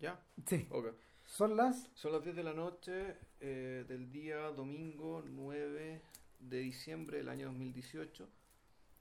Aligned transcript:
¿Ya? 0.00 0.20
Sí. 0.46 0.66
Ok. 0.70 0.88
Son 1.24 1.56
las. 1.56 1.88
Son 1.94 2.12
las 2.12 2.22
10 2.24 2.36
de 2.36 2.42
la 2.42 2.54
noche 2.54 3.16
eh, 3.40 3.84
del 3.86 4.10
día 4.10 4.38
domingo 4.50 5.22
9 5.26 6.00
de 6.40 6.58
diciembre 6.58 7.18
del 7.18 7.28
año 7.28 7.46
2018. 7.46 8.28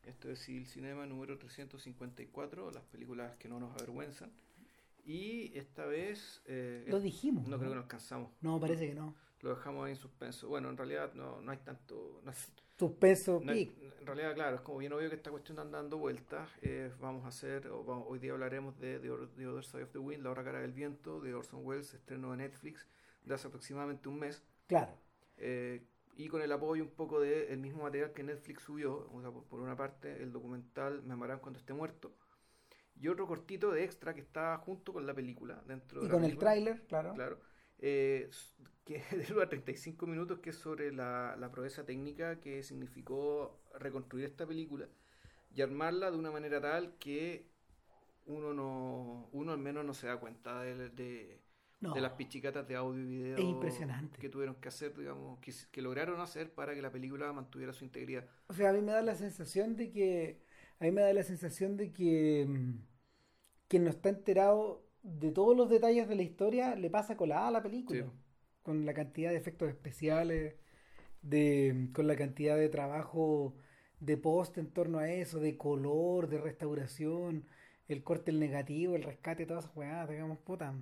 Esto 0.03 0.29
es 0.29 0.39
Civil 0.39 0.65
Cinema 0.65 1.05
número 1.05 1.37
354, 1.37 2.71
las 2.71 2.83
películas 2.85 3.35
que 3.37 3.47
no 3.49 3.59
nos 3.59 3.73
avergüenzan. 3.75 4.31
Y 5.05 5.57
esta 5.57 5.85
vez... 5.85 6.41
eh, 6.45 6.85
Lo 6.87 6.99
dijimos. 6.99 7.47
no 7.47 7.57
creo 7.57 7.71
que 7.71 7.75
nos 7.77 7.85
cansamos. 7.87 8.31
No, 8.41 8.59
parece 8.59 8.87
que 8.87 8.93
no. 8.95 9.15
Lo 9.41 9.51
dejamos 9.55 9.85
ahí 9.85 9.91
en 9.91 9.97
suspenso. 9.97 10.47
Bueno, 10.49 10.69
en 10.69 10.77
realidad 10.77 11.13
no, 11.13 11.41
no 11.41 11.51
hay 11.51 11.57
tanto... 11.59 12.21
no 12.23 12.31
es- 12.31 12.51
Suspenso 12.77 13.41
no 13.43 13.51
hay- 13.51 13.91
en 13.99 14.05
realidad, 14.07 14.33
claro, 14.35 14.55
es 14.55 14.61
como 14.61 14.77
bien 14.77 14.93
obvio 14.93 15.09
que 15.09 15.15
esta 15.15 15.31
cuestión 15.31 15.59
anda 15.59 15.77
dando 15.79 15.97
vueltas. 15.97 16.49
Eh, 16.61 16.91
vamos 16.99 17.25
a 17.25 17.27
hacer, 17.29 17.67
o 17.67 17.83
vamos- 17.83 18.05
hoy 18.09 18.19
día 18.19 18.31
hablaremos 18.31 18.77
de 18.79 18.99
The, 18.99 19.09
Or- 19.11 19.29
The 19.35 19.47
Other 19.47 19.63
Side 19.65 19.83
of 19.83 19.91
the 19.91 19.99
Wind, 19.99 20.23
La 20.23 20.31
Otra 20.31 20.43
Cara 20.45 20.59
del 20.61 20.71
Viento, 20.73 21.19
de 21.19 21.33
Orson 21.33 21.65
Welles, 21.65 21.93
estreno 21.93 22.31
de 22.31 22.37
Netflix 22.37 22.87
de 23.23 23.33
hace 23.33 23.47
aproximadamente 23.47 24.07
un 24.09 24.19
mes. 24.19 24.41
Claro. 24.67 24.93
Eh, 25.37 25.83
y 26.15 26.27
con 26.29 26.41
el 26.41 26.51
apoyo 26.51 26.83
un 26.83 26.89
poco 26.91 27.19
del 27.21 27.57
mismo 27.59 27.83
material 27.83 28.11
que 28.13 28.23
Netflix 28.23 28.63
subió, 28.63 29.09
o 29.13 29.21
sea, 29.21 29.31
por, 29.31 29.43
por 29.45 29.59
una 29.61 29.75
parte 29.75 30.21
el 30.21 30.31
documental 30.33 31.01
Me 31.03 31.13
amarán 31.13 31.39
cuando 31.39 31.59
esté 31.59 31.73
muerto, 31.73 32.13
y 32.95 33.07
otro 33.07 33.25
cortito 33.27 33.71
de 33.71 33.83
extra 33.85 34.13
que 34.13 34.19
está 34.21 34.57
junto 34.57 34.91
con 34.91 35.05
la 35.05 35.13
película, 35.13 35.61
dentro 35.65 35.99
de 36.01 36.05
Y 36.05 36.09
la 36.09 36.13
con 36.15 36.23
el 36.25 36.37
tráiler, 36.37 36.85
claro. 36.87 37.13
Claro. 37.13 37.39
Eh, 37.79 38.29
que 38.85 39.03
dura 39.29 39.49
35 39.49 40.07
minutos, 40.07 40.39
que 40.39 40.51
es 40.51 40.57
sobre 40.57 40.91
la, 40.91 41.35
la 41.37 41.51
proeza 41.51 41.85
técnica 41.85 42.39
que 42.39 42.63
significó 42.63 43.61
reconstruir 43.79 44.25
esta 44.25 44.45
película 44.47 44.87
y 45.55 45.61
armarla 45.61 46.11
de 46.11 46.17
una 46.17 46.31
manera 46.31 46.61
tal 46.61 46.97
que 46.99 47.47
uno 48.27 48.53
no 48.53 49.29
uno 49.33 49.51
al 49.53 49.57
menos 49.59 49.85
no 49.85 49.93
se 49.93 50.07
da 50.07 50.17
cuenta 50.19 50.61
de, 50.63 50.89
de, 50.89 51.41
No. 51.81 51.93
de 51.93 52.01
las 52.01 52.13
pichicatas 52.13 52.67
de 52.67 52.75
audio 52.75 53.01
y 53.03 53.07
video 53.07 53.37
Es 53.37 53.43
impresionante. 53.45 54.19
que 54.19 54.29
tuvieron 54.29 54.55
que 54.55 54.67
hacer, 54.69 54.95
digamos, 54.97 55.39
que, 55.39 55.53
que 55.71 55.81
lograron 55.81 56.19
hacer 56.21 56.53
para 56.53 56.75
que 56.75 56.81
la 56.81 56.91
película 56.91 57.31
mantuviera 57.33 57.73
su 57.73 57.85
integridad. 57.85 58.27
O 58.47 58.53
sea, 58.53 58.69
a 58.69 58.73
mí 58.73 58.81
me 58.81 58.91
da 58.91 59.01
la 59.01 59.15
sensación 59.15 59.75
de 59.75 59.91
que. 59.91 60.41
A 60.79 60.85
mí 60.85 60.91
me 60.91 61.01
da 61.01 61.13
la 61.13 61.23
sensación 61.23 61.77
de 61.77 61.91
que. 61.91 62.45
mm, 62.47 62.73
Quien 63.67 63.83
no 63.85 63.89
está 63.91 64.09
enterado 64.09 64.88
de 65.03 65.31
todos 65.31 65.55
los 65.55 65.69
detalles 65.69 66.07
de 66.07 66.15
la 66.15 66.23
historia 66.23 66.75
le 66.75 66.89
pasa 66.89 67.17
colada 67.17 67.47
a 67.47 67.51
la 67.51 67.63
película. 67.63 68.03
Sí. 68.05 68.11
Con 68.63 68.85
la 68.85 68.93
cantidad 68.93 69.31
de 69.31 69.37
efectos 69.37 69.69
especiales, 69.69 70.55
de, 71.21 71.89
con 71.93 72.07
la 72.07 72.15
cantidad 72.15 72.57
de 72.57 72.69
trabajo 72.69 73.55
de 73.99 74.17
post 74.17 74.57
en 74.57 74.71
torno 74.71 74.99
a 74.99 75.09
eso, 75.11 75.39
de 75.39 75.57
color, 75.57 76.27
de 76.29 76.39
restauración, 76.39 77.45
el 77.87 78.03
corte, 78.03 78.31
el 78.31 78.39
negativo, 78.39 78.95
el 78.95 79.03
rescate, 79.03 79.45
todas 79.45 79.65
esas 79.65 79.73
jugadas, 79.73 80.09
digamos, 80.09 80.37
puta. 80.39 80.73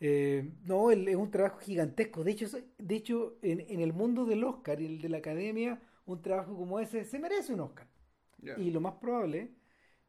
Eh, 0.00 0.52
no, 0.64 0.90
el- 0.90 1.08
es 1.08 1.16
un 1.16 1.30
trabajo 1.30 1.58
gigantesco. 1.60 2.24
De 2.24 2.32
hecho, 2.32 2.46
de 2.78 2.94
hecho 2.94 3.38
en, 3.42 3.60
en 3.60 3.80
el 3.80 3.92
mundo 3.92 4.24
del 4.26 4.44
Oscar 4.44 4.80
y 4.80 4.86
el 4.86 5.00
de 5.00 5.08
la 5.08 5.18
academia, 5.18 5.80
un 6.06 6.20
trabajo 6.22 6.56
como 6.56 6.80
ese 6.80 7.04
se 7.04 7.18
merece 7.18 7.54
un 7.54 7.60
Oscar. 7.60 7.86
Y 8.56 8.70
lo 8.70 8.80
más 8.80 8.94
probable 8.94 9.52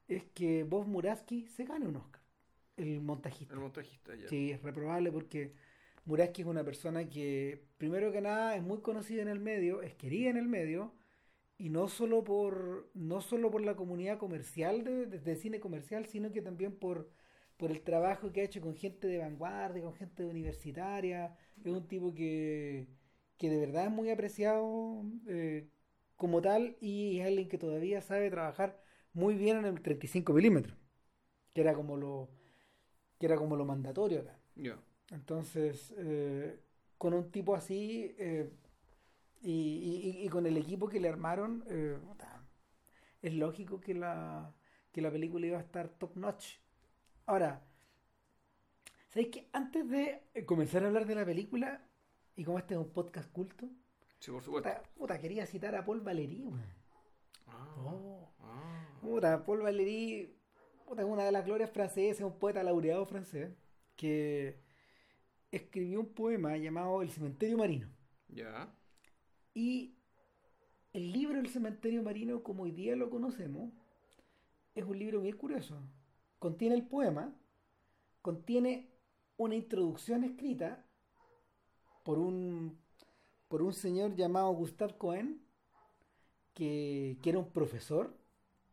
es 0.08 0.26
que 0.34 0.64
Bob 0.66 0.88
Muraski 0.88 1.48
se 1.48 1.64
gane 1.66 1.88
un 1.88 1.96
Oscar, 1.98 2.22
el 2.78 3.02
montajista. 3.02 3.54
El 3.54 3.60
montajista, 3.62 4.16
ya. 4.16 4.28
Sí, 4.30 4.52
es 4.52 4.62
reprobable 4.62 5.12
porque 5.12 5.54
Muraski 6.06 6.42
es 6.42 6.48
una 6.48 6.64
persona 6.64 7.10
que, 7.10 7.66
primero 7.78 8.12
que 8.12 8.22
nada, 8.22 8.56
es 8.56 8.64
muy 8.64 8.82
conocida 8.82 9.22
en 9.22 9.28
el 9.30 9.40
medio, 9.40 9.82
es 9.82 9.96
querida 9.96 10.30
en 10.30 10.38
el 10.38 10.48
medio, 10.48 10.94
y 11.58 11.70
no 11.70 11.88
solo 11.88 12.24
por, 12.24 12.90
no 12.94 13.22
solo 13.22 13.52
por 13.52 13.62
la 13.62 13.76
comunidad 13.76 14.18
comercial 14.18 14.84
de, 14.84 15.06
de- 15.08 15.20
de 15.20 15.36
cine 15.36 15.60
comercial, 15.60 16.06
sino 16.08 16.32
que 16.32 16.42
también 16.42 16.74
por, 16.78 17.10
por 17.58 17.72
el 17.72 17.82
trabajo 17.82 18.32
que 18.34 18.42
ha 18.42 18.44
hecho 18.46 18.62
con 18.62 18.76
gente 18.76 19.08
de 19.08 19.20
vanguardia, 19.20 19.84
con 19.84 19.94
gente 19.96 20.26
universitaria. 20.26 21.38
Es 21.64 21.72
un 21.72 21.88
tipo 21.88 22.14
que, 22.14 22.88
que 23.38 23.50
de 23.50 23.58
verdad 23.60 23.86
es 23.86 23.92
muy 23.92 24.10
apreciado 24.12 25.04
eh, 25.28 25.70
como 26.18 26.42
tal 26.42 26.78
y 26.82 27.20
es 27.20 27.28
alguien 27.28 27.50
que 27.50 27.58
todavía 27.58 28.02
sabe 28.02 28.30
trabajar 28.32 28.82
muy 29.14 29.36
bien 29.36 29.58
en 29.58 29.66
el 29.66 29.82
35 29.82 30.34
milímetros, 30.34 30.78
que 31.54 31.62
era 31.62 31.74
como 31.74 31.98
lo 31.98 32.30
que 33.20 33.26
era 33.26 33.36
como 33.38 33.56
lo 33.56 33.66
mandatorio 33.66 34.22
acá. 34.22 34.38
Ya. 34.56 34.78
Entonces, 35.12 35.94
eh, 35.98 36.60
con 36.98 37.14
un 37.14 37.32
tipo 37.32 37.56
así 37.56 38.16
eh, 38.18 38.50
y, 39.42 39.52
y- 40.22 40.26
y 40.26 40.30
con 40.30 40.46
el 40.46 40.58
equipo 40.58 40.88
que 40.88 41.00
le 41.00 41.10
armaron, 41.10 41.64
eh, 41.70 41.98
es 43.22 43.34
lógico 43.34 43.80
que 43.80 43.94
la, 43.94 44.54
que 44.92 45.02
la 45.02 45.12
película 45.12 45.46
iba 45.48 45.58
a 45.58 45.62
estar 45.62 45.90
top 45.90 46.16
notch. 46.16 46.58
Ahora, 47.26 47.62
¿sabéis 49.10 49.30
que 49.30 49.50
antes 49.54 49.90
de 49.90 50.24
comenzar 50.46 50.84
a 50.84 50.88
hablar 50.88 51.06
de 51.06 51.16
la 51.16 51.26
película, 51.26 51.82
y 52.36 52.44
como 52.44 52.58
este 52.60 52.74
es 52.76 52.80
un 52.80 52.90
podcast 52.90 53.32
culto, 53.32 53.70
Sí, 54.20 54.32
por 54.32 54.44
supuesto. 54.44 54.70
puta, 54.70 54.84
puta, 54.96 55.20
quería 55.20 55.46
citar 55.46 55.76
a 55.76 55.86
Paul 55.86 56.02
Valéry. 56.02 56.46
Ah, 57.48 57.76
Oh. 57.78 58.30
ah. 58.40 58.88
Puta, 59.02 59.44
Paul 59.44 59.62
Valéry 59.62 60.35
una 60.88 61.24
de 61.24 61.32
las 61.32 61.46
glorias 61.46 61.72
francesas, 61.72 62.26
un 62.26 62.38
poeta 62.38 62.64
laureado 62.64 63.06
francés, 63.06 63.52
que 63.96 64.60
escribió 65.52 66.00
un 66.00 66.08
poema 66.08 66.58
llamado 66.58 67.02
El 67.02 67.10
cementerio 67.10 67.58
marino. 67.58 67.88
Ya. 68.28 68.74
Y 69.54 69.96
el 70.94 71.12
libro 71.12 71.40
El 71.40 71.50
cementerio 71.50 72.04
marino, 72.04 72.44
como 72.44 72.64
hoy 72.64 72.72
día 72.72 72.96
lo 72.96 73.10
conocemos, 73.10 73.72
es 74.76 74.84
un 74.84 75.00
libro 75.00 75.22
muy 75.22 75.34
curioso. 75.34 75.78
Contiene 76.40 76.76
el 76.76 76.86
poema, 76.86 77.34
contiene 78.22 78.92
una 79.38 79.56
introducción 79.56 80.24
escrita 80.24 80.86
por 82.04 82.20
un, 82.20 82.78
por 83.48 83.62
un 83.62 83.74
señor 83.74 84.16
llamado 84.16 84.52
Gustave 84.54 84.98
Cohen, 84.98 85.42
que, 86.54 87.18
que 87.22 87.30
era 87.30 87.40
un 87.40 87.50
profesor, 87.52 88.18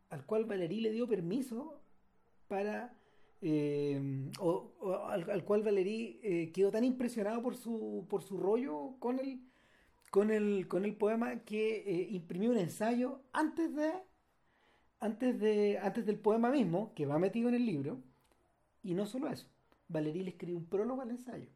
al 0.09 0.25
cual 0.25 0.45
Valéry 0.45 0.79
le 0.79 0.91
dio 0.91 1.07
permiso 1.07 1.82
para... 2.53 2.93
eh, 3.41 3.99
o, 4.39 4.71
o 4.79 4.93
al, 5.13 5.29
al 5.29 5.43
cual 5.43 5.63
Valéry 5.63 6.19
eh, 6.23 6.51
quedó 6.53 6.69
tan 6.71 6.83
impresionado 6.83 7.41
por 7.41 7.55
su, 7.55 8.05
por 8.09 8.21
su 8.21 8.37
rollo 8.37 8.95
con 8.99 9.19
el, 9.19 9.41
con 10.11 10.29
el, 10.31 10.67
con 10.67 10.85
el 10.85 10.95
poema 10.95 11.39
que 11.49 11.63
eh, 11.93 12.07
imprimió 12.11 12.51
un 12.51 12.57
ensayo 12.57 13.21
antes 13.33 13.75
de 13.75 13.91
antes 14.99 15.37
de 15.39 15.79
antes 15.79 16.05
del 16.05 16.17
poema 16.27 16.49
mismo 16.51 16.93
que 16.95 17.05
va 17.05 17.17
metido 17.19 17.49
en 17.49 17.55
el 17.55 17.65
libro 17.65 18.01
y 18.83 18.93
no 18.93 19.05
solo 19.05 19.27
eso 19.29 19.47
Valéry 19.89 20.23
le 20.23 20.29
escribió 20.29 20.57
un 20.57 20.65
prólogo 20.65 21.01
al 21.01 21.09
ensayo 21.11 21.49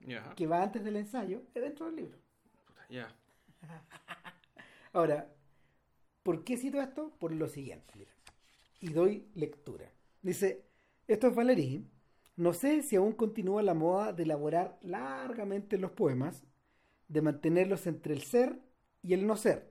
Ya. 0.00 0.34
que 0.36 0.46
va 0.46 0.62
antes 0.62 0.82
del 0.84 0.96
ensayo 0.96 1.38
dentro 1.54 1.86
del 1.86 1.96
libro 1.96 2.18
Ya. 2.90 3.08
ahora 4.92 5.18
¿por 6.22 6.44
qué 6.44 6.56
cito 6.58 6.80
esto? 6.82 7.10
por 7.18 7.32
lo 7.32 7.48
siguiente 7.48 7.94
mira. 7.96 8.12
y 8.80 8.88
doy 8.92 9.26
lectura 9.34 9.86
dice 10.22 10.64
esto 11.06 11.28
es 11.28 11.34
Valéry 11.34 11.84
no 12.36 12.54
sé 12.54 12.82
si 12.82 12.96
aún 12.96 13.12
continúa 13.12 13.62
la 13.62 13.74
moda 13.74 14.12
de 14.12 14.22
elaborar 14.22 14.78
largamente 14.80 15.76
los 15.76 15.90
poemas 15.90 16.44
de 17.08 17.20
mantenerlos 17.20 17.86
entre 17.86 18.14
el 18.14 18.22
ser 18.22 18.58
y 19.02 19.12
el 19.12 19.26
no 19.26 19.36
ser, 19.36 19.70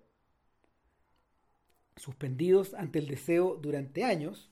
suspendidos 1.95 2.73
ante 2.73 3.00
el 3.00 3.07
deseo 3.07 3.56
durante 3.56 4.03
años 4.03 4.51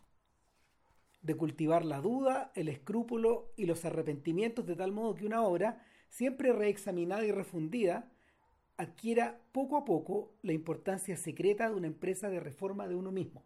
de 1.22 1.36
cultivar 1.36 1.86
la 1.86 2.02
duda, 2.02 2.52
el 2.56 2.70
escrúpulo 2.70 3.52
y 3.58 3.66
los 3.66 3.86
arrepentimientos 3.86 4.66
de 4.66 4.76
tal 4.76 4.92
modo 4.92 5.16
que 5.16 5.26
una 5.26 5.44
obra, 5.44 5.86
siempre 6.08 6.54
reexaminada 6.54 7.26
y 7.26 7.32
refundida, 7.32 8.12
adquiera 8.78 9.40
poco 9.52 9.78
a 9.78 9.86
poco 9.86 10.34
la 10.42 10.54
importancia 10.54 11.18
secreta 11.18 11.70
de 11.70 11.76
una 11.76 11.88
empresa 11.88 12.30
de 12.30 12.40
reforma 12.40 12.88
de 12.88 12.96
uno 12.96 13.12
mismo. 13.12 13.44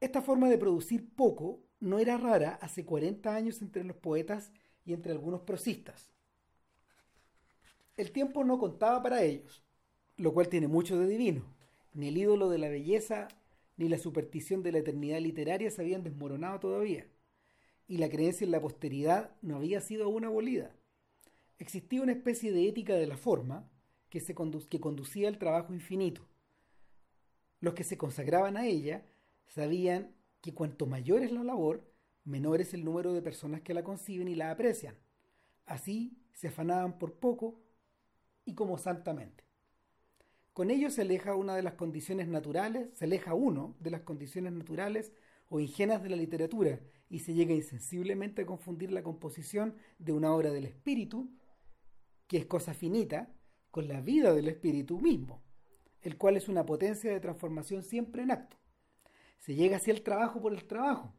Esta 0.00 0.22
forma 0.22 0.48
de 0.48 0.58
producir 0.58 1.08
poco 1.14 1.60
no 1.80 1.98
era 1.98 2.16
rara 2.16 2.58
hace 2.60 2.84
40 2.84 3.34
años 3.34 3.62
entre 3.62 3.84
los 3.84 3.96
poetas 3.96 4.52
y 4.84 4.92
entre 4.92 5.12
algunos 5.12 5.42
prosistas. 5.42 6.10
El 7.96 8.12
tiempo 8.12 8.44
no 8.44 8.58
contaba 8.58 9.02
para 9.02 9.22
ellos, 9.22 9.64
lo 10.16 10.32
cual 10.32 10.48
tiene 10.48 10.68
mucho 10.68 10.98
de 10.98 11.08
divino. 11.08 11.44
Ni 11.94 12.08
el 12.08 12.16
ídolo 12.16 12.48
de 12.48 12.58
la 12.58 12.68
belleza 12.68 13.28
ni 13.76 13.88
la 13.88 13.98
superstición 13.98 14.62
de 14.62 14.72
la 14.72 14.78
eternidad 14.78 15.20
literaria 15.20 15.70
se 15.70 15.82
habían 15.82 16.02
desmoronado 16.02 16.60
todavía, 16.60 17.06
y 17.86 17.98
la 17.98 18.08
creencia 18.08 18.44
en 18.44 18.50
la 18.50 18.60
posteridad 18.60 19.30
no 19.40 19.56
había 19.56 19.80
sido 19.80 20.04
aún 20.04 20.24
abolida. 20.24 20.74
Existía 21.58 22.02
una 22.02 22.12
especie 22.12 22.52
de 22.52 22.68
ética 22.68 22.94
de 22.94 23.06
la 23.06 23.16
forma 23.16 23.68
que, 24.10 24.20
que 24.20 24.80
conducía 24.80 25.28
al 25.28 25.38
trabajo 25.38 25.72
infinito. 25.72 26.26
Los 27.60 27.74
que 27.74 27.84
se 27.84 27.96
consagraban 27.98 28.56
a 28.56 28.66
ella 28.66 29.04
sabían 29.48 30.14
que 30.40 30.54
cuanto 30.54 30.86
mayor 30.86 31.22
es 31.22 31.32
la 31.32 31.42
labor, 31.42 31.90
menor 32.24 32.60
es 32.60 32.74
el 32.74 32.84
número 32.84 33.12
de 33.12 33.22
personas 33.22 33.62
que 33.62 33.74
la 33.74 33.82
conciben 33.82 34.28
y 34.28 34.34
la 34.34 34.50
aprecian. 34.50 34.96
Así 35.66 36.16
se 36.32 36.48
afanaban 36.48 36.98
por 36.98 37.14
poco 37.14 37.60
y 38.44 38.54
como 38.54 38.78
santamente. 38.78 39.44
Con 40.52 40.70
ello 40.70 40.90
se 40.90 41.02
aleja 41.02 41.34
una 41.34 41.54
de 41.54 41.62
las 41.62 41.74
condiciones 41.74 42.28
naturales, 42.28 42.88
se 42.94 43.04
aleja 43.04 43.34
uno 43.34 43.76
de 43.80 43.90
las 43.90 44.02
condiciones 44.02 44.52
naturales 44.52 45.12
o 45.48 45.60
ingenuas 45.60 46.02
de 46.02 46.10
la 46.10 46.16
literatura 46.16 46.80
y 47.08 47.20
se 47.20 47.34
llega 47.34 47.54
insensiblemente 47.54 48.42
a 48.42 48.46
confundir 48.46 48.90
la 48.90 49.02
composición 49.02 49.76
de 49.98 50.12
una 50.12 50.32
obra 50.34 50.50
del 50.50 50.66
espíritu, 50.66 51.30
que 52.26 52.38
es 52.38 52.46
cosa 52.46 52.74
finita, 52.74 53.32
con 53.70 53.88
la 53.88 54.00
vida 54.00 54.34
del 54.34 54.48
espíritu 54.48 54.98
mismo, 54.98 55.42
el 56.02 56.16
cual 56.16 56.36
es 56.36 56.48
una 56.48 56.66
potencia 56.66 57.12
de 57.12 57.20
transformación 57.20 57.82
siempre 57.82 58.22
en 58.22 58.30
acto. 58.30 58.56
Se 59.38 59.54
llega 59.54 59.76
hacia 59.76 59.92
el 59.92 60.02
trabajo 60.02 60.40
por 60.40 60.52
el 60.52 60.64
trabajo. 60.64 61.14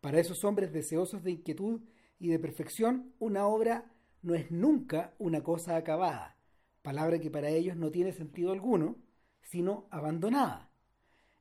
Para 0.00 0.20
esos 0.20 0.44
hombres 0.44 0.72
deseosos 0.72 1.22
de 1.24 1.32
inquietud 1.32 1.80
y 2.18 2.28
de 2.28 2.38
perfección, 2.38 3.12
una 3.18 3.46
obra 3.46 3.92
no 4.22 4.34
es 4.34 4.50
nunca 4.50 5.14
una 5.18 5.42
cosa 5.42 5.76
acabada, 5.76 6.36
palabra 6.82 7.18
que 7.18 7.30
para 7.30 7.48
ellos 7.48 7.76
no 7.76 7.90
tiene 7.90 8.12
sentido 8.12 8.52
alguno, 8.52 8.96
sino 9.42 9.86
abandonada. 9.90 10.70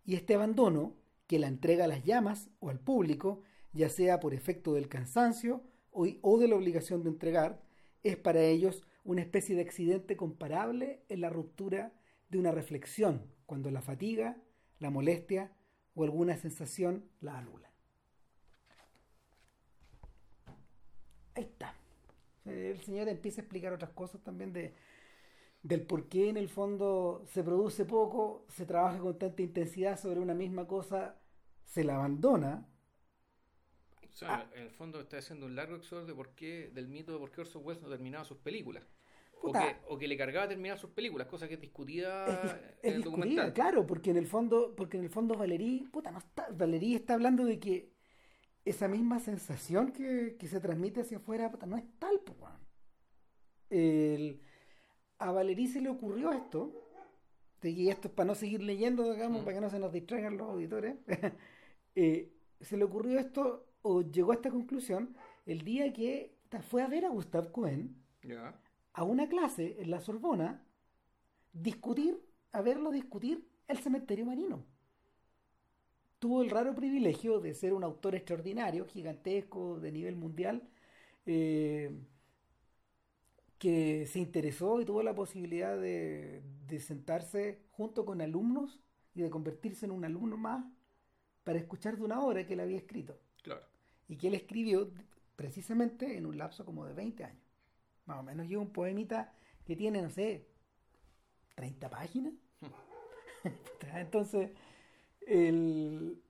Y 0.06 0.16
este 0.16 0.36
abandono, 0.36 0.96
que 1.28 1.40
la 1.40 1.48
entrega 1.48 1.86
a 1.86 1.88
las 1.88 2.04
llamas 2.04 2.50
o 2.60 2.70
al 2.70 2.80
público, 2.80 3.42
ya 3.74 3.90
sea 3.90 4.20
por 4.20 4.34
efecto 4.34 4.74
del 4.74 4.88
cansancio 4.88 5.64
o, 5.92 6.38
de 6.38 6.48
la 6.48 6.56
obligación 6.56 7.04
de 7.04 7.10
entregar, 7.10 7.62
es 8.04 8.18
para 8.18 8.44
ellos 8.44 8.84
una 9.04 9.22
especie 9.22 9.56
de 9.56 9.62
accidente 9.62 10.16
comparable 10.18 11.04
en 11.10 11.22
la 11.22 11.30
ruptura 11.30 11.94
de 12.30 12.38
una 12.38 12.52
reflexión, 12.52 13.32
cuando 13.46 13.72
la 13.72 13.82
fatiga, 13.82 14.38
la 14.80 14.90
molestia 14.90 15.52
o 15.96 16.04
alguna 16.04 16.38
sensación 16.38 17.10
la 17.22 17.38
anula. 17.38 17.72
Ahí 21.36 21.44
está. 21.44 21.76
El 22.46 22.80
Señor 22.82 23.08
empieza 23.10 23.42
a 23.42 23.44
explicar 23.44 23.74
otras 23.74 23.92
cosas 23.92 24.22
también 24.22 24.54
de, 24.54 24.76
del 25.64 25.82
por 25.86 26.08
qué 26.08 26.30
en 26.30 26.38
el 26.38 26.48
fondo 26.48 27.24
se 27.26 27.44
produce 27.44 27.86
poco, 27.86 28.46
se 28.50 28.66
trabaja 28.66 29.00
con 29.00 29.18
tanta 29.18 29.42
intensidad 29.42 30.00
sobre 30.00 30.20
una 30.20 30.34
misma 30.34 30.68
cosa, 30.68 31.20
se 31.64 31.84
la 31.84 31.96
abandona. 31.96 32.70
O 34.04 34.18
sea, 34.18 34.50
en 34.54 34.64
el 34.64 34.70
fondo 34.70 35.02
está 35.02 35.18
haciendo 35.18 35.46
un 35.46 35.56
largo 35.56 35.76
exordio 35.76 36.06
de 36.06 36.14
por 36.14 36.36
qué, 36.36 36.72
del 36.74 36.88
mito 36.88 37.12
de 37.12 37.20
por 37.20 37.32
qué 37.32 37.42
Orson 37.42 37.66
Welles 37.66 37.82
no 37.82 37.90
terminaba 37.90 38.24
sus 38.24 38.38
películas. 38.38 38.86
O 39.50 39.54
que, 39.54 39.76
o 39.90 39.98
que, 39.98 40.08
le 40.08 40.18
cargaba 40.18 40.48
terminar 40.48 40.78
sus 40.78 40.90
películas, 40.92 41.28
cosa 41.28 41.48
que 41.48 41.56
es 41.56 41.62
discutida 41.62 42.76
en 42.82 42.94
el 42.96 43.04
documental. 43.04 43.54
Claro, 43.54 43.86
porque 43.86 44.12
en 44.12 44.18
el 44.18 44.28
fondo, 44.28 44.74
porque 44.76 44.98
en 44.98 45.04
el 45.04 45.10
fondo 45.10 45.36
Valerí, 45.36 45.88
puta, 45.92 46.12
no 46.12 46.20
está, 46.20 46.48
Valerí 46.52 46.96
está 46.96 47.14
hablando 47.14 47.46
de 47.46 47.60
que 47.60 47.94
esa 48.64 48.88
misma 48.88 49.20
sensación 49.20 49.92
que, 49.92 50.38
se 50.48 50.60
transmite 50.60 51.02
hacia 51.02 51.18
afuera 51.18 51.52
puta, 51.52 51.66
no 51.66 51.78
es 51.78 51.84
tal, 52.00 52.20
pues, 52.20 52.52
el, 53.70 54.42
a 55.20 55.32
Valerí 55.32 55.68
se 55.68 55.82
le 55.82 55.90
ocurrió 55.90 56.32
esto, 56.32 56.86
y 57.62 57.90
esto 57.90 58.08
es 58.08 58.14
para 58.14 58.28
no 58.28 58.36
seguir 58.36 58.62
leyendo, 58.62 59.12
digamos, 59.12 59.44
para 59.44 59.56
que 59.56 59.62
no 59.62 59.70
se 59.70 59.80
nos 59.80 59.92
distraigan 59.92 60.38
los 60.38 60.50
auditores, 60.50 60.98
eh, 61.96 62.32
se 62.62 62.78
le 62.78 62.84
ocurrió 62.84 63.20
esto 63.20 63.68
o 63.82 64.02
llegó 64.02 64.32
a 64.32 64.36
esta 64.36 64.50
conclusión 64.50 65.16
el 65.46 65.64
día 65.64 65.92
que 65.94 66.36
fue 66.62 66.82
a 66.82 66.88
ver 66.88 67.06
a 67.06 67.10
Gustav 67.10 67.52
Cohen 67.52 67.96
a 68.96 69.04
una 69.04 69.28
clase 69.28 69.76
en 69.80 69.92
la 69.92 70.00
Sorbona, 70.00 70.64
discutir, 71.52 72.18
a 72.54 72.62
verlo 72.62 72.92
discutir 72.92 73.46
el 73.68 73.78
cementerio 73.78 74.26
marino. 74.26 74.66
Tuvo 76.20 76.42
el 76.42 76.50
raro 76.50 76.74
privilegio 76.74 77.42
de 77.42 77.54
ser 77.54 77.74
un 77.74 77.84
autor 77.84 78.16
extraordinario, 78.16 78.86
gigantesco, 78.86 79.80
de 79.82 79.92
nivel 79.92 80.16
mundial, 80.16 80.64
eh, 81.26 81.92
que 83.60 84.06
se 84.08 84.20
interesó 84.20 84.80
y 84.80 84.86
tuvo 84.86 85.04
la 85.04 85.14
posibilidad 85.14 85.78
de, 85.78 86.42
sentarse 86.80 87.60
junto 87.72 88.06
con 88.06 88.22
alumnos 88.22 88.80
y 89.14 89.22
de 89.22 89.30
convertirse 89.30 89.86
en 89.86 89.92
un 89.92 90.06
alumno 90.06 90.38
más 90.38 90.66
para 91.44 91.60
escuchar 91.60 91.98
de 91.98 92.04
una 92.04 92.22
obra 92.22 92.46
que 92.46 92.54
él 92.54 92.62
había 92.62 92.78
escrito. 92.78 93.20
Claro. 93.44 93.66
Y 94.08 94.16
que 94.16 94.30
él 94.30 94.36
escribió 94.36 94.90
precisamente 95.36 96.18
en 96.18 96.26
un 96.26 96.38
lapso 96.38 96.64
como 96.64 96.86
de 96.86 96.94
20 96.94 97.24
años. 97.26 97.45
Más 98.06 98.20
o 98.20 98.24
menos 98.24 98.48
lleva 98.48 98.62
un 98.62 98.72
poemita 98.72 99.34
que 99.66 99.76
tiene, 99.76 100.02
no 100.02 100.10
sé, 100.10 100.48
30 101.56 101.90
páginas. 101.90 102.34
Entonces, 103.96 104.52
el, 105.28 106.22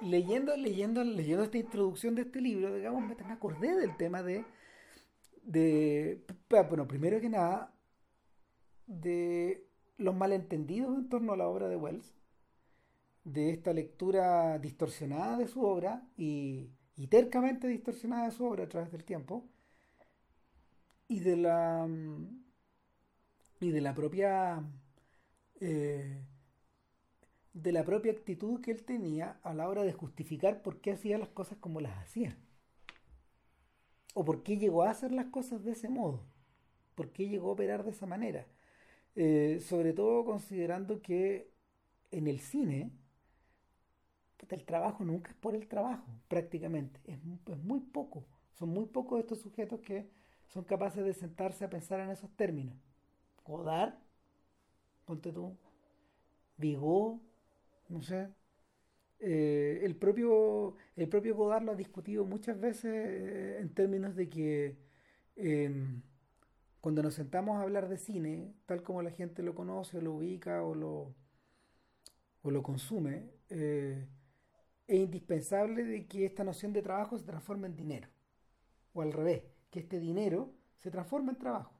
leyendo, 0.00 0.56
leyendo, 0.56 1.04
leyendo 1.04 1.44
esta 1.44 1.58
introducción 1.58 2.14
de 2.14 2.22
este 2.22 2.40
libro, 2.40 2.74
digamos, 2.74 3.02
me 3.06 3.32
acordé 3.32 3.74
del 3.76 3.96
tema 3.96 4.22
de 4.22 4.44
de, 5.44 6.24
bueno, 6.48 6.88
primero 6.88 7.20
que 7.20 7.28
nada, 7.28 7.72
de 8.86 9.66
los 9.96 10.14
malentendidos 10.14 10.96
en 10.96 11.08
torno 11.08 11.32
a 11.32 11.36
la 11.36 11.48
obra 11.48 11.68
de 11.68 11.76
Wells, 11.76 12.14
de 13.24 13.50
esta 13.50 13.72
lectura 13.72 14.58
distorsionada 14.58 15.38
de 15.38 15.48
su 15.48 15.64
obra 15.64 16.06
y, 16.16 16.70
tercamente 17.08 17.68
distorsionada 17.68 18.26
de 18.26 18.32
su 18.32 18.44
obra 18.44 18.64
a 18.64 18.68
través 18.68 18.90
del 18.92 19.04
tiempo, 19.04 19.48
y 21.14 21.20
de 21.20 21.36
la 21.36 21.88
y 23.60 23.70
de 23.70 23.80
la 23.80 23.94
propia 23.94 24.64
eh, 25.60 26.20
de 27.52 27.72
la 27.72 27.84
propia 27.84 28.12
actitud 28.12 28.60
que 28.60 28.72
él 28.72 28.84
tenía 28.84 29.38
a 29.44 29.54
la 29.54 29.68
hora 29.68 29.84
de 29.84 29.92
justificar 29.92 30.62
por 30.62 30.80
qué 30.80 30.92
hacía 30.92 31.18
las 31.18 31.28
cosas 31.28 31.56
como 31.58 31.80
las 31.80 31.96
hacía. 31.98 32.36
O 34.14 34.24
por 34.24 34.42
qué 34.42 34.58
llegó 34.58 34.82
a 34.82 34.90
hacer 34.90 35.12
las 35.12 35.26
cosas 35.26 35.62
de 35.64 35.72
ese 35.72 35.88
modo, 35.88 36.24
por 36.96 37.12
qué 37.12 37.28
llegó 37.28 37.50
a 37.50 37.52
operar 37.52 37.84
de 37.84 37.92
esa 37.92 38.06
manera. 38.06 38.46
Eh, 39.14 39.60
sobre 39.60 39.92
todo 39.92 40.24
considerando 40.24 41.00
que 41.00 41.52
en 42.10 42.26
el 42.26 42.40
cine 42.40 42.90
el 44.54 44.64
trabajo 44.64 45.04
nunca 45.04 45.30
es 45.30 45.36
por 45.36 45.54
el 45.54 45.66
trabajo, 45.68 46.06
prácticamente, 46.28 47.00
es, 47.04 47.22
muy 47.22 47.80
poco, 47.80 48.24
son 48.52 48.70
muy 48.70 48.86
pocos 48.86 49.20
estos 49.20 49.40
sujetos 49.40 49.80
que 49.80 50.08
son 50.54 50.64
capaces 50.64 51.04
de 51.04 51.12
sentarse 51.12 51.64
a 51.64 51.70
pensar 51.70 52.00
en 52.00 52.10
esos 52.10 52.30
términos. 52.36 52.76
Godard, 53.44 53.94
ponte 55.04 55.32
tú, 55.32 55.56
Vigo, 56.56 57.20
no 57.88 58.00
sé, 58.02 58.28
eh, 59.18 59.80
el, 59.82 59.96
propio, 59.96 60.76
el 60.96 61.08
propio 61.08 61.34
Godard 61.34 61.64
lo 61.64 61.72
ha 61.72 61.74
discutido 61.74 62.24
muchas 62.24 62.60
veces 62.60 62.84
eh, 62.94 63.58
en 63.60 63.74
términos 63.74 64.14
de 64.14 64.28
que 64.30 64.78
em, 65.36 66.02
cuando 66.80 67.02
nos 67.02 67.14
sentamos 67.14 67.56
a 67.58 67.62
hablar 67.62 67.88
de 67.88 67.98
cine, 67.98 68.54
tal 68.66 68.82
como 68.82 69.02
la 69.02 69.10
gente 69.10 69.42
lo 69.42 69.54
conoce, 69.54 70.00
lo 70.00 70.14
ubica 70.14 70.62
o 70.62 70.74
lo, 70.76 71.14
o 72.42 72.50
lo 72.50 72.62
consume, 72.62 73.30
eh, 73.50 74.06
es 74.86 75.00
indispensable 75.00 75.84
de 75.84 76.06
que 76.06 76.26
esta 76.26 76.44
noción 76.44 76.72
de 76.72 76.82
trabajo 76.82 77.18
se 77.18 77.24
transforme 77.24 77.66
en 77.68 77.76
dinero. 77.76 78.08
O 78.92 79.02
al 79.02 79.12
revés, 79.12 79.42
que 79.74 79.80
este 79.80 79.98
dinero 79.98 80.54
se 80.78 80.92
transforme 80.92 81.32
en 81.32 81.38
trabajo. 81.38 81.74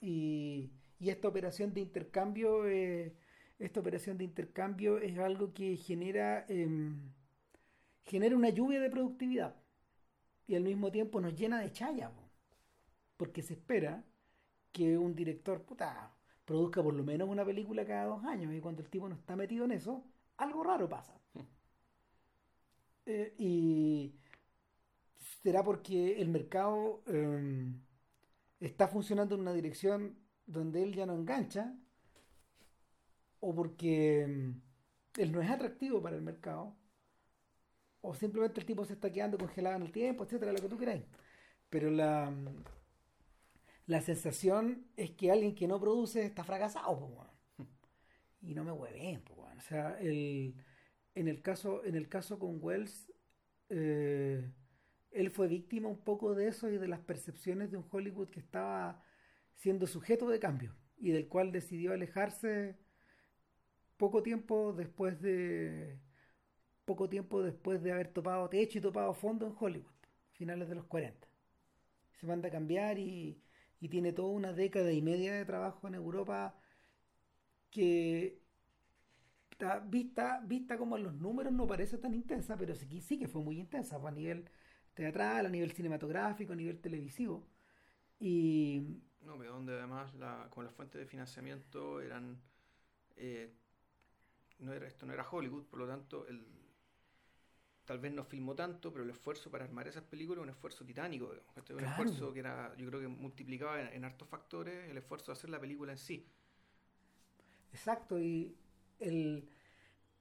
Y, 0.00 0.70
y 1.00 1.10
esta 1.10 1.26
operación 1.26 1.74
de 1.74 1.80
intercambio 1.80 2.64
esta 3.58 3.80
operación 3.80 4.18
de 4.18 4.24
intercambio 4.24 4.98
es 4.98 5.18
algo 5.18 5.52
que 5.52 5.76
genera, 5.76 6.44
em, 6.48 7.12
genera 8.04 8.36
una 8.36 8.50
lluvia 8.50 8.80
de 8.80 8.90
productividad 8.90 9.54
y 10.46 10.56
al 10.56 10.64
mismo 10.64 10.90
tiempo 10.90 11.20
nos 11.20 11.34
llena 11.34 11.60
de 11.60 11.72
chaya, 11.72 12.10
porque 13.16 13.42
se 13.42 13.54
espera 13.54 14.04
que 14.72 14.98
un 14.98 15.14
director 15.14 15.62
puta, 15.62 16.12
produzca 16.44 16.82
por 16.82 16.94
lo 16.94 17.04
menos 17.04 17.28
una 17.28 17.44
película 17.44 17.84
cada 17.86 18.06
dos 18.06 18.24
años 18.24 18.52
y 18.54 18.60
cuando 18.60 18.82
el 18.82 18.88
tipo 18.90 19.08
no 19.08 19.14
está 19.14 19.36
metido 19.36 19.64
en 19.64 19.72
eso, 19.72 20.04
algo 20.38 20.64
raro 20.64 20.88
pasa. 20.88 21.14
Eh, 23.06 23.34
y 23.38 24.14
será 25.42 25.62
porque 25.64 26.20
el 26.20 26.28
mercado 26.28 27.02
em, 27.06 27.80
está 28.60 28.88
funcionando 28.88 29.34
en 29.34 29.42
una 29.42 29.52
dirección 29.52 30.18
donde 30.46 30.82
él 30.82 30.94
ya 30.94 31.06
no 31.06 31.14
engancha 31.14 31.74
o 33.40 33.54
porque 33.54 34.26
mm, 34.26 35.20
él 35.20 35.32
no 35.32 35.40
es 35.42 35.50
atractivo 35.50 36.00
para 36.00 36.16
el 36.16 36.22
mercado, 36.22 36.76
o 38.00 38.14
simplemente 38.14 38.60
el 38.60 38.66
tipo 38.66 38.84
se 38.84 38.94
está 38.94 39.10
quedando 39.12 39.38
congelado 39.38 39.76
en 39.76 39.82
el 39.82 39.92
tiempo, 39.92 40.24
etcétera, 40.24 40.52
lo 40.52 40.60
que 40.60 40.68
tú 40.68 40.78
queráis. 40.78 41.04
Pero 41.68 41.90
la, 41.90 42.30
mm, 42.30 42.64
la 43.86 44.00
sensación 44.00 44.86
es 44.96 45.10
que 45.12 45.30
alguien 45.30 45.54
que 45.54 45.68
no 45.68 45.80
produce 45.80 46.24
está 46.24 46.44
fracasado, 46.44 47.28
y 48.42 48.54
no 48.54 48.64
me 48.64 48.72
hueven, 48.72 49.22
o 49.56 49.60
sea, 49.60 49.98
el, 50.00 50.54
en 51.14 51.28
el 51.28 51.42
caso, 51.42 51.84
en 51.84 51.94
el 51.94 52.08
caso 52.08 52.38
con 52.38 52.58
Wells, 52.60 53.12
eh, 53.68 54.50
él 55.12 55.30
fue 55.30 55.48
víctima 55.48 55.88
un 55.88 55.98
poco 55.98 56.34
de 56.34 56.48
eso 56.48 56.70
y 56.70 56.78
de 56.78 56.88
las 56.88 57.00
percepciones 57.00 57.70
de 57.70 57.76
un 57.76 57.86
Hollywood 57.90 58.28
que 58.28 58.40
estaba 58.40 59.02
siendo 59.54 59.86
sujeto 59.86 60.28
de 60.28 60.38
cambio 60.38 60.74
y 60.98 61.10
del 61.10 61.28
cual 61.28 61.52
decidió 61.52 61.92
alejarse 61.92 62.76
poco 63.96 64.22
tiempo 64.22 64.72
después 64.72 65.20
de 65.20 65.98
poco 66.84 67.08
tiempo 67.08 67.42
después 67.42 67.82
de 67.82 67.92
haber 67.92 68.08
topado 68.08 68.48
techo 68.48 68.78
y 68.78 68.80
topado 68.80 69.14
fondo 69.14 69.46
en 69.46 69.54
Hollywood, 69.58 69.92
finales 70.32 70.68
de 70.68 70.74
los 70.74 70.86
40. 70.86 71.28
Se 72.18 72.26
manda 72.26 72.48
a 72.48 72.52
cambiar 72.52 72.98
y, 72.98 73.40
tiene 73.90 74.12
toda 74.12 74.28
una 74.28 74.52
década 74.52 74.92
y 74.92 75.02
media 75.02 75.34
de 75.34 75.44
trabajo 75.44 75.88
en 75.88 75.94
Europa 75.94 76.56
que 77.70 78.40
vista, 79.86 80.40
vista 80.44 80.76
como 80.78 80.96
en 80.96 81.02
los 81.02 81.14
números 81.14 81.52
no 81.52 81.66
parece 81.66 81.98
tan 81.98 82.14
intensa, 82.14 82.56
pero 82.56 82.76
sí, 82.76 83.00
sí 83.00 83.18
que 83.18 83.26
fue 83.26 83.42
muy 83.42 83.58
intensa, 83.58 83.96
a 83.96 84.10
nivel 84.12 84.48
teatral, 84.94 85.46
a 85.46 85.48
nivel 85.48 85.72
cinematográfico, 85.72 86.52
a 86.52 86.56
nivel 86.56 86.78
televisivo. 86.80 87.46
Y... 88.20 89.00
No, 89.22 89.38
pero 89.38 89.52
donde 89.52 89.74
además 89.74 90.14
la, 90.14 90.48
como 90.50 90.64
las 90.64 90.74
fuentes 90.74 90.98
de 91.00 91.06
financiamiento 91.06 92.00
eran... 92.00 92.40
Eh, 93.16 93.52
no 94.58 94.72
era, 94.72 94.86
esto 94.86 95.06
no 95.06 95.12
era 95.12 95.28
Hollywood, 95.28 95.64
por 95.64 95.80
lo 95.80 95.86
tanto 95.86 96.26
el, 96.28 96.44
tal 97.84 97.98
vez 97.98 98.12
no 98.12 98.24
filmó 98.24 98.54
tanto, 98.54 98.92
pero 98.92 99.04
el 99.04 99.10
esfuerzo 99.10 99.50
para 99.50 99.64
armar 99.64 99.88
esas 99.88 100.04
películas 100.04 100.38
es 100.38 100.42
un 100.44 100.50
esfuerzo 100.50 100.84
titánico. 100.84 101.34
Este 101.56 101.74
un 101.74 101.84
esfuerzo 101.84 102.32
que 102.32 102.40
era, 102.40 102.74
yo 102.76 102.86
creo 102.88 103.00
que 103.00 103.08
multiplicaba 103.08 103.80
en, 103.80 103.88
en, 103.88 104.04
hartos 104.04 104.28
factores 104.28 104.88
el 104.88 104.96
esfuerzo 104.98 105.32
de 105.32 105.38
hacer 105.38 105.50
la 105.50 105.60
película 105.60 105.92
en 105.92 105.98
sí. 105.98 106.26
Exacto, 107.72 108.20
y 108.20 108.54
el, 109.00 109.48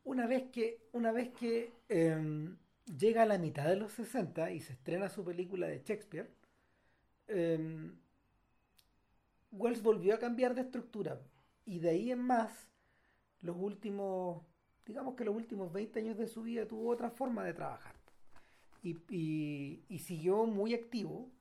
una 0.03 0.27
vez 0.27 0.49
que, 0.51 0.87
una 0.93 1.11
vez 1.11 1.29
que 1.29 1.73
em, 1.89 2.57
llega 2.97 3.23
a 3.23 3.25
la 3.25 3.37
mitad 3.37 3.65
de 3.67 3.75
los 3.75 3.93
60 3.93 4.51
y 4.51 4.59
se 4.61 4.73
estrena 4.73 5.09
su 5.09 5.23
película 5.23 5.67
de 5.67 5.83
Shakespeare, 5.83 6.29
em, 7.27 7.99
Wells 9.51 9.81
volvió 9.81 10.15
a 10.15 10.19
cambiar 10.19 10.55
de 10.55 10.61
estructura. 10.61 11.21
Y 11.65 11.79
de 11.79 11.89
ahí 11.89 12.11
en 12.11 12.19
más, 12.19 12.69
los 13.41 13.57
últimos, 13.57 14.43
digamos 14.85 15.15
que 15.15 15.25
los 15.25 15.35
últimos 15.35 15.71
20 15.71 15.99
años 15.99 16.17
de 16.17 16.27
su 16.27 16.43
vida 16.43 16.67
tuvo 16.67 16.89
otra 16.89 17.09
forma 17.11 17.43
de 17.45 17.53
trabajar. 17.53 17.95
Y, 18.83 19.83
y, 19.87 19.99
siguió 19.99 20.45
muy 20.45 20.73
activo, 20.73 21.31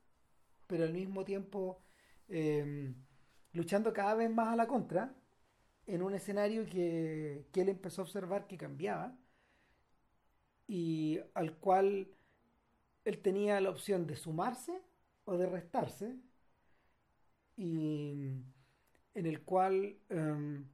pero 0.67 0.85
al 0.85 0.93
mismo 0.93 1.25
tiempo 1.25 1.83
em, 2.29 2.95
luchando 3.53 3.93
cada 3.93 4.15
vez 4.15 4.31
más 4.31 4.49
a 4.49 4.57
la 4.57 4.67
contra 4.67 5.15
en 5.87 6.03
un 6.03 6.15
escenario 6.15 6.67
que, 6.67 7.47
él 7.55 7.69
empezó 7.69 8.03
a 8.03 8.05
observar 8.05 8.47
que 8.47 8.57
cambiaba 8.57 9.17
y 10.71 11.19
al 11.35 11.57
cual 11.57 12.07
él 13.05 13.19
tenía 13.19 13.61
la 13.61 13.71
opción 13.71 14.07
de 14.07 14.15
sumarse 14.15 14.81
o 15.25 15.37
de 15.37 15.47
restarse 15.47 16.15
y 17.57 18.31
en 19.15 19.27
el 19.27 19.43
cual 19.43 19.97
em, 20.11 20.65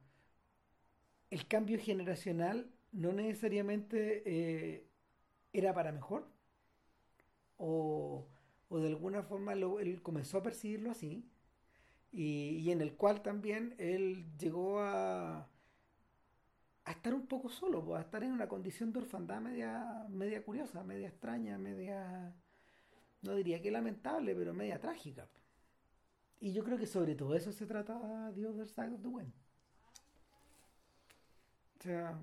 el 1.31 1.47
cambio 1.47 1.79
generacional 1.79 2.69
no 2.91 3.11
necesariamente 3.11 4.21
eh, 4.23 4.87
era 5.51 5.73
para 5.73 5.91
mejor 5.91 6.27
o, 7.57 8.27
o 8.69 8.79
de 8.79 8.89
alguna 8.89 9.23
forma 9.23 9.53
él 9.53 10.01
comenzó 10.03 10.37
a 10.37 10.43
percibirlo 10.43 10.91
así 10.91 11.27
y, 12.11 12.69
en 12.69 12.81
el 12.81 12.93
cual 12.93 13.23
también 13.23 13.73
él 13.79 14.27
llegó 14.37 14.79
a, 14.79 15.49
a 16.87 16.91
estar 16.91 17.13
un 17.13 17.27
poco 17.27 17.49
solo, 17.49 17.83
pues, 17.83 17.99
a 17.99 18.03
estar 18.03 18.23
en 18.23 18.31
una 18.31 18.47
condición 18.47 18.93
de 18.93 18.99
orfandad 18.99 19.41
media, 19.41 20.05
media 20.09 20.41
curiosa, 20.41 20.83
media 20.83 21.09
extraña, 21.09 21.57
media, 21.57 22.33
no 23.23 23.35
diría 23.35 23.61
que 23.61 23.71
lamentable, 23.71 24.33
pero 24.33 24.53
media 24.53 24.79
trágica. 24.79 25.27
Y 26.39 26.53
yo 26.53 26.63
creo 26.63 26.77
que 26.77 26.87
sobre 26.87 27.15
todo 27.15 27.35
eso 27.35 27.51
se 27.51 27.65
trata 27.65 28.31
The 28.33 28.47
Other 28.47 28.69
Side 28.69 28.93
of 28.93 29.01
the 29.01 29.07
Wind. 29.09 29.33
O 31.77 31.83
sea, 31.83 32.17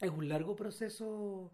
es 0.00 0.10
un 0.10 0.28
largo 0.28 0.56
proceso, 0.56 1.52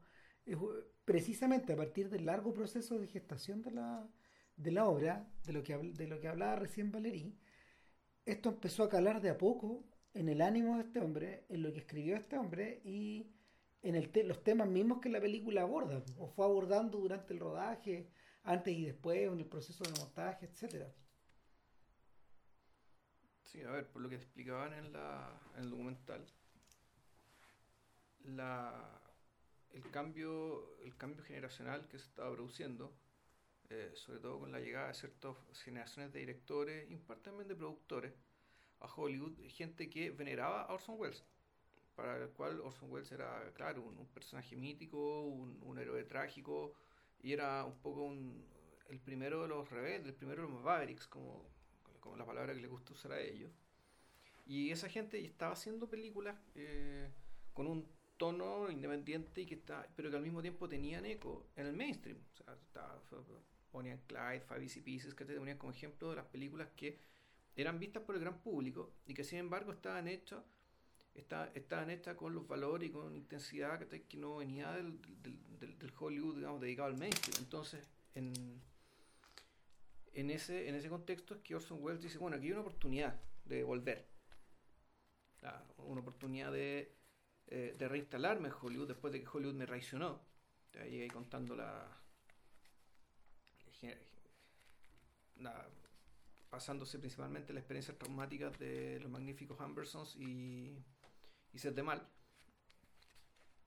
precisamente 1.04 1.74
a 1.74 1.76
partir 1.76 2.08
del 2.08 2.24
largo 2.24 2.54
proceso 2.54 2.98
de 2.98 3.08
gestación 3.08 3.60
de 3.60 3.72
la, 3.72 4.08
de 4.56 4.72
la 4.72 4.86
obra, 4.86 5.28
de 5.44 5.52
lo 5.52 5.62
que, 5.62 5.76
de 5.76 6.06
lo 6.06 6.18
que 6.18 6.28
hablaba 6.28 6.56
recién 6.56 6.90
Valerí, 6.90 7.38
esto 8.24 8.48
empezó 8.48 8.84
a 8.84 8.88
calar 8.88 9.20
de 9.20 9.28
a 9.28 9.36
poco 9.36 9.84
en 10.14 10.28
el 10.28 10.40
ánimo 10.40 10.76
de 10.76 10.84
este 10.84 11.00
hombre, 11.00 11.44
en 11.48 11.62
lo 11.62 11.72
que 11.72 11.80
escribió 11.80 12.16
este 12.16 12.38
hombre 12.38 12.80
y 12.84 13.30
en 13.82 13.96
el 13.96 14.10
los 14.26 14.42
temas 14.42 14.68
mismos 14.68 15.00
que 15.00 15.08
la 15.10 15.20
película 15.20 15.62
aborda, 15.62 16.02
o 16.18 16.28
fue 16.28 16.46
abordando 16.46 16.98
durante 16.98 17.34
el 17.34 17.40
rodaje, 17.40 18.08
antes 18.44 18.74
y 18.74 18.86
después, 18.86 19.30
en 19.30 19.38
el 19.38 19.46
proceso 19.46 19.84
de 19.84 19.98
montaje, 20.00 20.46
etcétera. 20.46 20.90
Sí, 23.44 23.62
a 23.62 23.70
ver, 23.70 23.88
por 23.88 24.02
lo 24.02 24.08
que 24.08 24.16
explicaban 24.16 24.72
en, 24.72 24.92
la, 24.92 25.40
en 25.56 25.64
el 25.64 25.70
documental, 25.70 26.26
la, 28.24 29.00
el, 29.72 29.90
cambio, 29.90 30.78
el 30.82 30.96
cambio 30.96 31.22
generacional 31.24 31.86
que 31.88 31.98
se 31.98 32.06
estaba 32.06 32.32
produciendo 32.32 32.96
eh, 33.70 33.92
sobre 33.94 34.20
todo 34.20 34.40
con 34.40 34.52
la 34.52 34.60
llegada 34.60 34.88
de 34.88 34.94
ciertas 34.94 35.36
generaciones 35.64 36.12
de 36.12 36.20
directores 36.20 36.90
y 36.90 36.96
también 37.22 37.48
de 37.48 37.56
productores 37.56 38.12
Hollywood, 38.86 39.38
gente 39.48 39.88
que 39.88 40.10
veneraba 40.10 40.62
a 40.62 40.72
Orson 40.72 40.96
Welles, 40.98 41.24
para 41.94 42.16
el 42.16 42.30
cual 42.30 42.60
Orson 42.60 42.90
Welles 42.90 43.10
era, 43.12 43.52
claro, 43.54 43.82
un, 43.82 44.06
personaje 44.08 44.56
mítico, 44.56 45.22
un, 45.22 45.78
héroe 45.78 46.04
trágico, 46.04 46.74
y 47.22 47.32
era 47.32 47.64
un 47.64 47.78
poco 47.78 48.12
el 48.88 49.00
primero 49.00 49.42
de 49.42 49.48
los 49.48 49.70
rebeldes, 49.70 50.08
el 50.08 50.14
primero 50.14 50.42
de 50.42 50.48
los 50.48 50.62
Mavericks, 50.62 51.06
como, 51.06 51.48
como 52.00 52.16
la 52.16 52.26
palabra 52.26 52.54
que 52.54 52.60
le 52.60 52.68
gusta 52.68 52.92
usar 52.92 53.12
a 53.12 53.20
ellos. 53.20 53.50
Y 54.46 54.70
esa 54.70 54.88
gente 54.88 55.24
estaba 55.24 55.52
haciendo 55.52 55.88
películas 55.88 56.36
eh, 56.54 57.08
con 57.54 57.66
un 57.66 57.88
tono 58.16 58.70
independiente 58.70 59.40
y 59.40 59.46
que 59.46 59.54
está, 59.54 59.88
pero 59.96 60.10
que 60.10 60.16
al 60.16 60.22
mismo 60.22 60.42
tiempo 60.42 60.68
tenían 60.68 61.06
eco 61.06 61.46
en 61.56 61.66
el 61.66 61.72
mainstream. 61.72 62.18
O 62.32 62.36
sea, 62.36 62.54
estaba, 62.54 63.00
ponían 63.70 63.98
Clyde, 64.06 64.40
Five 64.40 64.62
Easy 64.62 64.80
Pieces, 64.80 65.14
que 65.14 65.24
te 65.24 65.36
ponían 65.36 65.58
como 65.58 65.72
ejemplo 65.72 66.10
de 66.10 66.16
las 66.16 66.26
películas 66.26 66.68
que 66.76 66.98
eran 67.56 67.78
vistas 67.78 68.02
por 68.02 68.14
el 68.14 68.20
gran 68.20 68.40
público 68.40 68.94
y 69.06 69.14
que 69.14 69.24
sin 69.24 69.38
embargo 69.38 69.72
estaban 69.72 70.08
hechas 70.08 70.42
estaban 71.14 71.90
hechas 71.90 72.16
con 72.16 72.34
los 72.34 72.46
valores 72.46 72.88
y 72.88 72.92
con 72.92 73.14
intensidad 73.14 73.78
que, 73.86 74.16
no 74.16 74.36
venía 74.36 74.72
del, 74.72 75.00
del, 75.60 75.92
Hollywood 75.96 76.36
digamos, 76.36 76.60
dedicado 76.60 76.88
al 76.88 76.96
mainstream. 76.96 77.36
Entonces, 77.38 77.88
en, 78.14 78.60
en, 80.12 80.30
ese, 80.30 80.68
en 80.68 80.74
ese 80.74 80.88
contexto 80.88 81.34
es 81.34 81.40
que 81.42 81.54
Orson 81.54 81.78
Welles 81.80 82.02
dice, 82.02 82.18
bueno, 82.18 82.36
aquí 82.36 82.46
hay 82.46 82.52
una 82.52 82.62
oportunidad 82.62 83.20
de 83.44 83.62
volver. 83.62 84.08
una 85.78 86.00
oportunidad 86.00 86.52
de, 86.52 86.96
eh, 87.46 87.76
de 87.78 87.88
reinstalarme 87.88 88.48
en 88.48 88.54
Hollywood 88.60 88.88
después 88.88 89.12
de 89.12 89.20
que 89.20 89.28
Hollywood 89.32 89.54
me 89.54 89.66
traicionó. 89.66 90.20
Ahí, 90.80 91.02
ahí 91.02 91.08
contando 91.08 91.54
la, 91.54 92.00
pasándose 96.54 97.00
principalmente 97.00 97.52
la 97.52 97.58
experiencia 97.58 97.98
traumática 97.98 98.48
de 98.48 99.00
los 99.00 99.10
magníficos 99.10 99.60
Ambersons 99.60 100.14
y, 100.14 100.80
y 101.52 101.58
Seth 101.58 101.74
de 101.74 101.82
Mal. 101.82 102.08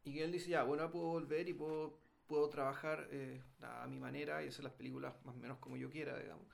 Y 0.06 0.20
él 0.20 0.32
dice, 0.32 0.52
ya, 0.52 0.64
bueno, 0.64 0.90
puedo 0.90 1.08
volver 1.08 1.50
y 1.50 1.54
puedo, 1.54 2.00
puedo 2.28 2.48
trabajar 2.48 3.10
eh, 3.12 3.44
a 3.62 3.86
mi 3.88 4.00
manera 4.00 4.42
y 4.42 4.48
hacer 4.48 4.64
las 4.64 4.72
películas 4.72 5.14
más 5.26 5.36
o 5.36 5.38
menos 5.38 5.58
como 5.58 5.76
yo 5.76 5.90
quiera, 5.90 6.18
digamos. 6.18 6.48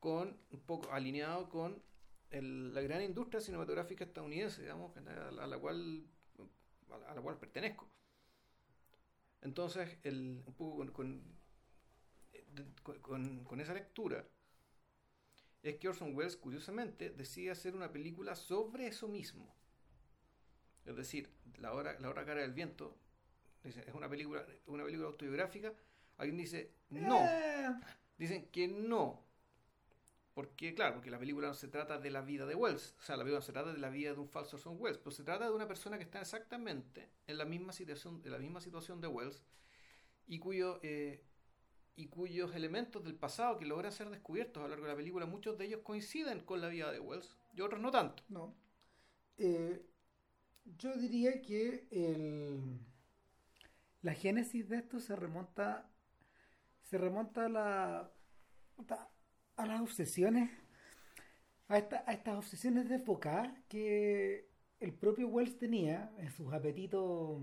Con, 0.00 0.38
un 0.50 0.60
poco 0.60 0.92
alineado 0.92 1.48
con 1.48 1.82
la 2.30 2.82
gran 2.82 3.00
industria 3.00 3.40
cinematográfica 3.40 4.04
estadounidense, 4.04 4.60
digamos, 4.60 4.94
a 4.98 5.46
la, 5.46 5.58
cual 5.58 6.04
a 7.08 7.14
la 7.14 7.22
cual 7.22 7.38
pertenezco. 7.38 7.90
Entonces, 9.40 9.96
el, 10.02 10.42
un 10.46 10.54
poco 10.54 10.92
con 10.92 11.22
con, 12.82 13.60
esa 13.60 13.74
lectura 13.74 14.24
es 15.64 15.76
que 15.76 15.88
Orson 15.88 16.14
Welles, 16.14 16.36
curiosamente, 16.36 17.10
decide 17.10 17.50
hacer 17.50 17.74
una 17.74 17.90
película 17.90 18.36
sobre 18.36 18.86
eso 18.86 19.08
mismo. 19.08 19.56
Es 20.84 20.94
decir, 20.94 21.30
La 21.58 21.72
hora, 21.72 21.98
la 21.98 22.10
hora 22.10 22.26
cara 22.26 22.42
del 22.42 22.52
viento 22.52 22.98
es 23.62 23.76
una 23.94 24.08
película, 24.08 24.44
una 24.66 24.84
película 24.84 25.08
autobiográfica. 25.08 25.72
Alguien 26.18 26.36
dice, 26.36 26.74
no. 26.90 27.18
Eh. 27.24 27.74
Dicen 28.18 28.48
que 28.50 28.68
no. 28.68 29.24
Porque, 30.34 30.74
claro, 30.74 30.94
porque 30.94 31.10
la 31.10 31.18
película 31.18 31.48
no 31.48 31.54
se 31.54 31.68
trata 31.68 31.98
de 31.98 32.10
la 32.10 32.20
vida 32.20 32.44
de 32.44 32.54
Wells. 32.54 32.94
O 32.98 33.02
sea, 33.02 33.16
la 33.16 33.24
película 33.24 33.38
no 33.38 33.46
se 33.46 33.52
trata 33.52 33.72
de 33.72 33.78
la 33.78 33.88
vida 33.88 34.12
de 34.12 34.20
un 34.20 34.28
falso 34.28 34.56
Orson 34.56 34.76
Welles. 34.78 34.98
Pero 34.98 35.12
se 35.12 35.24
trata 35.24 35.46
de 35.46 35.52
una 35.52 35.66
persona 35.66 35.96
que 35.96 36.04
está 36.04 36.20
exactamente 36.20 37.08
en 37.26 37.38
la 37.38 37.46
misma 37.46 37.72
situación, 37.72 38.20
en 38.22 38.32
la 38.32 38.38
misma 38.38 38.60
situación 38.60 39.00
de 39.00 39.08
Wells 39.08 39.42
y 40.26 40.38
cuyo 40.38 40.80
eh, 40.82 41.22
y 41.96 42.08
cuyos 42.08 42.54
elementos 42.54 43.04
del 43.04 43.14
pasado 43.14 43.58
que 43.58 43.66
logran 43.66 43.92
ser 43.92 44.10
descubiertos 44.10 44.60
a 44.60 44.64
lo 44.64 44.70
largo 44.70 44.86
de 44.86 44.92
la 44.92 44.96
película, 44.96 45.26
muchos 45.26 45.56
de 45.58 45.66
ellos 45.66 45.80
coinciden 45.82 46.40
con 46.40 46.60
la 46.60 46.68
vida 46.68 46.90
de 46.90 47.00
Wells 47.00 47.36
y 47.54 47.60
otros 47.60 47.80
no 47.80 47.90
tanto. 47.90 48.22
No. 48.28 48.54
Eh, 49.38 49.84
yo 50.78 50.94
diría 50.96 51.42
que 51.42 51.86
el, 51.90 52.78
la 54.02 54.14
génesis 54.14 54.68
de 54.68 54.76
esto 54.78 55.00
se 55.00 55.14
remonta 55.14 55.90
se 56.82 56.98
remonta 56.98 57.46
a 57.46 57.48
la 57.48 58.10
a 59.56 59.66
las 59.66 59.80
obsesiones 59.80 60.50
a, 61.68 61.74
a 61.74 62.12
estas 62.12 62.36
obsesiones 62.36 62.88
desbocadas 62.88 63.52
que 63.68 64.50
el 64.80 64.92
propio 64.92 65.28
Wells 65.28 65.58
tenía 65.58 66.12
en 66.18 66.30
sus 66.30 66.52
apetitos 66.52 67.42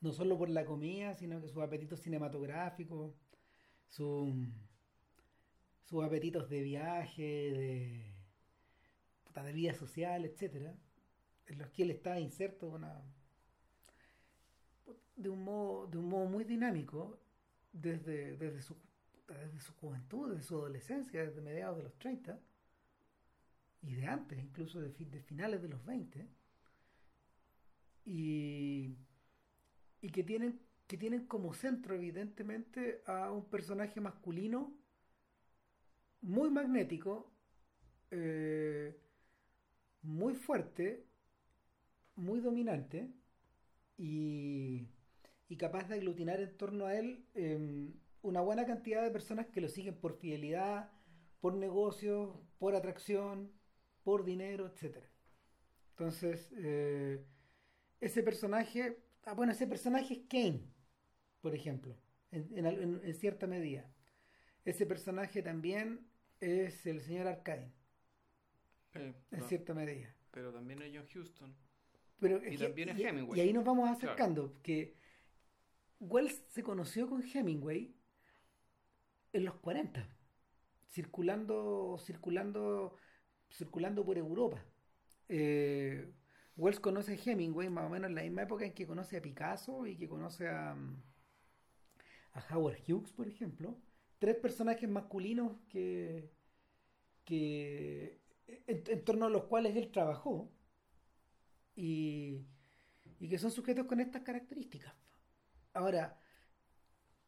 no 0.00 0.12
solo 0.12 0.38
por 0.38 0.48
la 0.48 0.64
comida, 0.64 1.14
sino 1.14 1.40
que 1.40 1.48
sus 1.48 1.62
apetitos 1.62 2.00
cinematográficos, 2.00 3.14
sus 3.88 4.34
apetitos 6.04 6.48
de 6.48 6.62
viaje, 6.62 8.12
de, 9.42 9.52
vida 9.52 9.74
social, 9.74 10.24
etcétera, 10.24 10.74
en 11.46 11.58
los 11.58 11.70
que 11.70 11.82
él 11.82 11.90
estaba 11.90 12.18
inserto 12.18 12.78
de 15.16 15.28
un 15.28 15.44
modo, 15.44 15.86
de 15.86 15.98
un 15.98 16.08
modo 16.08 16.26
muy 16.26 16.44
dinámico 16.44 17.18
desde, 17.72 18.36
desde, 18.36 18.62
su, 18.62 18.76
desde 19.28 19.60
su 19.60 19.72
juventud, 19.74 20.30
desde 20.30 20.42
su 20.42 20.56
adolescencia, 20.56 21.24
desde 21.24 21.40
mediados 21.40 21.76
de 21.78 21.82
los 21.84 21.98
30 21.98 22.38
y 23.82 23.94
de 23.94 24.06
antes, 24.06 24.38
incluso 24.38 24.80
de, 24.80 24.88
de 24.88 25.22
finales 25.22 25.62
de 25.62 25.68
los 25.68 25.84
20, 25.84 26.28
y, 28.06 28.96
y 30.06 30.10
que, 30.10 30.22
tienen, 30.22 30.60
que 30.86 30.96
tienen 30.96 31.26
como 31.26 31.52
centro 31.52 31.96
evidentemente 31.96 33.02
a 33.06 33.32
un 33.32 33.44
personaje 33.46 34.00
masculino 34.00 34.72
muy 36.20 36.48
magnético, 36.48 37.32
eh, 38.12 38.96
muy 40.02 40.36
fuerte, 40.36 41.04
muy 42.14 42.38
dominante 42.38 43.10
y, 43.98 44.86
y, 45.48 45.56
capaz 45.56 45.88
de 45.88 45.96
aglutinar 45.96 46.40
en 46.40 46.56
torno 46.56 46.86
a 46.86 46.94
él 46.94 47.26
eh, 47.34 47.90
una 48.22 48.40
buena 48.42 48.64
cantidad 48.64 49.02
de 49.02 49.10
personas 49.10 49.48
que 49.48 49.60
lo 49.60 49.68
siguen 49.68 49.96
por 49.96 50.16
fidelidad, 50.20 50.92
por 51.40 51.56
negocios, 51.56 52.30
por 52.60 52.76
atracción, 52.76 53.50
por 54.04 54.24
dinero, 54.24 54.68
etc. 54.68 54.98
Entonces, 55.90 56.52
eh, 56.58 57.26
ese 58.00 58.22
personaje, 58.22 59.02
ah, 59.26 59.34
bueno, 59.34 59.52
ese 59.52 59.66
personaje 59.66 60.14
es 60.14 60.20
Kane, 60.28 60.62
por 61.42 61.54
ejemplo, 61.54 61.96
en, 62.30 62.48
en, 62.56 63.00
en 63.04 63.14
cierta 63.14 63.46
medida. 63.46 63.88
Ese 64.64 64.86
personaje 64.86 65.42
también 65.42 66.08
es 66.40 66.86
el 66.86 67.00
señor 67.00 67.26
Arcade. 67.28 67.70
Eh, 68.94 69.14
en 69.30 69.40
no, 69.40 69.46
cierta 69.46 69.74
medida. 69.74 70.14
pero 70.30 70.52
también 70.52 70.80
es 70.82 70.92
John 70.94 71.06
Huston. 71.14 71.54
Pero 72.18 72.42
Y 72.42 72.54
es 72.54 72.60
también 72.60 72.88
es 72.88 72.98
y- 72.98 73.04
Hemingway. 73.04 73.38
Y 73.38 73.42
ahí 73.42 73.52
nos 73.52 73.64
vamos 73.64 73.90
acercando, 73.90 74.58
que 74.62 74.96
Wells 76.00 76.42
se 76.48 76.62
conoció 76.62 77.08
con 77.08 77.22
Hemingway 77.22 77.94
en 79.32 79.44
los 79.44 79.54
40, 79.56 80.08
circulando, 80.88 81.98
circulando, 81.98 82.96
circulando 83.50 84.04
por 84.04 84.16
Europa. 84.18 84.64
Eh, 85.28 86.10
Wells 86.56 86.80
conoce 86.80 87.12
a 87.14 87.16
Hemingway 87.32 87.68
más 87.70 87.84
o 87.86 87.88
menos 87.90 88.08
en 88.10 88.14
la 88.16 88.22
misma 88.22 88.42
época 88.42 88.64
en 88.64 88.72
que 88.72 88.86
conoce 88.86 89.16
a 89.18 89.22
Picasso 89.22 89.86
y 89.86 89.96
que 89.96 90.08
conoce 90.08 90.48
a, 90.48 90.74
a 92.34 92.40
Howard 92.54 92.78
Hughes, 92.86 93.12
por 93.12 93.26
ejemplo. 93.28 93.76
Tres 94.18 94.36
personajes 94.36 94.88
masculinos 94.88 95.52
que, 95.68 96.30
que 97.24 98.20
en, 98.66 99.04
torno 99.04 99.26
a 99.26 99.30
los 99.30 99.44
cuales 99.44 99.76
él 99.76 99.90
trabajó 99.92 100.50
y, 101.74 102.40
y 103.20 103.28
que 103.28 103.38
son 103.38 103.50
sujetos 103.50 103.86
con 103.86 104.00
estas 104.00 104.22
características. 104.22 104.94
Ahora, 105.74 106.18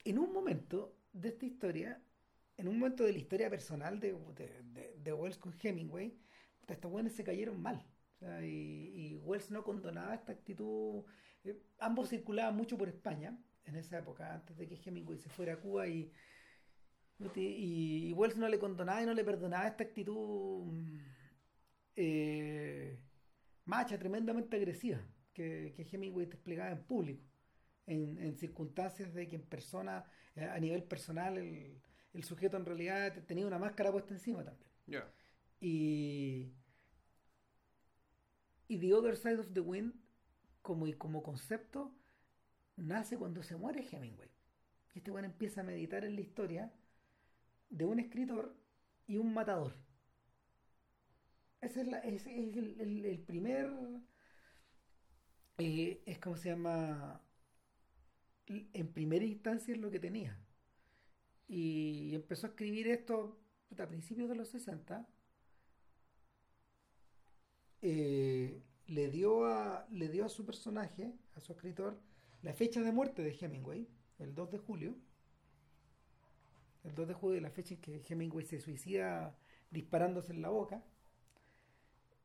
en 0.05 0.19
un 0.19 0.33
momento 0.33 0.97
de 1.13 1.29
esta 1.29 1.47
historia, 1.47 2.03
en 2.57 2.67
un 2.69 2.79
momento 2.81 3.05
de 3.05 3.13
la 3.13 3.19
historia 3.19 3.49
personal 3.51 4.01
de, 4.01 4.13
de, 4.35 4.63
de- 4.65 4.95
de 4.99 5.13
Wells 5.13 5.39
con 5.39 5.55
Hemingway, 5.63 6.19
estos 6.67 6.91
buenos 6.91 7.13
se 7.13 7.25
cayeron 7.25 7.61
mal. 7.63 7.85
O 8.21 8.25
sea, 8.25 8.45
y, 8.45 8.93
y 8.95 9.17
Wells 9.19 9.51
no 9.51 9.63
condonaba 9.63 10.15
esta 10.15 10.33
actitud. 10.33 11.05
eh, 11.45 11.57
ambos 11.79 12.09
circulaban 12.09 12.57
mucho 12.57 12.77
por 12.77 12.89
España 12.89 13.39
en 13.65 13.77
esa 13.77 13.99
época, 13.99 14.35
antes 14.35 14.57
de 14.57 14.67
que 14.67 14.81
Hemingway 14.85 15.19
se 15.19 15.29
fuera 15.29 15.53
a 15.55 15.61
Cuba 15.61 15.87
y, 15.87 16.11
y, 17.37 18.09
y 18.09 18.13
Wells 18.15 18.37
no 18.37 18.49
le 18.49 18.59
condonaba 18.59 19.03
y 19.03 19.07
no 19.07 19.15
le 19.15 19.25
perdonaba 19.25 19.69
esta 19.69 19.85
actitud 19.85 20.65
mm, 20.67 20.99
eh, 21.97 22.99
macha, 23.65 23.99
tremendamente 23.99 24.57
agresiva 24.57 25.01
que, 25.33 25.73
que 25.77 25.83
Hemingway 25.91 26.27
desplegaba 26.27 26.71
en 26.71 26.83
público, 26.85 27.25
en, 27.87 28.19
en 28.19 28.35
circunstancias 28.37 29.13
de 29.15 29.29
que 29.29 29.37
en 29.37 29.43
persona, 29.43 30.05
eh, 30.35 30.45
a 30.45 30.59
nivel 30.59 30.83
personal, 30.85 31.39
el, 31.39 31.81
el 32.15 32.25
sujeto 32.25 32.57
en 32.57 32.65
realidad 32.65 33.13
te- 33.13 33.21
tenía 33.23 33.47
una 33.47 33.59
máscara 33.59 33.93
puesta 33.93 34.15
encima 34.15 34.45
también. 34.45 34.71
Ya. 34.87 35.13
Y, 35.61 36.53
y 38.69 38.79
The 38.79 38.95
Other 38.95 39.17
Side 39.17 39.41
of 39.41 39.53
the 39.55 39.61
Wind, 39.61 39.95
como, 40.63 40.87
como 40.99 41.23
concepto, 41.23 41.93
nace 42.77 43.17
cuando 43.17 43.43
se 43.43 43.57
muere 43.57 43.87
Hemingway. 43.91 44.31
Y 44.95 44.99
este 44.99 45.11
bueno 45.11 45.27
empieza 45.27 45.63
a 45.63 45.65
meditar 45.65 46.05
en 46.05 46.15
la 46.15 46.21
historia 46.21 46.73
de 47.71 47.85
un 47.87 47.99
escritor 47.99 48.55
y 49.07 49.17
un 49.17 49.33
matador. 49.33 49.75
Ese 51.61 51.81
es, 51.83 52.27
el, 52.27 53.25
primer. 53.27 53.71
eh, 55.59 56.03
es 56.07 56.19
como 56.19 56.37
se 56.37 56.51
llama. 56.51 57.21
En 58.47 58.93
primera 58.93 59.25
instancia 59.25 59.75
es 59.75 59.81
lo 59.81 59.91
que 59.91 59.99
tenía. 59.99 60.39
Y 61.49 62.15
empezó 62.15 62.47
a 62.47 62.51
escribir 62.51 62.89
esto 62.89 63.41
a 63.77 63.87
principios 63.87 64.29
de 64.29 64.37
los 64.37 64.49
60. 64.49 65.07
Eh, 67.83 68.63
le, 68.87 69.11
dio 69.11 69.47
a, 69.47 69.87
le 69.91 70.09
dio 70.09 70.25
a 70.25 70.29
su 70.29 70.45
personaje, 70.45 71.13
a 71.35 71.41
su 71.41 71.53
escritor, 71.53 72.01
la 72.43 72.53
fecha 72.53 72.81
de 72.83 72.93
muerte 72.93 73.23
de 73.23 73.37
Hemingway, 73.39 73.89
el 74.19 74.35
2 74.35 74.51
de 74.53 74.59
julio. 74.59 74.95
El 76.85 76.95
2 76.95 77.09
de 77.09 77.15
julio, 77.15 77.41
la 77.41 77.51
fecha 77.51 77.75
en 77.75 77.81
que 77.81 78.03
Hemingway 78.09 78.45
se 78.45 78.61
suicida 78.61 79.37
disparándose 79.71 80.33
en 80.33 80.43
la 80.43 80.49
boca. 80.49 80.83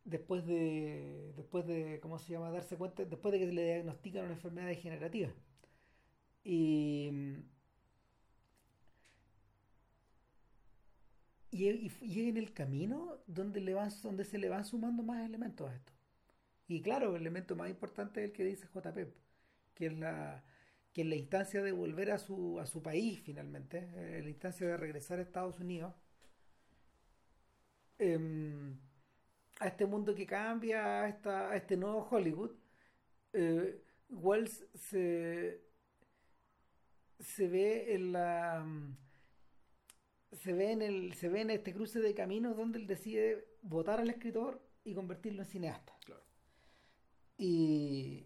Después 0.06 0.46
de, 0.46 1.34
después 1.36 1.66
de, 1.66 2.00
¿cómo 2.02 2.20
se 2.20 2.34
llama? 2.34 2.52
Darse 2.52 2.78
cuenta, 2.78 3.06
después 3.06 3.32
de 3.32 3.40
que 3.40 3.52
le 3.52 3.64
diagnostican 3.66 4.26
una 4.26 4.34
enfermedad 4.34 4.68
degenerativa. 4.68 5.30
Y, 6.44 7.10
y, 11.72 11.92
y, 12.02 12.30
en 12.30 12.38
el 12.38 12.54
camino 12.54 13.18
donde, 13.28 13.62
le 13.62 13.74
van, 13.74 13.90
donde 14.02 14.26
se 14.26 14.38
le 14.38 14.50
van 14.50 14.66
sumando 14.66 15.04
más 15.04 15.26
elementos 15.26 15.70
a 15.70 15.76
esto. 15.76 15.94
Y 16.68 16.82
claro, 16.82 17.16
el 17.16 17.22
elemento 17.22 17.56
más 17.56 17.70
importante 17.70 18.22
es 18.24 18.30
el 18.30 18.34
que 18.34 18.44
dice 18.46 18.68
JP, 18.74 18.98
que 19.76 19.88
es 19.88 19.94
la, 19.98 20.44
que 20.94 21.02
es 21.02 21.08
la 21.08 21.16
instancia 21.16 21.62
de 21.62 21.72
volver 21.72 22.12
a 22.12 22.18
su, 22.18 22.60
a 22.60 22.66
su 22.66 22.82
país 22.82 23.22
finalmente, 23.22 23.90
eh, 23.96 24.22
la 24.24 24.30
instancia 24.30 24.68
de 24.68 24.78
regresar 24.78 25.20
a 25.20 25.24
Estados 25.24 25.60
Unidos, 25.60 25.94
em, 28.00 28.78
a 29.60 29.68
este 29.68 29.86
mundo 29.86 30.16
que 30.16 30.26
cambia, 30.26 31.04
a, 31.04 31.10
esta, 31.10 31.56
este 31.56 31.78
nuevo 31.78 32.08
Hollywood. 32.10 32.52
Eh, 33.34 33.82
Wells 34.10 34.66
se, 34.76 35.62
se 37.20 37.48
ve 37.48 37.94
en 37.96 38.12
la 38.14 38.66
se 40.36 40.54
ve 40.54 40.72
en 40.72 40.82
el 40.82 41.14
se 41.14 41.30
ve 41.30 41.42
en 41.42 41.50
este 41.52 41.74
cruce 41.74 42.00
de 42.00 42.14
caminos 42.14 42.56
donde 42.58 42.80
él 42.80 42.88
decide 42.88 43.46
votar 43.62 44.00
al 44.00 44.10
escritor 44.10 44.62
y 44.84 44.94
convertirlo 44.94 45.42
en 45.44 45.48
cineasta 45.48 45.94
Claro. 46.06 46.24
y 47.38 48.26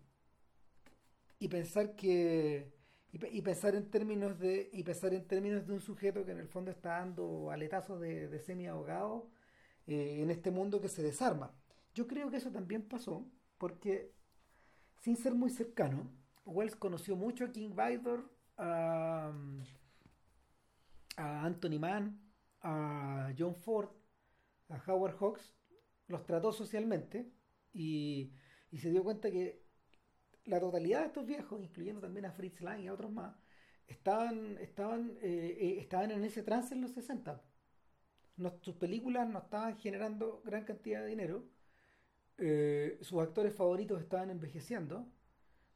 y 1.40 1.48
pensar 1.50 1.96
que 1.96 2.74
y, 3.12 3.20
pe- 3.20 3.30
y 3.32 3.42
pensar 3.42 3.76
en 3.76 3.90
términos 3.90 4.40
de 4.40 4.70
y 4.74 4.84
pensar 4.84 5.14
en 5.14 5.26
términos 5.28 5.66
de 5.68 5.74
un 5.74 5.82
sujeto 5.82 6.26
que 6.26 6.32
en 6.32 6.40
el 6.40 6.48
fondo 6.48 6.72
está 6.72 6.90
dando 7.00 7.52
aletazos 7.52 8.00
de, 8.02 8.28
de 8.28 8.40
semi 8.40 8.68
ahogado 8.68 9.30
eh, 9.88 10.22
en 10.22 10.30
este 10.32 10.52
mundo 10.52 10.82
que 10.82 10.90
se 10.90 11.04
desarma 11.04 11.54
yo 11.94 12.08
creo 12.08 12.30
que 12.30 12.38
eso 12.38 12.52
también 12.52 12.84
pasó 12.84 13.26
porque 13.58 14.12
sin 15.02 15.16
ser 15.16 15.34
muy 15.34 15.50
cercano 15.52 16.12
Wells 16.46 16.76
conoció 16.76 17.16
mucho 17.16 17.46
a 17.46 17.52
King 17.52 17.72
Vidor 17.76 18.30
a, 18.58 19.32
a 21.18 21.46
Anthony 21.46 21.80
Mann 21.80 22.20
a 22.62 23.34
John 23.38 23.56
Ford 23.56 23.90
a 24.70 24.82
Howard 24.88 25.18
Hawks 25.20 25.56
los 26.08 26.26
trató 26.26 26.52
socialmente 26.52 27.32
y, 27.74 28.34
y 28.72 28.78
se 28.80 28.90
dio 28.92 29.04
cuenta 29.04 29.30
que 29.32 29.64
la 30.46 30.60
totalidad 30.60 31.02
de 31.02 31.08
estos 31.08 31.26
viejos, 31.26 31.62
incluyendo 31.62 32.02
también 32.02 32.26
a 32.26 32.32
Fritz 32.32 32.62
Lang 32.62 32.80
y 32.82 32.88
a 32.88 32.94
otros 32.94 33.12
más, 33.12 33.36
estaban, 33.88 34.58
estaban, 34.60 35.18
eh, 35.22 35.58
eh, 35.60 35.78
estaban 35.80 36.12
en 36.12 36.24
ese 36.24 36.44
trance 36.44 36.74
en 36.74 36.82
los 36.82 36.92
60. 36.94 37.42
No- 38.38 38.58
sus 38.62 38.76
películas 38.76 39.28
no 39.30 39.40
estaban 39.40 39.78
generando 39.78 40.42
gran 40.46 40.64
cantidad 40.64 41.02
de 41.02 41.08
dinero, 41.08 41.50
eh, 42.38 42.98
sus 43.02 43.22
actores 43.22 43.56
favoritos 43.56 44.02
estaban 44.02 44.30
envejeciendo, 44.30 45.08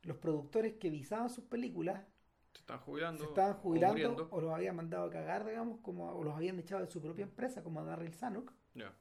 los 0.03 0.17
productores 0.17 0.75
que 0.75 0.89
visaban 0.89 1.29
sus 1.29 1.45
películas 1.45 2.03
Se 2.53 2.59
están 2.59 2.79
jubilando. 2.79 3.23
se 3.23 3.29
estaban 3.29 3.53
o 3.53 3.59
jubilando 3.59 3.93
muriendo. 3.93 4.27
o, 4.31 4.41
los 4.41 4.53
habían 4.53 4.75
mandado 4.75 5.05
a 5.05 5.09
cagar, 5.09 5.45
digamos, 5.45 5.79
como, 5.81 6.11
o 6.11 6.23
los 6.23 6.35
habían 6.35 6.59
echado 6.59 6.81
de 6.85 6.91
su 6.91 7.01
propia 7.01 7.23
empresa, 7.23 7.63
como 7.63 7.79
a 7.79 7.83
Darryl 7.83 8.13
Zanuck. 8.13 8.51
Ya. 8.73 8.93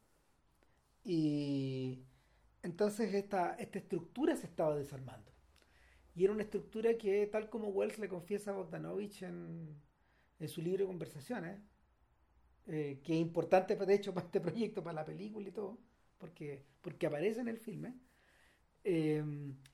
Y 1.05 2.05
entonces 2.63 3.15
esta, 3.15 3.55
esta 3.55 3.79
estructura 3.79 4.37
se 4.37 4.47
estaba 4.47 4.77
desarmando. 4.77 5.31
Y 6.15 6.25
era 6.25 6.33
una 6.33 6.43
estructura 6.43 6.97
que, 6.99 7.27
tal 7.27 7.49
como 7.49 7.69
Wells 7.69 7.99
le 7.99 8.09
confiesa 8.09 8.51
a 8.51 8.55
Bogdanovich 8.55 9.23
en, 9.23 9.81
en 10.39 10.49
su 10.49 10.61
libro 10.61 10.85
de 10.85 10.89
conversaciones, 10.89 11.61
eh, 12.67 13.01
que 13.03 13.15
es 13.15 13.21
importante, 13.21 13.77
de 13.77 13.95
hecho, 13.95 14.13
para 14.13 14.27
este 14.27 14.41
proyecto, 14.41 14.83
para 14.83 14.95
la 14.95 15.05
película 15.05 15.49
y 15.49 15.53
todo, 15.53 15.79
porque, 16.19 16.65
porque 16.83 17.07
aparece 17.07 17.41
en 17.41 17.49
el 17.49 17.59
filme, 17.59 17.95
eh, 18.85 19.23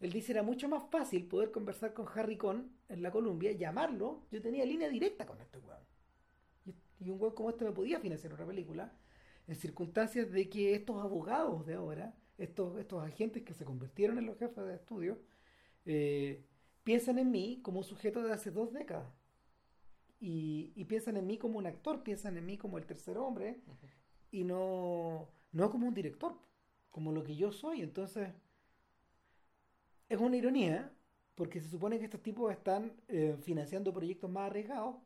él 0.01 0.13
dice 0.13 0.33
era 0.33 0.43
mucho 0.43 0.69
más 0.69 0.91
fácil 0.91 1.27
poder 1.27 1.51
conversar 1.51 1.93
con 1.95 2.07
Harry 2.15 2.37
Con 2.37 2.73
en 2.89 3.03
la 3.03 3.11
Columbia, 3.11 3.53
llamarlo, 3.53 4.27
yo 4.31 4.41
tenía 4.43 4.65
línea 4.65 4.89
directa 4.89 5.27
con 5.27 5.41
este 5.41 5.59
weón. 5.59 5.83
Y, 6.65 6.75
y 7.01 7.11
un 7.11 7.21
weón 7.21 7.35
como 7.35 7.51
este 7.51 7.65
me 7.65 7.73
podía 7.73 8.01
financiar 8.01 8.33
una 8.35 8.47
película 8.47 8.93
en 9.47 9.55
circunstancias 9.55 10.31
de 10.31 10.49
que 10.49 10.75
estos 10.75 11.03
abogados 11.03 11.67
de 11.67 11.75
ahora, 11.75 12.15
estos, 12.39 12.79
estos 12.79 13.03
agentes 13.03 13.43
que 13.43 13.55
se 13.55 13.65
convirtieron 13.65 14.19
en 14.19 14.27
los 14.27 14.39
jefes 14.39 14.65
de 14.65 14.75
estudio, 14.75 15.19
eh, 15.85 16.45
piensan 16.83 17.19
en 17.19 17.31
mí 17.31 17.61
como 17.63 17.79
un 17.79 17.85
sujeto 17.85 18.23
de 18.23 18.33
hace 18.33 18.51
dos 18.51 18.73
décadas. 18.73 19.13
Y, 20.19 20.73
y, 20.75 20.85
piensan 20.87 21.17
en 21.19 21.27
mí 21.27 21.37
como 21.37 21.59
un 21.59 21.67
actor, 21.67 22.03
piensan 22.03 22.39
en 22.39 22.47
mí 22.47 22.57
como 22.57 22.79
el 22.79 22.87
tercer 22.87 23.19
hombre 23.19 23.61
uh 23.67 23.71
-huh. 23.71 23.91
y 24.31 24.45
no, 24.45 25.29
no 25.53 25.71
como 25.71 25.87
un 25.87 25.95
director, 25.95 26.39
como 26.91 27.13
lo 27.13 27.23
que 27.23 27.37
yo 27.37 27.53
soy. 27.53 27.83
Entonces, 27.83 28.31
es 30.09 30.19
una 30.21 30.37
ironía, 30.37 30.93
porque 31.35 31.61
se 31.61 31.69
supone 31.69 31.99
que 31.99 32.05
estos 32.05 32.23
tipos 32.23 32.51
están 32.53 32.93
eh, 33.09 33.37
financiando 33.43 33.93
proyectos 33.93 34.31
más 34.31 34.47
arriesgados, 34.51 34.97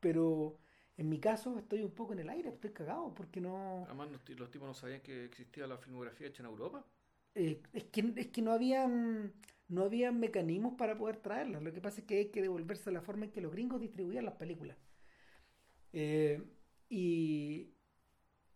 pero 0.00 0.58
en 0.96 1.08
mi 1.08 1.20
caso 1.20 1.58
estoy 1.58 1.82
un 1.82 1.92
poco 1.92 2.12
en 2.12 2.20
el 2.20 2.28
aire, 2.28 2.48
estoy 2.50 2.70
cagado, 2.70 3.14
porque 3.14 3.40
no... 3.40 3.84
Además, 3.86 4.08
los, 4.10 4.50
tipos 4.50 4.66
no 4.66 4.74
sabían 4.74 5.00
que 5.00 5.24
existía 5.24 5.66
la 5.66 5.78
filmografía 5.78 6.26
hecha 6.26 6.42
en 6.42 6.48
Europa. 6.48 6.84
Eh, 7.34 7.62
es, 7.72 7.84
que, 7.84 8.12
es 8.16 8.28
que 8.28 8.42
no 8.42 8.52
habían 8.52 9.32
no 9.68 9.84
habían 9.84 10.18
mecanismos 10.18 10.74
para 10.74 10.96
poder 10.96 11.18
traerlas. 11.18 11.62
Lo 11.62 11.72
que 11.72 11.80
pasa 11.80 12.00
es 12.00 12.06
que 12.06 12.18
hay 12.18 12.30
que 12.30 12.42
devolverse 12.42 12.88
a 12.90 12.92
la 12.92 13.02
forma 13.02 13.26
en 13.26 13.32
que 13.32 13.42
los 13.42 13.52
gringos 13.52 13.80
distribuían 13.80 14.24
las 14.24 14.34
películas. 14.34 14.76
Eh, 15.92 16.42
y 16.88 17.70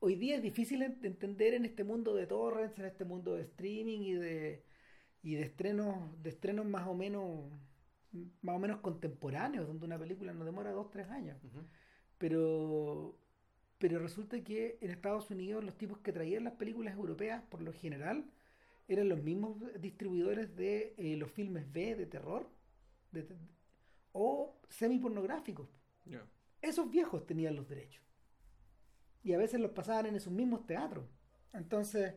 hoy 0.00 0.16
día 0.16 0.36
es 0.36 0.42
difícil 0.42 0.80
de 0.80 1.06
entender 1.06 1.54
en 1.54 1.66
este 1.66 1.84
mundo 1.84 2.14
de 2.14 2.26
torrents, 2.26 2.78
en 2.78 2.86
este 2.86 3.04
mundo 3.04 3.34
de 3.34 3.42
streaming 3.42 4.00
y 4.00 4.12
de, 4.14 4.64
y 5.22 5.34
de 5.34 5.42
estrenos, 5.42 5.96
de 6.22 6.30
estrenos 6.30 6.66
más 6.66 6.86
o 6.88 6.94
menos 6.94 7.50
más 8.42 8.56
o 8.56 8.58
menos 8.58 8.80
contemporáneos, 8.80 9.66
donde 9.66 9.86
una 9.86 9.98
película 9.98 10.34
no 10.34 10.44
demora 10.44 10.72
dos, 10.72 10.90
tres 10.90 11.08
años. 11.08 11.42
Uh 11.44 11.48
-huh. 11.48 11.66
Pero 12.18 13.18
pero 13.78 13.98
resulta 13.98 14.44
que 14.44 14.78
en 14.80 14.90
Estados 14.92 15.28
Unidos 15.30 15.64
los 15.64 15.76
tipos 15.76 15.98
que 15.98 16.12
traían 16.12 16.44
las 16.44 16.52
películas 16.52 16.94
europeas, 16.94 17.42
por 17.50 17.62
lo 17.62 17.72
general, 17.72 18.30
eran 18.86 19.08
los 19.08 19.20
mismos 19.22 19.56
distribuidores 19.80 20.54
de 20.54 20.94
eh, 20.98 21.16
los 21.16 21.32
filmes 21.32 21.72
B 21.72 21.96
de 21.96 22.06
terror 22.06 22.48
de, 23.10 23.22
de, 23.22 23.36
o 24.12 24.60
semi-pornográficos. 24.68 25.68
Yeah. 26.04 26.24
Esos 26.60 26.90
viejos 26.90 27.26
tenían 27.26 27.56
los 27.56 27.68
derechos. 27.68 28.04
Y 29.24 29.32
a 29.32 29.38
veces 29.38 29.60
los 29.60 29.72
pasaban 29.72 30.06
en 30.06 30.14
esos 30.14 30.32
mismos 30.32 30.64
teatros. 30.64 31.04
Entonces, 31.52 32.14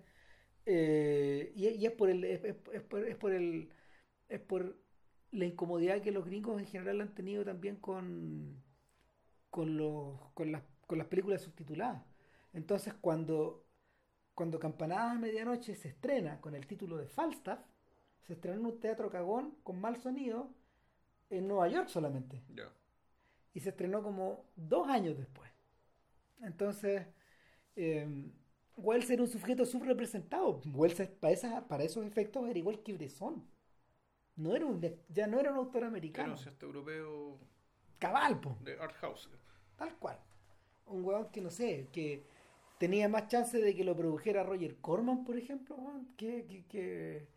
eh, 0.66 1.52
y, 1.56 1.68
y, 1.68 1.86
es 1.86 1.92
por 1.92 2.10
el 2.10 2.24
es, 2.24 2.44
es, 2.44 2.82
por, 2.82 3.06
es 3.06 3.16
por 3.16 3.32
el 3.32 3.70
es 4.30 4.40
por 4.40 4.78
la 5.32 5.46
incomodidad 5.46 6.02
que 6.02 6.12
los 6.12 6.26
gringos 6.26 6.60
en 6.60 6.66
general 6.66 7.02
han 7.02 7.14
tenido 7.14 7.44
también 7.46 7.76
con 7.76 8.64
con 9.50 9.78
los 9.78 10.20
con 10.34 10.52
las 10.52 10.64
con 10.88 10.98
las 10.98 11.08
películas 11.08 11.42
subtituladas. 11.42 12.04
Entonces, 12.54 12.94
cuando 12.94 13.66
cuando 14.34 14.60
Campanadas 14.60 15.16
a 15.16 15.20
Medianoche 15.20 15.76
se 15.76 15.90
estrena 15.90 16.42
con 16.42 16.56
el 16.56 16.68
título 16.68 16.98
de 16.98 17.08
Falstaff, 17.08 17.60
se 18.22 18.34
estrena 18.34 18.58
en 18.58 18.66
un 18.66 18.80
teatro 18.80 19.10
cagón 19.10 19.56
con 19.64 19.80
mal 19.80 19.98
sonido 19.98 20.50
en 21.30 21.48
Nueva 21.48 21.68
York 21.70 21.88
solamente. 21.88 22.42
Yeah. 22.54 22.72
Y 23.54 23.62
se 23.62 23.70
estrenó 23.70 24.04
como 24.04 24.46
dos 24.56 24.90
años 24.90 25.18
después. 25.18 25.50
Entonces, 26.42 27.08
eh, 27.76 28.30
Wells 28.78 29.10
era 29.10 29.22
un 29.22 29.28
sujeto 29.28 29.66
subrepresentado. 29.66 30.62
Wells 30.74 31.10
para, 31.20 31.34
esa, 31.34 31.68
para 31.68 31.84
esos 31.84 32.06
efectos 32.06 32.48
era 32.50 32.60
igual 32.60 32.82
que 32.84 32.94
Bresson. 32.94 33.44
No 34.36 34.56
era 34.56 34.66
un, 34.66 34.82
ya 35.10 35.28
no 35.28 35.40
era 35.40 35.52
un 35.52 35.58
autor 35.58 35.86
americano. 35.86 36.28
Era 36.28 36.36
un 36.36 36.44
cierto 36.44 36.66
europeo. 36.66 37.40
Cabalpo. 37.98 38.58
De 38.62 38.78
art 38.78 38.96
house. 38.96 39.30
Tal 39.78 39.96
cual. 39.98 40.20
Un 40.88 41.06
huevón 41.06 41.30
que 41.32 41.42
no 41.42 41.50
sé, 41.50 41.88
que 41.92 42.26
tenía 42.78 43.08
más 43.08 43.28
chance 43.28 43.58
de 43.58 43.76
que 43.76 43.84
lo 43.84 43.96
produjera 43.96 44.44
Roger 44.44 44.76
Corman, 44.78 45.24
por 45.24 45.38
ejemplo, 45.38 45.78
que, 46.18 46.46
que, 46.46 46.66
que, 46.66 47.28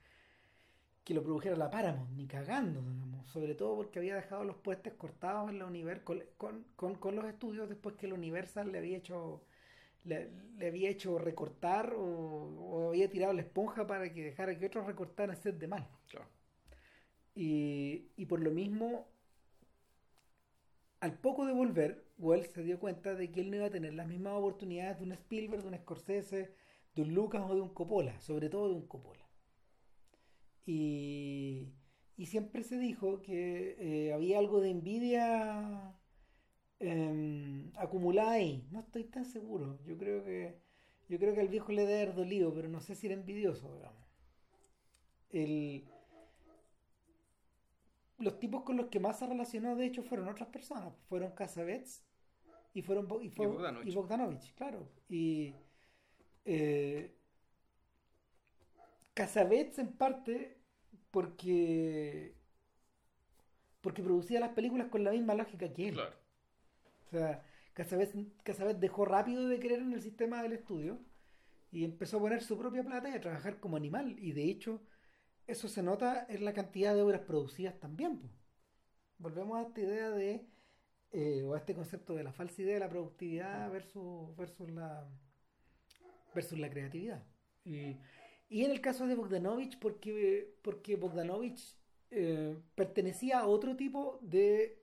que, 1.05 1.15
lo 1.15 1.23
produjera 1.23 1.57
la 1.57 1.71
Paramount, 1.71 2.11
ni 2.11 2.27
cagando, 2.27 2.83
digamos. 2.83 3.29
Sobre 3.29 3.55
todo 3.55 3.77
porque 3.77 4.01
había 4.01 4.17
dejado 4.17 4.45
los 4.45 4.57
puestos 4.57 4.93
cortados 4.95 5.51
en 5.51 5.61
la 5.61 5.67
Universal 5.67 6.05
con, 6.05 6.23
con, 6.37 6.65
con, 6.75 6.95
con, 6.97 7.17
los 7.17 7.25
estudios 7.27 7.69
después 7.69 7.95
que 7.95 8.09
la 8.09 8.15
Universal 8.15 8.73
le 8.73 8.79
había 8.79 8.99
hecho 8.99 9.43
le, 10.05 10.31
le 10.57 10.67
había 10.67 10.91
hecho 10.91 11.19
recortar 11.19 11.95
o, 11.95 12.03
o, 12.03 12.89
había 12.89 13.11
tirado 13.11 13.33
la 13.33 13.43
esponja 13.43 13.87
para 13.87 14.13
que 14.13 14.25
dejara 14.25 14.59
que 14.59 14.67
otros 14.67 14.87
recortaran 14.87 15.37
set 15.37 15.59
de 15.59 15.69
mal. 15.69 15.89
Claro. 16.09 16.29
Y, 17.35 18.11
y 18.17 18.27
por 18.27 18.41
lo 18.41 18.51
mismo, 18.51 19.07
al 21.01 21.19
poco 21.19 21.47
de 21.47 21.53
volver, 21.53 22.05
Wells 22.19 22.49
se 22.49 22.65
dio 22.65 22.81
cuenta 22.81 23.15
de 23.15 23.31
que 23.31 23.41
él 23.41 23.51
no 23.51 23.57
iba 23.57 23.67
a 23.67 23.71
tener 23.71 23.95
las 23.95 24.09
mismas 24.09 24.35
oportunidades 24.35 24.99
de 24.99 25.05
un 25.05 25.13
Spielberg, 25.13 25.63
de 25.63 25.69
un 25.69 25.77
Scorsese, 25.77 26.55
de 26.95 27.03
un 27.03 27.15
Lucas 27.15 27.43
o 27.49 27.55
de 27.55 27.61
un 27.61 27.73
Coppola, 27.73 28.21
sobre 28.21 28.49
todo 28.49 28.69
de 28.69 28.75
un 28.75 28.87
Coppola. 28.89 29.25
Y, 30.67 31.73
y 32.17 32.27
siempre 32.27 32.65
se 32.65 32.79
dijo 32.79 33.23
que 33.23 33.77
eh, 33.79 34.13
había 34.13 34.39
algo 34.39 34.61
de 34.61 34.71
envidia 34.71 35.98
eh, 36.81 37.71
acumulada 37.77 38.33
ahí. 38.33 38.67
No 38.71 38.81
estoy 38.81 39.05
tan 39.05 39.25
seguro. 39.25 39.79
Yo 39.85 39.97
creo 39.99 40.25
que 40.25 40.61
yo 41.09 41.19
creo 41.19 41.35
que 41.35 41.41
al 41.41 41.49
viejo 41.49 41.73
le 41.73 41.87
debe 41.87 42.03
haber 42.03 42.15
dolido, 42.15 42.53
pero 42.55 42.69
no 42.69 42.81
sé 42.81 42.95
si 42.95 43.07
era 43.07 43.15
envidioso, 43.15 43.75
digamos. 43.75 44.07
El, 45.31 45.85
los 48.19 48.39
tipos 48.39 48.63
con 48.63 48.77
los 48.77 48.89
que 48.89 49.01
más 49.01 49.19
se 49.19 49.27
relacionó, 49.27 49.75
de 49.77 49.87
hecho, 49.87 50.03
fueron 50.03 50.29
otras 50.29 50.49
personas. 50.51 50.93
Fueron 51.09 51.33
Casabets 51.33 52.05
y 52.75 52.83
fueron 52.83 53.07
y, 53.23 53.31
fue, 53.31 53.47
y, 53.47 53.49
Bogdanovich. 53.49 53.89
y 53.89 53.95
Bogdanovich, 53.95 54.55
claro. 54.55 54.89
Y 55.09 55.55
eh, 56.45 57.15
Casabets 59.15 59.79
en 59.79 59.93
parte 59.93 60.59
porque 61.11 62.35
porque 63.81 64.03
producía 64.03 64.41
las 64.41 64.51
películas 64.51 64.89
con 64.89 65.05
la 65.05 65.13
misma 65.13 65.35
lógica 65.35 65.73
que 65.73 65.89
él. 65.89 65.95
Claro. 65.95 66.28
O 67.09 67.11
sea, 67.11 67.43
Casabets, 67.73 68.15
Casabets 68.43 68.81
dejó 68.81 69.05
rápido 69.05 69.49
de 69.49 69.59
creer 69.59 69.81
en 69.81 69.93
el 69.93 70.03
sistema 70.03 70.43
del 70.43 70.53
estudio 70.53 71.01
y 71.71 71.85
empezó 71.85 72.19
a 72.19 72.21
poner 72.21 72.43
su 72.43 72.59
propia 72.59 72.85
plata 72.85 73.09
y 73.09 73.15
a 73.15 73.21
trabajar 73.21 73.61
como 73.61 73.77
animal. 73.77 74.17
Y 74.19 74.33
de 74.33 74.45
hecho, 74.45 74.83
eso 75.47 75.69
se 75.69 75.83
nota 75.83 76.27
en 76.29 76.45
la 76.45 76.53
cantidad 76.53 76.95
de 76.95 77.03
obras 77.03 77.23
producidas 77.23 77.79
también. 77.81 78.31
Volvemos 79.19 79.59
a 79.59 79.69
esta 79.69 79.81
idea 79.81 80.11
de, 80.11 80.47
eh, 81.13 81.43
o 81.45 81.55
a 81.55 81.59
este 81.59 81.75
concepto 81.75 82.15
de 82.15 82.25
la 82.25 82.33
falsa 82.33 82.63
idea 82.63 82.75
de 82.75 82.81
la 82.81 82.91
productividad 82.91 83.71
versus, 83.71 84.37
versus, 84.37 84.71
la, 84.71 85.09
versus 86.35 86.59
la 86.59 86.71
creatividad. 86.71 87.25
Y, 87.65 87.97
y 88.51 88.65
en 88.65 88.71
el 88.71 88.81
caso 88.81 89.07
de 89.07 89.15
Bogdanovich, 89.15 89.79
porque, 89.79 90.59
porque 90.63 90.97
Bogdanovich 90.97 91.79
eh, 92.11 92.57
pertenecía 92.75 93.41
a 93.41 93.47
otro 93.47 93.77
tipo 93.77 94.19
de 94.23 94.78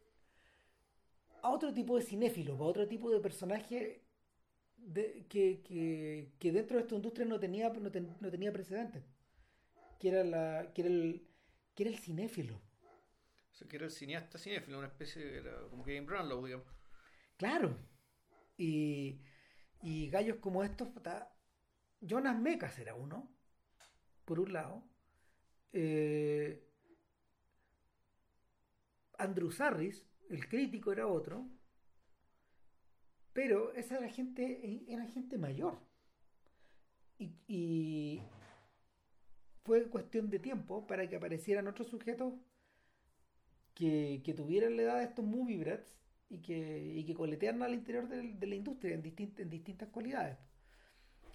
a 1.45 1.49
otro 1.49 1.73
tipo 1.73 1.95
de 1.97 2.03
cinéfilo, 2.03 2.53
a 2.55 2.63
otro 2.63 2.87
tipo 2.87 3.11
de 3.11 3.19
personaje 3.19 4.03
de, 4.77 5.25
que, 5.29 5.61
que, 5.61 6.33
que, 6.39 6.51
dentro 6.51 6.77
de 6.77 6.83
esta 6.83 6.95
industria 6.95 7.25
no 7.25 7.39
tenía, 7.39 7.69
no, 7.69 7.91
ten, 7.91 8.15
no 8.19 8.29
tenía 8.31 8.51
precedentes 8.51 9.03
que 9.99 10.09
era, 10.09 10.23
la, 10.23 10.73
que 10.73 10.81
era, 10.81 10.89
el, 10.89 11.27
que 11.75 11.83
era 11.83 11.91
el 11.91 11.99
cinéfilo. 11.99 12.55
O 13.51 13.53
sea, 13.53 13.67
que 13.67 13.75
era 13.77 13.85
el 13.85 13.91
cineasta 13.91 14.37
cinéfilo, 14.37 14.79
una 14.79 14.87
especie 14.87 15.23
de, 15.23 15.37
era 15.37 15.61
como 15.69 15.83
Game 15.83 16.01
Brownlow, 16.01 16.45
digamos. 16.45 16.67
Claro. 17.37 17.77
Y, 18.57 19.21
y 19.81 20.09
gallos 20.09 20.37
como 20.37 20.63
estos, 20.63 20.89
Jonas 22.01 22.39
Mecas 22.39 22.77
era 22.79 22.95
uno, 22.95 23.31
por 24.25 24.39
un 24.39 24.51
lado. 24.51 24.83
Eh, 25.73 26.67
Andrew 29.17 29.51
Sarris, 29.51 30.05
el 30.29 30.47
crítico, 30.47 30.91
era 30.91 31.07
otro. 31.07 31.47
Pero 33.33 33.73
esa 33.73 33.97
era 33.97 34.09
gente, 34.09 34.83
era 34.87 35.05
gente 35.07 35.37
mayor. 35.37 35.77
Y, 37.17 37.33
y, 37.47 38.21
fue 39.63 39.89
cuestión 39.89 40.29
de 40.29 40.39
tiempo 40.39 40.85
para 40.85 41.07
que 41.07 41.15
aparecieran 41.15 41.67
otros 41.67 41.87
sujetos 41.87 42.33
que, 43.73 44.21
tuvieran 44.35 44.77
la 44.77 44.83
edad 44.83 44.97
de 44.99 45.05
estos 45.05 45.25
movie 45.25 45.57
brats 45.57 45.97
y 46.29 46.41
que, 46.41 46.93
y 46.95 47.03
que 47.03 47.13
coletearan 47.13 47.63
al 47.63 47.73
interior 47.73 48.07
de, 48.07 48.47
la 48.47 48.55
industria 48.55 48.95
en, 48.95 49.03
en, 49.37 49.49
distintas 49.49 49.89
cualidades. 49.89 50.37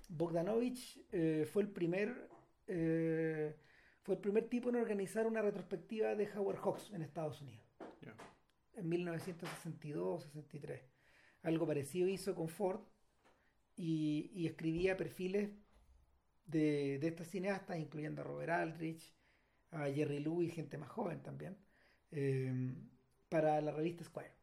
Bogdanovich 0.08 1.04
eh, 1.12 1.46
fue 1.50 1.62
el 1.62 1.68
primer 1.68 2.28
eh, 2.66 3.56
fue 4.02 4.14
el 4.14 4.20
primer 4.20 4.48
tipo 4.48 4.70
en 4.70 4.76
organizar 4.76 5.26
una 5.26 5.42
retrospectiva 5.42 6.14
de 6.14 6.28
Howard 6.34 6.58
Hawks 6.58 6.90
en 6.92 7.02
Estados 7.02 7.42
Unidos. 7.42 7.66
En 8.74 8.90
1962-63 8.90 10.80
algo 11.42 11.66
parecido 11.66 12.08
hizo 12.08 12.34
con 12.34 12.48
Ford 12.48 12.80
y, 13.76 14.46
escribía 14.46 14.96
perfiles 14.96 15.50
de, 16.44 16.98
de 16.98 17.08
estos 17.08 17.28
cineastas, 17.28 17.78
incluyendo 17.78 18.20
a 18.20 18.24
Robert 18.24 18.50
Aldrich, 18.50 19.14
a 19.70 19.86
Jerry 19.86 20.20
Lewis, 20.20 20.52
gente 20.52 20.76
más 20.76 20.90
joven 20.90 21.22
también, 21.22 21.56
eh, 22.10 22.74
para 23.28 23.60
la 23.60 23.72
revista 23.72 24.04
Squire. 24.04 24.34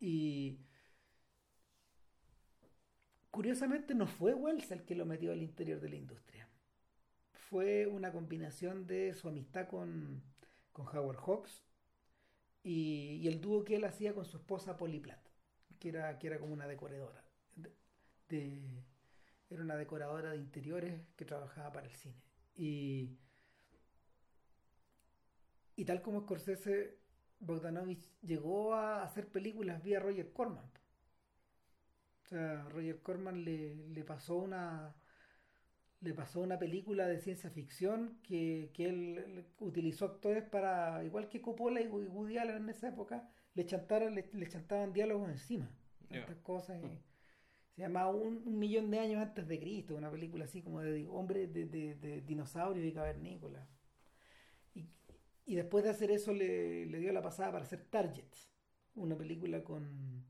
Y 0.00 0.58
curiosamente 3.30 3.94
no 3.94 4.06
fue 4.06 4.34
Wells 4.34 4.70
el 4.72 4.84
que 4.84 4.94
lo 4.94 5.06
metió 5.06 5.30
al 5.32 5.42
interior 5.42 5.78
de 5.80 5.90
la 5.90 5.96
industria. 5.96 6.48
Fue 7.32 7.86
una 7.86 8.10
combinación 8.10 8.86
de 8.86 9.14
su 9.14 9.28
amistad 9.28 9.68
con, 9.68 10.22
con 10.72 10.86
Howard 10.88 11.18
Hawks 11.18 11.62
y, 12.62 13.26
el 13.26 13.40
dúo 13.40 13.64
que 13.64 13.76
él 13.76 13.84
hacía 13.84 14.14
con 14.14 14.24
su 14.24 14.36
esposa 14.36 14.76
Polly 14.76 15.00
Platt, 15.00 15.26
que 15.78 15.88
era, 15.90 16.18
que 16.18 16.26
era 16.26 16.38
como 16.38 16.52
una 16.52 16.66
decoradora. 16.66 17.24
De, 17.54 17.72
de, 18.28 18.84
era 19.48 19.62
una 19.62 19.76
decoradora 19.76 20.32
de 20.32 20.38
interiores 20.38 21.02
que 21.16 21.24
trabajaba 21.24 21.72
para 21.72 21.86
el 21.86 21.92
cine. 21.92 22.22
Y, 22.54 23.18
y 25.76 25.84
tal 25.84 26.02
como 26.02 26.20
Scorsese, 26.22 26.98
Bogdanovich 27.40 28.10
llegó 28.20 28.74
a 28.74 29.02
hacer 29.02 29.28
películas 29.28 29.82
vía 29.82 29.98
Roger 29.98 30.32
Corman. 30.32 30.70
O 32.24 32.28
sea, 32.28 32.68
Roger 32.68 33.02
Corman 33.02 33.44
le, 33.44 33.88
le 33.88 34.04
pasó 34.04 34.36
una 34.36 34.94
le 36.00 36.14
pasó 36.14 36.40
una 36.40 36.58
película 36.58 37.06
de 37.06 37.18
ciencia 37.18 37.50
ficción 37.50 38.18
que, 38.22 38.70
que 38.74 38.86
él 38.88 39.44
utilizó 39.58 40.06
actores 40.06 40.44
para, 40.44 41.04
igual 41.04 41.28
que 41.28 41.40
Coppola 41.42 41.80
y 41.82 41.88
Woody 41.88 42.38
Allen 42.38 42.56
en 42.56 42.68
esa 42.70 42.88
época, 42.88 43.28
le 43.54 43.66
chantaron, 43.66 44.14
le, 44.14 44.28
le 44.32 44.46
chantaban 44.48 44.92
diálogos 44.92 45.28
encima. 45.28 45.70
Yeah. 46.08 46.20
Estas 46.20 46.38
cosas. 46.38 46.82
y- 46.82 47.02
se 47.74 47.82
llamaba 47.82 48.10
un, 48.10 48.42
un 48.46 48.58
millón 48.58 48.90
de 48.90 48.98
años 48.98 49.22
antes 49.22 49.46
de 49.48 49.58
Cristo, 49.58 49.96
una 49.96 50.10
película 50.10 50.44
así 50.44 50.62
como 50.62 50.80
de 50.80 51.06
hombre 51.08 51.46
de, 51.46 51.66
de, 51.66 51.94
de 51.94 52.20
dinosaurios 52.22 52.84
y 52.86 52.92
cavernícolas. 52.92 53.68
Y, 54.74 54.86
y 55.46 55.54
después 55.54 55.84
de 55.84 55.90
hacer 55.90 56.10
eso 56.10 56.32
le, 56.32 56.86
le 56.86 56.98
dio 56.98 57.12
la 57.12 57.22
pasada 57.22 57.52
para 57.52 57.64
hacer 57.64 57.84
Targets, 57.90 58.50
una 58.94 59.16
película 59.16 59.62
con, 59.64 60.24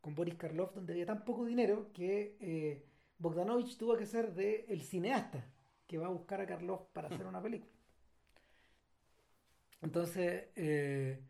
con 0.00 0.14
Boris 0.14 0.36
Karloff 0.36 0.74
donde 0.74 0.92
había 0.94 1.06
tan 1.06 1.24
poco 1.24 1.44
dinero 1.44 1.92
que 1.92 2.36
eh, 2.40 2.84
Bogdanovich 3.18 3.76
tuvo 3.76 3.96
que 3.96 4.06
ser 4.06 4.32
de 4.34 4.64
el 4.68 4.82
cineasta 4.82 5.44
que 5.86 5.98
va 5.98 6.06
a 6.06 6.10
buscar 6.10 6.40
a 6.40 6.46
Karloff 6.46 6.86
para 6.92 7.08
hacer 7.08 7.26
una 7.26 7.42
película. 7.42 7.72
Entonces, 9.82 10.48
eh, 10.56 11.20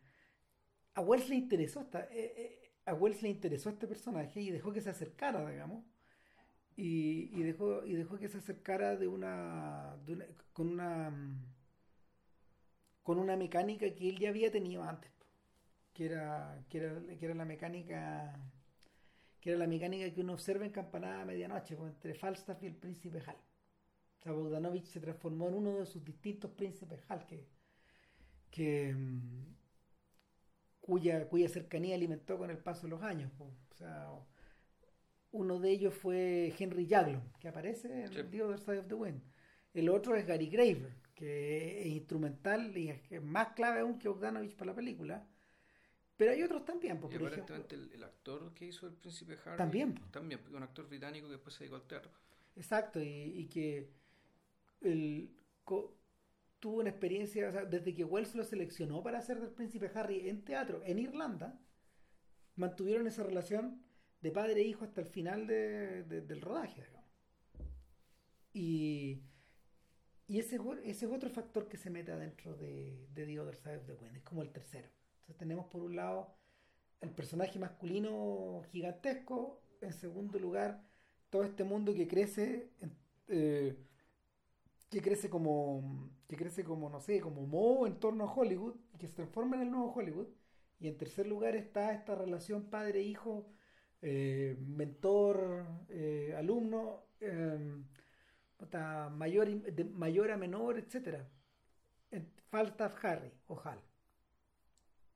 a 0.95 1.01
Wells 1.01 1.29
le 1.29 1.35
interesó 1.35 1.81
esta, 1.81 2.01
eh, 2.11 2.33
eh, 2.37 2.71
a 2.85 2.93
Wells 2.93 3.21
le 3.21 3.29
interesó 3.29 3.69
este 3.69 3.87
personaje 3.87 4.41
y 4.41 4.51
dejó 4.51 4.71
que 4.73 4.81
se 4.81 4.89
acercara, 4.89 5.49
digamos, 5.49 5.85
y, 6.77 7.29
y 7.39 7.43
dejó 7.43 7.85
y 7.85 7.95
dejó 7.95 8.17
que 8.19 8.29
se 8.29 8.39
acercara 8.39 8.97
de 8.97 9.07
una, 9.07 9.97
de 10.05 10.13
una- 10.13 10.27
con 10.53 10.69
una 10.69 11.11
mm, 11.11 11.45
con 13.03 13.17
una 13.19 13.35
mecánica 13.35 13.93
que 13.95 14.09
él 14.09 14.19
ya 14.19 14.29
había 14.29 14.51
tenido 14.51 14.83
antes, 14.83 15.11
que 15.93 16.05
era 16.07 16.65
que 16.69 16.77
era, 16.79 17.01
que 17.19 17.25
era 17.25 17.35
la 17.35 17.45
mecánica 17.45 18.39
que 19.47 19.51
era 19.51 19.59
la 19.59 19.67
mecánica 19.67 20.13
que 20.13 20.19
uno 20.19 20.33
observa 20.33 20.65
en 20.65 20.73
Campanada 20.73 21.21
a 21.21 21.25
medianoche, 21.25 21.77
pues, 21.77 21.93
entre 21.93 22.13
Falstaff 22.13 22.61
y 22.63 22.65
el 22.65 22.75
príncipe 22.75 23.23
Hal. 23.25 23.37
O 24.19 24.21
sea, 24.21 24.33
Bogdanovich 24.33 24.87
se 24.87 24.99
transformó 24.99 25.47
en 25.47 25.53
uno 25.53 25.79
de 25.79 25.85
sus 25.85 26.03
distintos 26.03 26.51
príncipes 26.51 26.99
Hal 27.07 27.25
que, 27.25 27.47
que 28.51 28.93
mm, 28.93 29.55
cuya, 30.81 31.29
cuya 31.29 31.47
cercanía 31.47 31.95
alimentó 31.95 32.37
con 32.37 32.49
el 32.49 32.57
paso 32.57 32.87
de 32.87 32.89
los 32.89 33.01
años. 33.03 33.31
po. 33.37 33.45
O 33.45 33.73
sea, 33.75 34.09
uno 35.31 35.61
de 35.61 35.69
ellos 35.69 35.93
fue 35.93 36.53
Henry 36.59 36.85
Jaglom, 36.85 37.21
que 37.39 37.47
aparece 37.47 38.01
en 38.03 38.09
Sí. 38.09 38.23
The 38.29 38.43
Other 38.43 38.59
Side 38.59 38.79
of 38.79 38.87
the 38.89 38.95
Wind. 38.95 39.21
El 39.73 39.87
otro 39.87 40.17
es 40.17 40.27
Gary 40.27 40.47
Graver, 40.49 40.93
que 41.15 41.83
es 41.83 41.87
instrumental 41.87 42.77
y 42.77 42.89
es 42.89 42.99
es 43.09 43.23
más 43.23 43.53
clave 43.53 43.79
aún 43.79 43.97
que 43.97 44.09
Bogdanovich 44.09 44.57
para 44.57 44.71
la 44.71 44.75
película. 44.75 45.25
Pero 46.17 46.31
hay 46.31 46.41
otros 46.43 46.65
también, 46.65 46.99
pues, 46.99 47.13
Y 47.13 47.19
por 47.19 47.31
ejemplo. 47.31 47.55
aparentemente 47.55 47.75
el, 47.75 47.93
el 47.93 48.03
actor 48.03 48.53
que 48.55 48.65
hizo 48.65 48.87
el 48.87 48.93
príncipe 48.93 49.37
Harry 49.45 49.57
También, 49.57 49.93
po. 49.93 50.01
también, 50.11 50.41
un 50.51 50.63
actor 50.63 50.87
británico 50.89 51.27
que 51.27 51.33
después 51.33 51.53
se 51.55 51.59
dedicó 51.63 51.75
al 51.75 51.87
teatro. 51.87 52.11
Exacto, 52.55 52.99
y, 52.99 53.07
y 53.07 53.45
que 53.47 53.91
el, 54.81 55.29
co- 55.63 55.95
tuvo 56.59 56.77
una 56.79 56.89
experiencia, 56.89 57.49
o 57.49 57.51
sea, 57.51 57.65
desde 57.65 57.93
que 57.93 58.03
Wells 58.03 58.33
lo 58.33 58.43
seleccionó 58.43 59.03
para 59.03 59.19
hacer 59.19 59.39
del 59.39 59.51
príncipe 59.51 59.91
Harry 59.93 60.27
en 60.27 60.43
teatro 60.43 60.81
en 60.85 60.97
Irlanda, 60.97 61.59
mantuvieron 62.55 63.05
esa 63.05 63.21
relación 63.21 63.83
de 64.21 64.31
padre 64.31 64.61
e 64.61 64.63
hijo 64.63 64.83
hasta 64.85 65.01
el 65.01 65.07
final 65.07 65.45
de- 65.45 66.01
de- 66.03 66.21
del 66.21 66.41
rodaje, 66.41 66.81
digamos. 66.83 67.05
Y, 68.53 69.21
y 70.27 70.39
ese, 70.39 70.55
es 70.55 70.61
o- 70.61 70.73
ese 70.73 71.05
es 71.05 71.11
otro 71.11 71.29
factor 71.29 71.67
que 71.69 71.77
se 71.77 71.91
mete 71.91 72.11
adentro 72.11 72.55
de, 72.55 73.07
de 73.13 73.25
The 73.27 73.39
Other 73.39 73.55
Side 73.55 73.77
of 73.77 73.85
the 73.85 73.93
Wind, 73.93 74.15
es 74.17 74.23
como 74.23 74.41
el 74.41 74.51
tercero. 74.51 74.89
Entonces 75.27 75.39
tenemos 75.39 75.65
por 75.65 75.83
un 75.83 75.97
lado 75.97 76.33
el 77.01 77.11
personaje 77.11 77.59
masculino 77.59 78.61
gigantesco, 78.71 79.61
en 79.81 79.91
segundo 79.91 80.39
lugar 80.39 80.81
todo 81.29 81.43
este 81.43 81.65
mundo 81.65 81.93
que 81.93 82.07
crece 82.07 82.71
eh, 83.27 83.77
que 84.89 85.01
crece 85.01 85.29
como 85.29 86.09
que 86.29 86.37
crece 86.37 86.63
como 86.63 86.89
no 86.89 87.01
sé 87.01 87.19
como 87.19 87.45
moho 87.45 87.87
en 87.87 87.99
torno 87.99 88.23
a 88.23 88.33
Hollywood 88.33 88.75
y 88.93 88.97
que 88.97 89.07
se 89.09 89.15
transforma 89.15 89.57
en 89.57 89.63
el 89.63 89.71
nuevo 89.71 89.91
Hollywood. 89.93 90.27
Y 90.79 90.87
en 90.87 90.97
tercer 90.97 91.27
lugar 91.27 91.55
está 91.55 91.91
esta 91.93 92.15
relación 92.15 92.69
padre 92.69 93.01
hijo 93.01 93.49
eh, 94.01 94.55
mentor 94.59 95.65
eh, 95.89 96.33
puta, 98.55 99.09
mayor 99.09 99.49
de 99.49 99.83
mayor 99.83 100.31
a 100.31 100.37
menor 100.37 100.79
etcétera. 100.79 101.27
Falstaff 102.49 103.03
Harry 103.03 103.33
o 103.47 103.59
Hal 103.59 103.86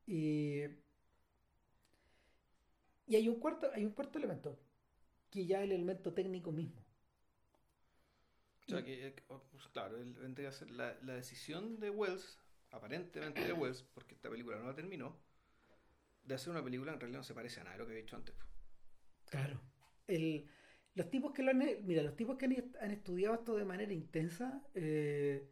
y 0.06 0.64
y 3.08 3.16
hay 3.16 3.28
un 3.28 3.40
cuarto 3.40 3.70
hay 3.74 3.86
un 3.86 3.92
cuarto 3.92 4.18
elemento 4.18 4.60
que 5.30 5.46
ya 5.46 5.60
es 5.60 5.66
el 5.66 5.72
elemento 5.74 6.14
técnico 6.14 6.52
mismo 6.52 6.82
O 8.66 8.70
sea 8.70 8.84
que, 8.84 9.08
eh, 9.08 9.16
pues, 9.28 9.68
claro, 9.74 9.98
él 9.98 10.14
vendría 10.14 10.50
a 10.50 10.52
ser 10.52 10.72
la, 10.72 10.98
la 11.02 11.14
decisión 11.16 11.80
de 11.80 11.90
Wells, 11.90 12.40
aparentemente 12.72 13.46
de 13.46 13.54
Wells, 13.54 13.84
porque 13.84 14.16
esta 14.16 14.30
película 14.30 14.58
no 14.58 14.66
la 14.68 14.76
terminó, 14.76 15.20
de 16.24 16.36
hacer 16.36 16.52
una 16.52 16.64
película 16.64 16.94
en 16.94 17.00
realidad 17.00 17.20
no 17.20 17.24
se 17.24 17.34
parece 17.34 17.60
a 17.60 17.64
nada 17.64 17.76
de 17.76 17.80
lo 17.80 17.86
que 17.86 17.92
había 17.94 18.04
hecho 18.04 18.16
antes. 18.16 18.36
Claro. 19.30 19.62
El, 20.08 20.50
los 20.94 21.10
tipos 21.10 21.34
que 21.34 21.44
lo 21.44 21.52
han, 21.52 21.60
mira, 21.86 22.04
los 22.04 22.16
tipos 22.16 22.38
que 22.38 22.46
han, 22.46 22.56
han 22.82 22.92
estudiado 22.92 23.36
esto 23.36 23.56
de 23.56 23.66
manera 23.66 23.94
intensa 23.94 24.64
eh, 24.74 25.50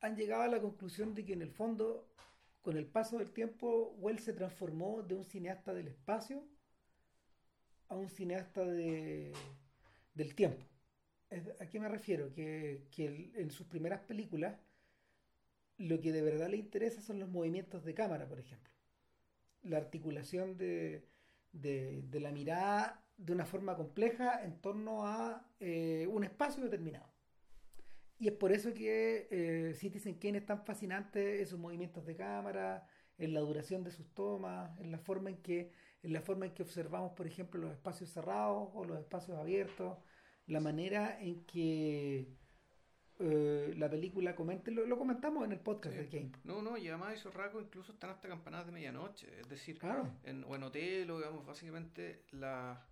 han 0.00 0.16
llegado 0.16 0.42
a 0.42 0.48
la 0.48 0.60
conclusión 0.60 1.14
de 1.14 1.24
que 1.24 1.32
en 1.34 1.42
el 1.42 1.50
fondo, 1.52 2.08
con 2.68 2.76
el 2.76 2.84
paso 2.84 3.16
del 3.16 3.30
tiempo, 3.30 3.94
Wells 3.96 4.24
se 4.24 4.34
transformó 4.34 5.02
de 5.02 5.14
un 5.14 5.24
cineasta 5.24 5.72
del 5.72 5.88
espacio 5.88 6.44
a 7.88 7.96
un 7.96 8.10
cineasta 8.10 8.62
de, 8.62 9.32
del 10.12 10.34
tiempo. 10.34 10.66
¿A 11.60 11.66
qué 11.66 11.80
me 11.80 11.88
refiero? 11.88 12.30
Que, 12.34 12.84
que 12.90 13.32
en 13.36 13.50
sus 13.50 13.66
primeras 13.66 14.00
películas 14.00 14.60
lo 15.78 15.98
que 16.02 16.12
de 16.12 16.20
verdad 16.20 16.50
le 16.50 16.58
interesa 16.58 17.00
son 17.00 17.18
los 17.20 17.30
movimientos 17.30 17.86
de 17.86 17.94
cámara, 17.94 18.28
por 18.28 18.38
ejemplo. 18.38 18.74
La 19.62 19.78
articulación 19.78 20.58
de 20.58 21.08
la 21.54 22.32
mirada 22.32 23.02
de 23.16 23.32
una 23.32 23.46
forma 23.46 23.76
compleja 23.78 24.44
en 24.44 24.60
torno 24.60 25.06
a 25.06 25.42
eh, 25.58 26.06
un 26.10 26.22
espacio 26.22 26.62
determinado. 26.62 27.07
Y 28.18 28.28
es 28.28 28.34
por 28.34 28.52
eso 28.52 28.74
que 28.74 29.28
eh, 29.30 29.74
Citizen 29.74 30.14
Kane 30.18 30.38
es 30.38 30.46
tan 30.46 30.64
fascinante 30.64 31.40
en 31.40 31.46
sus 31.46 31.58
movimientos 31.58 32.04
de 32.04 32.16
cámara, 32.16 32.86
en 33.16 33.32
la 33.34 33.40
duración 33.40 33.84
de 33.84 33.90
sus 33.92 34.12
tomas, 34.14 34.76
en 34.80 34.90
la 34.90 34.98
forma 34.98 35.30
en 35.30 35.36
que, 35.42 35.70
en 36.02 36.12
la 36.12 36.20
forma 36.20 36.46
en 36.46 36.52
que 36.54 36.62
observamos, 36.62 37.12
por 37.12 37.26
ejemplo, 37.26 37.60
los 37.60 37.72
espacios 37.72 38.10
cerrados 38.10 38.70
o 38.74 38.84
los 38.84 38.98
espacios 38.98 39.36
abiertos, 39.38 39.98
la 40.46 40.60
manera 40.60 41.20
en 41.20 41.44
que 41.44 42.28
eh, 43.20 43.74
la 43.76 43.90
película 43.90 44.34
comenta, 44.34 44.70
lo, 44.70 44.86
lo 44.86 44.96
comentamos 44.98 45.44
en 45.44 45.52
el 45.52 45.60
podcast 45.60 45.96
de 45.96 46.08
Kane. 46.08 46.32
No, 46.44 46.62
no, 46.62 46.76
y 46.76 46.88
además 46.88 47.14
esos 47.14 47.34
rasgos 47.34 47.64
incluso 47.64 47.92
están 47.92 48.10
hasta 48.10 48.28
campanadas 48.28 48.66
de 48.66 48.72
medianoche. 48.72 49.28
Es 49.40 49.48
decir, 49.48 49.78
Claro. 49.78 50.08
en, 50.24 50.44
o 50.44 50.54
en 50.56 50.62
hotel, 50.62 51.10
o 51.10 51.18
digamos, 51.18 51.44
básicamente 51.44 52.24
la 52.32 52.84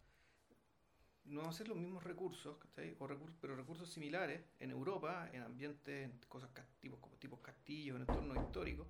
no 1.27 1.53
ser 1.53 1.69
los 1.69 1.77
mismos 1.77 2.05
recursos. 2.05 2.57
O 2.99 3.07
recur- 3.09 3.35
pero 3.41 3.57
recursos 3.57 3.91
similares 3.91 4.43
en 4.61 4.71
Europa, 4.71 5.29
en 5.33 5.43
ambientes, 5.43 6.05
en 6.05 6.19
cosas 6.29 6.51
tipos, 6.81 7.01
como 7.01 7.17
tipos 7.17 7.41
castillos, 7.41 7.97
en 7.97 8.03
entornos 8.03 8.37
históricos, 8.39 8.87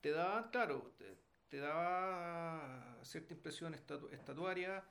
te 0.00 0.10
da, 0.10 0.50
claro, 0.50 0.94
te, 0.98 1.16
te 1.48 1.58
da 1.58 2.98
cierta 3.02 3.34
impresión 3.34 3.74
estatu- 3.74 4.12
estatuaria, 4.12 4.84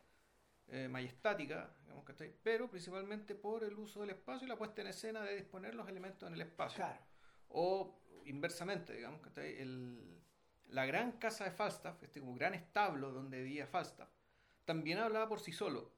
eh, 0.68 0.88
majestática, 0.88 1.74
digamos. 1.84 2.06
Pero 2.44 2.70
principalmente 2.70 3.36
por 3.36 3.64
el 3.64 3.76
uso 3.78 4.02
del 4.02 4.12
espacio 4.12 4.46
y 4.46 4.50
la 4.50 4.58
puesta 4.58 4.82
en 4.82 4.88
escena 4.88 5.22
de 5.22 5.36
disponer 5.36 5.76
los 5.76 5.88
elementos 5.88 6.28
en 6.28 6.34
el 6.36 6.42
espacio. 6.42 6.78
Claro. 6.78 7.00
O 7.50 8.02
inversamente, 8.26 8.94
digamos. 8.94 9.22
El, 9.38 10.22
la 10.70 10.86
gran 10.86 11.14
casa 11.14 11.46
de 11.46 11.52
Falstaff, 11.52 12.02
este 12.04 12.20
como 12.20 12.36
gran 12.36 12.54
establo 12.54 13.12
donde 13.12 13.42
vivía 13.44 13.68
Falstaff, 13.68 14.10
también 14.66 14.98
hablaba 14.98 15.30
por 15.30 15.40
sí 15.40 15.52
solo. 15.52 15.95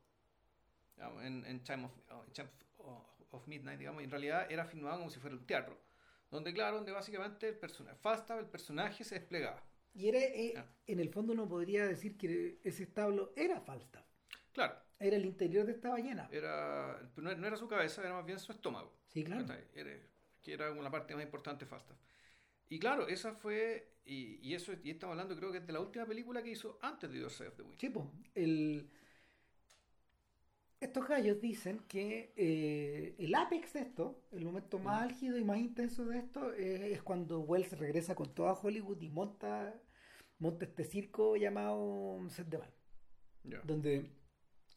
Digamos, 0.98 1.24
en, 1.24 1.46
en 1.46 1.64
Time, 1.64 1.86
of, 1.86 1.92
oh, 2.12 2.24
en 2.26 2.34
Time 2.34 2.50
of- 2.80 3.34
of 3.34 3.48
Midnight, 3.48 3.80
digamos, 3.80 4.02
y 4.02 4.06
en 4.06 4.12
realidad 4.12 4.52
era 4.52 4.66
filmado 4.66 4.98
como 4.98 5.10
si 5.10 5.20
fuera 5.20 5.36
un 5.36 5.46
teatro, 5.46 5.80
donde, 6.30 6.54
claro, 6.54 6.78
donde 6.78 6.92
básicamente 6.92 7.48
el 7.50 7.56
personaje, 7.58 7.98
Falstaff, 8.02 8.40
el 8.40 8.48
personaje 8.48 9.04
se 9.04 9.16
desplegaba. 9.16 9.64
Y 9.94 10.10
era, 10.10 10.20
eh, 10.20 10.54
Ah. 10.58 10.66
en 10.86 11.00
el 11.00 11.10
fondo 11.10 11.34
uno 11.34 11.48
podría 11.48 11.86
decir 11.86 12.18
que 12.18 12.60
ese 12.64 12.84
establo 12.84 13.32
era 13.36 13.62
Falstaff. 13.62 14.06
Claro, 14.52 14.76
Era 15.00 15.16
el 15.18 15.26
interior 15.26 15.66
de 15.66 15.72
esta 15.74 15.90
ballena. 15.90 16.28
era, 16.32 17.00
no 17.16 17.36
no 17.36 17.48
era 17.48 17.56
su 17.58 17.68
cabeza, 17.68 18.02
era 18.02 18.14
más 18.14 18.26
bien 18.26 18.40
su 18.40 18.52
estómago. 18.52 18.92
Sí, 19.08 19.24
claro. 19.24 19.46
Era- 19.74 20.00
que 20.42 20.54
era 20.54 20.70
como 20.70 20.82
la 20.82 20.90
parte 20.90 21.14
más 21.14 21.24
importante 21.24 21.66
de 21.66 21.70
Falstaff. 21.70 21.98
Y 22.70 22.80
claro, 22.80 23.08
esa 23.08 23.34
fue, 23.34 23.94
y, 24.06 24.40
y 24.48 24.54
eso, 24.56 24.74
y 24.84 24.90
estamos 24.92 25.14
hablando 25.14 25.36
creo 25.36 25.52
que 25.52 25.60
es 25.60 25.68
de 25.68 25.74
la 25.74 25.80
última 25.80 26.06
película 26.06 26.42
que 26.42 26.50
hizo 26.52 26.80
antes 26.82 27.12
de 27.12 27.24
of 27.26 27.38
the 27.38 27.62
Wind. 27.64 27.78
Sí, 27.80 27.90
po, 27.90 28.12
el... 28.36 28.90
Estos 30.80 31.08
gallos 31.08 31.42
dicen 31.42 31.80
que 31.88 32.34
eh, 32.36 33.16
el 33.18 33.34
apex 33.34 33.74
de 33.74 33.80
esto, 33.80 34.22
el 34.32 34.46
momento 34.46 34.78
más 34.78 35.02
Mm. 35.02 35.04
álgido 35.06 35.38
y 35.40 35.44
más 35.44 35.58
intenso 35.58 36.06
de 36.06 36.20
esto, 36.20 36.54
eh, 36.54 36.94
es 36.94 37.02
cuando 37.02 37.40
Wells 37.42 37.78
regresa 37.80 38.14
con 38.14 38.34
toda 38.36 38.54
Hollywood 38.54 39.02
y 39.02 39.10
monta, 39.10 39.74
monta 40.38 40.66
este 40.66 40.84
circo 40.84 41.36
llamado 41.36 42.20
Set 42.30 42.48
de 42.50 42.60
Mal, 42.60 42.72
donde, 43.66 44.12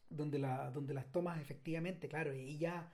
donde, 0.09 0.39
la, 0.39 0.71
donde 0.71 0.93
las 0.95 1.11
tomas 1.11 1.39
efectivamente, 1.39 2.07
claro, 2.07 2.33
y 2.33 2.57
ya 2.57 2.91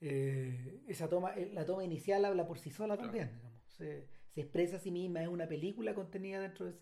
eh, 0.00 0.82
esa 0.88 1.08
toma, 1.08 1.36
la 1.36 1.64
toma 1.64 1.84
inicial 1.84 2.24
habla 2.24 2.44
por 2.46 2.58
sí 2.58 2.70
sola 2.70 2.96
Claro. 2.96 3.06
también, 3.12 3.30
digamos. 3.36 3.62
Se, 3.68 4.08
se 4.30 4.40
expresa 4.40 4.76
a 4.76 4.80
sí 4.80 4.90
misma, 4.90 5.22
es 5.22 5.28
una 5.28 5.46
película 5.46 5.94
contenida 5.94 6.40
dentro 6.40 6.66
de, 6.66 6.72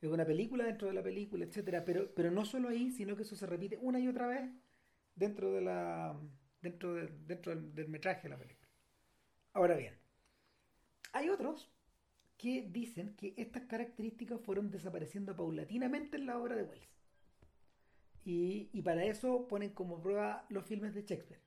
es 0.00 0.08
una 0.08 0.24
película 0.24 0.64
dentro 0.64 0.88
de 0.88 0.94
la 0.94 1.02
película, 1.02 1.44
etcétera, 1.44 1.84
pero, 1.84 2.14
pero 2.14 2.30
no 2.30 2.46
solo 2.46 2.68
ahí, 2.70 2.90
sino 2.90 3.16
que 3.16 3.22
eso 3.24 3.36
se 3.36 3.46
repite 3.46 3.76
una 3.82 4.00
y 4.00 4.08
otra 4.08 4.26
vez 4.26 4.50
dentro 5.20 5.52
de 5.52 5.60
la 5.62 6.18
dentro 6.62 6.94
de- 6.94 7.08
dentro 7.32 7.54
del, 7.54 7.74
del 7.74 7.88
metraje 7.88 8.22
de 8.24 8.28
la 8.30 8.38
película. 8.38 8.68
Ahora 9.52 9.76
bien, 9.76 9.94
hay 11.12 11.28
otros 11.28 11.70
que 12.36 12.62
dicen 12.62 13.14
que 13.16 13.34
estas 13.36 13.64
características 13.64 14.40
fueron 14.40 14.70
desapareciendo 14.70 15.36
paulatinamente 15.36 16.16
en 16.16 16.26
la 16.26 16.38
obra 16.38 16.56
de 16.56 16.64
Wells. 16.64 16.88
Y, 18.24 18.68
y 18.72 18.82
para 18.82 19.04
eso 19.04 19.46
ponen 19.48 19.70
como 19.70 20.00
prueba 20.00 20.46
los 20.50 20.64
filmes 20.66 20.94
de 20.94 21.02
Shakespeare, 21.02 21.40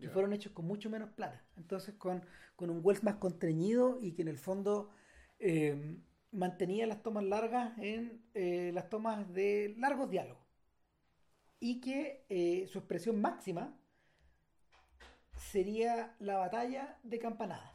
que 0.00 0.08
fueron 0.08 0.32
hechos 0.32 0.52
con 0.52 0.66
mucho 0.66 0.90
menos 0.90 1.10
plata. 1.10 1.44
Entonces 1.56 1.94
con, 1.96 2.24
con 2.56 2.70
un 2.70 2.80
Wells 2.84 3.02
más 3.04 3.16
contrañido 3.16 3.98
y 4.00 4.12
que 4.12 4.22
en 4.22 4.28
el 4.28 4.38
fondo 4.38 4.90
eh, 5.38 5.98
mantenía 6.32 6.86
las 6.86 7.02
tomas 7.02 7.24
largas 7.24 7.76
en 7.78 8.22
eh, 8.34 8.70
las 8.74 8.88
tomas 8.90 9.30
de 9.32 9.74
largos 9.78 10.10
diálogos. 10.10 10.45
Y 11.60 11.80
que 11.80 12.24
eh, 12.28 12.66
su 12.68 12.78
expresión 12.78 13.20
máxima 13.20 13.78
sería 15.36 16.14
la 16.20 16.36
batalla 16.38 16.98
de 17.02 17.18
campanadas, 17.18 17.72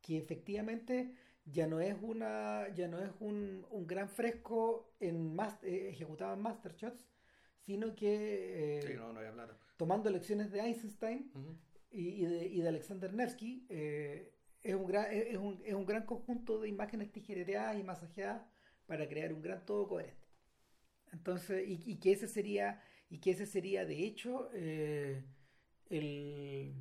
que 0.00 0.18
efectivamente 0.18 1.14
ya 1.44 1.66
no 1.66 1.80
es 1.80 1.96
una 2.02 2.68
ya 2.74 2.88
no 2.88 2.98
es 3.00 3.10
un, 3.20 3.66
un 3.70 3.86
gran 3.86 4.08
fresco 4.08 4.94
en 5.00 5.34
mas- 5.34 5.62
eh, 5.62 5.88
ejecutado 5.90 6.34
en 6.34 6.42
master 6.42 6.74
shots, 6.74 7.08
sino 7.66 7.94
que 7.94 8.78
eh, 8.78 8.82
Sí, 8.82 8.94
no, 8.94 9.12
no 9.12 9.20
había 9.20 9.32
plata. 9.32 9.56
tomando 9.76 10.10
lecciones 10.10 10.50
de 10.50 10.60
Eisenstein 10.60 11.30
Ujú. 11.34 11.56
y, 11.90 12.08
y 12.22 12.26
de, 12.26 12.46
y 12.46 12.60
de 12.60 12.68
Alexander 12.68 13.12
Nevsky, 13.14 13.66
eh, 13.68 14.34
es, 14.62 14.74
un 14.74 14.86
gran, 14.86 15.06
es, 15.12 15.26
es 15.28 15.36
un, 15.38 15.62
es 15.64 15.74
un 15.74 15.86
gran 15.86 16.04
conjunto 16.04 16.60
de 16.60 16.68
imágenes 16.68 17.10
tijereteadas 17.12 17.78
y 17.78 17.82
masajeadas 17.82 18.42
para 18.86 19.08
crear 19.08 19.32
un 19.32 19.42
gran 19.42 19.64
todo 19.64 19.86
coherente. 19.88 20.26
Entonces, 21.12 21.66
y, 21.68 21.82
y 21.86 21.98
que 22.00 22.12
ese 22.12 22.28
sería, 22.28 22.82
y 23.10 23.18
que 23.20 23.30
ese 23.30 23.46
sería 23.46 23.84
de 23.84 24.04
hecho 24.04 24.50
eh, 24.52 25.24
el, 25.90 26.74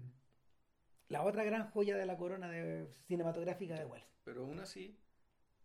la 1.10 1.24
otra 1.24 1.44
gran 1.44 1.70
joya 1.72 1.98
de 1.98 2.06
la 2.06 2.18
corona 2.18 2.50
de- 2.50 2.88
cinematográfica 3.08 3.76
de 3.76 3.86
Wells. 3.86 4.08
Pero 4.24 4.44
aún 4.44 4.60
así, 4.60 4.98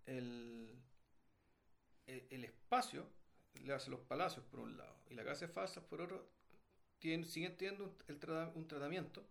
el, 0.07 0.69
el, 2.07 2.27
el 2.31 2.45
espacio, 2.45 3.07
le 3.55 3.73
hace 3.73 3.91
los 3.91 4.01
palacios 4.01 4.45
por 4.47 4.61
un 4.61 4.77
lado 4.77 4.97
y 5.11 5.15
la 5.15 5.25
casa 5.25 5.47
de 5.47 5.53
Falstaff 5.53 5.85
por 5.85 6.01
otro, 6.01 6.29
tienen, 6.99 7.27
siguen 7.27 7.57
teniendo 7.57 7.85
un, 7.85 7.97
el 8.09 8.19
un 8.55 8.69
tratamiento 8.69 9.27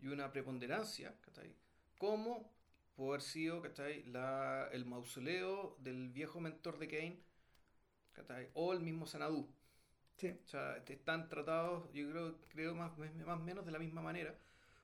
y 0.00 0.08
una 0.08 0.32
preponderancia, 0.32 1.14
¿cachai? 1.20 1.54
Como 1.98 2.52
puede 2.94 3.10
haber 3.10 3.22
sido, 3.22 3.62
¿cachai? 3.62 4.04
La, 4.04 4.68
el 4.72 4.84
mausoleo 4.84 5.76
del 5.80 6.10
viejo 6.10 6.40
mentor 6.40 6.78
de 6.78 6.88
Kane, 6.88 7.20
¿cachai? 8.12 8.50
O 8.54 8.72
el 8.72 8.80
mismo 8.80 9.06
Sanadú. 9.06 9.48
Sí. 10.22 10.28
O 10.44 10.48
sea, 10.48 10.76
están 10.86 11.28
tratados, 11.28 11.92
yo 11.92 12.08
creo, 12.10 12.34
creo 12.48 12.74
más, 12.74 12.96
más 12.98 13.40
o 13.40 13.42
menos 13.42 13.66
de 13.66 13.72
la 13.72 13.78
misma 13.78 14.00
manera. 14.00 14.34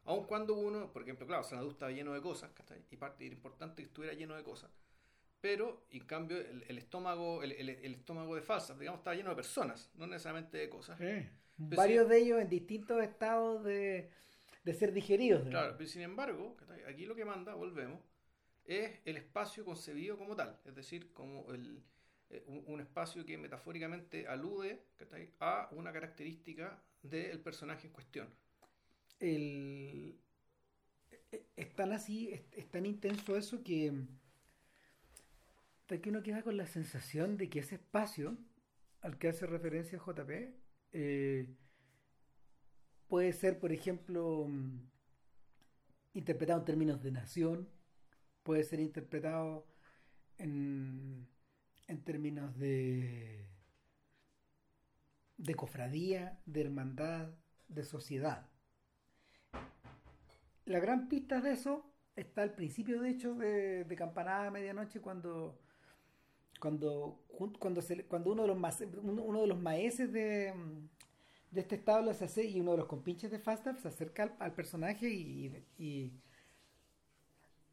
Aun 0.04 0.24
cuando 0.24 0.54
uno, 0.54 0.92
por 0.92 1.02
ejemplo, 1.02 1.26
claro, 1.26 1.44
Sanadú 1.44 1.70
estaba 1.70 1.90
lleno 1.92 2.12
de 2.12 2.20
cosas, 2.20 2.50
¿cachai? 2.52 2.82
Y 2.90 2.96
parte 2.96 3.24
era 3.26 3.34
importante 3.34 3.82
que 3.82 3.88
estuviera 3.88 4.14
lleno 4.14 4.34
de 4.36 4.42
cosas. 4.42 4.70
Pero, 5.40 5.86
en 5.90 6.04
cambio, 6.06 6.38
el, 6.38 6.64
el 6.66 6.78
estómago, 6.78 7.42
el, 7.44 7.52
el- 7.52 7.68
el 7.70 7.94
estómago 7.94 8.34
de 8.34 8.42
Falstaff, 8.42 8.78
digamos, 8.78 8.98
estaba 9.00 9.14
lleno 9.16 9.30
de 9.30 9.36
personas, 9.36 9.90
no 9.94 10.06
necesariamente 10.06 10.58
de 10.58 10.68
cosas. 10.68 10.98
Varios 11.56 12.04
sí. 12.06 12.10
de 12.10 12.18
ellos 12.18 12.40
en 12.40 12.48
distintos 12.48 13.00
estados 13.02 13.62
de, 13.64 14.10
de 14.64 14.74
ser 14.74 14.92
digeridos. 14.92 15.44
digamos. 15.44 15.50
Claro, 15.62 15.76
pero 15.78 15.88
sin 15.88 16.02
embargo, 16.02 16.56
¿cachai? 16.56 16.82
aquí 16.84 17.06
lo 17.06 17.14
que 17.14 17.24
manda, 17.24 17.54
volvemos, 17.54 18.00
es 18.64 18.98
el 19.04 19.16
espacio 19.16 19.64
concebido 19.64 20.18
como 20.18 20.34
tal, 20.36 20.58
es 20.64 20.74
decir, 20.74 21.12
como 21.12 21.52
el, 21.52 21.82
eh, 22.30 22.44
un, 22.46 22.80
espacio 22.80 23.24
que 23.24 23.38
metafóricamente 23.38 24.26
alude 24.26 24.82
a 25.40 25.68
una 25.72 25.92
característica 25.92 26.82
del 27.02 27.40
personaje 27.40 27.86
en 27.86 27.92
cuestión. 27.92 28.28
el, 29.20 30.18
e- 31.32 31.46
es 31.56 31.74
tan 31.74 31.92
así, 31.92 32.30
es, 32.32 32.70
tan 32.70 32.86
intenso 32.86 33.36
eso 33.36 33.62
que, 33.62 33.92
que 35.86 36.08
uno 36.08 36.22
queda 36.22 36.42
con 36.42 36.56
la 36.56 36.66
sensación 36.66 37.36
de 37.36 37.48
que 37.48 37.60
ese 37.60 37.76
espacio 37.76 38.36
al 39.00 39.18
que 39.18 39.28
hace 39.28 39.46
referencia 39.46 39.98
JP 39.98 40.30
eh, 40.92 41.46
puede 43.08 43.32
ser, 43.32 43.58
por 43.58 43.72
ejemplo, 43.72 44.46
interpretado 46.14 46.60
en 46.60 46.64
términos 46.64 47.02
de 47.02 47.12
nación, 47.12 47.68
puede 48.42 48.64
ser 48.64 48.80
interpretado 48.80 49.66
en, 50.38 51.28
en 51.88 52.04
términos 52.04 52.56
de, 52.58 53.46
de 55.38 55.54
cofradía, 55.54 56.38
de 56.46 56.60
hermandad, 56.60 57.30
de 57.68 57.82
sociedad. 57.82 58.46
La 60.66 60.80
gran 60.80 61.08
pista 61.08 61.40
de 61.40 61.52
eso 61.52 61.90
está 62.14 62.42
al 62.42 62.52
principio, 62.52 63.00
de 63.00 63.10
hecho, 63.10 63.34
de, 63.34 63.86
Campanada 63.96 64.48
a 64.48 64.50
Medianoche, 64.50 65.00
cuando, 65.00 65.58
cuando, 66.60 67.24
cuando, 67.58 67.80
cuando 68.08 68.32
uno 68.32 68.42
de 68.42 68.48
los 68.48 68.58
mas- 68.58 68.84
uno, 69.02 69.40
de 69.40 69.46
los 69.46 69.58
maeses 69.58 70.12
de, 70.12 70.52
de 71.50 71.60
este 71.60 71.76
establo 71.76 72.12
se 72.12 72.26
hace, 72.26 72.44
y 72.44 72.60
uno 72.60 72.72
de 72.72 72.78
los 72.78 72.86
compinches 72.86 73.30
de 73.30 73.38
Falstaff 73.38 73.80
se 73.80 73.88
acerca 73.88 74.36
al, 74.38 74.52
personaje 74.52 75.08
y, 75.08 76.12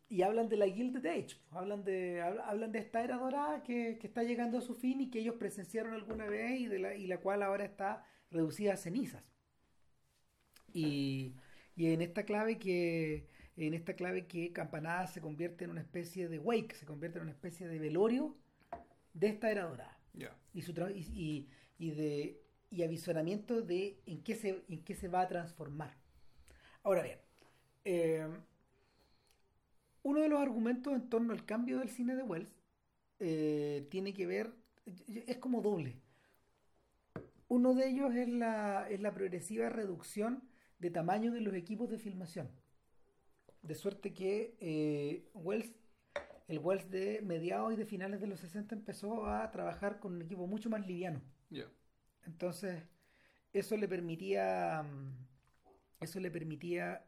y 0.10 0.22
hablan 0.24 0.50
de 0.50 0.58
la 0.58 0.68
Gilded 0.68 1.06
Age, 1.06 1.38
hablan 1.52 1.84
de, 1.84 2.22
hab- 2.24 2.42
hablan 2.46 2.72
de 2.72 2.80
esta 2.80 3.04
era 3.04 3.18
dorada 3.18 3.64
que, 3.64 3.98
que 4.00 4.08
está 4.08 4.24
llegando 4.24 4.58
a 4.60 4.62
su 4.62 4.76
fin 4.76 5.02
y 5.02 5.10
que 5.10 5.20
ellos 5.20 5.36
presenciaron 5.36 5.94
alguna 5.94 6.26
vez 6.28 6.60
y, 6.62 6.68
de 6.68 6.80
la, 6.80 6.96
y 6.96 7.08
la 7.08 7.20
cual 7.20 7.44
ahora 7.44 7.66
está 7.66 8.06
reducida 8.32 8.74
a 8.74 8.78
cenizas. 8.78 9.24
Y, 10.74 11.36
y 11.76 11.88
en 11.94 12.02
esta 12.02 12.24
clave 12.24 12.58
que 12.58 13.28
en 13.58 13.74
esta 13.74 13.94
clave 13.96 14.28
que 14.28 14.52
Campanada 14.52 15.08
se 15.08 15.22
convierte 15.22 15.64
en 15.64 15.72
una 15.72 15.80
especie 15.82 16.28
de 16.28 16.40
wake, 16.40 16.76
se 16.76 16.86
convierte 16.86 17.20
en 17.20 17.24
una 17.24 17.32
especie 17.32 17.68
de 17.70 17.80
velorio 17.80 18.36
de 19.14 19.28
esta 19.28 19.52
era 19.52 19.66
dorada 19.66 20.00
y 20.54 20.62
su 20.64 20.74
y- 20.96 21.50
y 21.80 21.92
de 21.92 22.42
y 22.72 22.84
avisoramiento 22.84 23.62
de 23.62 24.00
en 24.06 24.24
qué 24.24 24.36
se 24.36 24.64
en 24.70 24.84
qué 24.84 24.96
se 24.96 25.08
va 25.10 25.22
a 25.22 25.28
transformar. 25.30 25.96
Ahora 26.84 27.04
bien, 27.04 27.20
eh, 27.86 28.28
uno 30.06 30.22
de 30.22 30.30
los 30.30 30.40
argumentos 30.40 30.94
en 30.94 31.10
torno 31.10 31.34
al 31.34 31.46
cambio 31.46 31.80
del 31.80 31.90
cine 31.90 32.16
de 32.16 32.22
Wells 32.22 32.56
eh, 33.18 33.88
tiene 33.90 34.14
que 34.14 34.28
ver 34.28 34.54
es 34.86 35.38
como 35.38 35.64
doble. 35.64 36.00
Uno 37.48 37.74
de 37.74 37.90
ellos 37.90 38.14
es 38.14 38.30
la, 38.30 38.88
es 38.88 39.02
la 39.02 39.16
progresiva 39.16 39.70
reducción 39.70 40.48
de 40.78 40.92
tamaño 40.92 41.32
de 41.32 41.42
los 41.42 41.56
equipos 41.56 41.90
de 41.90 41.98
filmación. 41.98 42.52
De 43.64 43.74
suerte 43.74 44.14
que 44.14 44.56
eh, 44.60 45.28
Wells, 45.34 45.74
el 46.48 46.60
Wells 46.60 46.92
de 46.92 47.22
mediados 47.24 47.74
y 47.74 47.76
de 47.76 47.86
finales 47.88 48.22
de 48.22 48.28
los 48.28 48.42
60 48.42 48.76
empezó 48.76 49.26
a 49.26 49.50
trabajar 49.50 50.00
con 50.00 50.14
un 50.14 50.22
equipo 50.22 50.46
mucho 50.46 50.70
más 50.70 50.86
liviano. 50.86 51.20
Ya. 51.50 51.66
Entonces, 52.28 52.84
eso 53.54 53.76
le 53.76 53.88
permitía, 53.88 54.84
mm, 54.84 56.04
eso 56.04 56.20
le 56.20 56.30
permitía 56.30 57.04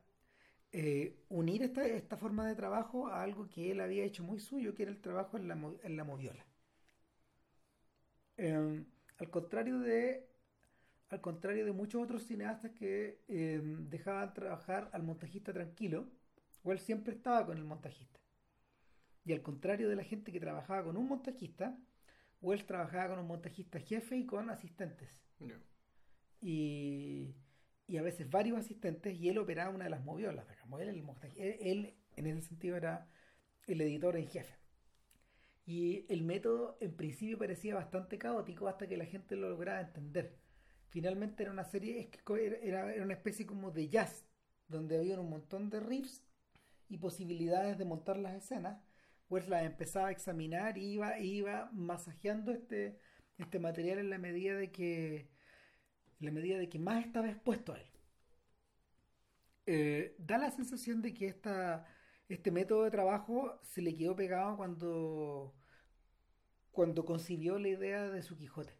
eh, 0.71 1.15
unir 1.29 1.63
esta, 1.63 1.85
esta 1.85 2.17
forma 2.17 2.47
de 2.47 2.55
trabajo 2.55 3.07
a 3.07 3.23
algo 3.23 3.47
que 3.49 3.71
él 3.71 3.81
había 3.81 4.03
hecho 4.03 4.23
muy 4.23 4.39
suyo, 4.39 4.75
que 4.75 4.83
era 4.83 4.91
el 4.91 5.01
trabajo 5.01 5.37
en 5.37 5.47
la, 5.47 5.57
en 5.83 5.97
la 5.97 6.03
moviola. 6.03 6.45
Eh, 8.37 8.83
al 9.17 9.29
contrario 9.29 9.79
de 9.79 10.27
al 11.09 11.21
contrario 11.21 11.65
de 11.65 11.71
muchos 11.71 12.03
otros 12.03 12.23
cineastas 12.23 12.71
que 12.71 13.23
eh, 13.27 13.61
dejaban 13.63 14.33
trabajar 14.33 14.89
al 14.91 15.03
montajista 15.03 15.53
tranquilo, 15.53 16.05
Wells 16.63 16.81
siempre 16.81 17.13
estaba 17.13 17.45
con 17.45 17.57
el 17.57 17.63
montajista. 17.63 18.19
Y 19.23 19.33
al 19.33 19.41
contrario 19.41 19.89
de 19.89 19.95
la 19.95 20.03
gente 20.03 20.31
que 20.31 20.39
trabajaba 20.39 20.83
con 20.83 20.97
un 20.97 21.07
montajista, 21.07 21.77
Wells 22.41 22.65
trabajaba 22.65 23.09
con 23.09 23.19
un 23.19 23.27
montajista 23.27 23.79
jefe 23.79 24.17
y 24.17 24.25
con 24.25 24.49
asistentes. 24.49 25.09
Y, 26.41 27.33
y, 27.87 27.97
a 27.97 28.01
veces 28.01 28.29
varios 28.29 28.57
asistentes, 28.59 29.17
y 29.17 29.29
él 29.29 29.37
operaba 29.37 29.73
una 29.73 29.85
de 29.85 29.89
las 29.89 30.03
moviolas, 30.03 30.45
Él, 30.75 30.89
el 31.37 31.57
él, 31.61 31.93
en 32.15 32.27
ese 32.27 32.41
sentido, 32.41 32.75
era 32.75 33.07
el 33.67 33.81
editor 33.81 34.17
en 34.17 34.27
jefe. 34.27 34.55
Y 35.65 36.05
el 36.09 36.23
método 36.23 36.77
en 36.79 36.95
principio 36.95 37.37
parecía 37.37 37.75
bastante 37.75 38.17
caótico 38.17 38.67
hasta 38.67 38.87
que 38.87 38.97
la 38.97 39.05
gente 39.05 39.35
lo 39.35 39.49
lograba 39.49 39.81
entender. 39.81 40.37
Finalmente 40.89 41.43
era 41.43 41.51
una 41.51 41.65
serie, 41.65 41.99
es 41.99 42.07
que 42.07 42.45
era, 42.63 42.93
era 42.93 43.03
una 43.03 43.13
especie 43.13 43.45
como 43.45 43.71
de 43.71 43.89
jazz, 43.89 44.25
donde 44.67 44.97
había 44.97 45.19
un 45.19 45.29
montón 45.29 45.69
de 45.69 45.81
riffs 45.81 46.23
y 46.89 46.97
posibilidades 46.97 47.77
de 47.77 47.85
montar 47.85 48.17
las 48.17 48.35
escenas. 48.35 48.81
Pues 49.27 49.49
las 49.49 49.65
empezaba 49.65 50.07
a 50.07 50.11
examinar 50.11 50.77
y 50.77 50.93
iba, 50.93 51.19
iba 51.19 51.69
masajeando 51.73 52.53
este, 52.53 52.97
este 53.37 53.59
material 53.59 53.99
en 53.99 54.09
la 54.09 54.17
medida 54.17 54.55
de 54.55 54.71
que 54.71 55.29
en 56.19 56.25
la 56.25 56.31
medida 56.31 56.57
de 56.57 56.69
que 56.69 56.79
más 56.79 57.05
estaba 57.05 57.29
expuesto 57.29 57.73
a 57.73 57.79
él. 57.79 57.87
Eh, 59.65 60.15
da 60.17 60.37
la 60.37 60.49
sensación 60.49 61.01
de 61.01 61.13
que 61.13 61.27
esta, 61.27 61.85
este 62.29 62.51
método 62.51 62.83
de 62.83 62.91
trabajo 62.91 63.59
se 63.63 63.81
le 63.81 63.95
quedó 63.95 64.15
pegado 64.15 64.55
cuando, 64.55 65.53
cuando 66.71 67.05
concibió 67.05 67.59
la 67.59 67.67
idea 67.67 68.09
de 68.09 68.21
su 68.23 68.37
Quijote. 68.37 68.73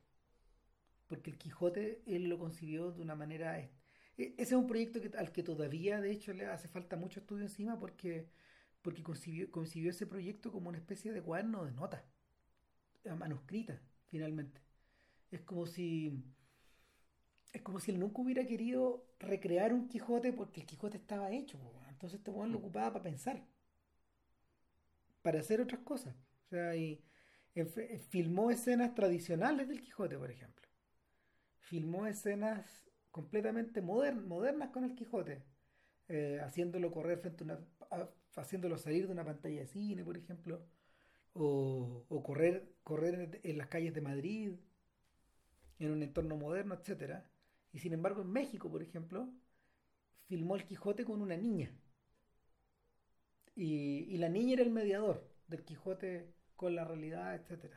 Porque 1.08 1.30
el 1.32 1.38
Quijote 1.38 2.02
él 2.06 2.30
lo 2.30 2.40
concibió 2.40 2.92
de 2.92 3.02
una 3.02 3.16
manera... 3.16 3.60
E, 3.60 3.72
ese 4.18 4.34
es 4.38 4.54
un 4.54 4.68
proyecto 4.68 5.02
que, 5.02 5.16
al 5.18 5.32
que 5.32 5.44
todavía, 5.44 6.02
de 6.02 6.12
hecho, 6.12 6.34
le 6.34 6.46
hace 6.46 6.68
falta 6.68 6.96
mucho 6.96 7.20
estudio 7.20 7.44
encima 7.44 7.78
porque, 7.80 8.30
porque 8.82 9.04
concibió, 9.04 9.52
concibió 9.52 9.92
ese 9.92 10.08
proyecto 10.08 10.52
como 10.52 10.70
una 10.70 10.78
especie 10.78 11.12
de 11.12 11.22
cuaderno 11.22 11.66
de 11.66 11.72
notas, 11.74 12.04
manuscrita, 13.16 13.82
finalmente. 14.08 14.62
Es 15.32 15.42
como 15.42 15.66
si 15.66 16.24
es 17.58 17.64
como 17.64 17.80
si 17.80 17.92
él 17.92 18.00
nunca 18.00 18.22
hubiera 18.22 18.46
querido 18.46 19.06
recrear 19.20 19.74
un 19.74 19.88
Quijote 19.88 20.32
porque 20.34 20.62
el 20.62 20.68
Quijote 20.68 20.98
estaba 20.98 21.32
hecho. 21.32 21.60
Entonces 21.90 22.20
este 22.20 22.32
weón 22.32 22.52
lo 22.52 22.60
mm. 22.60 22.62
ocupaba 22.62 22.94
para 22.94 23.04
pensar. 23.04 23.44
Para 25.22 25.40
hacer 25.40 25.60
otras 25.60 25.82
cosas. 25.82 26.16
O 26.46 26.50
sea, 26.50 26.76
y, 26.76 27.04
filmó 28.10 28.52
escenas 28.52 28.94
tradicionales 28.94 29.68
del 29.68 29.82
Quijote, 29.82 30.18
por 30.18 30.30
ejemplo. 30.30 30.68
Filmó 31.58 32.06
escenas 32.06 32.66
completamente 33.12 33.82
modernas 33.82 34.70
con 34.70 34.84
el 34.84 34.96
Quijote. 34.96 35.44
Eh, 36.08 36.40
haciéndolo 36.42 36.92
correr 36.92 37.20
frente 37.20 37.44
a 37.44 37.46
una. 37.46 38.10
haciéndolo 38.36 38.78
salir 38.78 39.08
de 39.08 39.14
una 39.14 39.26
pantalla 39.26 39.62
de 39.62 39.68
cine, 39.68 40.04
por 40.04 40.18
ejemplo. 40.18 40.64
O, 41.34 42.06
o 42.08 42.24
correr, 42.24 42.72
correr 42.84 43.42
en 43.44 43.58
las 43.58 43.68
calles 43.68 43.94
de 43.94 44.02
Madrid. 44.02 44.54
En 45.80 45.92
un 45.92 46.04
entorno 46.04 46.38
moderno, 46.38 46.76
etcétera 46.76 47.28
y 47.78 47.80
sin 47.80 47.94
embargo, 47.94 48.24
en 48.24 48.32
México, 48.32 48.72
por 48.72 48.82
ejemplo, 48.82 49.32
filmó 50.26 50.56
el 50.56 50.66
Quijote 50.66 51.06
con 51.06 51.22
una 51.22 51.38
niña. 51.38 51.72
Y, 53.54 54.18
la 54.18 54.30
niña 54.30 54.54
era 54.54 54.64
el 54.64 54.72
mediador 54.72 55.32
del 55.48 55.64
Quijote 55.64 56.34
con 56.56 56.76
la 56.76 56.86
realidad, 56.86 57.36
etc. 57.36 57.76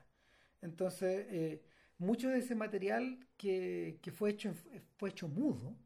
Entonces, 0.62 1.26
eh, 1.28 1.62
mucho 1.98 2.30
de 2.30 2.38
ese 2.38 2.54
material 2.54 3.28
que, 3.36 4.00
fue, 4.10 4.30
hecho, 4.30 4.54
fue 4.96 5.10
hecho 5.10 5.28
mudo, 5.28 5.76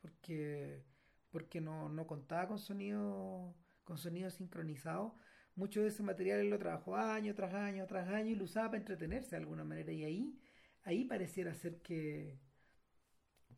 porque, 0.00 0.86
porque 1.30 1.60
no, 1.60 1.90
no 1.90 2.06
contaba 2.06 2.48
con 2.48 2.58
sonido, 2.58 3.54
con 3.84 3.98
sonido 3.98 4.30
sincronizado, 4.30 5.16
mucho 5.54 5.82
de 5.82 5.88
ese 5.88 6.02
material 6.02 6.40
él 6.40 6.48
lo 6.48 6.58
trabajó 6.58 6.96
año 6.96 7.34
tras 7.34 7.52
año 7.52 7.86
tras 7.86 8.08
año 8.08 8.30
y 8.30 8.36
lo 8.36 8.44
usaba 8.44 8.68
para 8.68 8.78
entretenerse 8.78 9.32
de 9.32 9.42
alguna 9.42 9.64
manera. 9.64 9.92
Y 9.92 10.04
ahí, 10.04 10.40
ahí 10.84 11.04
pareciera 11.04 11.52
ser 11.52 11.82
que, 11.82 12.47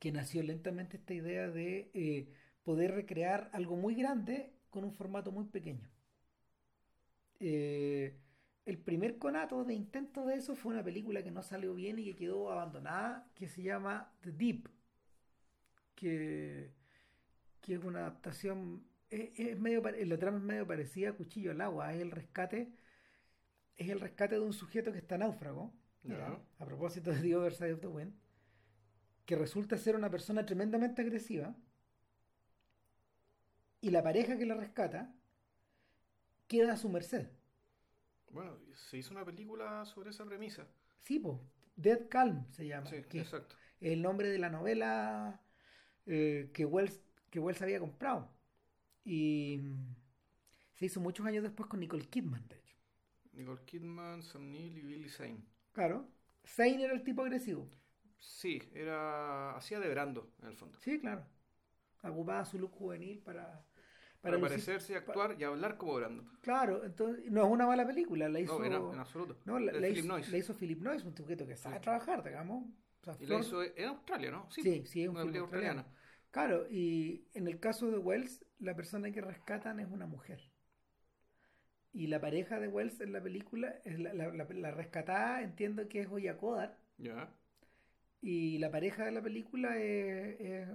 que 0.00 0.10
nació 0.10 0.42
lentamente 0.42 0.96
esta 0.96 1.14
idea 1.14 1.48
de 1.48 1.90
eh, 1.94 2.32
poder 2.64 2.92
recrear 2.92 3.50
algo 3.52 3.76
muy 3.76 3.94
grande 3.94 4.52
con 4.70 4.82
un 4.82 4.92
formato 4.92 5.30
muy 5.30 5.44
pequeño. 5.44 5.88
Eh, 7.38 8.18
el 8.64 8.78
primer 8.78 9.18
conato 9.18 9.64
de 9.64 9.74
intento 9.74 10.26
de 10.26 10.36
eso 10.36 10.56
fue 10.56 10.72
una 10.72 10.82
película 10.82 11.22
que 11.22 11.30
no 11.30 11.42
salió 11.42 11.74
bien 11.74 11.98
y 11.98 12.04
que 12.06 12.16
quedó 12.16 12.50
abandonada, 12.50 13.30
que 13.34 13.46
se 13.46 13.62
llama 13.62 14.12
The 14.22 14.32
Deep, 14.32 14.68
que, 15.94 16.72
que 17.60 17.74
es 17.74 17.84
una 17.84 18.00
adaptación, 18.00 18.86
es, 19.10 19.58
medio, 19.58 19.82
la 19.82 20.18
trama 20.18 20.38
es 20.38 20.44
medio 20.44 20.66
parecida 20.66 21.10
a 21.10 21.12
Cuchillo 21.12 21.50
al 21.50 21.60
Agua, 21.60 21.94
es 21.94 22.00
el 22.00 22.10
rescate, 22.10 22.72
es 23.76 23.88
el 23.88 24.00
rescate 24.00 24.36
de 24.36 24.40
un 24.40 24.52
sujeto 24.54 24.92
que 24.92 24.98
está 24.98 25.18
náufrago, 25.18 25.74
a 26.58 26.64
propósito 26.64 27.10
de 27.10 27.20
The 27.20 27.36
Other 27.36 27.52
Side 27.52 27.72
of 27.74 27.80
the 27.80 27.86
Wind, 27.86 28.14
que 29.30 29.36
resulta 29.36 29.78
ser 29.78 29.94
una 29.94 30.10
persona 30.10 30.44
tremendamente 30.44 31.02
agresiva 31.02 31.54
y 33.80 33.90
la 33.90 34.02
pareja 34.02 34.36
que 34.36 34.44
la 34.44 34.56
rescata 34.56 35.14
queda 36.48 36.72
a 36.72 36.76
su 36.76 36.88
merced. 36.88 37.28
Bueno, 38.32 38.58
se 38.74 38.98
hizo 38.98 39.12
una 39.12 39.24
película 39.24 39.84
sobre 39.84 40.10
esa 40.10 40.24
premisa. 40.24 40.66
Sí, 41.02 41.20
pues, 41.20 41.38
Dead 41.76 42.08
Calm 42.08 42.44
se 42.50 42.66
llama. 42.66 42.90
Sí, 42.90 42.96
exacto. 42.96 43.54
el 43.80 44.02
nombre 44.02 44.30
de 44.30 44.38
la 44.38 44.50
novela 44.50 45.40
eh, 46.06 46.50
que, 46.52 46.64
Wells, 46.64 47.00
que 47.30 47.38
Wells 47.38 47.62
había 47.62 47.78
comprado. 47.78 48.34
Y 49.04 49.60
se 50.74 50.86
hizo 50.86 50.98
muchos 50.98 51.24
años 51.24 51.44
después 51.44 51.68
con 51.68 51.78
Nicole 51.78 52.08
Kidman, 52.08 52.48
de 52.48 52.56
hecho. 52.56 52.76
Nicole 53.34 53.62
Kidman, 53.64 54.24
Sam 54.24 54.50
Neill 54.50 54.76
y 54.76 54.82
Billy 54.82 55.08
Zane. 55.08 55.44
Claro. 55.70 56.08
Zane 56.44 56.82
era 56.82 56.94
el 56.94 57.04
tipo 57.04 57.22
agresivo. 57.22 57.70
Sí, 58.20 58.62
era. 58.74 59.56
hacía 59.56 59.80
de 59.80 59.88
Brando, 59.88 60.30
en 60.42 60.48
el 60.48 60.56
fondo. 60.56 60.78
Sí, 60.78 61.00
claro. 61.00 61.26
Ocupaba 62.02 62.44
su 62.44 62.58
look 62.58 62.72
juvenil 62.72 63.18
para. 63.20 63.64
Para, 64.20 64.38
parecerse, 64.38 64.94
actuar 64.96 65.34
y 65.38 65.44
hablar 65.44 65.78
como 65.78 65.94
Brando. 65.94 66.24
Claro, 66.42 66.84
entonces 66.84 67.24
no 67.30 67.42
es 67.42 67.50
una 67.50 67.66
mala 67.66 67.86
película, 67.86 68.28
la 68.28 68.38
hizo. 68.38 68.58
No, 68.58 68.92
en 68.92 68.98
absoluto. 68.98 69.38
No, 69.46 69.58
la, 69.58 69.72
Philip 69.72 70.04
hizo, 70.04 70.18
la 70.18 70.36
hizo 70.36 70.54
Philip 70.54 70.80
Noyce, 70.82 71.06
un 71.08 71.16
sujeto 71.16 71.46
que 71.46 71.56
sabe 71.56 71.80
trabajar, 71.80 72.22
digamos. 72.22 72.66
y 73.18 73.26
la 73.26 73.38
hizo 73.38 73.62
en 73.62 73.88
Australia, 73.88 74.30
¿no? 74.30 74.50
Sí, 74.50 74.84
sí, 74.84 75.04
es 75.04 75.08
una 75.08 75.20
película 75.20 75.40
australiana. 75.40 75.86
Claro, 76.30 76.66
y 76.70 77.26
en 77.32 77.48
el 77.48 77.58
caso 77.58 77.90
de 77.90 77.98
Wells, 77.98 78.44
la 78.58 78.76
persona 78.76 79.10
que 79.10 79.22
rescatan 79.22 79.80
es 79.80 79.88
una 79.90 80.06
mujer. 80.06 80.40
Y 81.92 82.06
la 82.06 82.20
pareja 82.20 82.60
de 82.60 82.68
Wells 82.68 83.00
en 83.00 83.12
la 83.12 83.22
película, 83.22 83.80
la, 83.84 84.12
la, 84.12 84.32
la, 84.32 84.70
rescatada, 84.70 85.42
entiendo 85.42 85.88
que 85.88 86.02
es 86.02 86.08
Oya 86.08 86.36
Kodar. 86.36 86.78
Ya. 86.98 87.34
Y 88.20 88.58
la 88.58 88.70
pareja 88.70 89.04
de 89.04 89.12
la 89.12 89.22
película 89.22 89.78
es, 89.78 90.40
es, 90.40 90.68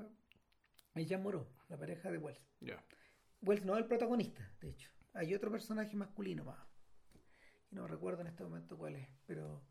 es 0.95 1.09
la 1.11 1.77
pareja 1.77 2.11
de 2.11 2.17
Wells. 2.17 2.41
Wells 3.41 3.65
no 3.65 3.73
es 3.73 3.83
el 3.83 3.87
protagonista, 3.87 4.51
de 4.61 4.69
hecho. 4.69 4.89
Hay 5.13 5.33
otro 5.33 5.51
personaje 5.51 5.95
masculino 5.95 6.43
más. 6.43 6.59
no 7.71 7.87
recuerdo 7.87 8.21
en 8.21 8.27
este 8.27 8.43
momento 8.43 8.77
cuál 8.77 8.95
es, 8.95 9.07
pero 9.25 9.63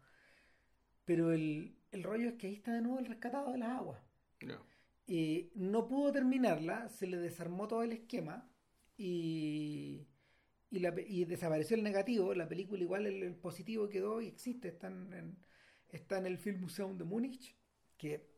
pero 1.04 1.32
el, 1.32 1.76
rollo 1.92 2.30
es 2.30 2.34
que 2.34 2.46
ahí 2.46 2.54
está 2.54 2.72
de 2.72 2.80
nuevo 2.80 2.98
el 2.98 3.06
rescatado 3.06 3.52
de 3.52 3.58
las 3.58 3.70
aguas. 3.70 4.00
Y 5.06 5.50
no 5.54 5.86
pudo 5.86 6.12
terminarla, 6.12 6.88
se 6.88 7.06
le 7.06 7.18
desarmó 7.18 7.68
todo 7.68 7.82
el 7.82 7.92
esquema 7.92 8.50
y, 8.96 10.06
y, 10.70 10.78
la, 10.78 10.94
y 11.06 11.26
desapareció 11.26 11.76
el 11.76 11.82
negativo. 11.82 12.34
La 12.34 12.48
película 12.48 12.82
igual 12.82 13.06
el, 13.06 13.34
positivo 13.36 13.88
quedó 13.88 14.22
y 14.22 14.28
existe, 14.28 14.68
está 14.68 14.86
en, 14.86 15.36
está 15.88 16.16
en 16.18 16.26
el 16.26 16.38
Film 16.38 16.62
Museum 16.62 16.96
de 16.96 17.04
Múnich 17.04 17.54
que, 18.04 18.28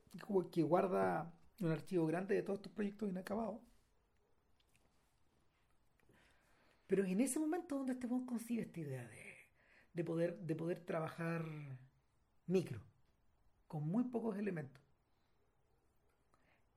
que 0.53 0.63
guarda 0.63 1.35
un 1.61 1.73
archivo 1.73 2.07
grande 2.07 2.37
de 2.37 2.43
todos 2.43 2.61
estos 2.61 2.73
proyectos 2.73 3.09
inacabados. 3.09 3.61
Pero 6.87 7.03
es 7.03 7.11
en 7.11 7.21
ese 7.21 7.41
momento 7.41 7.77
donde 7.77 7.95
este 7.95 8.07
concibe 8.07 8.63
esta 8.63 8.79
idea 8.79 9.11
de, 9.93 10.05
poder, 10.05 10.39
de 10.39 10.55
poder 10.55 10.85
trabajar 10.85 11.45
micro, 12.47 12.81
con 13.67 13.89
muy 13.89 14.05
pocos 14.05 14.39
elementos. 14.39 14.81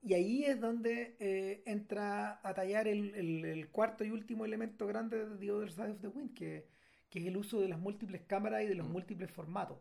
Y 0.02 0.14
ahí 0.14 0.44
es 0.44 0.60
donde 0.60 1.16
eh, 1.20 1.62
entra 1.66 2.40
a 2.42 2.54
tallar 2.54 2.88
el, 2.88 3.68
cuarto 3.70 4.02
y 4.02 4.10
último 4.10 4.44
elemento 4.44 4.88
grande 4.88 5.28
de 5.28 5.36
The 5.36 5.52
Other 5.52 5.70
Side 5.70 5.90
of 5.92 6.00
the 6.00 6.08
Wind, 6.08 6.34
que, 6.34 6.66
que 7.08 7.20
es 7.20 7.26
el 7.26 7.36
uso 7.36 7.60
de 7.60 7.68
las 7.68 7.78
múltiples 7.78 8.22
cámaras 8.22 8.64
y 8.64 8.66
de 8.66 8.74
los 8.74 8.88
mm. 8.88 8.92
múltiples 8.92 9.30
formatos. 9.30 9.78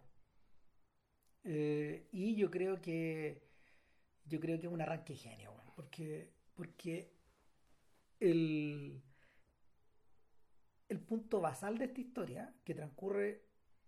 Eh, 1.43 2.07
y 2.11 2.35
yo 2.35 2.51
creo 2.51 2.81
que 2.81 3.49
yo 4.29 4.39
creo 4.39 4.59
que 4.59 4.67
es 4.67 4.73
un 4.73 4.81
arranque 4.81 5.15
genio, 5.15 5.53
porque, 5.75 6.31
porque 6.53 7.11
el, 8.19 9.01
el 10.87 10.99
punto 10.99 11.41
basal 11.41 11.77
de 11.77 11.85
esta 11.85 11.99
historia, 11.99 12.53
que 12.63 12.75
transcurre 12.75 13.43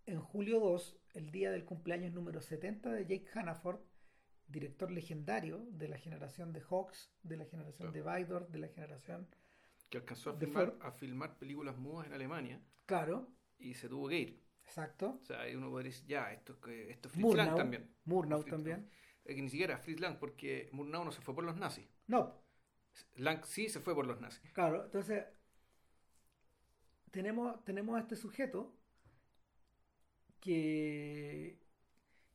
en 0.07 0.19
julio 0.19 0.59
2, 0.59 0.97
el 1.13 1.31
día 1.31 1.51
del 1.51 1.63
cumpleaños 1.63 2.11
número 2.13 2.41
70 2.41 2.91
de 2.91 3.05
Jake 3.05 3.27
Hannaford, 3.33 3.79
director 4.47 4.91
legendario 4.91 5.59
de 5.71 5.87
la 5.87 5.97
generación 5.97 6.53
de 6.53 6.61
Hawks, 6.61 7.13
de 7.23 7.37
la 7.37 7.45
generación 7.45 7.93
de 7.93 8.01
Vidor, 8.01 8.49
de 8.49 8.59
la 8.59 8.67
generación... 8.67 9.27
Que 9.89 9.97
alcanzó 9.97 10.31
a 10.31 10.33
filmar, 10.33 10.75
a 10.81 10.91
filmar 10.91 11.37
películas 11.37 11.77
mudas 11.77 12.07
en 12.07 12.13
Alemania 12.13 12.61
Claro, 12.85 13.27
y 13.59 13.75
se 13.75 13.87
tuvo 13.87 14.09
que 14.09 14.19
ir. 14.19 14.43
Exacto. 14.65 15.19
O 15.21 15.25
sea, 15.25 15.39
uno 15.55 15.69
podría 15.69 15.91
decir, 15.91 16.07
ya, 16.07 16.31
esto, 16.31 16.53
esto 16.67 17.07
es 17.07 17.13
Fritz 17.13 17.35
Lang 17.35 17.55
también. 17.55 17.89
Murnau 18.05 18.43
también. 18.43 18.89
Eh, 19.25 19.35
que 19.35 19.41
ni 19.41 19.49
siquiera 19.49 19.77
Fritz 19.77 19.99
Lang, 19.99 20.17
porque 20.19 20.69
Murnau 20.71 21.05
no 21.05 21.11
se 21.11 21.21
fue 21.21 21.35
por 21.35 21.43
los 21.43 21.57
nazis. 21.57 21.87
No, 22.07 22.41
Lang 23.15 23.43
sí 23.45 23.69
se 23.69 23.79
fue 23.79 23.95
por 23.95 24.05
los 24.05 24.19
nazis. 24.19 24.51
Claro, 24.51 24.85
entonces 24.85 25.25
tenemos, 27.11 27.63
tenemos 27.63 27.97
a 27.97 28.01
este 28.01 28.15
sujeto 28.15 28.73
que, 30.39 31.59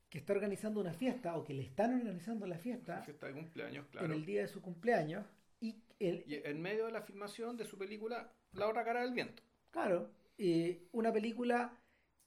que 0.08 0.18
está 0.18 0.32
organizando 0.32 0.80
una 0.80 0.92
fiesta 0.92 1.36
o 1.36 1.44
que 1.44 1.54
le 1.54 1.62
están 1.62 1.94
organizando 1.98 2.46
la 2.46 2.58
fiesta 2.58 3.02
Fiesta 3.02 3.26
de 3.26 3.32
cumpleaños, 3.34 3.86
claro. 3.86 4.06
en 4.06 4.12
el 4.12 4.24
día 4.24 4.42
de 4.42 4.48
su 4.48 4.62
cumpleaños 4.62 5.26
y 5.60 5.82
el, 5.98 6.24
Y 6.26 6.34
en 6.44 6.60
medio 6.60 6.86
de 6.86 6.92
la 6.92 7.02
filmación 7.02 7.56
de 7.56 7.64
su 7.64 7.78
película 7.78 8.32
La 8.52 8.68
otra 8.68 8.84
cara 8.84 9.02
del 9.02 9.12
viento. 9.12 9.42
claro, 9.70 10.10
eh, 10.38 10.86
una 10.92 11.12
película 11.12 11.72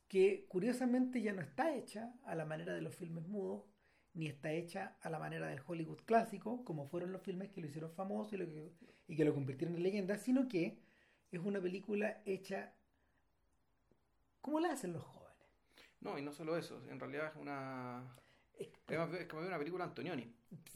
que 0.10 0.46
curiosamente 0.50 1.22
ya 1.22 1.34
no 1.34 1.42
está 1.42 1.74
hecha 1.76 2.14
a 2.26 2.36
la 2.36 2.46
manera 2.46 2.74
de 2.74 2.82
los 2.82 2.96
filmes 2.96 3.28
mudos 3.28 3.64
ni 4.14 4.28
está 4.28 4.52
hecha 4.52 4.98
a 5.02 5.10
la 5.10 5.20
manera 5.20 5.48
del 5.48 5.62
Hollywood 5.66 6.02
clásico, 6.06 6.66
como 6.66 6.86
fueron 6.88 7.14
los 7.14 7.22
filmes 7.22 7.50
que 7.52 7.62
lo 7.62 7.68
hicieron 7.68 7.94
famoso 7.94 8.36
y, 8.36 8.40
lo 8.40 8.48
que, 8.48 8.74
y 9.08 9.16
que 9.16 9.24
lo 9.26 9.34
convirtieron 9.36 9.78
en 9.78 9.84
leyenda, 9.84 10.18
sino 10.18 10.48
que 10.50 10.80
es 11.32 11.40
una 11.40 11.62
película 11.62 12.22
hecha 12.26 12.74
como 14.42 14.60
la 14.60 14.74
hacen 14.74 14.94
los 14.94 15.04
jóvenes. 15.04 15.30
No, 16.02 16.18
y 16.18 16.22
no 16.22 16.32
solo 16.32 16.58
eso, 16.58 16.82
en 16.90 17.00
realidad 17.00 17.28
es 17.28 17.36
una. 17.36 18.16
Es- 18.58 18.70
como 19.30 19.46
una 19.46 19.58
película 19.58 19.86
Antonioni. 19.86 20.34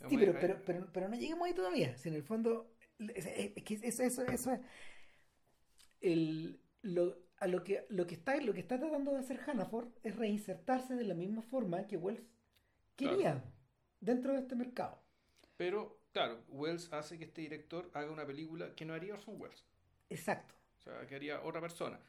sí, 0.09 0.17
pero, 0.17 0.33
pero, 0.39 0.61
pero, 0.65 0.89
pero 0.93 1.09
no 1.09 1.15
lleguemos 1.15 1.47
ahí 1.47 1.53
todavía. 1.53 1.97
Si 1.97 2.09
en 2.09 2.15
el 2.15 2.23
fondo, 2.23 2.71
es, 2.99 3.25
es- 3.25 3.53
es 3.55 3.63
que 3.63 3.73
eso, 3.81 4.03
eso, 4.03 4.25
eso 4.25 4.51
es 4.51 4.59
el, 6.01 6.59
lo, 6.81 7.17
a 7.43 7.47
lo 7.47 7.61
que 7.61 7.85
lo 7.89 8.07
que 8.07 8.15
está 8.15 8.37
lo 8.37 8.53
que 8.53 8.61
está 8.61 8.79
tratando 8.79 9.11
de 9.11 9.19
hacer 9.19 9.37
Hannaford 9.45 9.89
es 10.01 10.15
reinsertarse 10.15 10.95
de 10.95 11.03
la 11.03 11.13
misma 11.13 11.41
forma 11.41 11.85
que 11.87 11.97
Wells 11.97 12.25
quería 12.95 13.43
dentro 13.99 14.31
de 14.33 14.39
este 14.39 14.55
mercado. 14.55 15.03
Pero, 15.57 15.99
claro, 16.13 16.43
Wells 16.47 16.91
hace 16.93 17.17
que 17.17 17.25
este 17.25 17.41
director 17.41 17.91
haga 17.93 18.11
una 18.11 18.25
película 18.25 18.73
que 18.75 18.85
no 18.85 18.93
haría 18.93 19.13
Orson 19.13 19.39
Welles. 19.39 19.65
Exacto. 20.09 20.55
O 20.77 20.81
sea, 20.81 21.05
que 21.05 21.15
haría 21.15 21.41
otra 21.41 21.59
persona. 21.59 21.99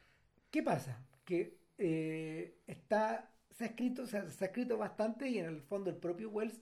¿Qué 0.49 0.63
pasa? 0.63 1.05
Que 1.25 1.59
eh, 1.77 2.61
está, 2.65 3.29
se 3.49 3.65
ha 3.65 3.67
escrito, 3.67 4.03
o 4.03 4.07
sea, 4.07 4.29
se 4.29 4.45
ha 4.45 4.47
escrito 4.47 4.77
bastante 4.77 5.27
y 5.27 5.39
en 5.39 5.47
el 5.47 5.61
fondo 5.61 5.89
el 5.89 5.97
propio 5.97 6.29
Wells, 6.29 6.61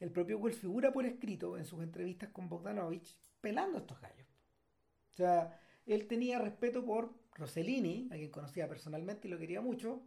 el 0.00 0.10
propio 0.10 0.38
Wells 0.38 0.58
figura 0.58 0.90
por 0.90 1.04
escrito 1.04 1.58
en 1.58 1.66
sus 1.66 1.82
entrevistas 1.82 2.30
con 2.30 2.48
Bogdanovich 2.48 3.14
pelando 3.42 3.76
a 3.76 3.80
estos 3.82 4.00
gallos. 4.00 4.28
O 5.12 5.16
sea, 5.16 5.60
él 5.84 6.06
tenía 6.06 6.38
respeto 6.38 6.84
por 6.84 7.25
Rossellini, 7.36 8.08
a 8.10 8.16
quien 8.16 8.30
conocía 8.30 8.68
personalmente 8.68 9.28
y 9.28 9.30
lo 9.30 9.38
quería 9.38 9.60
mucho, 9.60 10.02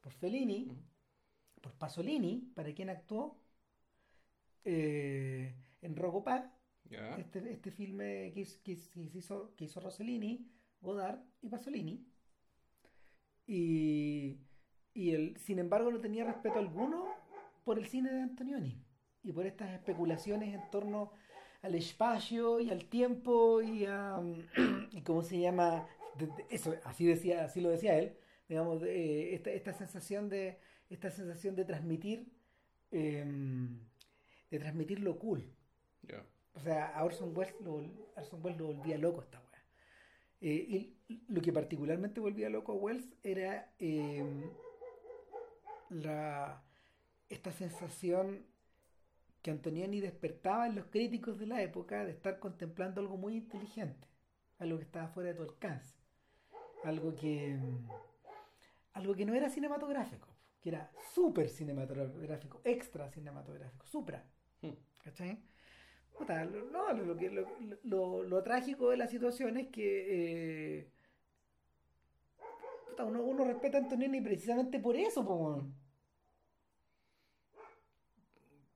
por 0.00 0.12
Fellini, 0.12 0.70
por 1.60 1.72
Pasolini, 1.72 2.52
para 2.54 2.72
quien 2.74 2.90
actuó 2.90 3.38
eh, 4.64 5.54
en 5.82 5.94
Ya. 6.90 7.16
este, 7.16 7.52
este 7.52 7.70
filme 7.70 8.32
que, 8.34 8.40
hizo- 8.40 8.60
que 8.62 8.72
hizo, 9.18 9.54
que 9.56 9.64
hizo 9.64 9.80
Rossellini, 9.80 10.46
Godard 10.80 11.20
y 11.42 11.48
Pasolini. 11.48 12.06
Y, 13.46 14.38
y 14.94 15.10
él, 15.10 15.36
sin 15.38 15.58
embargo, 15.58 15.90
no 15.90 16.00
tenía 16.00 16.24
respeto 16.24 16.58
alguno 16.58 17.06
por 17.64 17.78
el 17.78 17.86
cine 17.86 18.12
de 18.12 18.22
Antonioni 18.22 18.82
y 19.22 19.32
por 19.32 19.46
estas 19.46 19.70
especulaciones 19.72 20.54
en 20.54 20.70
torno 20.70 21.12
al 21.62 21.74
espacio 21.74 22.60
y 22.60 22.70
al 22.70 22.84
tiempo 22.86 23.62
y 23.62 23.86
a. 23.86 24.20
y 24.92 25.00
cómo 25.02 25.22
se 25.22 25.40
llama. 25.40 25.86
De- 26.18 26.26
de- 26.26 26.46
eso, 26.50 26.74
así, 26.84 27.06
decía, 27.06 27.44
así 27.44 27.60
lo 27.60 27.70
decía 27.70 27.98
él, 27.98 28.16
digamos, 28.48 28.82
eh, 28.84 29.34
esta, 29.34 29.50
esta 29.50 29.72
sensación 29.72 30.28
de. 30.28 30.58
Esta 30.90 31.10
sensación 31.10 31.56
de 31.56 31.64
transmitir. 31.64 32.28
em, 32.92 33.80
de 34.50 34.58
transmitir 34.60 35.00
lo 35.00 35.18
cool. 35.18 35.42
O 36.54 36.60
sea, 36.60 36.86
a 36.96 37.04
Orson 37.04 37.36
Welles 37.36 37.54
lo, 37.60 37.82
Orson 38.16 38.40
Welles 38.44 38.58
lo 38.60 38.66
volvía 38.68 38.96
loco 38.98 39.22
esta 39.22 39.40
weá. 39.40 39.62
Eh, 40.40 40.94
y 41.08 41.22
lo 41.28 41.40
que 41.42 41.52
particularmente 41.52 42.20
volvía 42.20 42.48
loco 42.50 42.72
a 42.72 42.76
Wells 42.76 43.06
era 43.24 43.72
eh, 43.80 44.22
la, 45.90 46.62
esta 47.28 47.52
sensación 47.52 48.44
que 49.42 49.50
Antonioni 49.50 50.00
despertaba 50.00 50.66
en 50.66 50.76
los 50.76 50.86
críticos 50.86 51.38
de 51.38 51.46
la 51.46 51.62
época 51.62 52.04
de 52.04 52.12
estar 52.12 52.38
contemplando 52.38 53.00
algo 53.00 53.16
muy 53.16 53.36
inteligente, 53.36 54.08
algo 54.58 54.78
que 54.78 54.84
estaba 54.84 55.08
fuera 55.08 55.30
de 55.30 55.36
tu 55.36 55.42
alcance, 55.42 55.94
algo 56.84 57.14
que, 57.14 57.54
mm, 57.56 57.88
algo 58.94 59.14
que 59.14 59.24
no 59.24 59.34
era 59.34 59.48
cinematográfico, 59.50 60.28
que 60.60 60.68
era 60.70 60.90
súper 61.14 61.48
cinematográfico, 61.48 62.60
extra 62.64 63.10
cinematográfico, 63.10 63.86
supra. 63.86 64.24
Hmm. 64.62 64.72
¿Cachai? 65.02 65.38
Puta, 66.18 66.44
no, 66.44 66.92
lo, 66.92 67.16
que- 67.16 67.30
lo, 67.30 67.46
lo- 67.82 68.22
lo 68.22 68.42
trágico 68.42 68.90
de 68.90 68.96
la 68.96 69.08
situación 69.08 69.56
es 69.56 69.68
que 69.68 70.78
eh, 70.80 70.90
puta, 72.88 73.04
uno, 73.04 73.22
uno 73.22 73.44
respeta 73.44 73.78
a 73.78 73.80
Antonioni 73.80 74.20
precisamente 74.20 74.78
por 74.78 74.96
eso, 74.96 75.24
po. 75.24 75.66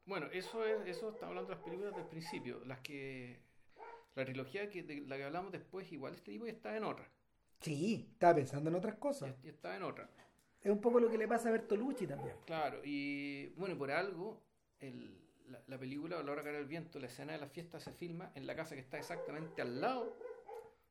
Bueno, 0.07 0.27
eso 0.33 0.65
es, 0.65 0.87
eso 0.87 1.11
estamos 1.11 1.31
hablando 1.31 1.51
de 1.51 1.55
las 1.57 1.65
películas 1.65 1.95
del 1.95 2.07
principio. 2.07 2.65
Las 2.65 2.81
que. 2.81 3.41
La 4.15 4.25
trilogía 4.25 4.69
que, 4.69 4.83
de 4.83 5.03
la 5.03 5.17
que 5.17 5.25
hablamos 5.25 5.53
después, 5.53 5.93
igual 5.93 6.15
este 6.15 6.33
tipo 6.33 6.47
ya 6.47 6.53
está 6.53 6.77
en 6.77 6.83
otra. 6.85 7.09
Sí, 7.61 8.09
estaba 8.13 8.37
pensando 8.37 8.71
en 8.71 8.77
otras 8.77 8.95
cosas. 8.97 9.35
Ya 9.43 9.51
está 9.51 9.77
en 9.77 9.83
otra. 9.83 10.09
Es 10.61 10.71
un 10.71 10.81
poco 10.81 11.01
lo 11.01 11.09
que 11.11 11.19
le 11.19 11.29
pasa 11.29 11.49
a 11.49 11.53
Bertolucci 11.53 12.07
también. 12.07 12.37
Claro, 12.47 12.81
y 12.85 13.49
bueno, 13.57 13.75
y 13.75 13.79
por 13.79 13.91
algo, 13.91 14.43
el, 14.81 15.17
la, 15.47 15.63
la 15.67 15.79
película 15.79 16.23
La 16.23 16.33
hora 16.33 16.43
cara 16.43 16.57
del 16.59 16.67
viento, 16.67 16.99
la 16.99 17.07
escena 17.07 17.33
de 17.33 17.39
la 17.39 17.49
fiesta 17.49 17.81
se 17.81 17.93
filma 17.93 18.33
en 18.35 18.47
la 18.47 18.55
casa 18.55 18.75
que 18.75 18.81
está 18.81 18.99
exactamente 18.99 19.63
al 19.63 19.81
lado 19.81 20.17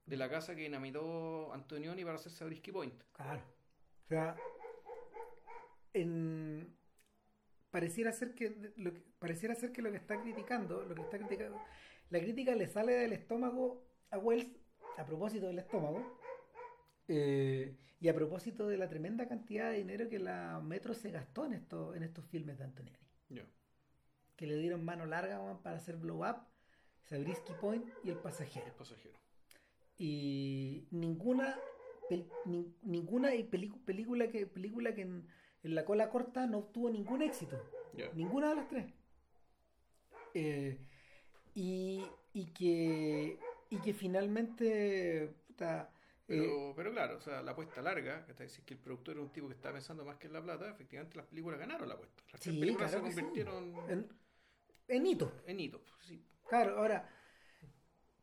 de 0.06 0.16
la 0.18 0.30
casa 0.30 0.56
que 0.56 0.62
dinamitó 0.62 1.54
Antonioni 1.54 2.04
para 2.04 2.16
hacer 2.16 2.32
Sabrisky 2.32 2.72
Point. 2.72 3.02
Claro. 3.14 3.42
O 4.06 4.08
sea, 4.08 4.36
en- 5.94 6.76
pareciera 7.72 8.12
ser 8.12 8.34
que 8.34 8.72
lo 8.78 8.94
que 8.94 9.02
pareciera 9.20 9.56
ser 9.56 9.72
que 9.72 9.82
lo 9.82 9.92
que 9.92 9.98
está 9.98 10.20
criticando, 10.22 10.84
lo 10.84 10.96
que 10.96 11.02
está 11.02 11.18
criticando, 11.18 11.60
la 12.10 12.20
crítica 12.20 12.56
le 12.56 12.68
sale 12.68 12.94
del 12.94 13.14
estómago 13.14 13.84
a 14.12 14.18
Wells 14.18 14.48
a 14.98 15.06
propósito 15.06 15.48
del 15.48 15.60
estómago 15.60 16.17
eh, 17.08 17.76
y 18.00 18.08
a 18.10 18.14
propósito 18.16 18.68
de 18.68 18.78
la 18.78 18.88
tremenda 18.90 19.28
cantidad 19.28 19.72
de 19.72 19.78
dinero 19.78 20.08
que 20.10 20.20
la 20.20 20.60
Metro 20.64 20.94
se 20.94 21.10
gastó 21.12 21.46
en 21.46 21.54
estos 21.54 21.96
en 21.96 22.04
estos 22.04 22.26
filmes 22.26 22.58
de 22.58 22.66
Antonioni, 22.66 22.98
que 24.36 24.46
le 24.48 24.56
dieron 24.58 24.84
mano 24.86 25.06
larga 25.06 25.40
para 25.64 25.78
hacer 25.78 25.98
Blow 25.98 26.20
Up, 26.28 26.38
Sabrisky 27.04 27.54
Point 27.60 27.86
y 28.04 28.10
El 28.10 28.18
Pasajero. 28.18 28.66
El 28.68 28.74
pasajero. 28.74 29.18
y 29.98 30.88
ninguna 30.92 31.58
pel- 32.10 32.30
ninguna 32.84 33.32
pelicu- 33.32 33.84
película 33.84 34.28
que 34.30 34.46
película 34.46 34.94
que 34.94 35.02
en, 35.02 35.28
en 35.64 35.74
la 35.76 35.86
cola 35.86 36.10
corta 36.10 36.46
no 36.46 36.60
obtuvo 36.60 36.90
ningún 36.92 37.22
éxito. 37.24 37.60
Ninguna 38.14 38.50
de 38.50 38.56
las 38.56 38.68
tres. 38.68 38.86
Eh, 40.36 40.78
y, 41.56 42.04
y 42.34 42.46
que 42.54 43.40
y 43.72 43.78
que 43.80 43.94
finalmente 43.94 45.34
puta, 45.48 45.90
eh, 46.30 46.36
Pero, 46.40 46.74
pero 46.76 46.92
claro, 46.92 47.18
o 47.18 47.22
sea, 47.22 47.42
la 47.42 47.52
apuesta 47.52 47.82
larga, 47.82 48.26
que 48.26 48.34
decir 48.34 48.64
que 48.66 48.74
el 48.74 48.80
productor 48.80 49.16
era 49.16 49.24
un 49.24 49.32
tipo 49.32 49.48
que 49.48 49.54
estaba 49.54 49.74
pensando 49.74 50.04
más 50.06 50.18
que 50.18 50.28
en 50.28 50.34
la 50.34 50.42
plata, 50.44 50.70
efectivamente 50.70 51.16
las 51.18 51.26
películas 51.26 51.60
ganaron 51.60 51.88
la 51.88 51.96
apuesta. 51.96 52.22
Las 52.32 52.42
Sí, 52.42 52.52
películas 52.60 52.92
claro 52.92 53.06
se 53.08 53.14
sí. 53.14 53.22
convirtieron 53.22 53.74
en, 53.90 54.08
en 54.90 55.06
hito 55.06 55.32
en 55.46 55.60
hitos. 55.60 55.82
Sí. 56.02 56.22
claro 56.50 56.78
ahora 56.80 57.10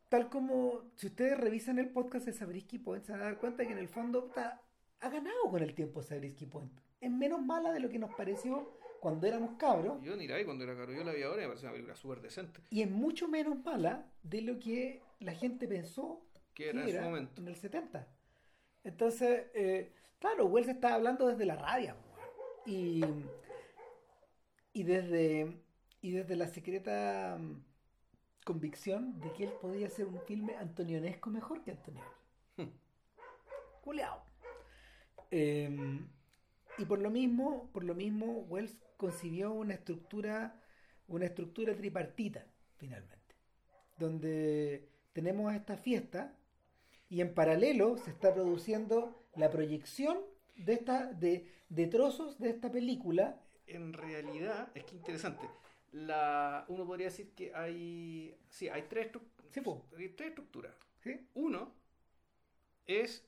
tal 0.09 0.29
como 0.29 0.91
si 0.97 1.07
ustedes 1.09 1.39
revisan 1.39 1.79
el 1.79 1.89
podcast 1.91 2.27
de 2.27 2.33
Sabrisky 2.33 2.79
Point 2.79 3.05
se 3.05 3.13
van 3.13 3.23
a 3.23 3.25
dar 3.25 3.39
cuenta 3.39 3.67
que 3.67 3.73
en 3.73 3.79
el 3.79 3.89
fondo 3.89 4.27
puta, 4.27 4.61
ha 5.01 5.09
ganado 5.09 5.43
con 5.51 5.63
el 5.63 5.75
tiempo 5.75 6.03
Sabrisky 6.03 6.47
Point 6.47 6.73
es 7.01 7.11
menos 7.11 7.43
mala 7.43 7.73
de 7.73 7.81
lo 7.81 7.89
que 7.89 7.99
nos 7.99 8.15
pareció 8.15 8.79
cuando 9.01 9.27
éramos 9.27 9.57
cabros 9.59 10.01
Yo 10.03 10.17
ni 10.17 10.27
la 10.27 10.37
vi 10.39 10.45
cuando 10.45 10.65
era 10.65 10.75
caro, 10.77 10.93
yo 10.93 11.05
la 11.05 11.13
vi 11.13 11.23
ahora 11.23 11.43
y 11.43 11.45
me 11.45 11.49
parece 11.49 11.67
una 11.67 11.73
película 11.73 11.97
súper 11.97 12.21
decente. 12.23 12.61
y 12.71 12.83
es 12.83 12.91
mucho 12.91 13.29
menos 13.29 13.63
mala 13.65 14.07
de 14.23 14.41
lo 14.43 14.59
que 14.59 15.03
la 15.21 15.33
gente 15.35 15.67
pensó 15.69 16.23
Que 16.55 16.71
era 16.71 16.83
en 16.83 16.97
su 16.97 17.01
momento. 17.01 17.41
en 17.41 17.49
el 17.49 17.57
70. 17.57 18.07
Entonces, 18.85 19.47
eh, 19.55 19.93
claro, 20.19 20.47
Wells 20.47 20.69
estaba 20.69 20.95
hablando 20.95 21.27
desde 21.27 21.47
la 21.47 21.57
rabia 21.57 21.97
y, 22.67 23.03
y 24.73 24.83
desde 24.83 25.65
y 26.05 26.11
desde 26.11 26.37
la 26.37 26.49
secreta 26.49 27.39
mm, 27.41 27.65
convicción 28.45 29.19
de 29.21 29.33
que 29.33 29.45
él 29.45 29.53
podía 29.59 29.87
hacer 29.87 30.05
un 30.07 30.21
filme 30.21 30.55
antonionesco 30.55 31.31
mejor 31.31 31.63
que 31.65 31.71
Antonioni. 31.71 32.07
Culeado. 33.81 34.23
Eh, 35.31 35.99
y 36.77 36.85
por 36.85 36.99
lo 36.99 37.11
mismo, 37.11 37.71
por 37.73 37.85
lo 37.85 37.95
mismo, 37.95 38.45
Wells 38.51 38.77
concibió 38.99 39.53
una 39.53 39.73
estructura, 39.73 40.61
una 41.09 41.25
estructura 41.25 41.75
tripartita, 41.75 42.45
finalmente, 42.77 43.35
donde 43.97 44.91
tenemos 45.15 45.55
esta 45.55 45.79
fiesta 45.79 46.37
y 47.15 47.21
en 47.21 47.33
paralelo 47.33 47.97
se 47.97 48.11
está 48.11 48.35
produciendo 48.35 49.15
la 49.37 49.49
proyección 49.49 50.19
de, 50.57 50.73
esta, 50.73 51.12
de, 51.12 51.49
de 51.69 51.87
trozos 51.87 52.41
de 52.41 52.51
esta 52.51 52.73
película. 52.73 53.41
En 53.69 53.93
realidad, 53.93 54.73
es 54.75 54.83
que 54.83 54.97
interesante. 54.97 55.49
La, 55.93 56.65
uno 56.67 56.85
podría 56.85 57.07
decir 57.07 57.33
que 57.37 57.55
hay, 57.55 58.37
sí, 58.49 58.69
hay 58.69 58.83
tres, 58.89 59.12
Sí, 59.53 59.61
hay 59.97 60.09
tres 60.09 60.31
estructuras. 60.31 60.75
¿sí? 61.05 61.29
Uno 61.35 61.73
es 62.85 63.25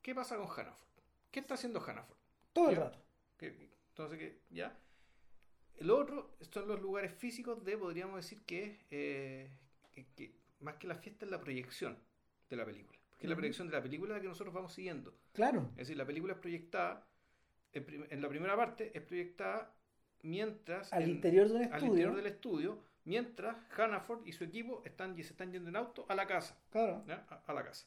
qué 0.00 0.14
pasa 0.14 0.36
con 0.36 0.46
Hannaford. 0.46 0.88
¿Qué 1.32 1.40
está 1.40 1.54
haciendo 1.54 1.80
Hannaford? 1.80 2.18
Todo 2.52 2.68
el 2.70 2.76
Ya. 2.76 2.84
rato. 2.84 3.02
Entonces, 3.40 4.16
que 4.16 4.42
ya. 4.50 4.78
El 5.74 5.90
otro 5.90 6.36
son 6.52 6.68
los 6.68 6.80
lugares 6.80 7.12
físicos 7.12 7.64
de, 7.64 7.76
podríamos 7.76 8.14
decir 8.14 8.42
que, 8.44 8.78
eh, 8.92 9.50
que, 9.90 10.06
que 10.14 10.38
más 10.60 10.76
que 10.76 10.86
la 10.86 10.94
fiesta 10.94 11.24
es 11.24 11.32
la 11.32 11.40
proyección 11.40 11.98
de 12.48 12.56
la 12.56 12.64
película. 12.64 12.98
Porque 13.10 13.26
es 13.26 13.30
la 13.30 13.36
proyección 13.36 13.68
de 13.68 13.72
la 13.74 13.82
película 13.82 14.14
la 14.14 14.20
que 14.20 14.28
nosotros 14.28 14.54
vamos 14.54 14.72
siguiendo. 14.74 15.14
Claro. 15.32 15.70
Es 15.72 15.76
decir, 15.88 15.96
la 15.96 16.04
película 16.04 16.34
es 16.34 16.38
proyectada, 16.38 17.06
en, 17.72 18.06
en 18.10 18.22
la 18.22 18.28
primera 18.28 18.56
parte 18.56 18.92
es 18.96 19.02
proyectada 19.02 19.74
mientras... 20.22 20.92
Al 20.92 21.04
en- 21.04 21.10
interior 21.10 21.48
de 21.48 21.54
un 21.54 21.72
al 21.72 21.82
interior 21.84 22.14
del 22.16 22.26
estudio, 22.26 22.82
mientras 23.04 23.56
Hannaford 23.76 24.26
y 24.26 24.32
su 24.32 24.44
equipo 24.44 24.82
están, 24.84 25.18
y 25.18 25.22
se 25.22 25.30
están 25.30 25.52
yendo 25.52 25.68
en 25.70 25.76
auto 25.76 26.04
a 26.08 26.14
la 26.14 26.26
casa. 26.26 26.60
Claro. 26.70 27.04
¿ya? 27.06 27.26
A, 27.30 27.42
a 27.46 27.54
la 27.54 27.64
casa. 27.64 27.86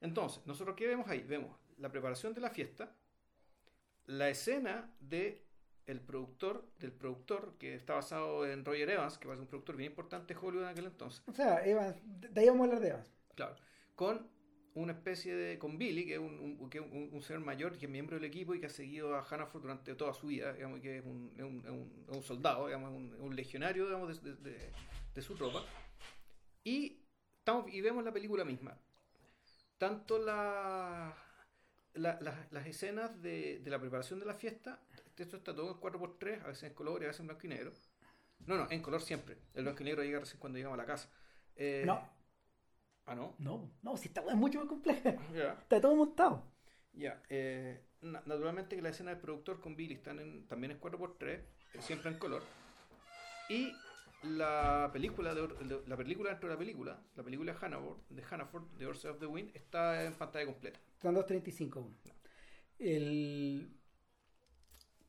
Entonces, 0.00 0.44
nosotros 0.46 0.74
qué 0.76 0.86
vemos 0.86 1.08
ahí? 1.08 1.22
Vemos 1.22 1.56
la 1.78 1.90
preparación 1.90 2.34
de 2.34 2.40
la 2.40 2.50
fiesta, 2.50 2.92
la 4.06 4.28
escena 4.28 4.92
de 5.00 5.44
el 5.86 6.00
productor, 6.00 6.68
del 6.78 6.92
productor 6.92 7.56
que 7.58 7.74
está 7.74 7.94
basado 7.94 8.46
en 8.46 8.64
Roger 8.64 8.90
Evans, 8.90 9.18
que 9.18 9.26
va 9.26 9.34
a 9.34 9.36
ser 9.36 9.42
un 9.42 9.48
productor 9.48 9.76
bien 9.76 9.90
importante 9.92 10.34
de 10.34 10.40
Hollywood 10.40 10.64
en 10.64 10.68
aquel 10.68 10.86
entonces. 10.86 11.22
O 11.26 11.32
sea, 11.32 11.64
Evans, 11.64 11.96
de 12.04 12.28
de 12.28 12.40
ahí 12.40 12.48
vamos 12.48 12.60
a 12.60 12.64
hablar 12.64 12.80
de 12.80 12.88
Evans. 12.88 13.12
Claro. 13.34 13.56
Con 13.98 14.30
una 14.74 14.92
especie 14.92 15.34
de. 15.34 15.58
con 15.58 15.76
Billy, 15.76 16.06
que 16.06 16.12
es 16.14 16.18
un, 16.20 16.38
un- 16.38 16.60
un- 16.60 17.08
un 17.12 17.22
señor 17.22 17.42
mayor, 17.42 17.76
que 17.76 17.86
es 17.86 17.90
miembro 17.90 18.14
del 18.14 18.24
equipo 18.26 18.54
y 18.54 18.60
que 18.60 18.66
ha 18.66 18.70
seguido 18.70 19.16
a 19.16 19.24
Hannaford 19.28 19.62
durante 19.62 19.92
toda 19.96 20.14
su 20.14 20.28
vida, 20.28 20.52
digamos, 20.52 20.78
que 20.78 20.98
es 20.98 21.04
un, 21.04 21.32
es 22.08 22.16
es 22.16 22.24
soldado, 22.24 22.66
digamos, 22.66 22.92
un, 22.92 23.34
legionario, 23.34 23.86
digamos, 23.86 24.22
de, 24.22 24.36
de- 24.36 24.72
su 25.22 25.34
tropa. 25.34 25.64
Y, 26.62 27.02
estamos, 27.40 27.72
y 27.74 27.80
vemos 27.80 28.04
la 28.04 28.12
película 28.12 28.44
misma. 28.44 28.78
Tanto 29.78 30.16
la, 30.20 31.12
la- 31.94 32.46
las 32.52 32.66
escenas 32.68 33.20
de, 33.20 33.58
de 33.58 33.70
la 33.70 33.80
preparación 33.80 34.20
de 34.20 34.26
la 34.26 34.34
fiesta, 34.34 34.80
esto 35.16 35.36
está 35.38 35.52
todo 35.56 35.72
en 35.72 35.80
4x3, 35.80 36.44
a 36.44 36.46
veces 36.46 36.62
en 36.64 36.74
color 36.74 37.02
y 37.02 37.06
a 37.06 37.08
veces 37.08 37.20
en 37.20 37.26
blanco 37.26 37.46
y 37.46 37.48
negro. 37.50 37.72
No, 38.46 38.56
no, 38.56 38.70
en 38.70 38.80
color 38.80 39.02
siempre. 39.02 39.38
El 39.54 39.64
blanco 39.64 39.82
y 39.82 39.86
negro 39.86 40.04
llega 40.04 40.20
recién 40.20 40.38
cuando 40.38 40.56
llegamos 40.58 40.78
a 40.78 40.82
la 40.82 40.86
casa. 40.86 41.10
Eh, 41.56 41.82
No. 41.84 42.16
Ah, 43.08 43.14
no. 43.14 43.34
No, 43.38 43.70
no, 43.82 43.96
si 43.96 44.08
esta 44.08 44.20
weá 44.20 44.32
es 44.34 44.38
mucho 44.38 44.58
más 44.58 44.68
compleja. 44.68 45.16
Ya. 45.34 45.52
Está 45.54 45.80
todo 45.80 45.94
montado. 45.96 46.44
Ya, 46.92 47.22
eh, 47.28 47.80
na- 48.02 48.22
naturalmente 48.26 48.76
que 48.76 48.82
la 48.82 48.90
escena 48.90 49.10
del 49.10 49.20
productor 49.20 49.60
con 49.60 49.76
Billy 49.76 49.94
están 49.94 50.18
en, 50.20 50.46
también 50.46 50.72
es 50.72 50.78
4x3, 50.80 51.28
eh, 51.28 51.42
siempre 51.80 52.10
en 52.10 52.18
color. 52.18 52.42
Y 53.48 53.72
la 54.24 54.90
película, 54.92 55.34
de, 55.34 55.48
la 55.86 55.96
película 55.96 56.30
dentro 56.30 56.48
de 56.48 56.54
la 56.54 56.58
película, 56.58 57.00
la 57.16 57.22
película 57.22 57.52
de 57.52 57.58
Hannaford, 57.58 57.98
de 58.10 58.22
Hannaford, 58.22 58.64
de 58.76 58.86
Orson 58.86 59.12
of 59.12 59.20
the 59.20 59.26
Wind, 59.26 59.50
está 59.54 60.04
en 60.04 60.14
pantalla 60.14 60.46
completa. 60.46 60.80
Son 61.00 61.14
2.35 61.14 61.76
uno. 61.76 61.94
El... 62.78 63.77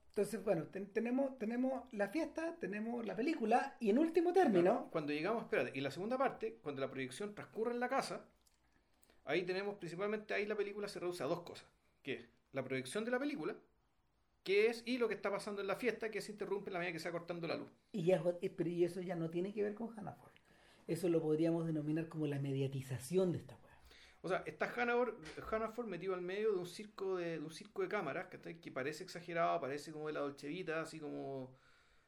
Entonces, 0.09 0.43
bueno, 0.43 0.63
ten- 0.65 0.87
tenemos, 0.91 1.37
tenemos 1.37 1.83
la 1.93 2.09
fiesta, 2.09 2.55
tenemos 2.59 3.05
la 3.05 3.15
película 3.15 3.77
y 3.79 3.89
en 3.89 3.99
último 3.99 4.33
término, 4.33 4.89
Cuando 4.91 5.13
llegamos, 5.13 5.43
espérate, 5.43 5.71
y 5.77 5.81
la 5.81 5.91
segunda 5.91 6.17
parte, 6.17 6.57
cuando 6.61 6.81
la 6.81 6.89
proyección 6.91 7.33
transcurre 7.35 7.71
en 7.71 7.79
la 7.79 7.87
casa, 7.89 8.25
ahí 9.25 9.43
tenemos 9.43 9.75
principalmente, 9.75 10.33
ahí 10.33 10.45
la 10.45 10.55
película 10.55 10.87
se 10.87 10.99
reduce 10.99 11.23
a 11.23 11.27
dos 11.27 11.41
cosas, 11.41 11.67
que 12.03 12.13
es 12.13 12.25
la 12.51 12.63
proyección 12.63 13.05
de 13.05 13.11
la 13.11 13.19
película, 13.19 13.55
que 14.43 14.67
es, 14.67 14.83
y 14.85 14.97
lo 14.97 15.07
que 15.07 15.13
está 15.13 15.29
pasando 15.31 15.61
en 15.61 15.67
la 15.67 15.75
fiesta, 15.75 16.09
que 16.09 16.21
se 16.21 16.31
interrumpe 16.31 16.69
en 16.69 16.73
la 16.73 16.79
medida 16.79 16.93
que 16.93 16.99
se 16.99 17.09
va 17.09 17.17
cortando 17.19 17.47
la 17.47 17.55
luz. 17.57 17.69
y, 17.91 18.03
ya, 18.05 18.21
es- 18.41 18.51
pero 18.51 18.69
y 18.69 18.83
eso 18.83 19.01
ya 19.01 19.15
no 19.15 19.29
tiene 19.29 19.53
que 19.53 19.61
ver 19.63 19.75
con 19.75 19.89
Hannaford. 19.97 20.33
Eso 20.87 21.07
lo 21.07 21.21
podríamos 21.21 21.67
denominar 21.67 22.07
como 22.09 22.25
la 22.25 22.39
mediatización 22.39 23.31
de 23.31 23.37
esta 23.37 23.55
weá. 23.63 23.68
O 24.21 24.27
sea, 24.27 24.43
está 24.45 24.65
Hannaford, 24.75 25.15
Hannaford 25.51 25.87
metido 25.87 26.13
al 26.13 26.21
medio 26.21 26.51
de 26.53 26.57
un 26.59 26.65
circo 26.65 27.15
de, 27.17 27.39
de 27.39 27.45
un 27.45 27.51
circo 27.51 27.81
de 27.83 27.87
cámaras 27.87 28.27
¿cachai? 28.27 28.59
que 28.59 28.71
parece 28.71 29.03
exagerado, 29.03 29.59
parece 29.61 29.91
como 29.93 30.07
de 30.07 30.13
la 30.13 30.19
Dolce 30.21 30.47
Vita, 30.47 30.81
así 30.81 30.99
como 30.99 31.55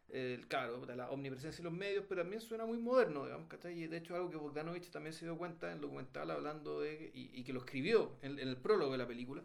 el 0.10 0.48
claro, 0.48 0.86
la 0.86 1.10
omnipresencia 1.12 1.60
de 1.64 1.70
los 1.70 1.74
medios, 1.78 2.06
pero 2.10 2.22
también 2.22 2.42
suena 2.42 2.66
muy 2.66 2.78
moderno, 2.80 3.26
digamos, 3.26 3.48
¿cachai? 3.48 3.82
Y 3.82 3.88
de 3.88 3.98
hecho 3.98 4.16
algo 4.16 4.30
que 4.30 4.38
Bogdanovich 4.38 4.90
también 4.92 5.14
se 5.14 5.26
dio 5.26 5.38
cuenta 5.38 5.68
en 5.68 5.76
el 5.76 5.82
documental 5.82 6.32
hablando 6.32 6.82
de, 6.82 7.12
y, 7.14 7.32
y 7.40 7.44
que 7.44 7.54
lo 7.54 7.60
escribió 7.62 8.18
en, 8.22 8.40
en 8.40 8.48
el 8.50 8.58
prólogo 8.58 8.92
de 8.92 8.98
la 8.98 9.08
película, 9.08 9.44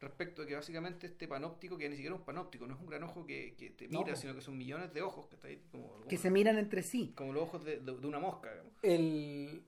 respecto 0.00 0.42
de 0.42 0.48
que 0.48 0.54
básicamente 0.54 1.06
este 1.08 1.26
panóptico, 1.26 1.76
que 1.78 1.88
ni 1.88 1.96
siquiera 1.96 2.14
es 2.14 2.20
un 2.20 2.26
panóptico, 2.26 2.66
no 2.66 2.74
es 2.74 2.80
un 2.80 2.86
gran 2.86 3.02
ojo 3.02 3.26
que, 3.26 3.54
que 3.58 3.70
te 3.70 3.88
mira, 3.88 4.14
sino 4.16 4.34
que 4.34 4.40
son 4.40 4.56
millones 4.56 4.92
de 4.94 5.02
ojos, 5.02 5.26
¿cachai? 5.26 5.60
Como, 5.72 6.00
Que 6.08 6.16
se 6.16 6.30
miran 6.30 6.58
entre 6.58 6.82
sí. 6.82 7.12
como 7.16 7.32
los 7.32 7.42
ojos 7.44 7.64
de, 7.64 7.78
de- 7.80 7.96
de 7.98 8.06
una 8.06 8.18
mosca, 8.20 8.50
digamos. 8.52 8.72
El... 8.82 9.64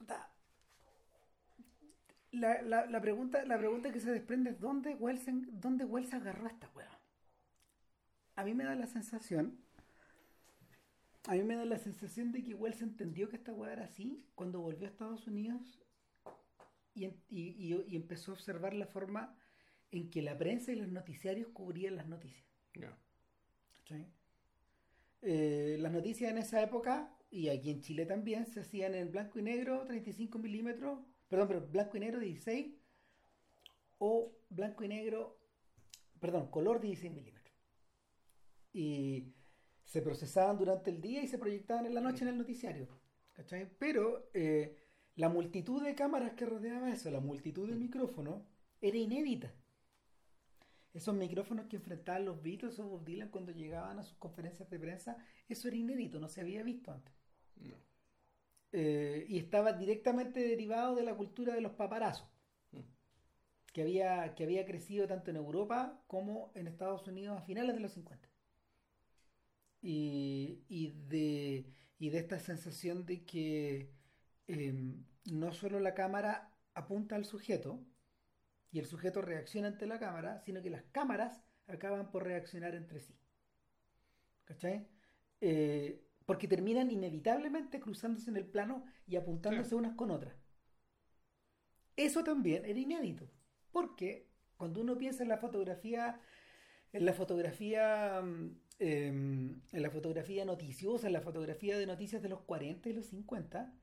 da- 0.00 0.31
La, 2.32 2.60
la, 2.62 2.84
la 2.86 3.00
pregunta, 3.00 3.44
la 3.44 3.56
pregunta 3.58 3.92
que 3.92 4.00
se 4.00 4.10
desprende 4.10 4.50
es 4.50 4.58
¿dónde 4.58 4.96
Wells, 4.96 5.24
dónde 5.52 5.84
Wells 5.84 6.12
agarró 6.14 6.46
a 6.46 6.50
esta 6.50 6.68
weá? 6.74 6.98
A 8.36 8.44
mí 8.44 8.52
me 8.52 8.64
da 8.64 8.74
la 8.74 8.86
sensación, 8.86 9.58
a 11.26 11.32
mí 11.34 11.42
me 11.42 11.56
da 11.56 11.64
la 11.64 11.78
sensación 11.80 12.30
de 12.30 12.44
que 12.44 12.54
Wells 12.54 12.80
entendió 12.80 13.28
que 13.28 13.34
esta 13.34 13.52
weá 13.52 13.72
era 13.72 13.84
así 13.86 14.24
cuando 14.36 14.60
volvió 14.60 14.86
a 14.86 14.90
Estados 14.90 15.26
Unidos 15.26 15.80
y, 16.94 17.04
y, 17.06 17.12
y- 17.28 17.84
y 17.88 17.96
empezó 17.96 18.30
a 18.32 18.34
observar 18.34 18.72
la 18.74 18.86
forma 18.86 19.36
en 19.90 20.10
que 20.10 20.22
la 20.22 20.36
prensa 20.38 20.72
y 20.72 20.76
los 20.76 20.88
noticiarios 20.88 21.48
cubrían 21.52 21.96
las 21.96 22.06
noticias. 22.06 22.46
Eh, 25.22 25.76
las 25.80 25.92
noticias 25.92 26.30
en 26.30 26.38
esa 26.38 26.62
época, 26.62 27.10
y 27.30 27.48
aquí 27.48 27.70
en 27.70 27.80
Chile 27.80 28.04
también, 28.06 28.46
se 28.46 28.60
hacían 28.60 28.94
en 28.94 29.10
blanco 29.10 29.38
y 29.38 29.42
negro, 29.42 29.84
35 29.86 30.38
milímetros, 30.38 30.98
perdón, 31.32 31.48
pero 31.48 31.66
blanco 31.66 31.96
y 31.96 32.00
negro 32.00 32.20
16, 32.20 32.74
o 34.00 34.36
blanco 34.50 34.84
y 34.84 34.88
negro, 34.88 35.40
perdón, 36.20 36.48
color 36.48 36.78
16 36.78 37.10
milímetros. 37.10 37.56
Y 38.74 39.32
se 39.86 40.02
procesaban 40.02 40.58
durante 40.58 40.90
el 40.90 41.00
día 41.00 41.22
y 41.22 41.28
se 41.28 41.38
proyectaban 41.38 41.86
en 41.86 41.94
la 41.94 42.02
noche 42.02 42.24
en 42.24 42.28
el 42.28 42.36
noticiario. 42.36 42.86
Pero 43.78 44.28
eh, 44.34 44.76
la 45.16 45.30
multitud 45.30 45.82
de 45.82 45.94
cámaras 45.94 46.34
que 46.34 46.44
rodeaba 46.44 46.92
eso, 46.92 47.10
la 47.10 47.20
multitud 47.20 47.66
de 47.66 47.76
micrófonos, 47.76 48.42
era 48.82 48.98
inédita. 48.98 49.54
Esos 50.92 51.14
micrófonos 51.14 51.64
que 51.64 51.76
enfrentaban 51.76 52.26
los 52.26 52.42
Beatles 52.42 52.78
o 52.78 52.86
Bob 52.86 53.06
Dylan 53.06 53.30
cuando 53.30 53.52
llegaban 53.52 53.98
a 53.98 54.02
sus 54.02 54.18
conferencias 54.18 54.68
de 54.68 54.78
prensa, 54.78 55.16
eso 55.48 55.68
era 55.68 55.78
inédito, 55.78 56.20
no 56.20 56.28
se 56.28 56.42
había 56.42 56.62
visto 56.62 56.92
antes. 56.92 57.14
Eh, 58.72 59.26
y 59.28 59.38
estaba 59.38 59.72
directamente 59.74 60.40
derivado 60.40 60.94
de 60.96 61.04
la 61.04 61.14
cultura 61.16 61.54
de 61.54 61.60
los 61.60 61.72
paparazos, 61.72 62.28
Mm. 62.72 62.80
que 63.72 63.82
había, 63.82 64.34
que 64.34 64.44
había 64.44 64.64
crecido 64.66 65.06
tanto 65.08 65.30
en 65.30 65.36
Europa 65.36 66.02
como 66.06 66.52
en 66.54 66.66
Estados 66.68 67.06
Unidos 67.08 67.38
a 67.38 67.42
finales 67.42 67.74
de 67.74 67.80
los 67.80 67.92
50. 67.92 68.28
Y, 69.82 70.64
y 70.68 70.90
de, 71.08 71.66
y 71.98 72.10
de 72.10 72.18
esta 72.18 72.38
sensación 72.38 73.04
de 73.04 73.24
que 73.24 73.90
eh, 74.48 74.74
no 75.24 75.52
solo 75.52 75.80
la 75.80 75.94
cámara 75.94 76.52
apunta 76.74 77.16
al 77.16 77.24
sujeto 77.24 77.84
y 78.72 78.80
el 78.80 78.86
sujeto 78.86 79.22
reacciona 79.22 79.68
ante 79.68 79.86
la 79.86 79.98
cámara, 80.00 80.40
sino 80.40 80.62
que 80.62 80.70
las 80.70 80.84
cámaras 80.92 81.42
acaban 81.68 82.10
por 82.10 82.24
reaccionar 82.24 82.74
entre 82.74 83.00
sí. 83.00 83.16
¿Cachai? 84.44 84.86
Eh, 85.40 86.04
porque 86.26 86.48
terminan 86.48 86.90
inevitablemente 86.90 87.80
cruzándose 87.80 88.30
en 88.30 88.36
el 88.36 88.46
plano 88.46 88.84
y 89.06 89.16
apuntándose 89.16 89.70
Sí. 89.70 89.74
unas 89.74 89.94
con 89.94 90.10
otras. 90.10 90.34
Eso 91.96 92.24
también 92.24 92.64
era 92.64 92.78
inédito, 92.78 93.30
porque 93.70 94.30
cuando 94.56 94.80
uno 94.80 94.96
piensa 94.96 95.22
en 95.22 95.28
la 95.28 95.36
fotografía, 95.38 96.20
en 96.92 97.04
la 97.04 97.12
fotografía, 97.12 98.20
mm, 98.22 98.60
em, 98.78 99.60
en 99.72 99.82
la 99.82 99.90
fotografía 99.90 100.44
noticiosa, 100.44 101.06
en 101.06 101.12
la 101.12 101.20
fotografía 101.20 101.76
de 101.78 101.86
noticias 101.86 102.22
de 102.22 102.28
los 102.28 102.42
40 102.42 102.88
y 102.88 102.92
los 102.94 103.06
50, 103.06 103.74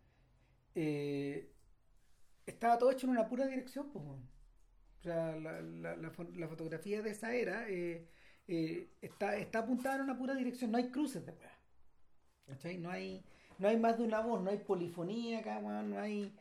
eh, 0.75 1.53
estaba 2.45 2.77
todo 2.77 2.91
hecho 2.91 3.05
en 3.07 3.11
una 3.11 3.27
pura 3.27 3.45
dirección, 3.45 3.91
pues. 3.91 4.05
O 4.05 5.01
sea, 5.01 5.35
la, 5.37 5.61
la- 5.61 5.95
la 5.95 6.11
fo- 6.11 6.33
la 6.35 6.47
fotografía 6.47 7.01
de 7.01 7.11
esa 7.11 7.33
era 7.33 7.69
eh, 7.69 8.09
eh, 8.47 8.91
está, 9.01 9.37
está 9.37 9.59
apuntada 9.59 9.95
en 9.97 10.01
una 10.01 10.17
pura 10.17 10.35
dirección, 10.35 10.71
no 10.71 10.77
hay 10.77 10.89
cruces 10.89 11.25
de 11.25 11.31
weá. 11.33 11.58
No 12.79 12.89
hay, 12.91 13.23
no 13.57 13.67
hay 13.67 13.77
más 13.77 13.97
de 13.97 14.03
una 14.03 14.21
voz, 14.21 14.41
no 14.41 14.49
hay 14.49 14.57
polifonía 14.57 15.41
no 15.61 15.99
hay, 15.99 16.33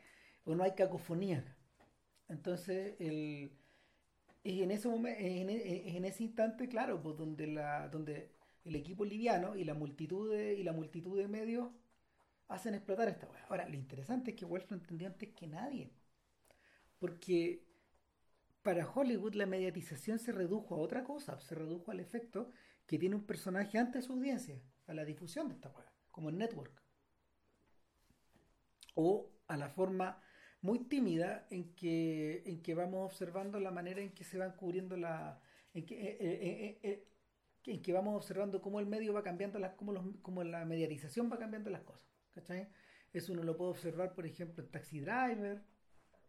o 0.45 0.55
no 0.55 0.65
hay 0.65 0.73
cacofonía. 0.73 1.45
Entonces, 2.29 2.97
el, 2.99 3.53
y 4.43 4.63
en 4.63 4.71
ese 4.71 4.89
momento, 4.89 5.21
en, 5.21 5.51
en 5.51 6.05
ese 6.05 6.25
instante, 6.25 6.69
claro, 6.69 7.03
pues 7.03 7.17
donde 7.17 7.47
la, 7.47 7.89
donde 7.89 8.31
el 8.65 8.77
equipo 8.77 9.05
liviano 9.05 9.57
y 9.57 9.65
la 9.65 9.75
multitud 9.75 10.31
de, 10.31 10.55
y 10.55 10.63
la 10.63 10.73
multitud 10.73 11.19
de 11.19 11.29
medios 11.29 11.71
hacen 12.49 12.75
explotar 12.75 13.09
esta 13.09 13.27
weá. 13.29 13.45
Ahora, 13.49 13.69
lo 13.69 13.75
interesante 13.75 14.31
es 14.31 14.37
que 14.37 14.45
Wells 14.45 14.71
lo 14.71 14.77
entendió 14.77 15.07
antes 15.07 15.31
que 15.31 15.47
nadie. 15.47 15.91
Porque 16.99 17.65
para 18.63 18.91
Hollywood 18.91 19.35
la 19.35 19.47
mediatización 19.47 20.19
se 20.19 20.33
redujo 20.33 20.75
a 20.75 20.79
otra 20.79 21.05
cosa, 21.05 21.41
se 21.41 21.55
redujo 21.55 21.91
al 21.91 22.01
efecto 22.01 22.51
que 22.87 22.99
tiene 22.99 23.17
un 23.17 23.25
personaje 23.25 23.79
ante 23.79 24.03
su 24.03 24.13
audiencia, 24.13 24.61
a 24.87 24.95
la 24.95 25.05
difusión 25.05 25.49
de 25.49 25.55
esta 25.55 25.69
weá, 25.71 25.93
como 26.19 26.31
el 26.31 26.39
network. 26.39 26.83
O 28.97 29.31
a 29.47 29.57
la 29.57 29.69
forma 29.69 30.21
muy 30.63 30.81
tímida 30.81 31.47
en 31.49 31.77
que, 31.77 32.43
en 32.45 32.61
que 32.61 32.75
vamos 32.75 33.07
observando 33.07 33.61
la 33.61 33.71
manera 33.71 34.01
en 34.01 34.11
que 34.11 34.25
se 34.25 34.37
van 34.37 34.57
cubriendo 34.57 34.97
la... 34.97 35.41
En 35.75 35.87
que, 35.87 35.95
eh, 35.95 36.17
eh, 36.21 36.81
eh, 36.83 37.09
en 37.67 37.81
que 37.83 37.93
vamos 37.93 38.17
observando 38.17 38.61
cómo 38.61 38.81
el 38.81 38.87
medio 38.87 39.13
va 39.13 39.23
cambiando, 39.23 39.61
las, 39.61 39.75
cómo, 39.75 39.93
los, 39.93 40.05
cómo 40.21 40.43
la 40.43 40.65
mediatización 40.65 41.31
va 41.31 41.39
cambiando 41.39 41.71
las 41.71 41.83
cosas. 41.83 42.11
¿cachai? 42.35 42.69
Eso 43.13 43.33
uno 43.33 43.45
lo 43.45 43.57
puede 43.57 43.71
observar, 43.71 44.17
por 44.17 44.27
ejemplo, 44.27 44.65
en 44.65 44.71
Taxi 44.73 44.99
Driver, 44.99 45.63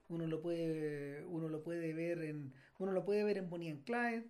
uno 0.07 0.27
lo 0.27 0.39
puede, 0.39 1.25
uno 1.25 1.49
lo 1.49 1.63
puede 1.63 1.93
ver 1.93 2.21
en, 2.21 2.53
uno 2.77 2.91
lo 2.91 3.03
puede 3.05 3.23
ver 3.23 3.39
en 3.39 3.49
Bonnie 3.49 3.71
and 3.71 3.83
Clyde, 3.85 4.29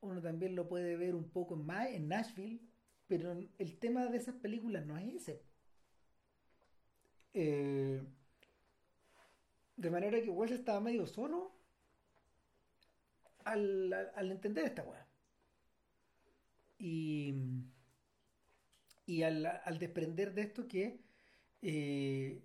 uno 0.00 0.22
también 0.22 0.56
lo 0.56 0.66
puede 0.68 0.96
ver 0.96 1.14
un 1.14 1.28
poco 1.28 1.54
en, 1.54 1.70
en 1.94 2.08
Nashville, 2.08 2.62
pero 3.06 3.32
el 3.58 3.78
tema 3.78 4.06
de 4.06 4.18
esas 4.18 4.34
películas 4.36 4.84
no 4.86 4.96
es 4.98 5.14
ese. 5.14 5.42
Eh, 7.38 8.02
de 9.76 9.90
manera 9.90 10.22
que 10.22 10.30
Wells 10.30 10.52
estaba 10.54 10.80
medio 10.80 11.06
solo 11.06 11.52
al, 13.44 13.92
al 13.92 14.30
entender 14.30 14.64
esta 14.64 14.82
weá. 14.84 15.06
Y, 16.78 17.34
y 19.04 19.22
al, 19.22 19.44
al, 19.44 19.78
desprender 19.78 20.32
de 20.32 20.42
esto 20.42 20.66
que 20.66 21.04
eh, 21.60 22.42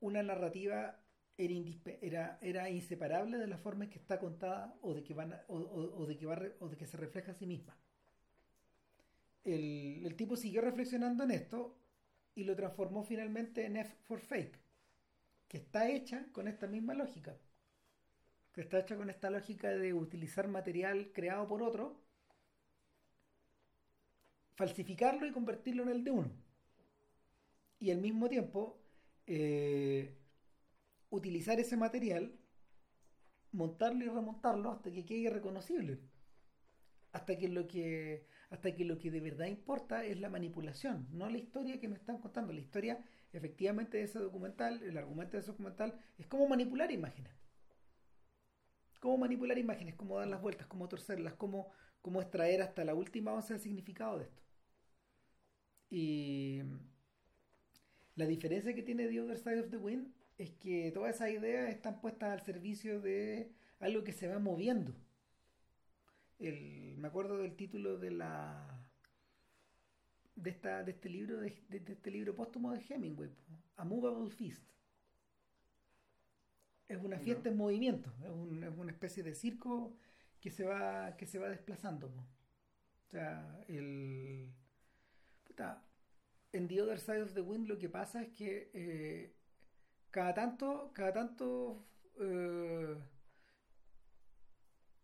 una 0.00 0.22
narrativa 0.24 1.00
era, 1.36 2.38
era, 2.42 2.70
inseparable 2.70 3.38
de 3.38 3.46
la 3.46 3.58
forma 3.58 3.84
en 3.84 3.90
que 3.90 3.98
está 3.98 4.18
contada 4.18 4.76
o 4.82 4.94
de 4.94 5.04
que, 5.04 5.14
van 5.14 5.32
o, 5.46 6.06
de 6.06 6.16
que 6.16 6.26
va, 6.26 6.42
o 6.58 6.68
de 6.68 6.76
que 6.76 6.86
se 6.86 6.96
refleja 6.96 7.30
a 7.30 7.34
sí 7.34 7.46
misma. 7.46 7.78
El, 9.46 10.16
tipo 10.16 10.34
siguió 10.34 10.60
reflexionando 10.60 11.22
en 11.22 11.30
esto 11.30 11.78
y 12.34 12.42
lo 12.42 12.56
transformó 12.56 13.04
finalmente 13.04 13.64
en 13.64 13.76
F 13.76 13.94
for 14.02 14.18
Fake, 14.18 14.58
que 15.46 15.58
está 15.58 15.88
hecha 15.88 16.26
con 16.32 16.48
esta 16.48 16.66
misma 16.66 16.94
lógica, 16.94 17.38
que 18.52 18.62
está 18.62 18.80
hecha 18.80 18.96
con 18.96 19.08
esta 19.08 19.30
lógica 19.30 19.68
de 19.68 19.94
utilizar 19.94 20.48
material 20.48 21.12
creado 21.12 21.46
por 21.46 21.62
otro, 21.62 22.02
falsificarlo 24.56 25.28
y 25.28 25.32
convertirlo 25.32 25.84
en 25.84 25.90
el 25.90 26.02
de 26.02 26.10
uno. 26.10 26.32
Y 27.78 27.92
al 27.92 27.98
mismo 27.98 28.28
tiempo, 28.28 28.82
eh, 29.28 30.18
utilizar 31.10 31.60
ese 31.60 31.76
material, 31.76 32.36
montarlo 33.52 34.04
y 34.04 34.08
remontarlo 34.08 34.72
hasta 34.72 34.90
que 34.90 35.04
quede 35.04 35.18
irreconocible. 35.18 36.00
Hasta 37.12 37.38
que 37.38 37.48
lo 37.48 37.68
que 37.68 38.26
hasta 38.50 38.74
que 38.74 38.84
lo 38.84 38.98
que 38.98 39.10
de 39.10 39.20
verdad 39.20 39.46
importa 39.46 40.04
es 40.04 40.20
la 40.20 40.28
manipulación, 40.30 41.08
no 41.12 41.28
la 41.28 41.38
historia 41.38 41.80
que 41.80 41.88
me 41.88 41.96
están 41.96 42.18
contando. 42.18 42.52
La 42.52 42.60
historia, 42.60 43.04
efectivamente, 43.32 43.98
de 43.98 44.04
ese 44.04 44.18
documental, 44.18 44.82
el 44.82 44.96
argumento 44.96 45.36
de 45.36 45.40
ese 45.40 45.50
documental, 45.50 45.98
es 46.18 46.26
cómo 46.26 46.48
manipular 46.48 46.90
imágenes. 46.92 47.32
Cómo 49.00 49.18
manipular 49.18 49.58
imágenes, 49.58 49.94
cómo 49.94 50.18
dar 50.18 50.28
las 50.28 50.40
vueltas, 50.40 50.66
cómo 50.66 50.88
torcerlas, 50.88 51.34
cómo, 51.34 51.70
cómo 52.02 52.20
extraer 52.20 52.62
hasta 52.62 52.84
la 52.84 52.94
última 52.94 53.32
once 53.32 53.54
de 53.54 53.60
significado 53.60 54.18
de 54.18 54.24
esto. 54.24 54.42
Y 55.90 56.62
la 58.14 58.26
diferencia 58.26 58.74
que 58.74 58.82
tiene 58.82 59.08
The 59.08 59.20
Other 59.20 59.38
Side 59.38 59.60
of 59.60 59.70
the 59.70 59.76
Wind 59.76 60.12
es 60.38 60.50
que 60.52 60.90
todas 60.92 61.16
esas 61.16 61.30
ideas 61.30 61.70
están 61.70 62.00
puestas 62.00 62.30
al 62.30 62.44
servicio 62.44 63.00
de 63.00 63.52
algo 63.80 64.04
que 64.04 64.12
se 64.12 64.28
va 64.28 64.38
moviendo. 64.38 64.94
El, 66.38 66.96
me 66.98 67.08
acuerdo 67.08 67.38
del 67.38 67.56
título 67.56 67.98
de 67.98 68.10
la 68.10 68.76
de 70.34 70.50
esta 70.50 70.84
de 70.84 70.92
este 70.92 71.08
libro 71.08 71.38
de, 71.38 71.64
de, 71.68 71.80
de 71.80 71.92
este 71.94 72.10
libro 72.10 72.34
póstumo 72.34 72.72
de 72.72 72.84
Hemingway 72.86 73.30
A 73.76 73.84
Movable 73.84 74.30
Feast 74.30 74.62
es 76.88 77.02
una 77.02 77.18
fiesta 77.18 77.48
en 77.48 77.56
movimiento 77.56 78.12
es, 78.22 78.30
un, 78.30 78.62
es, 78.62 78.76
una 78.76 78.92
especie 78.92 79.22
de 79.22 79.34
circo 79.34 79.96
que 80.40 80.50
se 80.50 80.64
va 80.64 81.16
que 81.16 81.26
se 81.26 81.38
va 81.38 81.48
desplazando 81.48 82.10
po. 82.10 82.20
o 82.20 83.10
sea 83.10 83.64
el 83.68 84.52
puta, 85.42 85.82
en 86.52 86.68
The 86.68 86.82
Other 86.82 87.00
Side 87.00 87.22
of 87.22 87.32
the 87.32 87.40
Wind 87.40 87.66
lo 87.66 87.78
que 87.78 87.88
pasa 87.88 88.22
es 88.22 88.28
que 88.28 88.70
eh, 88.74 89.34
cada 90.10 90.34
tanto 90.34 90.92
cada 90.92 91.14
tanto 91.14 91.86
eh, 92.20 92.96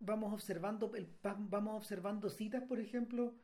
vamos 0.02 0.32
observando 0.32 0.90
vamos 1.22 1.76
observando 1.76 2.28
citas 2.28 2.62
por 2.64 2.80
ejemplo 2.80 3.36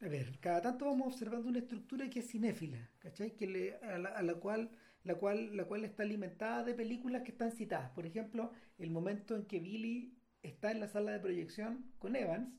a 0.00 0.08
ver 0.08 0.38
cada 0.38 0.60
tanto 0.60 0.84
vamos 0.84 1.14
observando 1.14 1.48
una 1.48 1.60
estructura 1.60 2.08
que 2.10 2.20
es 2.20 2.30
cinéfila 2.30 2.90
¿cachai? 2.98 3.34
que 3.36 3.46
le, 3.46 3.76
a, 3.76 3.98
la, 3.98 4.10
a, 4.10 4.22
la, 4.22 4.34
cual 4.34 4.70
la 5.02 5.14
cual 5.14 5.56
la 5.56 5.64
cual 5.64 5.84
está 5.84 6.02
alimentada 6.02 6.62
de 6.62 6.74
películas 6.74 7.22
que 7.22 7.32
están 7.32 7.52
citadas 7.52 7.90
por 7.90 8.04
ejemplo 8.04 8.52
el 8.76 8.90
momento 8.90 9.34
en 9.34 9.46
que 9.46 9.60
Billy 9.60 10.14
está 10.42 10.70
en 10.70 10.80
la 10.80 10.88
sala 10.88 11.12
de 11.12 11.20
proyección 11.20 11.90
con 11.98 12.16
Evans 12.16 12.52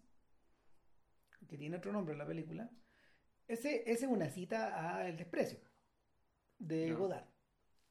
que 1.48 1.58
tiene 1.58 1.78
otro 1.78 1.92
nombre 1.92 2.14
en 2.14 2.20
la 2.20 2.26
película 2.26 2.72
ese, 3.48 3.84
ese 3.90 4.06
es 4.06 4.12
una 4.12 4.30
cita 4.30 4.98
a 4.98 5.08
El 5.08 5.18
desprecio 5.18 5.60
de 6.58 6.90
no. 6.90 6.98
Godard 6.98 7.28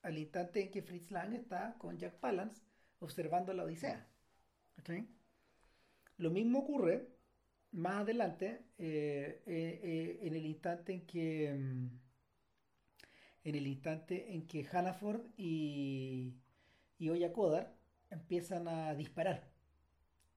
al 0.03 0.19
instante 0.19 0.63
en 0.63 0.71
que 0.73 0.83
Fritz 0.83 1.13
Lang 1.13 1.33
está 1.35 1.77
con 1.79 1.97
Jack 1.97 2.19
Palance 2.19 2.61
observando 2.99 3.53
la 3.53 3.63
Odisea 3.63 4.09
¿cachai? 4.75 5.18
Lo 6.19 6.31
mismo 6.31 6.61
ocurre 6.61 7.09
más 7.73 8.03
adelante, 8.03 8.65
eh, 8.79 9.43
eh, 9.47 9.81
eh, 9.83 10.19
en 10.23 10.35
el 10.35 10.47
instante 10.47 10.93
en 10.93 11.07
que 11.07 11.49
en 11.49 12.01
el 13.55 13.67
instante 13.67 14.35
en 14.35 14.47
que 14.47 14.65
Hannaford 14.65 15.23
y, 15.37 16.35
y 16.99 17.09
Oya 17.09 17.33
Kodar 17.33 17.75
empiezan 18.11 18.69
a 18.69 18.95
disparar 18.95 19.51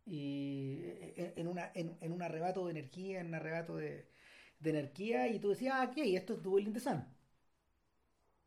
y 0.05 0.79
en, 1.15 1.47
una, 1.47 1.71
en, 1.75 2.11
un 2.11 2.21
arrebato 2.21 2.65
de 2.65 2.71
energía, 2.71 3.19
en 3.19 3.27
un 3.27 3.35
arrebato 3.35 3.77
de, 3.77 4.07
de 4.59 4.69
energía, 4.69 5.27
y 5.27 5.39
tú 5.39 5.49
decías, 5.49 5.73
ah, 5.75 5.89
ok, 5.89 5.97
esto 5.97 6.33
es 6.33 6.43
Duel 6.43 6.67
in 6.67 6.73
the 6.73 6.79
Sun. 6.79 7.03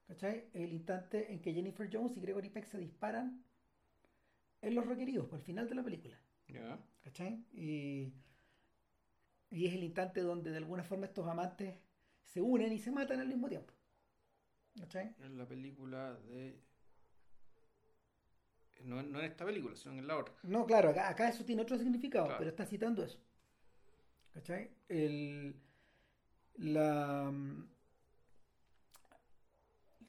¿Cachai? 0.07 0.51
El 0.53 0.73
instante 0.73 1.33
en 1.33 1.41
que 1.41 1.55
Jennifer 1.55 1.89
Jones 1.91 2.17
y 2.17 2.21
Gregory 2.21 2.51
Peck 2.51 2.67
se 2.67 2.79
disparan 2.79 3.45
en 4.63 4.75
los 4.75 4.87
requeridos, 4.87 5.27
por 5.27 5.39
el 5.39 5.45
final 5.45 5.69
de 5.69 5.75
la 5.75 5.83
película. 5.83 6.19
Yeah. 6.47 6.79
¿Cachai? 7.03 7.45
Y, 7.53 8.13
y, 9.51 9.67
es 9.67 9.75
el 9.75 9.85
instante 9.85 10.21
donde 10.21 10.51
de 10.51 10.59
alguna 10.59 10.85
forma 10.85 11.07
estos 11.07 11.27
amantes 11.27 11.79
se 12.23 12.41
unen 12.41 12.73
y 12.73 12.79
se 12.79 12.91
matan 12.91 13.21
al 13.21 13.29
mismo 13.29 13.49
tiempo. 13.49 13.73
¿Cachai? 14.79 15.15
En 15.21 15.39
la 15.39 15.47
película 15.47 16.15
de. 16.15 16.61
No, 18.83 19.03
no 19.03 19.21
en 19.21 19.25
esta 19.25 19.45
película, 19.45 19.77
sino 19.77 19.95
en 19.95 20.07
la 20.07 20.19
otra. 20.19 20.35
No, 20.43 20.67
claro, 20.67 20.91
acá, 20.91 21.09
acá 21.09 21.29
eso 21.29 21.45
tiene 21.45 21.63
otro 21.63 21.79
significado, 21.79 22.27
claro. 22.27 22.39
pero 22.39 22.51
está 22.51 22.67
citando 22.67 23.05
eso. 23.05 23.19
¿Cachai? 24.33 24.71
El, 24.89 25.55
la. 26.57 27.33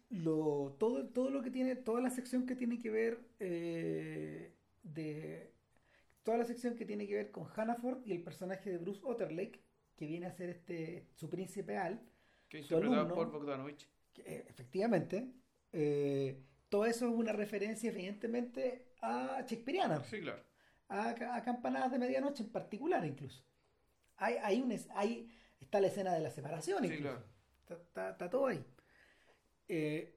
Lo, 0.10 0.76
todo, 0.80 1.08
todo 1.10 1.30
lo 1.30 1.42
que 1.42 1.52
tiene, 1.52 1.76
toda 1.76 2.02
la 2.02 2.10
sección 2.10 2.46
que 2.46 2.56
tiene 2.56 2.80
que 2.80 2.90
ver 2.90 3.20
eh, 3.40 4.54
de 4.84 5.55
toda 6.26 6.40
la 6.40 6.46
sección 6.46 6.76
que 6.76 6.86
tiene 6.86 7.08
que 7.08 7.14
ver 7.14 7.32
con 7.32 7.46
Hannaford 7.46 8.06
y 8.06 8.12
el 8.12 8.24
personaje 8.24 8.72
de 8.72 8.80
Bruce 8.80 9.00
Otterlake, 9.04 9.62
que 9.96 10.08
viene 10.08 10.26
a 10.26 10.32
ser 10.32 10.50
este 10.50 11.08
su 11.14 11.30
príncipe 11.30 11.78
Al. 11.78 12.02
Que 12.50 12.60
interpretado 12.60 13.14
por 13.14 13.32
Bogdanovich. 13.32 13.88
Que, 14.12 14.22
eh, 14.24 14.46
efectivamente. 14.50 15.32
Eh, 15.72 16.42
todo 16.68 16.86
eso 16.86 17.08
es 17.08 17.14
una 17.14 17.32
referencia, 17.32 17.92
evidentemente, 17.92 18.88
a 19.02 19.42
Shakespeareana. 19.42 20.04
Sí, 20.04 20.20
claro. 20.20 20.42
A, 20.90 21.10
a, 21.36 21.44
campanadas 21.44 21.92
de 21.92 22.00
medianoche 22.00 22.44
en 22.44 22.50
particular, 22.50 23.06
incluso. 23.06 23.44
Hay, 24.18 24.36
hay, 24.42 24.62
un, 24.62 24.76
hay 24.96 25.30
está 25.60 25.80
la 25.80 25.88
escena 25.88 26.14
de 26.14 26.22
la 26.22 26.32
separación, 26.32 26.86
incluso. 26.86 26.98
Sí, 26.98 27.04
claro. 27.04 27.26
está, 27.60 27.74
está, 27.76 28.10
está, 28.12 28.30
todo 28.32 28.48
ahí. 28.48 28.66
Eh, 29.68 30.15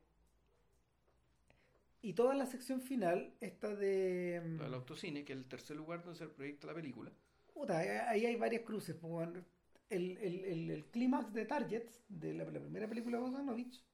y 2.08 2.14
toda 2.14 2.34
la 2.34 2.46
sección 2.46 2.80
final 2.80 3.34
está 3.38 3.76
de. 3.76 4.36
El 4.36 4.72
autocine, 4.72 5.26
que 5.26 5.34
es 5.34 5.38
el 5.38 5.44
tercer 5.44 5.76
lugar 5.76 6.02
donde 6.02 6.18
se 6.18 6.26
proyecta 6.26 6.66
la 6.66 6.72
película. 6.72 7.12
Puta, 7.52 7.76
ahí 8.08 8.24
hay 8.24 8.34
varias 8.36 8.62
cruces. 8.62 8.96
El, 9.90 10.16
el, 10.16 10.44
el, 10.46 10.70
el 10.70 10.86
clímax 10.86 11.34
de 11.34 11.44
Targets, 11.44 12.02
de 12.08 12.32
la, 12.32 12.44
la, 12.44 12.60
primera 12.60 12.88
película 12.88 13.18
de 13.18 13.24
Bogdanovich, 13.24 13.84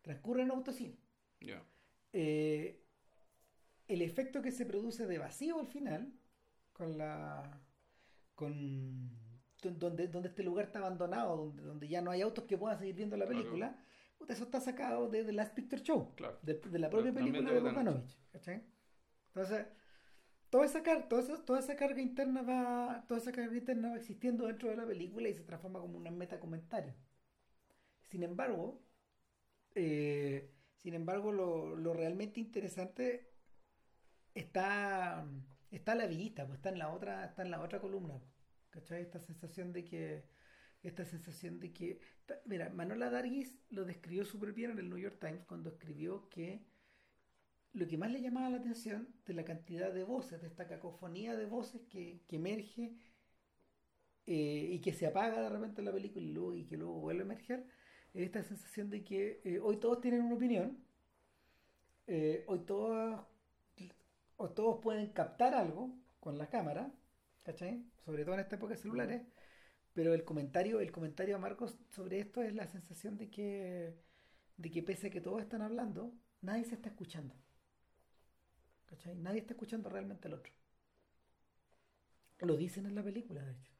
transcurre 0.00 0.40
en 0.40 0.52
autocine. 0.52 0.96
Yeah. 1.40 1.62
Eh, 2.14 2.82
el 3.88 4.00
efecto 4.00 4.40
que 4.40 4.50
se 4.50 4.64
produce 4.64 5.06
de 5.06 5.18
vacío 5.18 5.60
al 5.60 5.66
final, 5.66 6.14
con 6.72 6.96
la. 6.96 7.60
con 8.34 9.10
donde, 9.60 10.08
donde 10.08 10.30
este 10.30 10.42
lugar 10.42 10.64
está 10.64 10.78
abandonado, 10.78 11.36
donde, 11.36 11.62
donde 11.62 11.88
ya 11.88 12.00
no 12.00 12.10
hay 12.10 12.22
autos 12.22 12.44
que 12.44 12.56
puedan 12.56 12.78
seguir 12.78 12.94
viendo 12.94 13.18
la 13.18 13.26
película, 13.26 13.84
puta, 14.24 14.32
eso 14.34 14.44
está 14.44 14.60
sacado 14.60 15.08
de 15.10 15.22
The 15.24 15.32
Last 15.32 15.54
Picture 15.54 15.82
Show, 15.82 16.14
Claro. 16.16 16.38
de, 16.42 16.54
de 16.54 16.78
la 16.78 16.88
propia 16.88 17.12
película 17.12 17.52
de 17.52 17.60
Bogdanovich. 17.60 18.16
Entonces, 18.32 19.66
toda 20.50 20.64
esa, 20.64 20.82
car- 20.82 21.08
toda, 21.08 21.22
esa, 21.22 21.44
toda 21.44 21.58
esa 21.60 21.76
carga 21.76 22.00
interna 22.00 22.42
va 22.42 23.04
toda 23.08 23.20
esa 23.20 23.32
carga 23.32 23.56
interna 23.56 23.90
va 23.90 23.96
existiendo 23.96 24.46
dentro 24.46 24.70
de 24.70 24.76
la 24.76 24.86
película 24.86 25.28
y 25.28 25.34
se 25.34 25.42
transforma 25.44 25.80
como 25.80 25.98
un 25.98 26.16
metacomentario. 26.16 26.94
Sin 28.08 28.22
embargo, 28.22 28.80
eh, 29.74 30.50
sin 30.76 30.94
embargo, 30.94 31.32
lo, 31.32 31.76
lo 31.76 31.92
realmente 31.92 32.40
interesante 32.40 33.32
está, 34.34 35.26
está 35.70 35.92
a 35.92 35.96
la 35.96 36.06
vista, 36.06 36.46
pues 36.46 36.58
está 36.58 36.68
en 36.70 36.78
la 36.78 36.92
otra, 36.92 37.24
está 37.24 37.42
en 37.42 37.50
la 37.50 37.60
otra 37.60 37.80
columna. 37.80 38.20
¿Cachai? 38.70 39.02
Esta 39.02 39.18
sensación 39.20 39.72
de 39.72 39.84
que. 39.84 40.24
Esta 40.84 41.04
sensación 41.04 41.58
de 41.58 41.72
que. 41.72 41.98
Mira, 42.44 42.70
Manola 42.70 43.10
Dargis 43.10 43.58
lo 43.70 43.84
describió 43.84 44.24
súper 44.24 44.52
bien 44.52 44.70
en 44.70 44.78
el 44.78 44.88
New 44.88 44.98
York 44.98 45.18
Times 45.18 45.44
cuando 45.46 45.70
escribió 45.70 46.28
que 46.28 46.62
lo 47.72 47.88
que 47.88 47.98
más 47.98 48.12
le 48.12 48.22
llamaba 48.22 48.48
la 48.50 48.58
atención 48.58 49.08
de 49.26 49.34
la 49.34 49.44
cantidad 49.44 49.92
de 49.92 50.04
voces, 50.04 50.40
de 50.40 50.46
esta 50.46 50.68
cacofonía 50.68 51.34
de 51.34 51.46
voces 51.46 51.82
que, 51.90 52.22
que 52.28 52.36
emerge 52.36 52.94
eh, 54.26 54.68
y 54.72 54.80
que 54.80 54.92
se 54.92 55.06
apaga 55.06 55.42
de 55.42 55.48
repente 55.50 55.80
en 55.80 55.86
la 55.86 55.92
película 55.92 56.24
y, 56.24 56.32
luego, 56.32 56.54
y 56.54 56.64
que 56.64 56.76
luego 56.76 57.00
vuelve 57.00 57.22
a 57.22 57.24
emerger, 57.24 57.66
es 58.14 58.22
esta 58.22 58.42
sensación 58.42 58.88
de 58.88 59.04
que 59.04 59.42
eh, 59.44 59.58
hoy 59.60 59.78
todos 59.78 60.00
tienen 60.00 60.22
una 60.22 60.36
opinión, 60.36 60.78
eh, 62.06 62.44
hoy 62.46 62.60
todos, 62.60 63.26
todos 64.54 64.80
pueden 64.80 65.08
captar 65.08 65.54
algo 65.54 65.94
con 66.20 66.38
la 66.38 66.48
cámara, 66.48 66.90
¿cachai? 67.42 67.84
Sobre 68.04 68.24
todo 68.24 68.34
en 68.36 68.40
esta 68.40 68.56
época 68.56 68.74
de 68.74 68.80
celulares, 68.80 69.22
pero 69.94 70.12
el 70.12 70.24
comentario, 70.24 70.80
el 70.80 70.92
comentario 70.92 71.36
a 71.36 71.38
Marcos 71.38 71.78
sobre 71.90 72.18
esto 72.18 72.42
es 72.42 72.54
la 72.54 72.66
sensación 72.66 73.16
de 73.16 73.30
que, 73.30 73.94
de 74.56 74.70
que 74.70 74.82
pese 74.82 75.06
a 75.06 75.10
que 75.10 75.20
todos 75.20 75.40
están 75.40 75.62
hablando, 75.62 76.12
nadie 76.42 76.64
se 76.64 76.74
está 76.74 76.88
escuchando. 76.88 77.34
¿Cachai? 78.86 79.14
Nadie 79.14 79.40
está 79.40 79.54
escuchando 79.54 79.88
realmente 79.88 80.28
al 80.28 80.34
otro. 80.34 80.52
Lo 82.40 82.56
dicen 82.56 82.86
en 82.86 82.96
la 82.96 83.02
película, 83.02 83.42
de 83.42 83.52
hecho. 83.52 83.72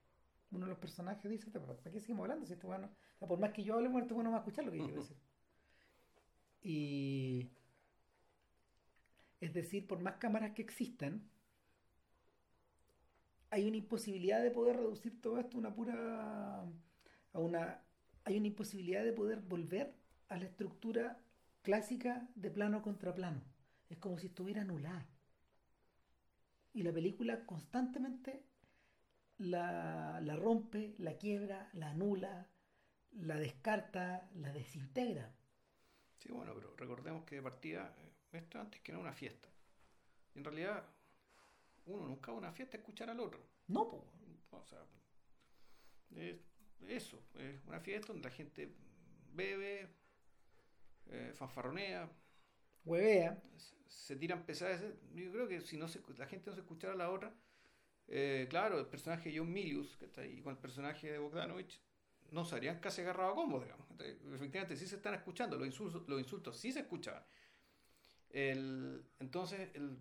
Uno 0.53 0.67
de 0.67 0.71
los 0.71 0.79
personajes 0.79 1.29
dice, 1.31 1.51
"¿Pero 1.51 1.67
¿para 1.67 1.91
qué 1.91 2.01
seguimos 2.01 2.23
hablando? 2.23 2.47
Si 2.47 2.53
este 2.53 2.67
bueno, 2.67 2.87
o 2.87 3.19
sea, 3.19 3.29
por 3.29 3.41
más 3.41 3.53
que 3.53 3.65
yo 3.65 3.75
hable, 3.75 3.89
muerto 3.89 4.15
bueno 4.15 4.31
va 4.31 4.37
a 4.37 4.41
escuchar 4.41 4.65
lo 4.65 4.71
que 4.71 4.79
yo 4.79 4.85
quiero 4.85 5.01
decir. 5.03 5.17
Y 6.63 7.51
es 9.41 9.53
decir, 9.53 9.87
por 9.87 9.99
más 10.01 10.17
cámaras 10.17 10.53
que 10.53 10.63
existan, 10.63 11.29
hay 13.55 13.69
una 13.69 13.77
imposibilidad 13.77 14.43
de 14.43 14.51
poder 14.51 14.77
reducir 14.77 15.21
todo 15.21 15.39
esto 15.39 15.57
a 15.57 15.61
una 15.61 15.73
pura 15.73 16.61
a 17.33 17.39
una 17.39 17.81
hay 18.25 18.37
una 18.37 18.49
imposibilidad 18.49 19.05
de 19.05 19.13
poder 19.13 19.41
volver 19.41 19.95
a 20.29 20.39
la 20.39 20.47
estructura 20.47 21.21
clásica 21.63 22.27
de 22.35 22.51
plano 22.51 22.83
contra 22.83 23.15
plano. 23.15 23.43
Es 23.91 23.99
como 23.99 24.19
si 24.19 24.27
estuviera 24.27 24.63
anulada. 24.63 25.07
Y 26.73 26.83
la 26.83 26.93
película 26.93 27.47
constantemente 27.47 28.43
la, 29.39 30.21
la 30.21 30.37
rompe, 30.37 30.95
la 30.99 31.17
quiebra, 31.17 31.69
la 31.75 31.91
anula, 31.91 32.49
la 33.13 33.37
descarta, 33.37 34.29
la 34.35 34.53
desintegra. 34.53 35.33
Sí, 36.19 36.33
bueno, 36.33 36.55
pero 36.55 36.75
recordemos 36.77 37.25
que 37.25 37.37
de 37.37 37.43
partida, 37.43 37.95
esto 38.33 38.59
antes 38.59 38.81
que 38.81 38.91
era 38.91 38.99
una 38.99 39.13
fiesta. 39.13 39.49
En 40.35 40.43
realidad, 40.43 40.83
uno 41.87 42.07
nunca 42.07 42.33
va 42.33 42.37
a 42.39 42.41
una 42.41 42.53
fiesta 42.53 42.77
a 42.77 42.81
escuchar 42.81 43.11
al 43.11 43.21
otro. 43.21 43.41
No, 43.69 43.89
po. 43.89 44.07
O 44.51 44.65
sea, 44.65 44.81
es 46.17 46.37
eso, 46.89 47.23
es 47.39 47.63
una 47.67 47.81
fiesta 47.81 48.13
donde 48.13 48.29
la 48.29 48.35
gente 48.35 48.75
bebe, 49.33 49.89
eh, 51.11 51.33
fanfarronea, 51.35 52.11
huevea. 52.85 53.43
se- 53.57 53.77
se 53.89 54.17
tiran 54.17 54.45
pesadas. 54.47 54.83
Yo 55.15 55.33
creo 55.33 55.49
que 55.49 55.61
si 55.61 55.77
no 55.77 55.89
se, 55.89 56.03
la 56.19 56.27
gente 56.27 56.51
no 56.51 56.55
se 56.57 56.63
escuchara 56.63 56.95
a 56.95 56.97
la 56.97 57.11
otra, 57.11 57.35
eh, 58.09 58.47
claro, 58.51 58.81
el 58.81 58.87
personaje 58.87 59.31
de 59.31 59.39
John 59.39 59.53
Milius, 59.53 59.97
que 59.99 60.07
está 60.07 60.23
ahí 60.23 60.41
con 60.43 60.53
el 60.55 60.59
personaje 60.61 61.11
de 61.13 61.19
Bogdanovich, 61.19 61.81
no 62.33 62.45
se 62.45 62.57
harían 62.57 62.81
casi 62.81 63.03
agarrado 63.03 63.33
a 63.33 63.35
combos, 63.37 63.65
digamos. 63.65 63.89
Efectivamente, 64.01 64.77
sí 64.77 64.87
se 64.89 64.97
están 64.97 65.15
escuchando, 65.15 65.57
los 65.59 65.67
insultos, 65.67 66.05
los 66.09 66.21
insultos 66.21 66.59
sí 66.59 66.73
se 66.73 66.81
escuchaban. 66.81 67.25
El, 68.31 69.05
entonces, 69.21 69.71
el, 69.75 69.97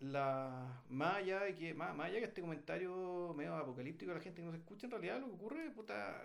la, 0.00 0.82
más 0.88 1.16
allá 1.16 1.40
de 1.40 1.54
que, 1.54 1.74
más, 1.74 1.98
allá 1.98 2.18
que 2.18 2.24
este 2.26 2.40
comentario 2.40 3.32
medio 3.36 3.54
apocalíptico 3.54 4.10
de 4.10 4.18
la 4.18 4.22
gente 4.22 4.40
que 4.40 4.46
no 4.46 4.52
se 4.52 4.58
escucha, 4.58 4.86
en 4.86 4.90
realidad 4.90 5.20
lo 5.20 5.26
que 5.26 5.32
ocurre, 5.34 5.70
puta, 5.70 6.22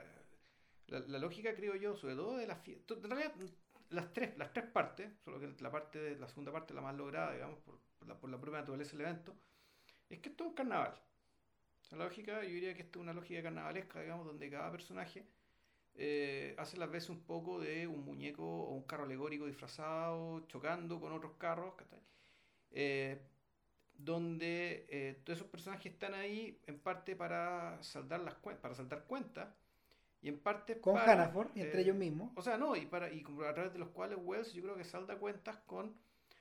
la, 0.87 0.99
la 0.99 1.19
lógica 1.19 1.53
creo 1.55 1.75
yo, 1.75 1.95
sobre 1.95 2.15
todo 2.15 2.37
de 2.37 2.47
la 2.47 2.55
fiesta, 2.55 2.93
en 2.93 3.09
realidad 3.09 3.33
las 3.89 4.13
tres, 4.13 4.37
las 4.37 4.53
tres 4.53 4.65
partes, 4.65 5.11
solo 5.23 5.39
que 5.39 5.53
la 5.61 5.71
parte 5.71 5.99
de, 5.99 6.15
la 6.17 6.27
segunda 6.27 6.51
parte 6.51 6.73
la 6.73 6.81
más 6.81 6.95
lograda, 6.95 7.33
digamos, 7.33 7.59
por, 7.59 7.79
la, 8.07 8.19
por 8.19 8.29
la 8.29 8.39
propia 8.39 8.59
naturaleza 8.59 8.91
del 8.91 9.01
evento, 9.01 9.35
es 10.09 10.19
que 10.19 10.29
esto 10.29 10.43
es 10.43 10.49
un 10.49 10.55
carnaval. 10.55 10.99
La 11.91 12.05
lógica, 12.05 12.43
yo 12.43 12.49
diría 12.49 12.75
que 12.75 12.83
esto 12.83 12.99
es 12.99 13.03
una 13.03 13.13
lógica 13.13 13.41
carnavalesca, 13.41 14.01
digamos, 14.01 14.25
donde 14.25 14.49
cada 14.49 14.71
personaje 14.71 15.25
eh, 15.95 16.55
hace 16.57 16.77
las 16.77 16.89
veces 16.91 17.09
un 17.09 17.21
poco 17.23 17.59
de 17.59 17.87
un 17.87 18.05
muñeco 18.05 18.43
o 18.43 18.73
un 18.73 18.83
carro 18.83 19.05
alegórico 19.05 19.47
disfrazado, 19.47 20.45
chocando 20.47 20.99
con 20.99 21.13
otros 21.13 21.33
carros, 21.37 21.73
donde 23.99 24.87
eh, 24.89 25.21
todos 25.25 25.39
esos 25.39 25.51
personajes 25.51 25.93
están 25.93 26.15
ahí 26.15 26.61
en 26.67 26.79
parte 26.79 27.15
para 27.15 27.81
saldar 27.83 28.21
las 28.21 28.35
cuen- 28.41 28.57
para 28.59 28.75
saldar 28.75 29.05
cuentas 29.05 29.49
y 30.21 30.29
en 30.29 30.39
parte 30.39 30.81
Con 30.81 30.95
para, 30.95 31.05
Hannaford 31.13 31.55
y 31.55 31.61
entre 31.61 31.81
eh, 31.81 31.83
ellos 31.83 31.95
mismos. 31.95 32.31
o 32.35 32.41
sea, 32.41 32.57
no, 32.57 32.75
y 32.75 32.85
para 32.87 33.11
y 33.13 33.23
a 33.47 33.53
través 33.53 33.73
de 33.73 33.79
los 33.79 33.89
cuales 33.89 34.19
Wells 34.21 34.53
yo 34.53 34.63
creo 34.63 34.77
que 34.77 34.83
salda 34.85 35.17
cuentas 35.19 35.57
con 35.65 35.95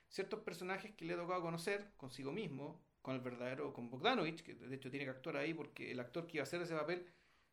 ciertos 0.09 0.41
personajes 0.41 0.93
que 0.95 1.05
le 1.05 1.15
ha 1.15 1.17
tocado 1.17 1.43
conocer 1.43 1.93
consigo 1.97 2.33
mismo, 2.33 2.83
con 3.03 3.15
el 3.17 3.21
verdadero, 3.21 3.73
con 3.73 3.91
Bogdanovich, 3.91 4.43
que 4.43 4.55
de 4.55 4.75
hecho 4.77 4.91
tiene 4.91 5.05
que 5.07 5.11
actuar 5.13 5.37
ahí 5.39 5.55
porque 5.55 5.91
el 5.93 6.01
actor 6.01 6.27
que 6.27 6.39
iba 6.39 6.43
a 6.43 6.45
hacer 6.49 6.63
ese 6.63 6.75
papel 6.75 7.07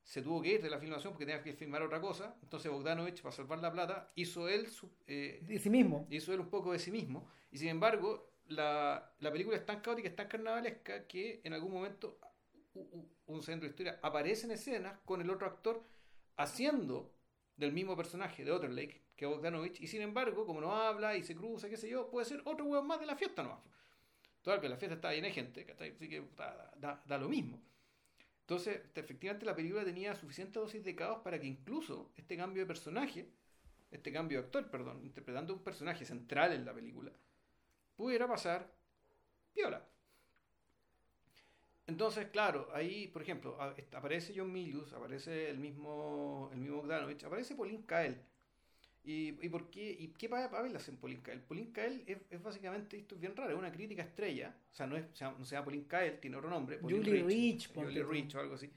se 0.03 0.21
tuvo 0.21 0.41
que 0.41 0.53
ir 0.55 0.61
de 0.63 0.69
la 0.69 0.79
filmación 0.79 1.13
porque 1.13 1.25
tenía 1.25 1.43
que 1.43 1.53
filmar 1.53 1.81
otra 1.83 2.01
cosa. 2.01 2.37
Entonces 2.43 2.71
Bogdanovich, 2.71 3.21
para 3.21 3.35
salvar 3.35 3.59
la 3.59 3.71
plata, 3.71 4.11
hizo 4.15 4.47
él 4.49 4.67
su, 4.67 4.91
eh, 5.07 5.45
De 5.47 5.59
sí 5.59 5.69
mismo. 5.69 6.07
hizo 6.09 6.33
él 6.33 6.39
un 6.39 6.49
poco 6.49 6.71
de 6.73 6.79
sí 6.79 6.91
mismo. 6.91 7.27
Y 7.51 7.57
sin 7.57 7.69
embargo, 7.69 8.31
la, 8.47 9.13
la 9.19 9.31
película 9.31 9.57
es 9.57 9.65
tan 9.65 9.81
caótica, 9.81 10.09
es 10.09 10.15
tan 10.15 10.27
carnavalesca, 10.27 11.07
que 11.07 11.41
en 11.43 11.53
algún 11.53 11.71
momento 11.73 12.19
un 13.27 13.41
centro 13.43 13.65
de 13.67 13.71
historia 13.71 13.99
aparece 14.01 14.45
en 14.45 14.51
escenas 14.51 14.99
con 15.05 15.21
el 15.21 15.29
otro 15.29 15.47
actor 15.47 15.83
haciendo 16.37 17.13
del 17.55 17.71
mismo 17.71 17.95
personaje 17.95 18.43
de 18.43 18.51
Otterlake 18.51 19.03
que 19.15 19.25
Bogdanovich, 19.25 19.79
y 19.81 19.87
sin 19.87 20.01
embargo, 20.01 20.45
como 20.45 20.59
no 20.59 20.73
habla 20.75 21.15
y 21.15 21.23
se 21.23 21.35
cruza, 21.35 21.69
qué 21.69 21.77
sé 21.77 21.89
yo, 21.89 22.09
puede 22.09 22.25
ser 22.25 22.41
otro 22.43 22.65
hueón 22.65 22.85
más 22.85 22.99
de 22.99 23.05
la 23.05 23.15
fiesta 23.15 23.43
nomás. 23.43 23.59
Total, 24.41 24.61
que 24.61 24.69
la 24.69 24.77
fiesta 24.77 24.95
está 24.95 25.11
llena 25.13 25.27
de 25.27 25.33
gente, 25.33 25.65
así 25.71 26.09
que 26.09 26.23
da, 26.37 26.73
da- 26.77 27.03
da 27.05 27.17
lo 27.17 27.29
mismo. 27.29 27.61
Entonces, 28.41 28.81
efectivamente, 28.95 29.45
la 29.45 29.55
película 29.55 29.85
tenía 29.85 30.15
suficiente 30.15 30.59
dosis 30.59 30.83
de 30.83 30.95
caos 30.95 31.19
para 31.23 31.39
que 31.39 31.47
incluso 31.47 32.11
este 32.15 32.37
cambio 32.37 32.63
de 32.63 32.67
personaje, 32.67 33.29
este 33.91 34.11
cambio 34.13 34.39
de 34.39 34.45
actor, 34.45 34.69
perdón, 34.71 35.03
interpretando 35.05 35.53
un 35.53 35.63
personaje 35.63 36.05
central 36.05 36.53
en 36.53 36.65
la 36.65 36.73
película, 36.73 37.11
pudiera 37.95 38.27
pasar 38.27 38.71
piola. 39.53 39.87
Entonces, 41.87 42.27
claro, 42.29 42.67
ahí, 42.73 43.07
por 43.07 43.21
ejemplo, 43.21 43.57
aparece 43.93 44.33
John 44.35 44.51
Milius, 44.51 44.93
aparece 44.93 45.49
el 45.51 45.59
mismo, 45.59 46.49
el 46.51 46.59
mismo 46.59 46.77
Bogdanovich, 46.77 47.23
aparece 47.23 47.55
Pauline 47.55 47.85
Kael. 47.85 48.17
¿Y, 49.03 49.29
y 49.45 49.49
por 49.49 49.69
qué? 49.69 49.91
¿Y 49.99 50.09
qué 50.13 50.27
papeles 50.29 50.87
en 50.89 50.97
Pauline 50.97 51.21
Kael? 51.21 51.41
Pauline 51.43 51.71
Kael 51.71 52.03
es, 52.07 52.17
es 52.31 52.41
básicamente, 52.41 52.97
esto 52.97 53.15
es 53.15 53.21
bien 53.21 53.35
raro, 53.35 53.51
es 53.51 53.57
una 53.57 53.71
crítica 53.71 54.01
estrella, 54.03 54.55
o 54.71 54.75
sea, 54.75 54.87
no, 54.87 54.97
es, 54.97 55.05
no 55.21 55.45
se 55.45 55.55
llama 55.55 55.65
Pauline 55.65 55.87
Kael, 55.87 56.19
tiene 56.19 56.37
otro 56.37 56.49
nombre, 56.49 56.79
Pauline 56.79 57.03
Julie 57.05 57.23
Rich, 57.23 57.71
ponte 57.71 58.01
Julie 58.01 58.03
tú. 58.03 58.09
Rich 58.09 58.35
o 58.35 58.39
algo 58.39 58.55
así, 58.55 58.71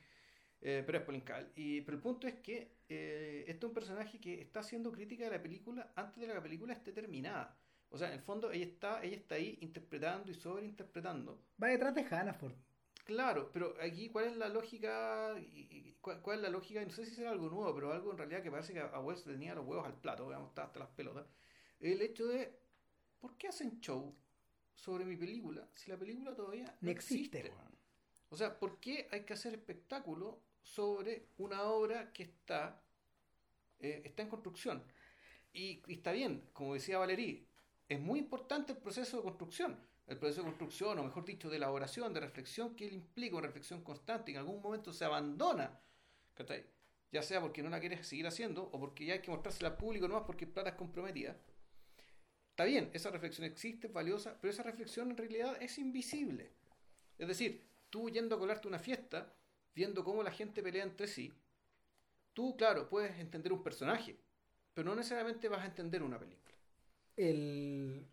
Eh, 0.61 0.83
pero 0.85 0.99
es 0.99 1.05
Pauline 1.05 1.25
Kael. 1.25 1.53
Y, 1.57 1.81
pero 1.83 1.97
el 1.97 2.03
punto 2.03 2.27
es 2.27 2.35
que 2.41 2.79
eh, 2.89 3.45
este 3.47 3.65
es 3.67 3.69
un 3.69 3.75
personaje 3.75 4.21
que 4.21 4.41
está 4.41 4.61
haciendo 4.61 4.93
crítica 4.93 5.25
de 5.25 5.31
la 5.31 5.43
película 5.43 5.93
antes 5.97 6.21
de 6.21 6.27
que 6.27 6.35
la 6.35 6.43
película 6.43 6.73
esté 6.75 6.93
terminada. 6.93 7.57
O 7.91 7.99
sea, 7.99 8.09
en 8.09 8.15
el 8.15 8.21
fondo 8.21 8.51
ella 8.51 8.67
está, 8.67 9.03
ella 9.03 9.17
está 9.17 9.37
ahí 9.37 9.59
interpretando 9.61 10.31
y 10.31 10.35
sobreinterpretando. 10.35 11.43
Va 11.63 11.69
detrás 11.69 11.95
de 11.95 12.05
Hannaford. 12.05 12.55
Claro, 13.05 13.51
pero 13.53 13.75
aquí 13.81 14.11
cuál 14.11 14.27
es 14.27 14.37
la 14.37 14.51
lógica, 14.51 15.35
cuál, 16.03 16.21
cuál 16.21 16.37
es 16.37 16.43
la 16.43 16.51
lógica, 16.51 16.85
no 16.85 16.91
sé 16.91 17.07
si 17.07 17.15
será 17.15 17.31
algo 17.31 17.49
nuevo, 17.49 17.75
pero 17.75 17.91
algo 17.91 18.11
en 18.11 18.19
realidad 18.19 18.43
que 18.43 18.51
parece 18.51 18.75
que 18.75 18.81
a 18.81 19.01
Wells 19.01 19.25
tenía 19.25 19.55
los 19.55 19.65
huevos 19.65 19.87
al 19.87 19.99
plato, 19.99 20.27
digamos, 20.27 20.51
estaba 20.51 20.67
hasta 20.67 20.81
las 20.81 20.91
pelotas. 20.91 21.27
El 21.81 22.03
hecho 22.03 22.27
de, 22.27 22.53
¿por 23.19 23.39
qué 23.39 23.49
hacen 23.49 23.81
show 23.81 24.15
sobre 24.75 25.07
mi 25.07 25.17
película 25.17 25.67
si 25.75 25.91
la 25.91 25.97
película 25.97 26.35
todavía 26.35 26.77
no 26.83 26.91
existe. 26.91 27.39
existe? 27.39 27.55
O 28.29 28.37
sea, 28.37 28.59
¿por 28.59 28.79
qué 28.79 29.09
hay 29.11 29.25
que 29.25 29.33
hacer 29.33 29.55
espectáculo 29.55 30.43
sobre 30.61 31.29
una 31.39 31.63
obra 31.63 32.13
que 32.13 32.25
está, 32.25 32.83
eh, 33.81 34.03
está 34.05 34.23
en 34.23 34.29
construcción? 34.29 34.85
Y, 35.55 35.83
y 35.87 35.95
está 35.95 36.13
bien, 36.13 36.51
como 36.53 36.75
decía 36.75 36.99
Valerí, 36.99 37.48
es 37.89 38.01
muy 38.01 38.19
importante 38.19 38.73
el 38.73 38.79
proceso 38.79 39.19
de 39.19 39.23
construcción, 39.23 39.79
el 40.07 40.19
proceso 40.19 40.43
de 40.43 40.49
construcción, 40.49 40.99
o 40.99 41.05
mejor 41.05 41.25
dicho, 41.25 41.49
de 41.49 41.57
elaboración, 41.57 42.13
de 42.13 42.21
reflexión 42.21 42.75
que 42.77 42.87
él 42.87 42.93
implica, 42.93 43.37
una 43.37 43.47
reflexión 43.47 43.83
constante, 43.83 44.31
y 44.31 44.35
en 44.35 44.41
algún 44.41 44.61
momento 44.61 44.93
se 44.93 45.05
abandona, 45.05 45.81
ya 47.11 47.23
sea 47.23 47.41
porque 47.41 47.63
no 47.63 47.71
la 47.71 47.81
quieres 47.81 48.07
seguir 48.07 48.27
haciendo, 48.27 48.65
o 48.65 48.79
porque 48.79 49.07
ya 49.07 49.15
hay 49.15 49.23
que 49.23 49.31
mostrársela 49.31 49.71
al 49.71 49.77
público 49.77 50.07
nomás 50.07 50.25
porque 50.25 50.47
plata 50.47 50.71
es 50.71 50.77
comprometida. 50.77 51.37
Está 52.51 52.65
bien, 52.65 52.91
esa 52.93 53.11
reflexión 53.11 53.47
existe, 53.47 53.87
es 53.87 53.93
valiosa, 53.93 54.37
pero 54.41 54.53
esa 54.53 54.63
reflexión 54.63 55.11
en 55.11 55.17
realidad 55.17 55.57
es 55.61 55.79
invisible. 55.79 56.53
Es 57.17 57.29
decir, 57.29 57.67
tú 57.89 58.11
yendo 58.11 58.37
a 58.37 58.39
colarte 58.39 58.69
una 58.69 58.79
fiesta, 58.79 59.33
viendo 59.75 60.05
cómo 60.05 60.23
la 60.23 60.33
gente 60.33 60.63
pelea 60.63 60.83
entre 60.83 61.07
sí, 61.07 61.33
tú, 62.35 62.57
claro, 62.57 62.89
puedes 62.89 63.19
entender 63.19 63.53
un 63.53 63.63
personaje, 63.63 64.19
pero 64.75 64.91
no 64.91 64.97
necesariamente 64.97 65.49
vas 65.49 65.63
a 65.63 65.67
entender 65.67 66.03
una 66.03 66.19
película. 66.19 66.48
El, 67.19 68.07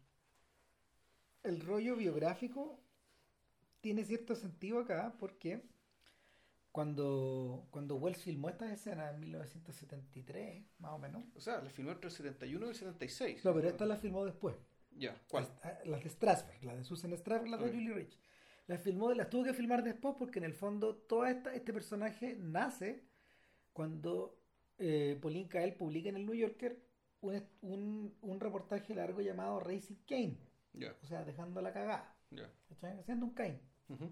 el 1.43 1.59
rollo 1.61 1.95
biográfico 1.95 2.79
tiene 3.81 4.03
cierto 4.03 4.35
sentido 4.35 4.79
acá 4.79 5.15
porque 5.19 5.61
cuando, 6.71 7.67
cuando 7.71 7.95
Wells 7.95 8.21
filmó 8.21 8.49
estas 8.49 8.71
escenas 8.71 9.13
en 9.13 9.21
1973, 9.21 10.65
más 10.79 10.91
o 10.91 10.97
menos. 10.97 11.23
O 11.35 11.39
sea, 11.39 11.61
las 11.61 11.71
filmó 11.71 11.91
entre 11.91 12.09
el 12.09 12.13
71 12.13 12.65
y 12.65 12.69
el 12.69 12.75
76. 12.75 13.45
No, 13.45 13.53
pero 13.53 13.69
estas 13.69 13.87
las 13.87 14.01
filmó 14.01 14.25
después. 14.25 14.55
Ya, 14.91 15.15
¿cuál? 15.29 15.47
Las, 15.63 15.87
las 15.87 16.03
de 16.03 16.09
Strasberg, 16.09 16.63
las 16.63 16.77
de 16.77 16.83
Susan 16.83 17.15
Strasberg, 17.15 17.49
las 17.49 17.61
de 17.61 17.69
Julie 17.69 17.93
Rich. 17.93 18.17
Las 18.67 18.81
filmó, 18.81 19.13
las 19.13 19.29
tuvo 19.29 19.43
que 19.43 19.53
filmar 19.53 19.83
después 19.83 20.15
porque 20.17 20.39
en 20.39 20.45
el 20.45 20.53
fondo 20.53 20.95
todo 20.95 21.25
esta, 21.25 21.53
este 21.53 21.71
personaje 21.71 22.35
nace 22.39 23.05
cuando 23.71 24.41
eh, 24.77 25.17
Pauline 25.21 25.47
Kael 25.47 25.75
publica 25.75 26.09
en 26.09 26.17
el 26.17 26.25
New 26.25 26.35
Yorker 26.35 26.77
un, 27.25 27.43
un, 27.61 28.13
un 28.21 28.39
reportaje 28.39 28.93
largo 28.95 29.21
llamado 29.21 29.59
Racing 29.59 29.95
Kane. 30.07 30.37
Ya, 30.73 30.93
O 31.03 31.05
sea, 31.07 31.23
dejando 31.23 31.61
la 31.61 31.71
cagada. 31.73 32.13
¿cachai? 32.69 32.99
Haciendo 32.99 33.25
un 33.25 33.33
Kane. 33.33 33.59
Ujú. 33.89 34.11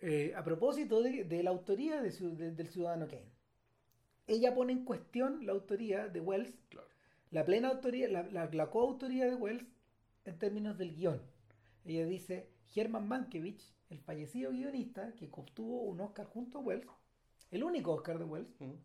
Eh, 0.00 0.32
a 0.36 0.44
propósito 0.44 1.02
de, 1.02 1.24
de 1.24 1.42
la 1.42 1.50
autoría 1.50 2.00
de 2.00 2.10
ciu- 2.12 2.34
de- 2.36 2.52
del 2.52 2.68
ciudadano 2.68 3.08
Kane. 3.08 3.32
Ella 4.28 4.54
pone 4.54 4.72
en 4.72 4.84
cuestión 4.84 5.44
la 5.46 5.52
autoría 5.52 6.06
de 6.08 6.20
Wells, 6.20 6.54
Claro. 6.68 6.86
la 7.30 7.44
plena 7.44 7.68
autoría, 7.68 8.08
la, 8.08 8.22
la- 8.22 8.46
la 8.52 8.70
coautoría 8.70 9.26
de 9.26 9.34
Wells 9.34 9.66
en 10.24 10.38
términos 10.38 10.78
del 10.78 10.94
guion. 10.94 11.20
Ella 11.84 12.04
dice, 12.06 12.48
Herman 12.76 13.08
Mankiewicz, 13.08 13.72
el 13.90 13.98
fallecido 14.00 14.52
guionista 14.52 15.12
que 15.16 15.28
obtuvo 15.32 15.82
un 15.82 16.00
Oscar 16.00 16.26
junto 16.26 16.58
a 16.58 16.60
Wells, 16.60 16.86
el 17.50 17.64
único 17.64 17.92
Oscar 17.92 18.18
de 18.18 18.24
Wells, 18.24 18.54
Ujú. 18.60 18.76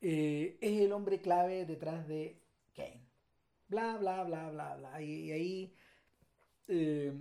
Eh, 0.00 0.58
es 0.60 0.80
el 0.80 0.92
hombre 0.92 1.20
clave 1.20 1.66
detrás 1.66 2.06
de 2.08 2.40
Kane. 2.74 3.02
Bla, 3.68 3.96
bla, 3.98 4.24
bla, 4.24 4.50
bla, 4.50 4.76
bla. 4.76 5.02
Y, 5.02 5.30
ahí 5.32 5.74
eh, 6.68 7.12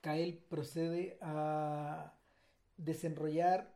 Kael 0.00 0.38
procede 0.48 1.18
a 1.20 2.14
desenrollar 2.76 3.74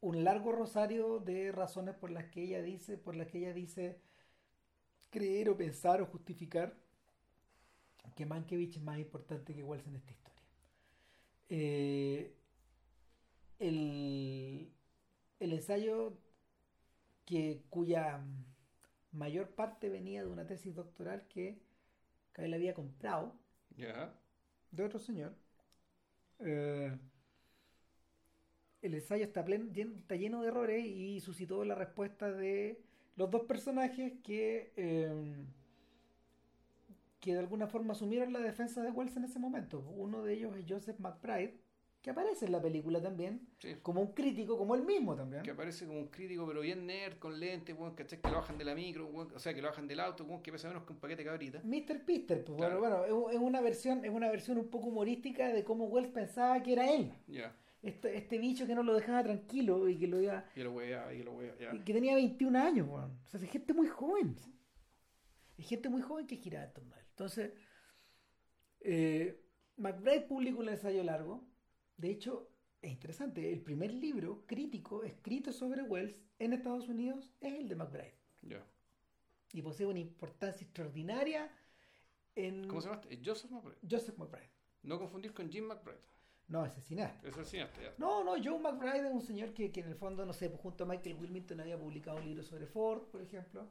un 0.00 0.24
largo 0.24 0.52
rosario 0.52 1.18
de 1.20 1.52
razones 1.52 1.94
por 1.94 2.10
las 2.10 2.26
que 2.26 2.42
ella 2.42 2.62
dice, 2.62 2.98
por 2.98 3.16
las 3.16 3.28
que 3.28 3.38
ella 3.38 3.54
dice 3.54 4.00
creer 5.10 5.48
o 5.48 5.56
pensar 5.56 6.02
o 6.02 6.06
justificar 6.06 6.76
que 8.14 8.26
Mankiewicz 8.26 8.76
es 8.76 8.82
más 8.82 8.98
importante 8.98 9.54
que 9.54 9.62
Wells 9.62 9.86
en 9.86 9.96
esta 9.96 10.12
historia. 10.12 10.42
Eh, 11.48 12.34
el, 13.58 14.72
el 15.38 15.52
ensayo 15.52 16.18
que 17.26 17.62
cuya 17.70 18.20
mayor 19.12 19.50
parte 19.50 19.90
venía 19.90 20.22
de 20.24 20.30
una 20.30 20.46
tesis 20.46 20.74
doctoral 20.74 21.26
que 21.28 21.60
Kael 22.32 22.54
había 22.54 22.72
comprado 22.74 23.34
de 24.70 24.84
otro 24.84 24.98
señor. 24.98 25.34
Eh, 26.38 26.96
el 28.82 28.94
ensayo 28.94 29.24
está, 29.24 29.44
plen- 29.44 29.72
está 29.74 30.16
lleno 30.16 30.42
de 30.42 30.48
errores 30.48 30.84
y 30.86 31.20
suscitó 31.20 31.64
la 31.64 31.74
respuesta 31.74 32.30
de 32.30 32.82
los 33.16 33.30
dos 33.30 33.42
personajes 33.44 34.12
que, 34.22 34.72
eh, 34.76 35.44
que 37.20 37.32
de 37.32 37.38
alguna 37.40 37.66
forma 37.66 37.92
asumieron 37.92 38.32
la 38.32 38.40
defensa 38.40 38.82
de 38.82 38.90
Wells 38.90 39.16
en 39.16 39.24
ese 39.24 39.38
momento. 39.38 39.80
Uno 39.80 40.22
de 40.22 40.34
ellos 40.34 40.56
es 40.56 40.64
Joseph 40.68 41.00
McBride, 41.00 41.58
que 42.06 42.10
aparece 42.12 42.46
en 42.46 42.52
la 42.52 42.62
película 42.62 43.02
también, 43.02 43.48
Sí. 43.58 43.74
como 43.82 44.00
un 44.00 44.12
crítico, 44.14 44.56
como 44.56 44.76
él 44.76 44.84
mismo 44.84 45.16
también. 45.16 45.42
Que 45.42 45.50
aparece 45.50 45.86
como 45.88 45.98
un 45.98 46.06
crítico, 46.06 46.46
pero 46.46 46.60
bien 46.60 46.86
nerd, 46.86 47.18
con 47.18 47.40
lentes, 47.40 47.76
weón, 47.76 47.96
¿cachai? 47.96 48.20
Que 48.20 48.28
lo 48.28 48.36
bajan 48.36 48.56
de 48.56 48.64
la 48.64 48.76
micro, 48.76 49.10
o 49.12 49.38
sea, 49.40 49.52
que 49.52 49.60
lo 49.60 49.66
bajan 49.66 49.88
del 49.88 49.98
auto, 49.98 50.24
que 50.40 50.52
pesa 50.52 50.68
menos 50.68 50.84
que 50.84 50.92
un 50.92 51.00
paquete 51.00 51.24
de 51.24 51.28
cabrita. 51.28 51.60
Mr. 51.64 52.04
Pister, 52.04 52.44
pues 52.44 52.58
Claro. 52.58 52.78
bueno, 52.78 52.98
bueno, 53.00 53.30
es, 53.30 53.38
una 53.40 53.60
versión, 53.60 54.04
es 54.04 54.12
una 54.12 54.28
versión 54.30 54.56
un 54.56 54.68
poco 54.70 54.86
humorística 54.86 55.48
de 55.52 55.64
cómo 55.64 55.86
Wells 55.86 56.10
pensaba 56.12 56.62
que 56.62 56.74
era 56.74 56.88
él. 56.94 57.12
Ya. 57.26 57.56
Este, 57.82 58.16
este 58.16 58.38
bicho 58.38 58.68
que 58.68 58.76
no 58.76 58.84
lo 58.84 58.94
dejaba 58.94 59.24
tranquilo 59.24 59.88
y 59.88 59.98
que 59.98 60.06
lo 60.06 60.20
iba, 60.20 60.44
Y 60.54 60.60
lo 60.60 60.74
wea, 60.74 61.12
y 61.12 61.24
lo 61.24 61.32
wea, 61.32 61.56
ya. 61.58 61.74
y 61.74 61.80
que 61.80 61.92
tenía 61.92 62.14
21 62.14 62.54
años, 62.56 62.86
weón. 62.88 63.18
O 63.24 63.26
sea, 63.26 63.40
es 63.40 63.50
gente 63.50 63.72
muy 63.74 63.88
joven. 63.88 64.36
Es 65.58 65.66
gente 65.68 65.88
muy 65.88 66.02
joven 66.02 66.28
que 66.28 66.36
giraba 66.36 66.66
en 66.66 66.72
torno 66.72 66.94
a 66.94 66.98
él. 67.00 67.06
Entonces, 67.10 67.52
eh, 68.80 69.42
McBride 69.76 70.20
publicó 70.22 70.60
un 70.60 70.68
ensayo 70.68 71.02
largo. 71.02 71.44
De 71.96 72.10
hecho, 72.10 72.50
es 72.82 72.92
interesante. 72.92 73.52
El 73.52 73.62
primer 73.62 73.92
libro 73.92 74.44
crítico 74.46 75.02
escrito 75.04 75.52
sobre 75.52 75.82
Wells 75.82 76.22
en 76.38 76.52
Estados 76.52 76.88
Unidos 76.88 77.32
es 77.40 77.54
el 77.54 77.68
de 77.68 77.76
McBride. 77.76 78.14
Ya. 78.42 78.64
Y 79.52 79.62
posee 79.62 79.86
una 79.86 79.98
importancia 79.98 80.64
extraordinaria 80.64 81.50
en 82.34 82.68
¿Cómo 82.68 82.80
se 82.80 82.88
llama? 82.88 83.00
este? 83.02 83.20
Joseph 83.24 83.50
McBride. 83.50 83.78
Joseph 83.90 84.18
McBride. 84.18 84.50
No 84.82 84.98
confundir 84.98 85.32
con 85.32 85.50
Jim 85.50 85.64
McBride. 85.64 86.00
No, 86.48 86.64
ese 86.64 86.80
cineasta. 86.80 87.26
Es 87.26 87.48
cineasta, 87.48 87.82
ya. 87.82 87.94
No, 87.98 88.22
no, 88.22 88.32
Joe 88.42 88.58
McBride 88.60 89.08
es 89.08 89.12
un 89.12 89.22
señor 89.22 89.52
que, 89.52 89.72
que 89.72 89.80
en 89.80 89.88
el 89.88 89.96
fondo, 89.96 90.24
no 90.24 90.32
sé, 90.32 90.48
pues 90.48 90.60
junto 90.60 90.84
a 90.84 90.86
Michael 90.86 91.16
Wilmington 91.16 91.60
había 91.60 91.78
publicado 91.78 92.18
un 92.18 92.24
libro 92.24 92.44
sobre 92.44 92.66
Ford, 92.66 93.02
por 93.08 93.20
ejemplo, 93.20 93.68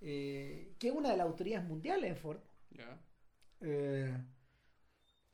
eh, 0.00 0.74
que 0.78 0.88
es 0.88 0.94
una 0.94 1.10
de 1.10 1.16
las 1.16 1.26
autoridades 1.26 1.68
mundiales 1.68 2.10
en 2.10 2.16
Ford. 2.16 2.40
Ya. 2.70 3.00
Eh, 3.60 4.16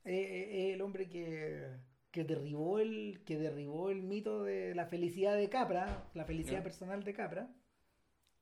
eh, 0.05 0.13
eh, 0.13 0.73
el 0.75 0.83
hombre 0.83 1.09
que, 1.09 1.71
que 2.15 2.23
derribó 2.23 2.79
el 2.79 3.25
que 3.27 3.37
derribó 3.37 3.91
el 3.91 4.05
mito 4.05 4.45
de 4.45 4.73
la 4.77 4.87
felicidad 4.87 5.35
de 5.35 5.49
Capra, 5.49 6.09
la 6.15 6.25
felicidad 6.25 6.63
personal 6.63 7.03
de 7.03 7.13
Capra. 7.13 7.53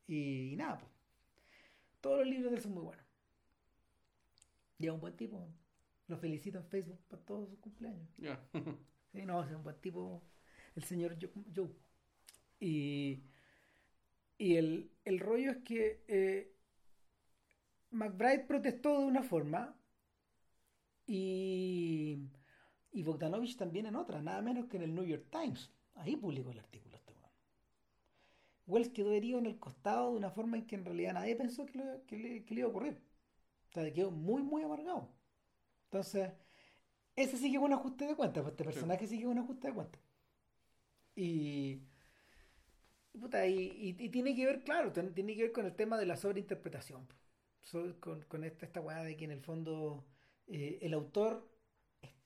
Y, 0.06 0.52
y 0.52 0.56
nada, 0.56 0.76
pues. 0.76 0.92
Todos 2.02 2.18
los 2.18 2.28
libros 2.28 2.50
de 2.50 2.58
él 2.58 2.62
son 2.62 2.74
muy 2.74 2.82
buenos. 2.82 3.06
Y 4.78 4.84
es 4.84 4.92
un 4.92 5.00
buen 5.00 5.16
tipo. 5.16 5.48
Lo 6.06 6.18
felicito 6.18 6.58
en 6.58 6.66
Facebook 6.66 7.00
por 7.08 7.20
todos 7.20 7.48
sus 7.48 7.58
cumpleaños. 7.60 8.06
Ya. 8.18 8.38
Sí, 9.12 9.26
no, 9.26 9.42
es 9.44 9.54
un 9.54 9.62
buen 9.62 9.78
tipo, 9.78 10.22
el 10.74 10.84
señor 10.84 11.18
Joe. 11.20 11.30
Joe. 11.54 11.68
Y, 12.60 13.24
y 14.38 14.56
el, 14.56 14.90
el 15.04 15.18
rollo 15.18 15.50
es 15.50 15.58
que 15.58 16.02
eh, 16.08 16.54
McBride 17.90 18.46
protestó 18.46 19.00
de 19.00 19.04
una 19.04 19.22
forma 19.22 19.76
y, 21.06 22.30
y 22.92 23.02
Bogdanovich 23.02 23.56
también 23.56 23.86
en 23.86 23.96
otra, 23.96 24.20
nada 24.22 24.42
menos 24.42 24.66
que 24.66 24.76
en 24.76 24.82
el 24.84 24.94
New 24.94 25.04
York 25.04 25.26
Times. 25.30 25.70
Ahí 25.94 26.16
publicó 26.16 26.50
el 26.52 26.58
artículo 26.60 26.96
este 26.96 27.12
weón. 27.14 27.30
Wells 28.66 28.88
quedó 28.90 29.12
herido 29.12 29.38
en 29.38 29.46
el 29.46 29.58
costado 29.58 30.12
de 30.12 30.18
una 30.18 30.30
forma 30.30 30.56
en 30.56 30.66
que 30.66 30.76
en 30.76 30.84
realidad 30.84 31.14
nadie 31.14 31.36
pensó 31.36 31.66
que, 31.66 31.78
lo- 31.78 32.04
que 32.06 32.16
le, 32.18 32.44
que 32.44 32.54
le 32.54 32.60
iba 32.60 32.68
a 32.68 32.70
ocurrir. 32.70 33.00
O 33.70 33.72
sea, 33.72 33.92
quedó 33.92 34.10
muy, 34.10 34.42
muy 34.42 34.62
amargado. 34.62 35.08
Entonces, 35.84 36.30
ese 37.16 37.36
sí 37.38 37.50
que 37.50 37.56
es 37.58 37.62
un 37.62 37.72
ajuste 37.72 38.06
de 38.06 38.16
cuentas, 38.16 38.42
pues 38.42 38.52
este 38.52 38.64
personaje 38.64 39.06
sí 39.06 39.16
que 39.18 39.22
es 39.24 39.28
un 39.30 39.38
ajuste 39.38 39.68
de 39.68 39.74
cuentas. 39.74 40.00
Y, 41.14 41.82
y, 43.12 43.18
puta, 43.18 43.46
y, 43.46 43.54
y- 43.58 43.96
y 44.04 44.08
tiene 44.10 44.34
que 44.34 44.46
ver, 44.46 44.62
claro, 44.64 44.92
tiene 44.92 45.34
que 45.36 45.42
ver 45.42 45.52
con 45.52 45.66
el 45.66 45.74
tema 45.74 45.98
de 45.98 46.06
la 46.06 46.16
sobreinterpretación. 46.16 47.06
So- 47.62 48.00
con, 48.00 48.22
con 48.22 48.44
esta, 48.44 48.66
esta 48.66 48.80
weá 48.80 49.02
de 49.04 49.16
que 49.16 49.24
en 49.24 49.30
el 49.32 49.40
fondo 49.40 50.04
eh, 50.48 50.78
el 50.82 50.94
autor 50.94 51.48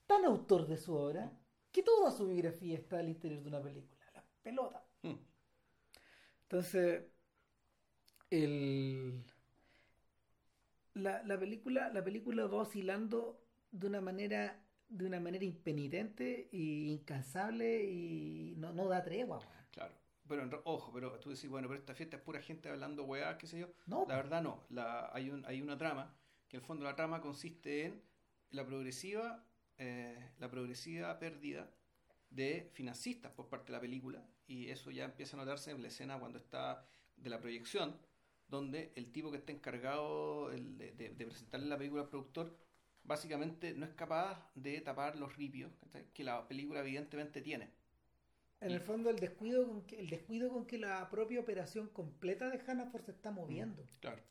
tan 0.07 0.25
autor 0.25 0.67
de 0.67 0.77
su 0.77 0.95
obra 0.95 1.31
que 1.71 1.83
toda 1.83 2.11
su 2.11 2.27
biografía 2.27 2.77
está 2.77 2.99
al 2.99 3.09
interior 3.09 3.41
de 3.43 3.49
una 3.49 3.61
película. 3.61 4.01
La 4.15 4.23
pelota. 4.41 4.83
Hmm. 5.03 5.15
Entonces, 6.43 7.03
el, 8.31 9.23
la, 10.93 11.21
la 11.23 11.39
película, 11.39 11.89
la 11.89 12.03
película 12.03 12.47
va 12.47 12.61
oscilando 12.61 13.43
de 13.71 13.87
una 13.87 14.01
manera, 14.01 14.63
de 14.87 15.05
una 15.05 15.19
manera 15.19 15.43
impenitente 15.43 16.49
e 16.51 16.57
incansable 16.57 17.83
y 17.83 18.55
no, 18.57 18.71
no 18.73 18.87
da 18.87 19.03
tregua. 19.03 19.39
Claro. 19.71 19.93
Pero 20.27 20.61
ojo, 20.65 20.91
pero 20.93 21.19
tú 21.19 21.29
decís, 21.29 21.49
bueno, 21.49 21.67
pero 21.67 21.79
esta 21.79 21.93
fiesta 21.93 22.17
es 22.17 22.21
pura 22.21 22.41
gente 22.41 22.69
hablando 22.69 23.03
weá, 23.03 23.37
qué 23.37 23.47
sé 23.47 23.59
yo. 23.59 23.67
No. 23.85 24.05
La 24.07 24.15
verdad 24.15 24.41
no. 24.41 24.63
La, 24.69 25.09
hay, 25.13 25.29
un, 25.29 25.45
hay 25.45 25.61
una 25.61 25.77
trama, 25.77 26.13
que 26.49 26.57
en 26.57 26.61
el 26.61 26.67
fondo 26.67 26.83
la 26.83 26.95
trama 26.95 27.21
consiste 27.21 27.85
en 27.85 28.01
la 28.51 28.65
progresiva, 28.65 29.45
eh, 29.77 30.31
la 30.39 30.49
progresiva 30.49 31.17
pérdida 31.19 31.69
de 32.29 32.69
financistas 32.73 33.31
por 33.31 33.47
parte 33.49 33.67
de 33.67 33.77
la 33.77 33.81
película. 33.81 34.25
Y 34.47 34.69
eso 34.69 34.91
ya 34.91 35.05
empieza 35.05 35.35
a 35.37 35.39
notarse 35.39 35.71
en 35.71 35.81
la 35.81 35.87
escena 35.89 36.19
cuando 36.19 36.39
está 36.39 36.85
de 37.15 37.29
la 37.29 37.39
proyección, 37.39 37.97
donde 38.47 38.91
el 38.95 39.11
tipo 39.11 39.31
que 39.31 39.37
está 39.37 39.51
encargado 39.51 40.49
de, 40.49 40.91
de- 40.93 41.09
de 41.09 41.25
presentarle 41.25 41.67
la 41.67 41.77
película 41.77 42.03
al 42.03 42.09
productor 42.09 42.57
básicamente 43.03 43.73
no 43.73 43.85
es 43.85 43.93
capaz 43.93 44.51
de 44.55 44.81
tapar 44.81 45.15
los 45.17 45.35
ripios 45.37 45.71
que 46.13 46.23
la 46.23 46.45
película 46.47 46.81
evidentemente 46.81 47.41
tiene. 47.41 47.69
En 48.59 48.71
el 48.71 48.81
fondo 48.81 49.09
el 49.09 49.19
descuido 49.19 49.67
con 49.67 49.85
que, 49.85 49.99
el 49.99 50.09
descuido 50.09 50.49
con 50.49 50.65
que 50.65 50.77
la 50.77 51.09
propia 51.09 51.39
operación 51.39 51.87
completa 51.89 52.49
de 52.49 52.59
Hannaford 52.59 53.05
se 53.05 53.11
está 53.11 53.31
moviendo. 53.31 53.83
Mm, 53.83 53.99
claro. 54.01 54.21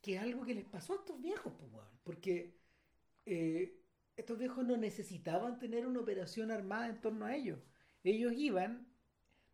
Que 0.00 0.14
es 0.16 0.22
algo 0.22 0.44
que 0.44 0.54
les 0.54 0.64
pasó 0.64 0.94
a 0.94 0.96
estos 0.96 1.20
viejos, 1.20 1.52
pues, 1.58 1.70
porque 2.04 2.54
eh, 3.26 3.81
estos 4.22 4.38
viejos 4.38 4.64
no 4.64 4.76
necesitaban 4.76 5.58
tener 5.58 5.84
una 5.84 5.98
operación 5.98 6.52
armada 6.52 6.88
en 6.88 7.00
torno 7.00 7.26
a 7.26 7.34
ellos. 7.34 7.58
Ellos 8.04 8.32
iban, 8.36 8.86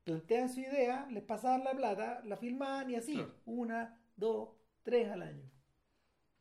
planteaban 0.04 0.50
su 0.50 0.60
idea, 0.60 1.08
les 1.10 1.22
pasaban 1.22 1.64
la 1.64 1.74
plata, 1.74 2.22
la 2.24 2.36
filmaban 2.36 2.90
y 2.90 2.96
así, 2.96 3.24
una, 3.46 3.98
dos, 4.16 4.50
tres 4.82 5.08
al 5.10 5.22
año. 5.22 5.50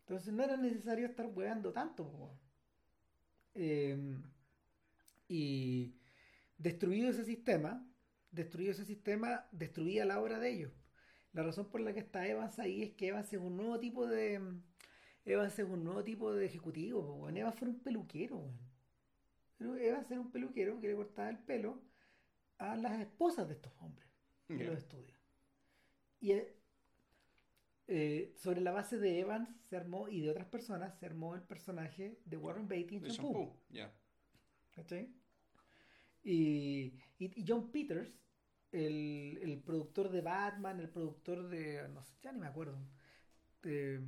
Entonces 0.02 0.34
no 0.34 0.44
era 0.44 0.58
necesario 0.58 1.06
estar 1.06 1.26
hueando 1.28 1.72
tanto. 1.72 2.38
Eh, 3.56 3.98
y 5.30 5.96
destruido 6.58 7.10
ese 7.10 7.24
sistema, 7.24 7.90
destruido 8.30 8.74
ese 8.74 8.84
sistema, 8.84 9.48
destruía 9.54 10.04
la 10.04 10.20
obra 10.20 10.38
de 10.38 10.50
ellos. 10.50 10.74
La 11.32 11.44
razón 11.44 11.70
por 11.70 11.80
la 11.80 11.94
que 11.94 12.02
está 12.02 12.28
Evans 12.28 12.60
ahí 12.60 12.84
es 12.84 12.92
que 12.92 13.08
Evans 13.08 13.32
es 13.32 13.40
un 13.40 13.56
nuevo 13.56 13.80
tipo 13.80 14.06
de 14.06 14.42
Evans 15.28 15.60
es 15.60 15.68
un 15.68 15.84
nuevo 15.84 16.04
tipo 16.04 16.34
de 16.34 16.46
ejecutivo. 16.46 17.02
Bueno. 17.02 17.38
Evans 17.38 17.60
fue 17.60 17.68
un 17.68 17.80
peluquero. 17.80 18.38
Bueno. 19.60 19.78
Evans 19.78 20.10
era 20.10 20.22
un 20.22 20.32
peluquero 20.32 20.80
que 20.80 20.88
le 20.88 20.96
cortaba 20.96 21.30
el 21.30 21.40
pelo 21.40 21.82
a 22.58 22.78
las 22.78 23.00
esposas 23.02 23.48
de 23.48 23.56
estos 23.56 23.74
hombres 23.82 24.08
que 24.48 24.64
los 24.64 24.78
estudia. 24.78 25.20
Y 26.22 26.32
eh, 27.88 28.34
sobre 28.38 28.62
la 28.62 28.72
base 28.72 28.98
de 28.98 29.20
Evans 29.20 29.50
se 29.70 29.76
armó, 29.76 30.08
y 30.08 30.22
de 30.22 30.32
otras 30.32 30.48
personas, 30.48 30.98
se 30.98 31.06
armó 31.06 31.36
el 31.36 31.42
personaje 31.42 32.22
de 32.24 32.38
Warren 32.38 32.68
Beatty 32.68 32.96
en 32.96 33.04
Shampoo. 33.04 33.62
Y, 36.24 36.94
y, 37.20 37.46
John 37.46 37.72
Peters, 37.72 38.14
el, 38.72 39.40
el, 39.42 39.60
productor 39.62 40.10
de 40.10 40.22
Batman, 40.22 40.80
el 40.80 40.90
productor 40.90 41.50
de. 41.50 41.88
No 41.90 42.02
sé, 42.04 42.16
ya 42.22 42.32
ni 42.32 42.40
me 42.40 42.48
acuerdo. 42.48 42.78
De, 43.62 44.02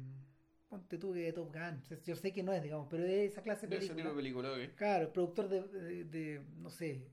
ponte 0.70 0.97
tú 0.97 1.13
que 1.13 1.20
de 1.20 1.34
Top 1.34 1.51
Gun. 1.53 1.82
Yo 2.05 2.15
sé 2.15 2.32
que 2.32 2.43
no 2.43 2.53
es, 2.53 2.61
digamos, 2.61 2.88
pero 2.89 3.03
es 3.03 3.32
esa 3.32 3.41
clase 3.41 3.67
de 3.67 3.78
película. 3.78 4.13
Claro, 4.76 5.05
el 5.05 5.11
productor 5.11 5.49
de, 5.49 6.03
de, 6.05 6.41
no 6.57 6.70
sé, 6.70 7.09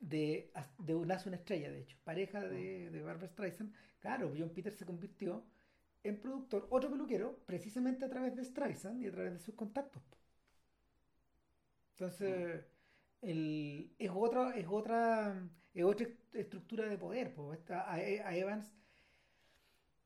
de, 0.00 0.50
de 0.78 0.94
Nace 1.06 1.28
una 1.28 1.36
estrella, 1.36 1.70
de 1.70 1.80
hecho, 1.80 1.96
pareja 2.04 2.40
de, 2.40 2.88
mm. 2.88 2.92
de 2.92 3.02
Barbara 3.02 3.28
Streisand. 3.28 3.72
Claro, 4.00 4.32
John 4.36 4.50
Peters 4.50 4.76
se 4.76 4.84
convirtió 4.84 5.44
en 6.02 6.20
productor, 6.20 6.66
otro 6.70 6.90
peluquero, 6.90 7.38
precisamente 7.46 8.04
a 8.04 8.08
través 8.08 8.36
de 8.36 8.44
Streisand 8.44 9.02
y 9.02 9.06
a 9.06 9.12
través 9.12 9.32
de 9.32 9.38
sus 9.38 9.54
contactos. 9.54 10.02
Entonces, 11.92 12.64
el, 13.22 13.90
es 13.98 14.10
otra, 14.14 14.56
es 14.56 14.66
otra, 14.68 15.48
es 15.72 15.84
otra 15.84 16.06
estructura 16.34 16.86
de 16.86 16.98
poder. 16.98 17.34
a, 17.70 18.36
Evans, 18.36 18.72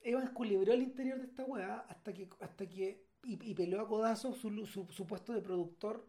Evans 0.02 0.30
culibró 0.30 0.72
el 0.72 0.82
interior 0.82 1.18
de 1.18 1.26
esta 1.26 1.44
weá 1.44 1.80
hasta 1.88 2.12
que, 2.12 2.28
hasta 2.40 2.66
que, 2.66 3.06
y, 3.24 3.54
peleó 3.54 3.80
a 3.80 3.88
codazo 3.88 4.34
su, 4.34 4.66
su, 4.66 5.06
puesto 5.06 5.32
de 5.32 5.42
productor 5.42 6.08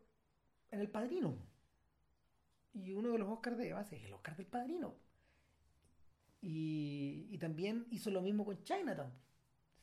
en 0.72 0.80
el 0.80 0.90
padrino. 0.90 1.36
Y 2.74 2.94
uno 2.94 3.12
de 3.12 3.18
los 3.18 3.28
Oscars 3.28 3.58
de 3.58 3.70
Evans 3.70 3.92
es 3.92 4.04
el 4.04 4.14
Oscar 4.14 4.38
del 4.38 4.48
padrino. 4.48 4.96
Y, 6.42 7.28
y 7.30 7.38
también 7.38 7.86
hizo 7.92 8.10
lo 8.10 8.22
mismo 8.22 8.46
con 8.46 8.64
Chinatown 8.64 9.12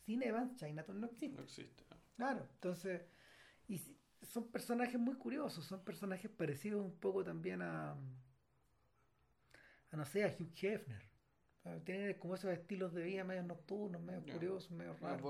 sin 0.09 0.23
Evans, 0.23 0.57
Chinatown 0.57 1.03
no 1.03 1.07
existe. 1.07 1.37
No 1.37 1.43
existe. 1.43 1.85
Claro, 2.17 2.49
entonces, 2.55 3.03
y 3.69 3.79
son 4.23 4.51
personajes 4.51 4.99
muy 4.99 5.17
curiosos, 5.17 5.67
son 5.67 5.85
personajes 5.85 6.31
parecidos 6.31 6.83
un 6.83 6.99
poco 6.99 7.23
también 7.23 7.61
a, 7.61 7.91
a 7.91 9.97
no 9.97 10.07
sé, 10.07 10.25
a 10.25 10.29
Hugh 10.29 10.51
Hefner. 10.63 11.08
Tienen 11.85 12.15
como 12.15 12.35
esos 12.35 12.51
estilos 12.51 12.95
de 12.95 13.03
vida 13.03 13.25
medio 13.25 13.43
nocturnos, 13.43 14.01
medio 14.01 14.23
curiosos, 14.23 14.71
medio 14.71 14.95
raros. 14.95 15.21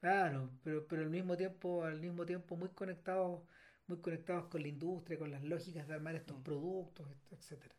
Claro, 0.00 0.50
pero, 0.62 0.86
pero 0.86 1.02
al 1.02 1.10
mismo 1.10 1.36
tiempo, 1.36 1.84
al 1.84 2.00
mismo 2.00 2.24
tiempo 2.24 2.56
muy 2.56 2.68
conectados, 2.68 3.42
muy 3.86 3.98
conectados 3.98 4.46
con 4.46 4.62
la 4.62 4.68
industria, 4.68 5.18
con 5.18 5.30
las 5.30 5.42
lógicas 5.42 5.88
de 5.88 5.94
armar 5.94 6.14
estos 6.14 6.38
mm. 6.38 6.42
productos, 6.42 7.08
etcétera. 7.30 7.74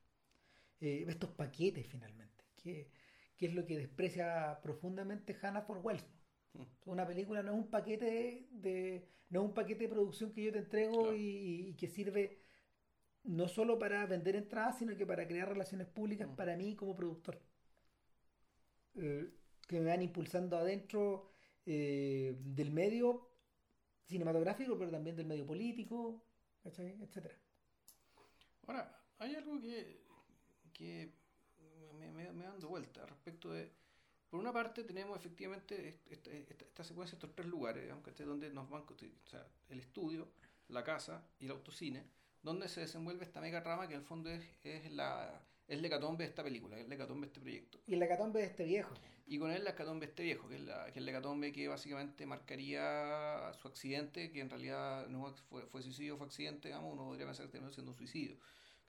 Eh, 0.81 1.05
estos 1.07 1.29
paquetes 1.29 1.87
finalmente. 1.87 2.43
Que, 2.55 2.91
que 3.37 3.47
es 3.47 3.53
lo 3.53 3.65
que 3.65 3.77
desprecia 3.77 4.59
profundamente 4.61 5.37
Hannah 5.41 5.61
for 5.61 5.77
Wells. 5.77 6.05
Hmm. 6.53 6.63
Una 6.85 7.05
película 7.07 7.41
no 7.41 7.53
es 7.53 7.57
un 7.57 7.69
paquete 7.69 8.47
de, 8.51 9.07
no 9.29 9.41
es 9.41 9.45
un 9.47 9.53
paquete 9.53 9.83
de 9.83 9.89
producción 9.89 10.31
que 10.31 10.43
yo 10.43 10.51
te 10.51 10.59
entrego 10.59 11.13
y, 11.13 11.75
que 11.75 11.87
sirve 11.87 12.39
no 13.23 13.47
solo 13.47 13.79
para 13.79 14.05
vender 14.05 14.35
entradas, 14.35 14.79
sino 14.79 14.95
que 14.97 15.05
para 15.05 15.27
crear 15.27 15.47
relaciones 15.49 15.87
públicas 15.87 16.29
hmm. 16.29 16.35
para 16.35 16.57
mí 16.57 16.75
como 16.75 16.95
productor. 16.95 17.39
Eh, 18.95 19.29
que 19.67 19.79
me 19.79 19.85
van 19.85 20.01
impulsando 20.01 20.57
adentro 20.57 21.31
eh, 21.65 22.35
del 22.39 22.71
medio 22.71 23.29
cinematográfico, 24.05 24.77
pero 24.77 24.91
también 24.91 25.15
del 25.15 25.25
medio 25.25 25.45
político, 25.45 26.25
etcétera. 26.63 27.35
Ahora, 28.67 29.01
hay 29.19 29.35
algo 29.35 29.61
que, 29.61 30.03
que 30.73 31.13
me, 31.97 32.11
me, 32.11 32.43
dando 32.43 32.67
vuelta 32.67 33.05
respecto 33.05 33.51
de. 33.51 33.71
Por 34.29 34.39
una 34.39 34.51
parte, 34.51 34.83
tenemos 34.83 35.17
efectivamente 35.17 36.01
esta, 36.09 36.83
secuencia, 36.83 37.15
estos 37.15 37.35
tres 37.35 37.47
lugares, 37.47 37.89
aunque 37.91 38.11
esté 38.11 38.23
donde 38.23 38.49
nos 38.49 38.69
van, 38.69 38.83
o 38.83 39.29
sea, 39.29 39.45
el 39.69 39.79
estudio, 39.79 40.29
la 40.69 40.83
casa 40.83 41.27
y 41.39 41.45
el 41.45 41.51
autocine, 41.51 42.05
donde 42.41 42.69
se 42.69 42.81
desenvuelve 42.81 43.25
esta 43.25 43.41
mega 43.41 43.61
trama 43.61 43.87
que 43.87 43.93
en 43.93 43.99
el 44.01 44.05
fondo 44.05 44.29
es, 44.29 44.43
es 44.63 44.91
la 44.91 45.45
es 45.73 45.79
el 45.79 45.85
hecatombe 45.85 46.23
de 46.23 46.29
esta 46.29 46.43
película, 46.43 46.77
es 46.77 46.85
el 46.85 46.91
hecatombe 46.91 47.21
de 47.21 47.27
este 47.27 47.39
proyecto. 47.39 47.79
Y 47.87 47.93
el 47.93 48.03
hecatombe 48.03 48.39
de 48.39 48.45
este 48.45 48.63
viejo. 48.63 48.93
Y 49.27 49.39
con 49.39 49.51
él 49.51 49.63
la 49.63 49.71
hecatombe 49.71 50.05
de 50.05 50.09
este 50.09 50.23
viejo, 50.23 50.49
que 50.49 50.55
es, 50.55 50.61
la, 50.61 50.85
que 50.85 50.91
es 50.91 50.97
el 50.97 51.09
hecatombe 51.09 51.51
que 51.51 51.67
básicamente 51.67 52.25
marcaría 52.25 53.51
su 53.53 53.67
accidente, 53.67 54.31
que 54.31 54.41
en 54.41 54.49
realidad 54.49 55.07
no 55.07 55.33
fue, 55.49 55.65
fue 55.67 55.81
suicidio, 55.81 56.17
fue 56.17 56.27
accidente, 56.27 56.67
digamos, 56.67 56.93
uno 56.93 57.05
podría 57.05 57.25
pensar 57.25 57.45
que 57.45 57.51
terminó 57.53 57.71
siendo 57.71 57.91
un 57.91 57.97
suicidio. 57.97 58.37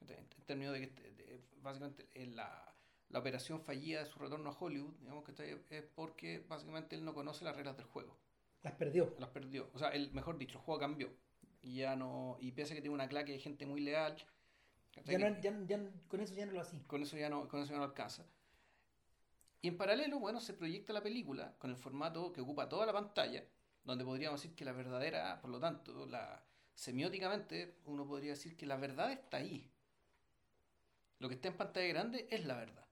En, 0.01 0.27
términos 0.47 0.75
de 0.75 0.81
que 0.81 0.85
este, 0.87 1.41
básicamente 1.61 2.09
en 2.15 2.35
la 2.35 2.73
la 3.13 3.19
operación 3.19 3.61
fallida 3.61 4.01
de 4.01 4.07
su 4.07 4.19
retorno 4.19 4.51
a 4.51 4.57
Hollywood, 4.59 4.95
digamos 5.01 5.25
que 5.25 5.61
es 5.71 5.83
porque 5.95 6.45
básicamente 6.49 6.97
él 6.97 7.05
no 7.05 7.15
conoce 7.15 7.45
las 7.45 7.55
reglas 7.55 7.77
del 7.77 7.87
juego. 7.87 8.17
Las 8.63 8.73
perdió. 8.75 9.15
Las 9.19 9.29
perdió. 9.29 9.69
O 9.75 9.79
sea, 9.79 9.89
el, 9.89 10.11
mejor 10.13 10.39
dicho, 10.39 10.59
el 10.59 10.65
juego 10.65 10.81
cambió. 10.81 11.11
Y 11.61 11.77
ya 11.77 11.95
no. 11.95 12.39
Y 12.41 12.53
piensa 12.53 12.75
que 12.75 12.81
tiene 12.81 12.95
una 12.95 13.09
claque 13.09 13.33
de 13.33 13.39
gente 13.39 13.67
muy 13.67 13.83
leal. 13.83 14.17
Ya 15.05 15.19
no, 15.19 15.67
ya, 15.67 15.81
con 16.09 16.21
eso 16.21 16.35
ya 16.35 16.47
no 16.47 16.53
lo 16.53 16.61
hacía. 16.61 16.81
Con 16.87 17.03
eso 17.03 17.17
ya 17.17 17.29
no, 17.29 17.49
con 17.49 17.61
eso 17.61 17.73
ya 17.73 17.79
no 17.79 17.85
alcanza. 17.85 18.27
Y 19.61 19.69
en 19.69 19.77
paralelo, 19.77 20.19
bueno, 20.19 20.41
se 20.41 20.55
proyecta 20.55 20.93
la 20.93 21.03
película 21.03 21.55
con 21.59 21.71
el 21.71 21.77
formato 21.77 22.33
que 22.33 22.41
ocupa 22.41 22.69
toda 22.69 22.87
la 22.87 22.93
pantalla, 22.93 23.45
donde 23.85 24.05
podríamos 24.05 24.43
decir 24.43 24.57
que 24.57 24.65
la 24.65 24.73
verdadera, 24.73 25.41
por 25.41 25.51
lo 25.51 25.61
tanto, 25.61 26.07
la 26.07 26.45
semióticamente, 26.75 27.79
uno 27.85 28.07
podría 28.07 28.31
decir 28.31 28.57
que 28.57 28.67
la 28.67 28.77
verdad 28.77 29.13
está 29.13 29.39
ahí. 29.39 29.71
Lo 31.19 31.29
que 31.29 31.37
está 31.37 31.49
en 31.49 31.57
pantalla 31.57 31.87
grande 31.87 32.27
es 32.31 32.45
la 32.45 32.57
verdad 32.57 32.83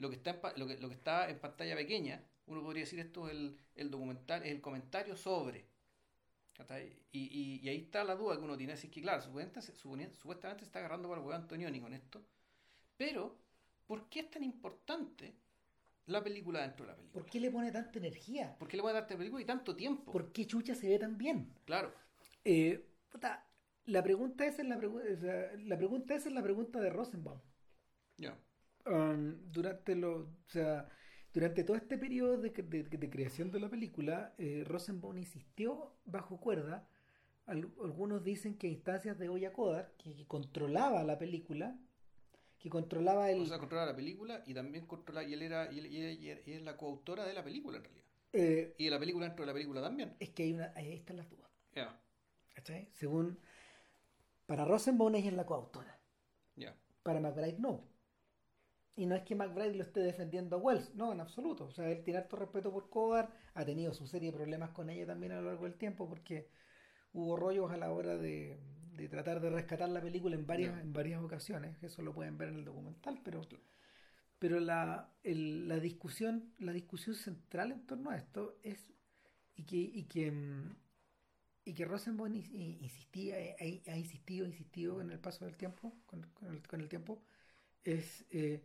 lo 0.00 0.08
que 0.08 0.16
está 0.16 0.30
en, 0.30 0.40
lo 0.56 0.66
que, 0.66 0.78
lo 0.78 0.88
que 0.88 0.94
está 0.94 1.28
en 1.28 1.38
pantalla 1.38 1.76
pequeña, 1.76 2.24
uno 2.46 2.62
podría 2.62 2.82
decir 2.82 2.98
esto 2.98 3.28
es 3.28 3.34
el, 3.34 3.60
el 3.76 3.90
documental, 3.90 4.42
el 4.42 4.60
comentario 4.60 5.14
sobre. 5.14 5.66
Y, 7.12 7.60
y, 7.62 7.68
ahí 7.68 7.78
está 7.78 8.04
la 8.04 8.14
duda 8.14 8.36
que 8.36 8.42
uno 8.42 8.56
tiene, 8.56 8.74
así 8.74 8.88
que 8.88 9.00
claro, 9.00 9.22
supuestamente, 9.22 10.16
supuestamente 10.16 10.60
se 10.60 10.66
está 10.66 10.78
agarrando 10.78 11.08
para 11.08 11.20
el 11.20 11.26
huevo 11.26 11.40
Antonioni 11.40 11.80
con 11.80 11.92
esto, 11.92 12.22
pero 12.96 13.36
¿por 13.86 14.08
qué 14.08 14.20
es 14.20 14.30
tan 14.30 14.42
importante 14.42 15.34
la 16.06 16.22
película 16.22 16.62
dentro 16.62 16.84
de 16.84 16.92
la 16.92 16.96
película? 16.96 17.22
¿Por 17.22 17.30
qué 17.30 17.40
le 17.40 17.50
pone 17.50 17.72
tanta 17.72 17.98
energía? 17.98 18.56
¿Por 18.58 18.68
qué 18.68 18.76
le 18.76 18.82
pone 18.82 18.94
tanta 18.94 19.16
película 19.16 19.42
y 19.42 19.46
tanto 19.46 19.74
tiempo? 19.74 20.12
¿Por 20.12 20.32
qué 20.32 20.46
Chucha 20.46 20.74
se 20.74 20.88
ve 20.88 20.98
tan 20.98 21.16
bien? 21.16 21.52
Claro. 21.64 21.92
Eh, 22.44 22.86
la 23.86 24.02
pregunta 24.02 24.46
esa 24.46 24.62
es 24.62 24.68
la, 24.68 24.76
la 24.76 25.76
pregunta 25.76 26.14
esa 26.14 26.28
es 26.28 26.34
la 26.34 26.42
pregunta 26.42 26.80
de 26.80 26.90
Rosenbaum. 26.90 27.40
Ya. 28.16 28.38
Um, 28.86 29.50
durante 29.50 29.94
lo, 29.94 30.28
sea, 30.46 30.88
durante 31.32 31.62
todo 31.62 31.76
este 31.76 31.96
periodo 31.96 32.38
de, 32.38 32.52
creación 32.52 33.50
de 33.50 33.60
la 33.60 33.68
película, 33.68 34.34
eh, 34.38 34.64
Rosenbaum 34.66 35.16
insistió 35.18 35.94
bajo 36.04 36.40
cuerda. 36.40 36.88
algunos 37.46 38.24
dicen 38.24 38.56
que 38.56 38.68
instancias 38.68 39.18
de 39.18 39.28
Oya 39.28 39.52
Kodar, 39.52 39.92
que, 39.96 40.26
controlaba 40.26 41.04
la 41.04 41.18
película, 41.18 41.78
que 42.58 42.68
controlaba 42.68 43.30
el. 43.30 43.42
O 43.42 43.46
sea, 43.46 43.58
controlaba 43.58 43.92
la 43.92 43.96
película 43.96 44.42
y 44.46 44.54
también 44.54 44.86
controlaba. 44.86 45.26
Y 45.26 45.34
él 45.34 45.42
era, 45.42 45.72
y 45.72 45.78
él, 45.78 46.42
es 46.44 46.62
la 46.62 46.76
coautora 46.76 47.24
de 47.24 47.34
la 47.34 47.44
película 47.44 47.78
en 47.78 47.84
realidad. 47.84 48.06
Eh, 48.32 48.74
y 48.78 48.84
de 48.84 48.90
la 48.90 48.98
película 48.98 49.26
dentro 49.26 49.44
de 49.44 49.46
la 49.46 49.54
película 49.54 49.80
también. 49.80 50.16
Es 50.18 50.30
que 50.30 50.42
hay 50.44 50.52
una. 50.52 50.72
Ahí 50.74 50.92
están 50.92 51.16
las 51.16 51.30
dudas. 51.30 51.48
Según. 52.92 53.38
Para 54.46 54.64
Rosenbaum 54.64 55.14
ella 55.14 55.28
es 55.28 55.36
la 55.36 55.46
coautora. 55.46 56.00
Ya. 56.56 56.76
Para 57.04 57.20
McBride 57.20 57.58
no. 57.60 57.84
Y 59.00 59.06
no 59.06 59.14
es 59.16 59.22
que 59.22 59.34
McBride 59.34 59.74
lo 59.76 59.82
esté 59.84 60.00
defendiendo 60.00 60.56
a 60.56 60.58
Wells, 60.58 60.94
no, 60.94 61.12
en 61.12 61.20
absoluto. 61.20 61.64
O 61.66 61.70
sea, 61.70 61.90
él 61.90 62.02
tiene 62.04 62.18
harto 62.20 62.36
respeto 62.36 62.70
por 62.70 62.90
Codar, 62.90 63.30
ha 63.54 63.64
tenido 63.64 63.94
su 63.94 64.06
serie 64.06 64.30
de 64.30 64.36
problemas 64.36 64.70
con 64.70 64.90
ella 64.90 65.06
también 65.06 65.32
a 65.32 65.40
lo 65.40 65.46
largo 65.48 65.64
del 65.64 65.76
tiempo, 65.84 66.08
porque 66.08 66.48
hubo 67.14 67.36
rollos 67.36 67.70
a 67.72 67.78
la 67.78 67.92
hora 67.92 68.16
de, 68.18 68.58
de 68.96 69.08
tratar 69.08 69.40
de 69.40 69.50
rescatar 69.50 69.88
la 69.90 70.02
película 70.02 70.36
en 70.36 70.46
varias, 70.46 70.80
en 70.82 70.92
varias 70.92 71.22
ocasiones. 71.22 71.82
Eso 71.82 72.02
lo 72.02 72.14
pueden 72.14 72.38
ver 72.38 72.50
en 72.50 72.56
el 72.56 72.64
documental, 72.64 73.20
pero, 73.24 73.40
pero 74.38 74.60
la, 74.60 75.10
el- 75.22 75.68
la 75.68 75.78
discusión, 75.78 76.52
la 76.58 76.72
discusión 76.72 77.14
central 77.16 77.72
en 77.72 77.86
torno 77.86 78.10
a 78.10 78.16
esto 78.16 78.58
es 78.62 78.92
y 79.56 79.64
que, 79.64 79.76
y 79.78 80.04
que, 80.04 80.32
y 81.64 81.74
que 81.74 81.84
Rosenbaum 81.84 82.34
insistía, 82.34 83.38
eh, 83.38 83.82
ha, 83.86 83.92
ha 83.92 83.96
insistido, 83.96 84.46
insistido 84.46 85.00
en 85.00 85.10
el 85.10 85.18
paso 85.20 85.44
del 85.44 85.56
tiempo, 85.56 85.94
con, 86.06 86.22
con 86.34 86.48
el, 86.50 86.66
con 86.66 86.80
el 86.80 86.88
tiempo, 86.88 87.22
es 87.84 88.26
eh, 88.30 88.62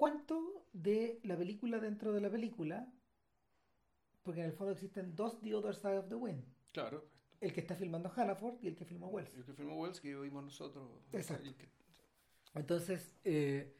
cuánto 0.00 0.64
de 0.72 1.20
la 1.24 1.36
película 1.36 1.78
dentro 1.78 2.12
de 2.12 2.22
la 2.22 2.30
película, 2.30 2.90
porque 4.22 4.40
en 4.40 4.46
el 4.46 4.52
fondo 4.52 4.72
existen 4.72 5.14
dos 5.14 5.40
The 5.42 5.54
Other 5.54 5.74
Side 5.74 5.98
of 5.98 6.08
the 6.08 6.14
Wind, 6.14 6.42
Claro. 6.72 7.04
el 7.40 7.52
que 7.52 7.60
está 7.60 7.74
filmando 7.76 8.08
Hannaford 8.08 8.56
y 8.62 8.68
el 8.68 8.76
que 8.76 8.86
filmó 8.86 9.08
Wells. 9.08 9.34
El 9.34 9.44
que 9.44 9.52
filmó 9.52 9.76
Wells 9.78 10.00
que 10.00 10.16
vimos 10.16 10.42
nosotros. 10.44 10.88
Exacto. 11.12 11.54
que- 11.58 11.68
Entonces, 12.54 13.14
eh, 13.24 13.76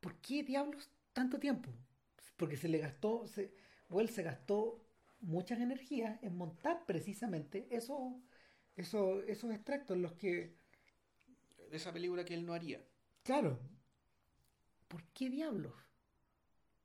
¿por 0.00 0.14
qué 0.22 0.42
diablos 0.42 0.90
tanto 1.12 1.38
tiempo? 1.38 1.70
Porque 2.38 2.56
se 2.56 2.68
le 2.68 2.78
gastó, 2.78 3.26
se, 3.26 3.52
Wells 3.90 4.12
se 4.12 4.22
gastó 4.22 4.82
muchas 5.20 5.60
energías 5.60 6.18
en 6.22 6.34
montar 6.34 6.86
precisamente 6.86 7.66
eso, 7.70 8.22
eso, 8.74 9.20
esos 9.24 9.50
extractos, 9.52 9.98
los 9.98 10.12
que, 10.14 10.56
de 11.70 11.76
esa 11.76 11.92
película 11.92 12.24
que 12.24 12.32
él 12.34 12.46
no 12.46 12.54
haría. 12.54 12.82
claro, 13.22 13.58
¿por 14.90 15.04
qué 15.14 15.30
diablos? 15.30 15.72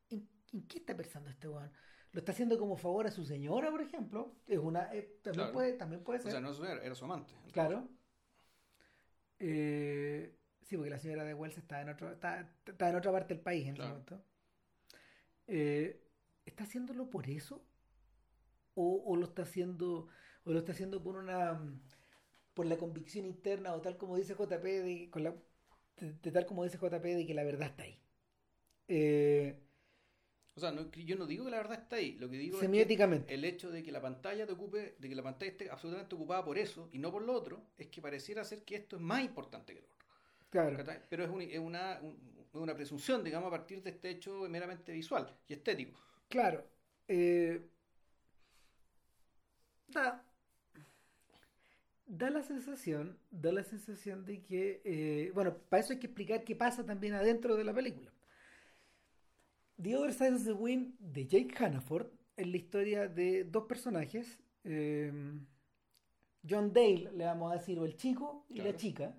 ¿En, 0.09 0.29
en 0.53 0.67
qué 0.67 0.77
está 0.77 0.95
pensando 0.95 1.29
este 1.31 1.49
weón? 1.49 1.71
¿Lo 2.11 2.19
está 2.19 2.31
haciendo 2.31 2.57
como 2.59 2.77
favor 2.77 3.07
a 3.07 3.11
su 3.11 3.25
señora, 3.25 3.71
por 3.71 3.81
ejemplo? 3.81 4.35
Es 4.47 4.59
una, 4.59 4.93
eh, 4.93 5.19
también, 5.23 5.33
Claro. 5.47 5.51
puede, 5.53 5.73
también 5.73 6.03
puede 6.03 6.19
O 6.19 6.21
ser. 6.21 6.31
sea, 6.33 6.39
no 6.41 6.51
es 6.51 6.59
ver, 6.59 6.77
era 6.83 6.93
su 6.95 7.03
amante. 7.03 7.33
Claro. 7.51 7.89
Eh, 9.39 10.37
sí, 10.61 10.77
porque 10.77 10.89
la 10.91 10.99
señora 10.99 11.23
de 11.23 11.33
Wells 11.33 11.57
está 11.57 11.81
en, 11.81 11.89
otro, 11.89 12.11
está, 12.11 12.49
está 12.65 12.89
en 12.89 12.95
otra 12.95 13.11
parte 13.11 13.33
del 13.33 13.43
país 13.43 13.67
en 13.67 13.75
Claro. 13.75 13.89
ese 13.89 13.93
momento. 14.15 14.25
Eh, 15.47 16.01
¿Está 16.45 16.63
haciéndolo 16.63 17.09
por 17.09 17.27
eso? 17.27 17.65
¿O, 18.75 19.03
o 19.05 19.15
lo 19.15 19.25
está 19.25 19.41
haciendo 19.43 20.07
o 20.43 20.51
lo 20.51 20.59
está 20.59 20.73
haciendo 20.73 21.01
por 21.01 21.15
una 21.15 21.59
por 22.53 22.65
la 22.67 22.77
convicción 22.77 23.25
interna 23.25 23.73
o 23.73 23.81
tal 23.81 23.97
como 23.97 24.15
dice 24.15 24.35
JP 24.35 24.63
de, 24.63 25.09
con 25.09 25.23
la, 25.23 25.35
de, 25.97 26.13
de 26.13 26.31
tal 26.31 26.45
como 26.45 26.63
dice 26.63 26.77
JP 26.77 27.15
de 27.15 27.25
que 27.25 27.33
la 27.33 27.43
verdad 27.43 27.69
está 27.69 27.83
ahí? 27.83 27.99
Eh, 28.87 29.55
O 30.55 30.59
sea, 30.59 30.71
no- 30.71 30.89
yo 30.91 31.15
no 31.17 31.25
digo 31.27 31.45
que 31.45 31.51
la 31.51 31.57
verdad 31.57 31.79
está 31.81 31.97
ahí. 31.97 32.13
Lo 32.17 32.29
que 32.29 32.37
digo 32.37 32.57
es 32.61 32.61
que 32.69 33.33
el 33.33 33.43
hecho 33.45 33.71
de 33.71 33.83
que 33.83 33.91
la 33.91 34.01
pantalla 34.01 34.45
te 34.45 34.53
ocupe, 34.53 34.95
de 34.99 35.09
que 35.09 35.15
la 35.15 35.23
pantalla 35.23 35.51
esté 35.51 35.69
absolutamente 35.69 36.15
ocupada 36.15 36.45
por 36.45 36.57
eso 36.57 36.89
y 36.93 36.99
no 36.99 37.11
por 37.11 37.23
lo 37.23 37.33
otro, 37.33 37.61
es 37.77 37.87
que 37.87 38.01
pareciera 38.01 38.43
ser 38.45 38.63
que 38.63 38.75
esto 38.75 38.95
es 38.95 39.01
más 39.01 39.21
importante 39.23 39.73
que 39.73 39.81
lo 39.81 39.87
otro. 39.87 40.05
Claro. 40.49 40.77
Pero 41.09 41.23
es, 41.25 41.29
un- 41.29 41.41
es 41.41 41.59
una, 41.59 41.99
un- 42.01 42.17
una 42.53 42.73
presunción, 42.73 43.23
digamos, 43.23 43.47
a 43.47 43.51
partir 43.51 43.83
de 43.83 43.89
este 43.89 44.09
hecho 44.09 44.47
meramente 44.49 44.93
visual 44.93 45.27
y 45.47 45.53
estético. 45.53 45.99
Claro. 46.29 46.65
eh, 47.07 47.61
da, 49.93 50.23
da 52.07 52.29
la 52.29 52.41
sensación, 52.43 53.17
da 53.31 53.51
la 53.51 53.63
sensación 53.63 54.25
de 54.25 54.41
que, 54.43 54.81
eh, 54.83 55.31
bueno, 55.33 55.57
para 55.69 55.81
eso 55.81 55.93
hay 55.93 55.99
que 55.99 56.07
explicar 56.07 56.43
qué 56.43 56.55
pasa 56.55 56.85
también 56.85 57.13
adentro 57.13 57.55
de 57.55 57.63
la 57.63 57.73
película. 57.73 58.11
The 59.81 59.95
Other 59.97 60.13
Side 60.13 60.35
of 60.35 60.43
the 60.45 60.53
Wind 60.53 60.97
de 60.99 61.25
Jake 61.27 61.53
Hannaford 61.57 62.07
es 62.37 62.47
la 62.47 62.57
historia 62.57 63.07
de 63.07 63.43
dos 63.43 63.65
personajes, 63.65 64.39
eh, 64.63 65.11
John 66.47 66.71
Dale, 66.71 67.11
le 67.13 67.25
vamos 67.25 67.51
a 67.51 67.55
decir, 67.55 67.77
o 67.79 67.85
el 67.85 67.97
chico 67.97 68.45
y 68.49 68.61
la 68.61 68.75
chica, 68.75 69.15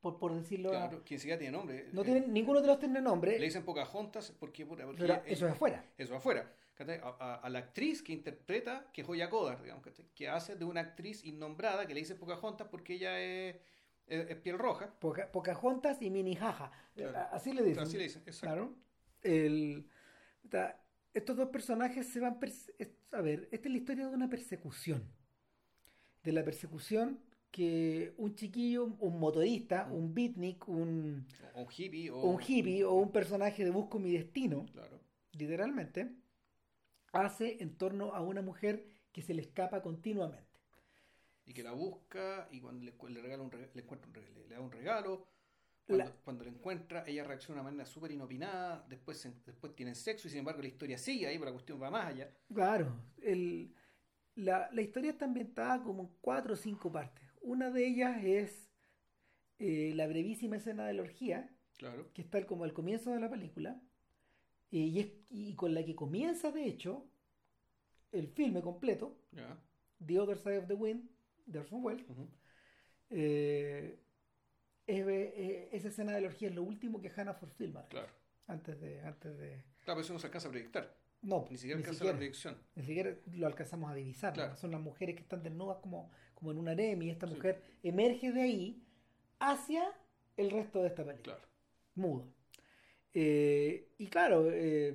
por, 0.00 0.18
por 0.18 0.34
decirlo. 0.34 0.70
Claro, 0.70 1.04
que 1.04 1.14
ni 1.14 1.18
siquiera 1.20 1.38
tiene 1.38 1.56
nombre. 1.56 1.88
No 1.92 2.00
Eh, 2.00 2.04
tienen, 2.04 2.32
ninguno 2.32 2.60
de 2.62 2.66
los 2.66 2.78
tiene 2.78 3.00
nombre, 3.02 3.38
Le 3.38 3.44
dicen 3.44 3.62
Pocahontas 3.64 4.32
porque, 4.40 4.64
porque 4.64 4.84
pero 4.96 5.14
eso 5.26 5.46
es 5.46 5.52
afuera. 5.52 5.84
eso 5.98 6.16
afuera. 6.16 6.50
A, 6.80 7.08
a- 7.18 7.34
a 7.36 7.48
la 7.50 7.58
actriz 7.58 8.02
que 8.02 8.12
interpreta, 8.12 8.90
que 8.92 9.02
es 9.02 9.06
Joya 9.06 9.28
Kodar, 9.28 9.62
digamos, 9.62 9.84
que 10.14 10.28
hace 10.28 10.56
de 10.56 10.64
una 10.64 10.80
actriz 10.80 11.24
innombrada 11.24 11.86
que 11.86 11.94
le 11.94 12.00
dicen 12.00 12.18
Pocahontas 12.18 12.68
porque 12.68 12.94
ella 12.94 13.20
es, 13.20 13.56
es- 14.06 14.30
es 14.30 14.36
piel 14.36 14.58
roja. 14.58 14.92
Poca, 14.98 15.30
Pocahontas 15.30 16.00
y 16.00 16.10
Mini 16.10 16.34
Jaja. 16.36 16.70
Claro. 16.94 17.28
Así 17.32 17.52
le 17.52 17.62
dicen. 17.62 17.82
Así 17.82 17.96
le 17.96 18.04
dicen, 18.04 18.22
exacto. 18.26 18.46
Claro. 18.54 18.74
El, 19.22 19.86
estos 21.12 21.36
dos 21.36 21.48
personajes 21.50 22.06
se 22.08 22.20
van. 22.20 22.38
a 23.12 23.20
ver, 23.20 23.48
esta 23.52 23.68
es 23.68 23.72
la 23.72 23.78
historia 23.78 24.08
de 24.08 24.14
una 24.14 24.28
persecución. 24.28 25.02
De 26.22 26.32
la 26.32 26.44
persecución 26.44 27.20
que 27.50 28.14
un 28.16 28.34
chiquillo, 28.36 28.84
un 29.00 29.18
motorista, 29.18 29.88
un 29.90 30.14
beatnik, 30.14 30.68
un, 30.68 31.26
O 31.54 31.62
un 31.62 31.68
hippie. 31.76 32.10
O, 32.10 32.22
un 32.30 32.40
hippie 32.40 32.84
o 32.84 32.92
un 32.94 33.10
personaje 33.10 33.64
de 33.64 33.70
Busco 33.70 33.98
mi 33.98 34.12
destino, 34.12 34.66
Claro. 34.72 35.00
literalmente, 35.32 36.10
hace 37.12 37.62
en 37.62 37.76
torno 37.76 38.14
a 38.14 38.20
una 38.20 38.42
mujer 38.42 38.86
que 39.12 39.22
se 39.22 39.34
le 39.34 39.42
escapa 39.42 39.82
continuamente. 39.82 40.60
Y 41.46 41.52
que 41.54 41.62
la 41.62 41.72
busca 41.72 42.48
y 42.50 42.60
cuando 42.60 42.84
le, 42.84 42.94
le 43.14 43.22
regala 43.22 43.42
un 43.42 43.50
le 43.50 43.82
encuentra 43.82 44.08
un 44.08 44.14
le, 44.14 44.48
le 44.48 44.54
da 44.54 44.60
un 44.60 44.70
regalo. 44.70 45.26
Cuando, 45.86 46.04
La- 46.04 46.12
cuando 46.22 46.44
la 46.44 46.50
encuentra, 46.50 47.04
ella 47.06 47.24
reacciona 47.24 47.56
de 47.56 47.60
una 47.62 47.70
manera 47.70 47.84
súper 47.86 48.12
inopinada. 48.12 48.84
Después, 48.88 49.18
se- 49.18 49.34
después 49.44 49.74
tienen 49.74 49.96
sexo 49.96 50.28
y 50.28 50.30
sin 50.30 50.40
embargo 50.40 50.62
la 50.62 50.68
historia 50.68 50.96
sigue 50.98 51.26
ahí, 51.26 51.36
pero 51.38 51.46
la 51.46 51.52
cuestión 51.52 51.82
va 51.82 51.90
más 51.90 52.06
allá. 52.06 52.30
Claro, 52.52 52.96
el, 53.22 53.74
la, 54.34 54.68
la 54.72 54.82
historia 54.82 55.10
está 55.12 55.24
ambientada 55.24 55.82
como 55.82 56.02
en 56.04 56.08
cuatro 56.20 56.54
o 56.54 56.56
cinco 56.56 56.90
partes. 56.92 57.24
Una 57.42 57.70
de 57.70 57.86
ellas 57.86 58.22
es 58.24 58.70
eh, 59.58 59.92
la 59.94 60.06
brevísima 60.06 60.56
escena 60.56 60.86
de 60.86 60.94
la 60.94 61.02
orgía, 61.02 61.50
Claro. 61.78 62.12
que 62.12 62.22
está 62.22 62.46
como 62.46 62.64
al 62.64 62.72
comienzo 62.72 63.10
de 63.12 63.20
la 63.20 63.30
película, 63.30 63.80
eh, 64.72 64.78
y, 64.78 65.00
es, 65.00 65.08
y 65.30 65.54
con 65.54 65.74
la 65.74 65.84
que 65.84 65.94
comienza, 65.94 66.50
de 66.52 66.64
hecho, 66.64 67.06
el 68.12 68.28
filme 68.28 68.60
completo. 68.62 69.16
The 70.04 70.18
Other 70.18 70.38
Side 70.38 70.58
of 70.58 70.66
the 70.66 70.74
Wind, 70.74 71.08
de 71.46 71.58
Orson 71.58 71.84
Welles. 71.84 72.06
Eh, 73.10 73.98
es- 74.86 75.06
eh, 75.08 75.68
esa 75.72 75.88
escena 75.88 76.12
de 76.12 76.20
la 76.22 76.28
orgía 76.28 76.48
es 76.48 76.54
lo 76.54 76.62
último 76.62 77.00
que 77.00 77.10
Hannaford 77.10 77.50
filma, 77.52 77.86
Claro. 77.88 78.08
antes 78.46 78.80
de... 78.80 79.00
Antes 79.02 79.36
de 79.38 79.48
Claro, 79.84 79.96
pero 79.96 80.00
eso 80.00 80.12
no 80.12 80.18
se 80.18 80.26
alcanza 80.26 80.48
a 80.48 80.50
proyectar. 80.50 80.96
no, 81.22 81.46
Ni 81.50 81.56
siquiera 81.58 81.78
alcanza 81.78 82.04
la 82.04 82.14
proyección. 82.14 82.56
Ni 82.76 82.82
siquiera 82.84 83.14
lo 83.32 83.46
alcanzamos 83.46 83.90
a 83.90 83.94
divisar. 83.94 84.56
Son 84.56 84.70
las 84.70 84.80
mujeres 84.80 85.16
que 85.16 85.22
están 85.22 85.42
desnudas 85.42 85.78
como, 85.78 86.10
como 86.34 86.50
en 86.52 86.58
un 86.58 86.68
harem 86.68 87.02
y 87.02 87.10
esta 87.10 87.26
Sí. 87.26 87.34
mujer 87.34 87.62
emerge 87.82 88.32
de 88.32 88.40
ahí 88.42 88.82
hacia 89.38 89.92
el 90.36 90.50
resto 90.50 90.80
de 90.80 90.88
esta 90.88 91.04
película. 91.04 91.36
Claro. 91.36 91.48
Muda. 91.94 92.24
Eh, 93.14 93.88
y 93.98 94.06
claro, 94.08 94.48
eh, 94.52 94.94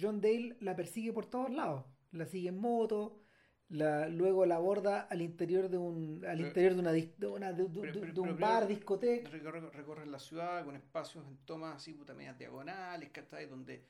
John 0.00 0.20
Dale 0.20 0.56
la 0.60 0.74
persigue 0.76 1.12
por 1.12 1.26
todos 1.26 1.50
lados. 1.52 1.84
La 2.12 2.26
sigue 2.26 2.48
en 2.48 2.58
moto, 2.58 3.20
la, 3.68 4.08
luego 4.08 4.46
la 4.46 4.56
aborda 4.56 5.02
al 5.02 5.20
interior 5.20 5.68
de 5.68 5.78
un, 5.78 6.24
al 6.26 6.40
interior 6.40 6.74
de, 6.74 6.80
una, 6.80 6.92
de, 6.92 7.26
una- 7.26 7.52
de- 7.52 7.64
de- 7.64 7.68
Pero- 7.80 7.92
de- 7.92 8.00
pero- 8.00 8.12
de 8.12 8.20
un 8.20 8.26
pero- 8.36 8.38
bar, 8.38 8.66
discoteca. 8.68 9.28
Recorre, 9.30 9.60
recorre 9.70 10.06
la 10.06 10.18
ciudad 10.18 10.64
con 10.64 10.76
espacios 10.76 11.24
en 11.26 11.36
tomas 11.44 11.76
así, 11.76 11.92
puta, 11.92 12.14
medias 12.14 12.38
diagonales, 12.38 13.10
¿cachai? 13.10 13.46
Donde 13.46 13.84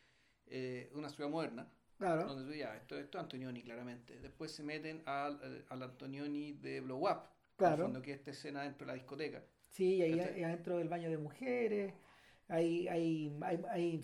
eh, 0.47 0.91
una 0.95 1.09
ciudad 1.09 1.31
moderna, 1.31 1.67
Claro. 1.99 2.27
donde 2.27 2.45
tú 2.51 2.59
ya, 2.59 2.77
esto, 2.77 2.99
esto 2.99 3.19
es 3.19 3.23
Antonioni, 3.23 3.63
claramente. 3.63 4.19
Después 4.21 4.53
se 4.53 4.63
meten 4.63 5.03
al, 5.07 5.39
eh, 5.43 5.65
al 5.71 5.83
Antonioni 5.83 6.53
de 6.53 6.81
Blow 6.81 6.99
Up, 7.09 7.21
Claro. 7.57 7.85
fondo, 7.85 8.03
que 8.03 8.13
es 8.13 8.19
esta 8.19 8.31
escena 8.33 8.63
dentro 8.63 8.85
de 8.87 8.93
la 8.93 8.95
discoteca. 8.95 9.43
Sí, 9.71 10.03
ahí 10.03 10.17
¿Cachai? 10.19 10.45
adentro 10.45 10.77
del 10.79 10.89
baño 10.89 11.09
de 11.11 11.19
mujeres, 11.19 11.95
hay, 12.49 12.89
hay, 12.89 13.37
hay, 13.43 13.61
hay- 13.71 14.03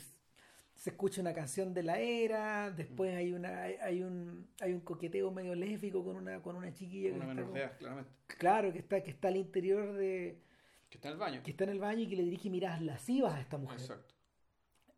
se 0.75 0.91
escucha 0.91 1.21
una 1.21 1.35
canción 1.35 1.75
de 1.75 1.83
la 1.83 1.99
era, 1.99 2.71
después 2.71 3.15
hay 3.15 3.33
una, 3.35 3.65
hay, 3.65 3.75
hay 3.83 4.03
un, 4.03 4.49
hay 4.61 4.73
un 4.73 4.81
coqueteo 4.81 5.31
medio 5.31 5.55
lésbico 5.55 6.03
con 6.03 6.17
una, 6.17 6.41
con 6.41 6.57
una 6.57 6.73
chiquilla 6.73 7.11
que 7.11 7.17
Una 7.17 7.29
está 7.33 7.35
menor 7.45 7.71
claramente. 7.77 8.11
claro, 8.29 8.73
que 8.73 8.79
está, 8.79 9.03
que 9.03 9.11
está 9.11 9.29
al 9.29 9.37
interior 9.37 9.93
de, 9.93 10.39
Que 10.89 10.97
está 10.97 11.09
en 11.09 11.12
el 11.15 11.19
baño. 11.21 11.43
que 11.43 11.51
está 11.51 11.65
en 11.65 11.71
el 11.71 11.81
baño 11.81 12.01
y 12.01 12.09
que 12.09 12.17
le 12.17 12.23
dirige 12.25 12.49
miradas 12.49 12.81
lascivas 12.81 13.35
a 13.35 13.41
esta 13.43 13.59
mujer. 13.59 13.79
Exacto. 13.79 14.15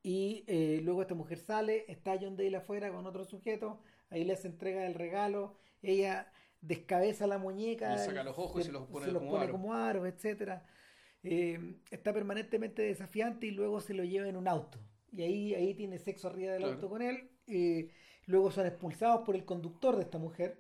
Y 0.05 0.45
eh, 0.47 0.81
luego 0.85 1.03
esta 1.03 1.15
mujer 1.17 1.39
sale, 1.39 1.85
está 1.89 2.17
John 2.21 2.37
Dale 2.37 2.57
afuera 2.57 2.91
con 2.93 3.05
otro 3.07 3.25
sujeto, 3.25 3.81
ahí 4.11 4.25
les 4.25 4.45
entrega 4.45 4.87
el 4.87 4.95
regalo, 4.95 5.57
ella 5.83 6.33
descabeza 6.61 7.27
la 7.27 7.39
muñeca, 7.39 7.93
Le 7.97 8.05
saca 8.05 8.23
los 8.23 8.39
ojos 8.39 8.63
y 8.63 8.65
se 8.67 8.73
los 8.73 8.87
pone 8.87 9.13
como 9.13 9.37
aro. 9.37 9.51
como 9.53 9.75
aro, 9.75 10.07
etcétera. 10.07 10.65
Eh, 11.23 11.77
está 11.91 12.13
permanentemente 12.13 12.83
desafiante 12.83 13.47
y 13.47 13.51
luego 13.53 13.81
se 13.81 13.95
lo 13.95 14.05
lleva 14.05 14.29
en 14.29 14.37
un 14.37 14.49
auto. 14.49 14.79
Y 15.13 15.23
ahí, 15.23 15.55
ahí 15.55 15.75
tiene 15.75 15.99
sexo 15.99 16.29
arriba 16.29 16.53
del 16.53 16.63
Claro. 16.63 16.75
auto 16.75 16.89
con 16.89 17.03
él. 17.03 17.29
eh, 17.49 17.91
luego 18.27 18.51
son 18.53 18.67
expulsados 18.67 19.23
por 19.27 19.35
el 19.35 19.45
conductor 19.45 19.97
de 19.97 20.03
esta 20.03 20.17
mujer. 20.19 20.59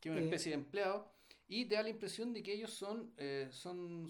Que 0.00 0.08
es 0.08 0.12
una 0.12 0.22
Eh, 0.22 0.24
especie 0.24 0.50
de 0.52 0.58
empleado. 0.58 1.12
Y 1.46 1.66
te 1.66 1.74
da 1.76 1.82
la 1.82 1.90
impresión 1.90 2.32
de 2.32 2.42
que 2.42 2.52
ellos 2.54 2.72
son. 2.72 3.12
eh, 3.18 3.48
son 3.50 4.06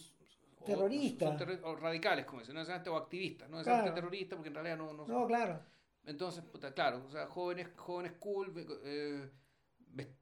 o- 0.60 0.64
Terroristas. 0.64 1.38
son 1.38 1.60
o 1.64 1.76
radicales, 1.76 2.24
como 2.24 2.40
dicen, 2.40 2.54
no 2.54 2.62
o 2.62 2.96
activistas, 2.96 3.48
no 3.50 3.62
Claro. 3.62 3.92
terroristas, 3.94 4.36
porque 4.36 4.48
en 4.48 4.54
realidad 4.54 4.76
no, 4.78 4.92
no 4.92 5.06
son. 5.06 5.14
No, 5.14 5.26
claro. 5.26 5.60
Entonces, 6.04 6.42
puta, 6.44 6.72
claro, 6.72 7.04
o 7.06 7.10
sea, 7.10 7.26
jóvenes, 7.26 7.68
jóvenes 7.76 8.12
cool, 8.18 8.52
eh, 8.84 9.28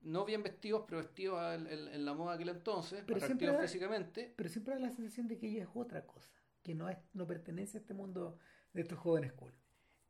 no 0.02 0.24
bien 0.24 0.42
vestidos, 0.42 0.84
pero 0.86 0.98
vestidos 0.98 1.54
en, 1.54 1.66
en, 1.66 2.04
la 2.04 2.14
moda 2.14 2.36
de 2.36 2.42
aquel 2.42 2.56
entonces, 2.56 3.02
pero 3.06 3.18
atractivos 3.18 3.60
físicamente. 3.60 4.32
Pero 4.36 4.48
siempre 4.48 4.74
da 4.74 4.80
la 4.80 4.90
sensación 4.90 5.28
de 5.28 5.38
que 5.38 5.48
ella 5.48 5.64
es 5.64 5.68
otra 5.74 6.06
cosa, 6.06 6.30
que 6.62 6.74
no, 6.74 6.88
es, 6.88 6.98
no 7.12 7.26
pertenece 7.26 7.78
a 7.78 7.80
este 7.80 7.94
mundo 7.94 8.38
de 8.72 8.82
estos 8.82 8.98
jóvenes 8.98 9.32
cool. 9.32 9.52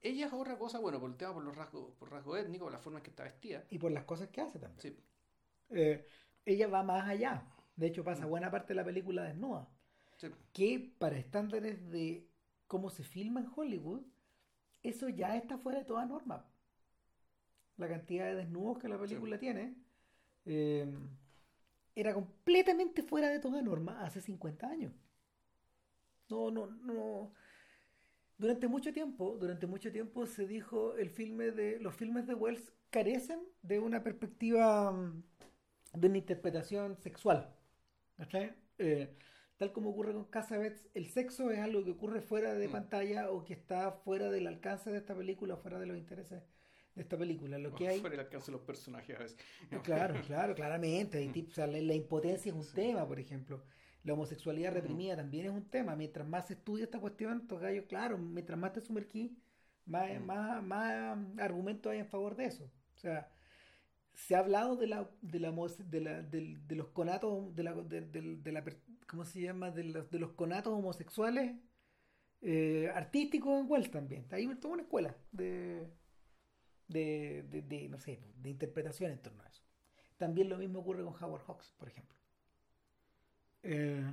Ella 0.03 0.27
es 0.27 0.33
otra 0.33 0.57
cosa, 0.59 0.79
bueno, 0.79 1.01
por 1.01 1.11
el 1.11 1.17
tema, 1.17 1.35
por 1.35 1.43
los 1.43 1.57
rasgos, 1.57 1.93
por 1.95 2.11
rasgo 2.11 2.37
étnico, 2.37 2.67
por 2.67 2.73
la 2.73 2.79
forma 2.79 2.99
en 2.99 3.03
que 3.03 3.11
está 3.11 3.25
vestida. 3.25 3.65
Y 3.71 3.79
por 3.79 3.91
las 3.91 4.05
cosas 4.05 4.29
que 4.29 4.41
hace 4.41 4.59
también. 4.59 4.81
Sí. 4.81 4.97
Eh, 5.71 6.07
ella 6.45 6.69
va 6.69 6.83
más 6.83 7.09
allá. 7.09 7.45
De 7.75 7.87
hecho, 7.87 8.05
pasa 8.05 8.27
mm. 8.27 8.31
buena 8.31 8.51
parte 8.51 8.69
de 8.69 8.77
la 8.77 8.85
película 8.85 9.25
desnuda. 9.25 9.69
Sí. 10.17 10.29
Que 10.53 10.95
para 10.99 11.17
estándares 11.17 11.91
de 11.91 12.29
cómo 12.67 12.91
se 12.91 13.03
filma 13.05 13.41
en 13.41 13.51
Hollywood, 13.55 14.03
eso 14.83 15.09
ya 15.09 15.37
está 15.37 15.59
fuera 15.59 15.81
de 15.81 15.85
toda 15.85 16.07
norma. 16.07 16.47
La 17.77 17.89
cantidad 17.89 18.27
de 18.27 18.37
desnudos 18.37 18.79
que 18.79 18.89
la 18.89 18.99
película 18.99 19.39
tiene 19.39 19.75
eh, 20.47 20.87
era 21.95 22.15
completamente 22.15 23.03
fuera 23.03 23.29
de 23.29 23.41
toda 23.41 23.63
norma 23.63 24.05
hace 24.05 24.21
50 24.21 24.67
años. 24.67 24.93
No, 26.29 26.51
no, 26.51 26.67
no. 26.67 27.33
Durante 28.39 28.69
mucho 28.69 28.93
tiempo, 28.93 29.37
durante 29.39 29.67
mucho 29.67 29.91
tiempo 29.91 30.27
se 30.27 30.47
dijo 30.47 30.97
el 30.97 31.11
filme 31.11 31.51
de 31.53 31.81
los 31.81 31.95
filmes 31.95 32.27
de 32.27 32.35
Wells 32.35 32.73
carecen 32.91 33.41
de 33.63 33.79
una 33.79 34.03
perspectiva 34.03 34.93
mm, 34.93 35.23
de 35.95 36.09
una 36.09 36.19
interpretación 36.19 36.97
sexual. 36.99 37.55
Eh, 38.79 39.17
tal 39.57 39.73
como 39.73 39.91
ocurre 39.91 40.13
con 40.13 40.25
Casabets, 40.25 40.87
el 40.93 41.07
sexo 41.07 41.51
es 41.51 41.61
algo 41.61 41.83
que 41.83 41.93
ocurre 41.93 42.21
fuera 42.21 42.55
de 42.55 42.69
mm. 42.69 42.73
pantalla 42.73 43.31
o 43.31 43.45
que 43.45 43.55
está 43.55 43.93
fuera 43.93 44.31
del 44.31 44.47
alcance 44.47 44.91
de 44.91 44.99
esta 44.99 45.15
película, 45.15 45.57
fuera 45.57 45.79
de 45.79 45.87
los 45.87 45.97
intereses 45.97 46.43
de 46.97 47.03
esta 47.03 47.17
película. 47.17 47.59
Lo 47.59 47.73
que 47.75 47.89
hay... 47.89 48.01
Fuera 48.01 48.17
del 48.17 48.27
alcance 48.27 48.47
de 48.47 48.53
los 48.53 48.67
personajes. 48.67 49.37
Claro, 49.85 50.15
claro, 50.27 50.55
claramente. 50.55 51.19
la, 51.57 51.95
impotencia 51.95 52.51
es 52.51 52.57
un 52.57 52.67
tema, 52.75 53.07
por 53.07 53.21
ejemplo. 53.21 53.63
La 54.03 54.15
homosexualidad 54.15 54.73
reprimida 54.73 55.17
también 55.17 55.47
es 55.47 55.53
un 55.53 55.69
tema. 55.69 55.95
Mientras 55.95 56.27
más 56.27 56.49
se 56.49 56.55
estudia 56.55 56.85
esta 56.85 56.99
cuestión, 56.99 57.41
estos 57.43 57.61
gallos, 57.61 57.85
claro, 57.87 58.19
mientras 58.19 58.59
más 58.59 58.73
te 58.73 58.81
sumergí, 58.81 59.37
más, 59.85 60.21
más, 60.21 60.63
más 60.63 61.19
argumentos 61.39 61.93
hay 61.93 61.99
en 61.99 62.07
favor 62.07 62.35
de 62.35 62.47
eso. 62.47 62.65
O 62.95 62.99
sea, 62.99 63.29
se 64.15 64.35
ha 64.35 64.39
hablado 64.39 64.77
de 64.77 64.87
la 64.87 65.11
de 65.21 65.41
la 65.41 65.51
de, 65.51 66.01
la, 66.01 66.23
de, 66.23 66.75
los 66.75 66.89
conatos 66.89 67.55
de 67.55 67.63
la, 67.63 67.75
de, 67.75 68.53
la 68.53 68.65
cómo 69.07 69.25
se 69.25 69.43
llama 69.43 69.71
de 69.71 69.85
los, 69.85 70.11
de 70.11 70.19
los 70.19 70.33
conatos 70.33 70.73
homosexuales 70.73 71.55
eh, 72.41 72.91
artísticos 72.95 73.61
en 73.61 73.71
Wells 73.71 73.91
también 73.91 74.27
hay 74.31 74.47
toda 74.55 74.75
una 74.75 74.85
escuela 74.85 75.15
de, 75.33 75.87
de, 76.89 77.89
no 77.91 77.99
sé 77.99 78.21
de 78.43 78.51
interpretación 78.51 79.13
en 79.13 79.19
torno 79.23 79.43
a 79.43 79.49
eso. 79.49 79.63
También 80.19 80.49
lo 80.49 80.59
mismo 80.59 80.81
ocurre 80.81 81.05
con 81.05 81.15
Howard 81.23 81.43
Hawks 81.47 81.75
por 81.79 81.89
ejemplo. 81.89 82.17
Eh, 83.63 84.05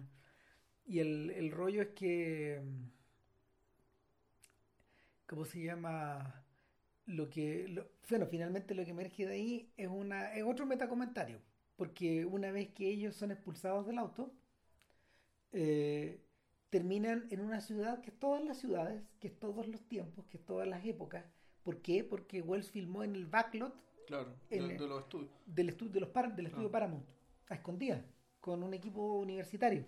y 0.85 0.99
el, 0.99 1.29
el 1.31 1.51
rollo 1.51 1.81
es 1.81 1.89
que 1.89 2.61
cómo 5.25 5.45
se 5.45 5.61
llama 5.63 6.43
lo 7.05 7.29
que, 7.29 7.83
bueno, 8.09 8.27
finalmente 8.27 8.75
lo 8.75 8.85
que 8.85 8.91
emerge 8.91 9.25
de 9.25 9.33
ahí 9.33 9.73
es, 9.77 9.87
una, 9.87 10.33
es 10.33 10.43
otro 10.43 10.65
metacomentario, 10.65 11.39
porque 11.75 12.25
una 12.25 12.51
vez 12.51 12.69
que 12.69 12.87
ellos 12.89 13.15
son 13.15 13.31
expulsados 13.31 13.85
del 13.87 13.97
auto, 13.97 14.31
eh, 15.51 16.19
terminan 16.69 17.27
en 17.29 17.41
una 17.41 17.61
ciudad 17.61 18.01
que 18.01 18.09
es 18.09 18.19
todas 18.19 18.43
las 18.43 18.57
ciudades, 18.57 19.03
que 19.19 19.27
es 19.27 19.39
todos 19.39 19.67
los 19.67 19.81
tiempos, 19.87 20.25
que 20.27 20.37
es 20.37 20.45
todas 20.45 20.67
las 20.67 20.85
épocas. 20.85 21.23
¿Por 21.63 21.81
qué? 21.81 22.03
Porque 22.03 22.41
Wells 22.41 22.69
filmó 22.69 23.03
en 23.03 23.15
el 23.15 23.25
backlot 23.25 23.73
claro, 24.05 24.35
de, 24.49 24.59
los 24.59 25.03
estudios. 25.03 25.31
Del, 25.45 25.69
estudio 25.69 25.91
de 25.93 25.99
los 26.01 26.35
del 26.35 26.47
estudio. 26.47 26.71
Paramount, 26.71 27.05
a 27.49 27.55
escondidas, 27.55 28.03
con 28.39 28.63
un 28.63 28.73
equipo 28.73 29.13
universitario. 29.13 29.85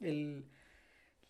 El, 0.00 0.46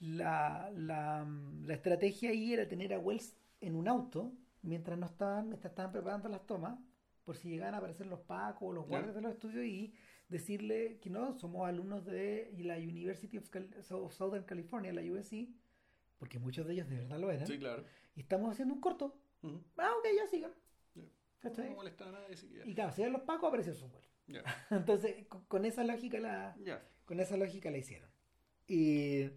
la, 0.00 0.70
la, 0.74 1.26
la 1.64 1.74
estrategia 1.74 2.30
ahí 2.30 2.52
era 2.52 2.68
tener 2.68 2.94
a 2.94 2.98
Wells 2.98 3.36
en 3.60 3.74
un 3.74 3.88
auto 3.88 4.32
mientras 4.64 4.98
no 4.98 5.06
estaban, 5.06 5.48
mientras 5.48 5.70
estaban 5.72 5.92
preparando 5.92 6.28
las 6.28 6.46
tomas, 6.46 6.78
por 7.24 7.36
si 7.36 7.48
llegaban 7.48 7.74
a 7.74 7.78
aparecer 7.78 8.06
los 8.06 8.20
pacos 8.20 8.68
o 8.68 8.72
los 8.72 8.86
guardias 8.86 9.14
de 9.14 9.20
los 9.20 9.32
estudios 9.32 9.64
y 9.64 9.94
decirle 10.28 10.98
que 11.00 11.10
no, 11.10 11.34
somos 11.34 11.66
alumnos 11.66 12.04
de 12.04 12.52
la 12.58 12.76
University 12.76 13.38
of, 13.38 13.48
Southern 14.12 14.44
California, 14.44 14.92
la 14.92 15.02
USC, 15.02 15.48
porque 16.18 16.38
muchos 16.38 16.66
de 16.66 16.74
ellos 16.74 16.88
de 16.88 16.96
verdad 16.96 17.18
lo 17.18 17.30
eran. 17.30 17.46
Sí, 17.46 17.58
claro. 17.58 17.84
Y 18.16 18.20
estamos 18.20 18.50
haciendo 18.50 18.74
un 18.74 18.80
corto. 18.80 19.16
Ah, 19.76 19.92
ok, 19.98 20.06
ya 20.16 20.26
sigan. 20.26 20.52
No 21.42 21.74
molesta 21.74 22.08
a 22.08 22.12
nadie 22.12 22.36
Y 22.64 22.74
claro, 22.74 22.92
si 22.92 23.02
eran 23.02 23.12
los 23.12 23.22
pacos, 23.22 23.48
apareció 23.48 23.74
su 23.74 23.88
vuelo. 23.88 24.08
Entonces, 24.70 25.26
con, 25.48 25.64
esa 25.66 25.84
lógica 25.84 26.18
la, 26.18 26.56
con 27.04 27.20
esa 27.20 27.36
lógica 27.36 27.70
la 27.70 27.78
hicieron. 27.78 28.10
Y 28.66 29.28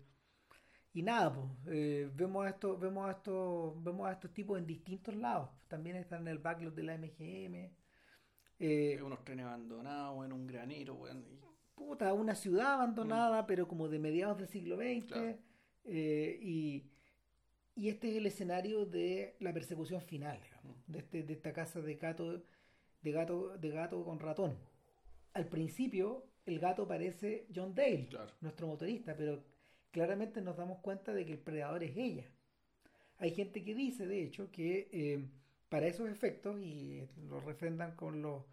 y 0.97 1.03
nada, 1.03 1.31
pues, 1.31 1.45
eh, 1.67 2.09
vemos 2.15 2.43
a 2.43 2.49
estos, 2.49 2.79
vemos 2.79 3.07
a 3.07 3.11
estos, 3.11 3.83
vemos 3.83 4.07
a 4.07 4.13
estos 4.13 4.33
tipos 4.33 4.57
en 4.57 4.65
distintos 4.65 5.15
lados. 5.15 5.51
También 5.67 5.95
están 5.95 6.21
en 6.21 6.29
el 6.29 6.39
backlog 6.39 6.73
de 6.73 6.81
la 6.81 6.97
MGM. 6.97 7.71
Eh, 8.57 8.99
unos 9.03 9.23
trenes 9.23 9.45
abandonados 9.45 10.25
en 10.25 10.33
un 10.33 10.47
granero, 10.47 10.97
Puta, 11.75 12.11
una 12.13 12.33
ciudad 12.33 12.73
abandonada, 12.73 13.43
mm. 13.43 13.45
pero 13.45 13.67
como 13.67 13.87
de 13.87 13.99
mediados 13.99 14.39
del 14.39 14.47
siglo 14.47 14.75
XX. 14.77 15.37
Eh, 15.83 16.39
y, 16.41 16.89
y 17.77 17.89
este 17.89 18.09
es 18.09 18.15
el 18.17 18.25
escenario 18.25 18.85
de 18.85 19.35
la 19.39 19.53
persecución 19.53 20.01
final, 20.01 20.39
mm. 20.63 20.91
de, 20.91 20.99
este, 20.99 21.23
de 21.23 21.33
esta 21.33 21.53
casa 21.53 21.79
de 21.79 21.93
gato, 21.93 22.43
de 23.03 23.11
gato, 23.11 23.55
de 23.55 23.69
gato 23.69 24.03
con 24.03 24.19
ratón. 24.19 24.57
Al 25.33 25.47
principio, 25.47 26.25
el 26.47 26.59
gato 26.59 26.87
parece 26.87 27.45
John 27.53 27.75
Dale, 27.75 28.09
nuestro 28.41 28.65
motorista, 28.65 29.15
pero 29.15 29.43
claramente 29.91 30.41
nos 30.41 30.57
damos 30.57 30.79
cuenta 30.79 31.13
de 31.13 31.23
que 31.23 31.33
el 31.33 31.39
predador 31.39 31.83
es 31.83 31.95
ella. 31.95 32.25
Hay 33.19 33.31
gente 33.31 33.63
que 33.63 33.75
dice, 33.75 34.07
de 34.07 34.23
hecho, 34.23 34.49
que 34.51 34.89
eh, 34.91 35.29
para 35.69 35.85
esos 35.85 36.09
efectos, 36.09 36.59
y 36.59 37.07
lo 37.29 37.39
refrendan 37.41 37.95
con 37.95 38.23
los, 38.23 38.43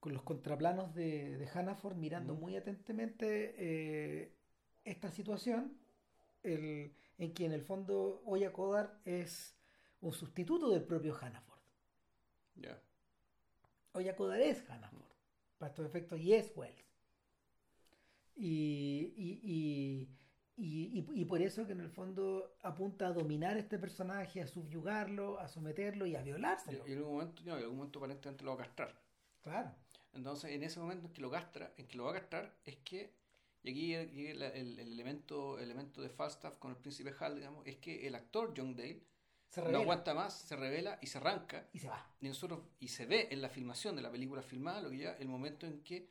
con 0.00 0.12
los 0.12 0.22
contraplanos 0.22 0.94
de, 0.94 1.38
de 1.38 1.46
Hannaford 1.46 1.96
mirando 1.96 2.34
muy 2.34 2.56
atentamente 2.56 3.54
eh, 3.56 4.36
esta 4.84 5.10
situación, 5.10 5.78
el, 6.42 6.92
en 7.22 7.32
que 7.34 7.44
en 7.44 7.52
el 7.52 7.62
fondo 7.62 8.22
Oya 8.26 8.52
Kodar 8.52 8.98
es 9.04 9.54
un 10.00 10.12
sustituto 10.12 10.68
del 10.70 10.82
propio 10.82 11.14
Hannaford. 11.14 11.60
Yeah. 12.56 12.80
Oya 13.92 14.16
Kodar 14.16 14.40
es 14.40 14.68
Hannaford, 14.68 15.12
para 15.58 15.70
estos 15.70 15.86
efectos, 15.86 16.20
y 16.20 16.34
es 16.34 16.52
Wells. 16.56 16.84
y, 18.34 20.08
y, 20.56 21.04
y, 21.14 21.24
por 21.24 21.40
eso 21.40 21.66
que 21.66 21.72
en 21.72 21.80
el 21.80 21.90
fondo 21.90 22.56
apunta 22.62 23.06
a 23.06 23.12
dominar 23.12 23.56
a 23.56 23.60
este 23.60 23.78
personaje, 23.78 24.42
a 24.42 24.46
subyugarlo, 24.46 25.38
a 25.38 25.48
someterlo 25.48 26.06
y 26.06 26.16
a 26.16 26.22
violárselo. 26.22 26.86
Y, 26.86 26.92
en 26.92 26.98
algún 26.98 27.14
momento, 27.14 27.42
no, 27.44 27.52
en 27.52 27.62
algún 27.62 27.76
momento 27.76 27.98
aparentemente 27.98 28.44
lo 28.44 28.56
va 28.56 28.62
a 28.62 28.66
castrar. 28.66 29.00
Claro. 29.42 29.74
Entonces, 30.12 30.50
en 30.50 30.62
ese 30.62 30.78
momento 30.80 31.06
en 31.06 31.12
que 31.12 31.22
lo 31.22 31.30
castra, 31.30 31.72
en 31.76 31.86
que 31.86 31.96
lo 31.96 32.04
va 32.04 32.10
a 32.10 32.14
castrar, 32.14 32.54
es 32.64 32.76
que, 32.78 33.14
y 33.64 33.70
aquí 33.70 33.94
el, 33.94 34.42
el, 34.42 34.78
elemento, 34.78 35.58
elemento 35.58 36.02
de 36.02 36.08
Falstaff 36.08 36.58
con 36.58 36.72
el 36.72 36.76
príncipe 36.76 37.14
Hal, 37.18 37.36
digamos, 37.36 37.66
es 37.66 37.76
que 37.76 38.06
el 38.06 38.14
actor 38.14 38.52
John 38.56 38.74
Dale 38.74 39.02
no 39.56 39.78
aguanta 39.78 40.14
más, 40.14 40.34
se 40.34 40.56
revela 40.56 40.98
y 41.00 41.06
se 41.06 41.18
arranca. 41.18 41.68
Y 41.72 41.78
se 41.78 41.88
va. 41.88 42.10
Y, 42.20 42.28
nosotros, 42.28 42.60
y 42.80 42.88
se 42.88 43.06
ve 43.06 43.28
en 43.30 43.42
la 43.42 43.48
filmación 43.48 43.94
de 43.94 44.02
la 44.02 44.10
película 44.10 44.42
filmada, 44.42 44.80
lo 44.80 44.90
que 44.90 44.98
ya 44.98 45.12
el 45.12 45.28
momento 45.28 45.66
en 45.66 45.82
que 45.82 46.10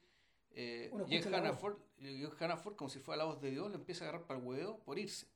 eh, 0.51 0.91
en 1.09 1.33
Hannaford, 1.33 2.75
como 2.75 2.89
si 2.89 2.99
fuera 2.99 3.19
la 3.19 3.25
voz 3.25 3.41
de 3.41 3.51
Dios, 3.51 3.69
lo 3.69 3.75
empieza 3.75 4.05
a 4.05 4.09
agarrar 4.09 4.27
para 4.27 4.39
el 4.39 4.45
huevo 4.45 4.79
por 4.83 4.99
irse. 4.99 5.27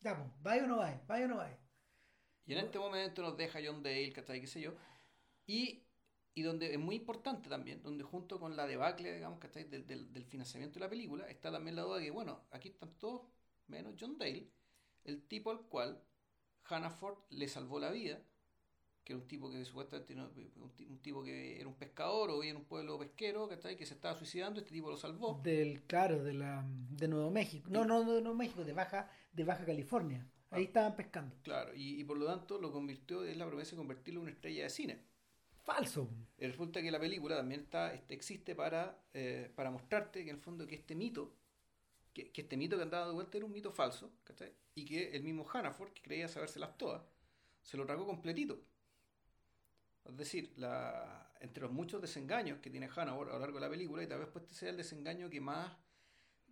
Ya, 0.00 0.16
pues, 0.16 0.28
vaya 0.42 0.64
o 0.64 0.66
no 0.66 0.76
vaya, 0.78 1.02
vaya 1.06 1.24
o 1.26 1.28
no 1.28 1.36
vaya. 1.36 1.58
Y 2.46 2.52
en 2.52 2.58
este 2.58 2.78
momento 2.78 3.22
nos 3.22 3.36
deja 3.36 3.60
John 3.64 3.82
Dale, 3.82 4.12
¿cachai? 4.12 4.40
¿Qué 4.40 4.46
sé 4.46 4.60
yo? 4.60 4.74
Y, 5.46 5.82
y 6.34 6.42
donde 6.42 6.72
es 6.72 6.78
muy 6.78 6.96
importante 6.96 7.48
también, 7.48 7.82
donde 7.82 8.04
junto 8.04 8.40
con 8.40 8.56
la 8.56 8.66
debacle, 8.66 9.14
digamos, 9.14 9.38
¿cachai? 9.38 9.64
Del, 9.64 9.86
del, 9.86 10.12
del 10.12 10.24
financiamiento 10.24 10.74
de 10.74 10.86
la 10.86 10.90
película, 10.90 11.28
está 11.28 11.52
también 11.52 11.76
la 11.76 11.82
duda 11.82 11.98
de 11.98 12.04
que, 12.04 12.10
bueno, 12.10 12.40
aquí 12.50 12.68
están 12.68 12.90
todos 12.98 13.22
menos 13.68 13.94
John 13.98 14.18
Dale, 14.18 14.50
el 15.04 15.22
tipo 15.28 15.50
al 15.50 15.60
cual 15.66 16.02
Hannaford 16.64 17.18
le 17.30 17.48
salvó 17.48 17.78
la 17.78 17.90
vida 17.90 18.20
que 19.04 19.12
era 19.12 19.20
un 19.20 19.28
tipo 19.28 19.50
que 19.50 19.64
supuestamente 19.64 20.14
un, 20.14 20.98
tipo 21.02 21.22
que 21.22 21.60
era 21.60 21.68
un 21.68 21.74
pescador 21.74 22.30
o 22.30 22.36
vivía 22.36 22.52
en 22.52 22.56
un 22.56 22.64
pueblo 22.64 22.98
pesquero 22.98 23.48
que 23.48 23.58
que 23.76 23.86
se 23.86 23.94
estaba 23.94 24.16
suicidando 24.16 24.60
este 24.60 24.72
tipo 24.72 24.90
lo 24.90 24.96
salvó. 24.96 25.40
Del 25.42 25.82
claro 25.82 26.24
de 26.24 26.32
la 26.32 26.64
de 26.66 27.06
Nuevo 27.06 27.30
México. 27.30 27.68
No 27.70 27.84
no 27.84 28.00
de 28.00 28.22
Nuevo 28.22 28.34
México 28.34 28.64
de 28.64 28.72
Baja 28.72 29.10
de 29.32 29.44
Baja 29.44 29.66
California. 29.66 30.26
Ahí 30.50 30.62
ah. 30.62 30.66
estaban 30.66 30.96
pescando. 30.96 31.36
Claro 31.42 31.72
y, 31.74 32.02
por 32.04 32.16
lo 32.16 32.24
tanto 32.26 32.58
lo 32.58 32.72
convirtió 32.72 33.24
es 33.24 33.36
la 33.36 33.46
promesa 33.46 33.72
de 33.72 33.76
convertirlo 33.76 34.20
en 34.20 34.22
una 34.22 34.32
estrella 34.32 34.62
de 34.64 34.70
cine 34.70 35.13
falso 35.64 36.08
resulta 36.38 36.80
que 36.82 36.90
la 36.90 37.00
película 37.00 37.36
también 37.36 37.62
está 37.62 37.92
este, 37.92 38.14
existe 38.14 38.54
para 38.54 38.98
eh, 39.12 39.50
para 39.54 39.70
mostrarte 39.70 40.22
que 40.22 40.30
en 40.30 40.36
el 40.36 40.42
fondo 40.42 40.66
que 40.66 40.76
este 40.76 40.94
mito 40.94 41.34
que, 42.12 42.30
este 42.34 42.56
mito 42.56 42.76
que 42.76 42.82
andaba 42.82 43.08
de 43.08 43.14
vuelta 43.14 43.36
era 43.38 43.46
un 43.46 43.52
mito 43.52 43.72
falso 43.72 44.12
¿cachai? 44.24 44.52
y 44.74 44.84
que 44.84 45.16
el 45.16 45.22
mismo 45.22 45.44
Hannaford 45.44 45.92
que 45.92 46.02
creía 46.02 46.28
sabérselas 46.28 46.76
todas 46.78 47.02
se 47.62 47.76
lo 47.76 47.86
tragó 47.86 48.06
completito 48.06 48.60
es 50.04 50.16
decir, 50.16 50.52
la, 50.56 51.30
entre 51.40 51.62
los 51.62 51.72
muchos 51.72 52.00
desengaños 52.00 52.58
que 52.58 52.70
tiene 52.70 52.88
Hannah 52.94 53.12
a 53.12 53.16
lo 53.16 53.38
largo 53.38 53.58
de 53.58 53.60
la 53.60 53.70
película, 53.70 54.02
y 54.02 54.06
tal 54.06 54.20
vez 54.20 54.28
pues 54.28 54.44
este 54.44 54.54
sea 54.54 54.70
el 54.70 54.76
desengaño 54.76 55.30
que 55.30 55.40
más, 55.40 55.72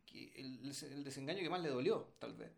que 0.06 0.32
el, 0.36 0.72
el 0.90 1.05
desengaño 1.05 1.40
que 1.40 1.51
más 1.51 1.60
le 1.60 1.68
dolió, 1.68 2.14
tal 2.18 2.34
vez, 2.34 2.51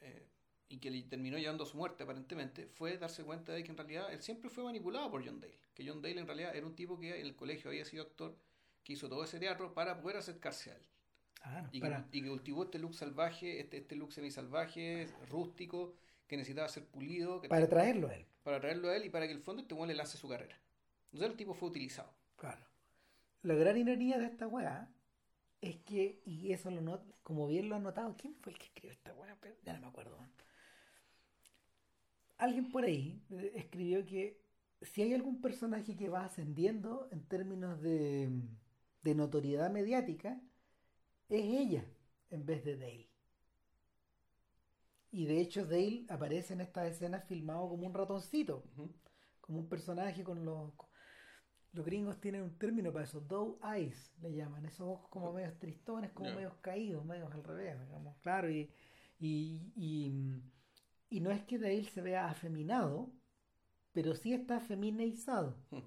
eh, 0.00 0.26
y 0.68 0.78
que 0.78 0.90
le 0.90 1.02
terminó 1.02 1.38
llevando 1.38 1.64
a 1.64 1.66
su 1.66 1.76
muerte 1.76 2.02
aparentemente, 2.02 2.66
fue 2.66 2.98
darse 2.98 3.22
cuenta 3.24 3.52
de 3.52 3.62
que 3.62 3.70
en 3.70 3.76
realidad 3.76 4.12
él 4.12 4.20
siempre 4.22 4.50
fue 4.50 4.64
manipulado 4.64 5.10
por 5.10 5.24
John 5.24 5.40
Dale, 5.40 5.58
que 5.74 5.86
John 5.86 6.02
Dale 6.02 6.20
en 6.20 6.26
realidad 6.26 6.56
era 6.56 6.66
un 6.66 6.74
tipo 6.74 6.98
que 6.98 7.20
en 7.20 7.26
el 7.26 7.36
colegio 7.36 7.70
había 7.70 7.84
sido 7.84 8.02
actor, 8.02 8.36
que 8.82 8.94
hizo 8.94 9.08
todo 9.08 9.24
ese 9.24 9.38
teatro 9.38 9.74
para 9.74 10.00
poder 10.00 10.16
acercarse 10.16 10.70
a 10.72 10.74
él. 10.74 10.82
Ah, 11.42 11.68
Y, 11.70 11.80
para- 11.80 12.08
que, 12.10 12.18
y 12.18 12.22
que 12.22 12.28
cultivó 12.28 12.64
este 12.64 12.78
look 12.78 12.94
salvaje, 12.94 13.60
este, 13.60 13.76
este 13.78 13.94
look 13.94 14.12
semi-salvaje, 14.12 15.06
rústico, 15.30 15.94
que 16.26 16.36
necesitaba 16.36 16.68
ser 16.68 16.84
pulido, 16.86 17.40
que 17.40 17.48
para 17.48 17.68
traerlo 17.68 18.08
a 18.08 18.14
él. 18.16 18.26
para 18.42 18.60
traerlo 18.60 18.88
a 18.88 18.96
él 18.96 19.04
y 19.04 19.10
para 19.10 19.26
que 19.26 19.32
el 19.32 19.40
fondo 19.40 19.62
este 19.62 19.74
weón 19.74 19.88
le 19.88 19.94
lance 19.94 20.18
su 20.18 20.28
carrera. 20.28 20.58
Entonces 21.12 21.30
el 21.30 21.36
tipo 21.36 21.54
fue 21.54 21.68
utilizado. 21.68 22.12
Claro. 22.36 22.64
La 23.42 23.54
gran 23.54 23.76
ironía 23.76 24.18
de 24.18 24.26
esta 24.26 24.48
weá 24.48 24.88
es 25.60 25.76
que, 25.76 26.20
y 26.24 26.52
eso 26.52 26.70
lo 26.72 26.80
not, 26.80 27.02
como 27.22 27.46
bien 27.46 27.68
lo 27.68 27.76
ha 27.76 27.78
notado, 27.78 28.16
¿quién 28.18 28.34
fue 28.40 28.52
el 28.52 28.58
que 28.58 28.64
escribió 28.66 28.90
esta 28.92 29.14
weá? 29.14 29.36
Ya 29.64 29.74
no 29.74 29.80
me 29.82 29.86
acuerdo. 29.86 30.18
Alguien 32.38 32.68
por 32.70 32.84
ahí 32.84 33.22
eh, 33.30 33.52
escribió 33.54 34.04
que 34.06 34.40
si 34.82 35.02
hay 35.02 35.14
algún 35.14 35.40
personaje 35.40 35.96
que 35.96 36.08
va 36.08 36.24
ascendiendo 36.24 37.08
en 37.10 37.26
términos 37.26 37.80
de, 37.80 38.30
de 39.02 39.14
notoriedad 39.14 39.70
mediática, 39.70 40.40
es 41.28 41.42
ella 41.44 41.84
en 42.30 42.44
vez 42.46 42.64
de 42.64 42.76
Dale. 42.76 43.08
Y 45.10 45.26
de 45.26 45.40
hecho 45.40 45.64
Dale 45.64 46.04
aparece 46.08 46.52
en 46.54 46.60
estas 46.60 46.88
escenas 46.90 47.24
filmado 47.24 47.68
como 47.68 47.86
un 47.86 47.94
ratoncito 47.94 48.64
como 49.40 49.58
un 49.60 49.68
personaje 49.68 50.24
con 50.24 50.44
los 50.44 50.72
los 51.72 51.84
gringos 51.84 52.18
tienen 52.20 52.42
un 52.42 52.58
término 52.58 52.90
para 52.92 53.04
eso, 53.04 53.20
doe 53.20 53.58
eyes 53.62 54.10
le 54.22 54.32
llaman, 54.34 54.64
esos 54.64 54.80
ojos 54.88 55.08
como 55.10 55.32
medios 55.32 55.58
tristones, 55.58 56.10
como 56.12 56.30
Ya. 56.30 56.34
medios 56.36 56.54
caídos, 56.62 57.04
medios 57.04 57.30
al 57.32 57.44
revés, 57.44 57.78
digamos, 57.86 58.16
claro, 58.22 58.50
y, 58.50 58.70
y, 59.18 59.60
y, 59.76 60.10
y 61.10 61.20
no 61.20 61.30
es 61.30 61.42
que 61.44 61.58
Dale 61.58 61.84
se 61.84 62.02
vea 62.02 62.28
afeminado, 62.28 63.12
pero 63.92 64.14
sí 64.14 64.32
está 64.34 64.60
feminizado, 64.60 65.56
Hmm. 65.70 65.80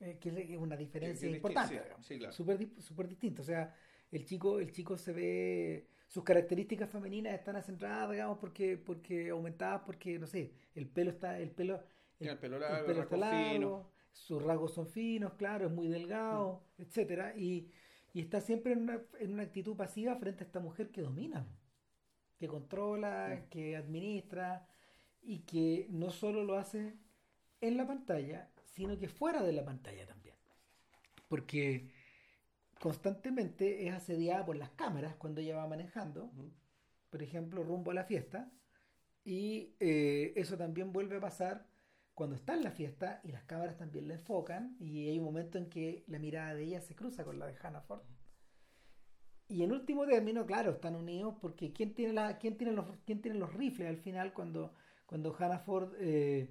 eh, 0.00 0.18
que 0.20 0.28
es 0.30 0.58
una 0.58 0.76
diferencia 0.76 1.26
Que- 1.28 1.30
que- 1.32 1.36
importante, 1.36 1.82
sí, 2.00 2.18
claro. 2.18 2.32
súper 2.32 2.68
súper 2.80 3.08
distinto, 3.08 3.42
o 3.42 3.44
sea, 3.44 3.74
el 4.10 4.24
chico, 4.24 4.58
el 4.60 4.72
chico 4.72 4.96
se 4.98 5.12
ve, 5.12 5.88
sus 6.08 6.24
características 6.24 6.90
femeninas 6.90 7.34
están 7.34 7.56
acentradas, 7.56 8.10
digamos, 8.10 8.38
porque, 8.38 8.76
porque 8.76 9.30
aumentadas, 9.30 9.82
porque, 9.86 10.18
no 10.18 10.26
sé, 10.26 10.52
el 10.74 10.88
pelo 10.88 11.10
está, 11.10 11.38
el 11.38 11.50
pelo, 11.52 11.82
el 12.20 12.38
pelo 12.38 12.56
el 12.56 12.62
largo, 12.62 12.86
pelo 12.86 13.02
está 13.02 13.16
largo, 13.16 13.90
sus 14.12 14.42
rasgos 14.42 14.74
son 14.74 14.86
finos, 14.88 15.34
claro, 15.34 15.66
es 15.68 15.72
muy 15.72 15.88
delgado, 15.88 16.64
etcétera, 16.78 17.34
y, 17.36 17.70
y 18.12 18.20
está 18.20 18.40
siempre 18.40 18.72
en 18.74 18.80
una, 18.82 19.00
en 19.20 19.32
una 19.32 19.44
actitud 19.44 19.74
pasiva 19.76 20.16
frente 20.16 20.44
a 20.44 20.46
esta 20.46 20.60
mujer 20.60 20.90
que 20.90 21.00
domina, 21.00 21.46
que 22.42 22.48
controla, 22.48 23.46
que 23.50 23.76
administra, 23.76 24.66
y 25.22 25.38
que 25.40 25.86
no 25.90 26.10
solo 26.10 26.42
lo 26.42 26.58
hace 26.58 26.96
en 27.60 27.76
la 27.76 27.86
pantalla, 27.86 28.50
sino 28.64 28.98
que 28.98 29.06
fuera 29.08 29.44
de 29.44 29.52
la 29.52 29.64
pantalla 29.64 30.04
también. 30.08 30.34
Porque 31.28 31.88
constantemente 32.80 33.86
es 33.86 33.94
asediada 33.94 34.44
por 34.44 34.56
las 34.56 34.70
cámaras 34.70 35.14
cuando 35.14 35.40
ella 35.40 35.54
va 35.54 35.68
manejando, 35.68 36.32
por 37.10 37.22
ejemplo, 37.22 37.62
rumbo 37.62 37.92
a 37.92 37.94
la 37.94 38.04
fiesta. 38.04 38.50
Y 39.24 39.76
eh, 39.78 40.32
eso 40.34 40.58
también 40.58 40.92
vuelve 40.92 41.18
a 41.18 41.20
pasar 41.20 41.64
cuando 42.12 42.34
está 42.34 42.54
en 42.54 42.64
la 42.64 42.72
fiesta 42.72 43.20
y 43.22 43.30
las 43.30 43.44
cámaras 43.44 43.76
también 43.76 44.08
la 44.08 44.14
enfocan 44.14 44.76
y 44.80 45.08
hay 45.08 45.20
un 45.20 45.24
momento 45.24 45.58
en 45.58 45.68
que 45.68 46.02
la 46.08 46.18
mirada 46.18 46.56
de 46.56 46.64
ella 46.64 46.80
se 46.80 46.96
cruza 46.96 47.22
con 47.22 47.38
la 47.38 47.46
de 47.46 47.54
Hannah 47.62 47.82
Ford. 47.82 48.02
Y 49.52 49.62
en 49.62 49.72
último 49.72 50.06
término, 50.06 50.46
claro, 50.46 50.72
están 50.72 50.94
unidos 50.96 51.34
porque 51.40 51.72
¿quién 51.72 51.94
tiene, 51.94 52.12
la, 52.14 52.38
quién 52.38 52.56
tiene, 52.56 52.72
los, 52.72 52.86
quién 53.06 53.20
tiene 53.22 53.38
los 53.38 53.52
rifles 53.54 53.88
al 53.88 53.98
final 53.98 54.32
cuando, 54.32 54.74
cuando 55.06 55.34
Hannah 55.38 55.58
Ford... 55.60 55.92
eh, 55.98 56.48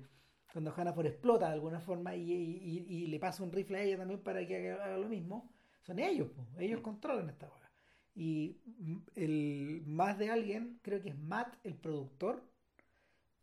cuando 0.54 0.74
Hannah 0.76 0.94
Ford 0.94 1.06
explota 1.08 1.48
de 1.48 1.54
alguna 1.54 1.80
forma 1.80 2.14
y, 2.16 2.22
y- 2.32 2.86
y- 2.90 3.04
y 3.04 3.08
le 3.08 3.20
pasa 3.20 3.42
un 3.44 3.52
rifle 3.54 3.78
a 3.80 3.84
ella 3.84 3.98
también 3.98 4.22
para 4.22 4.46
que 4.46 4.72
haga, 4.72 4.98
lo 4.98 5.08
mismo, 5.08 5.50
son 5.82 5.98
ellos, 6.00 6.30
po, 6.30 6.46
ellos 6.60 6.82
controlan 6.82 7.30
esta 7.30 7.48
hueá. 7.48 7.72
Y 8.16 8.60
mm, 8.80 8.98
el 9.16 9.84
más 9.88 10.18
de 10.20 10.30
alguien, 10.30 10.80
creo 10.82 11.02
que 11.02 11.10
es 11.10 11.18
Matt, 11.18 11.56
el 11.64 11.76
productor, 11.76 12.44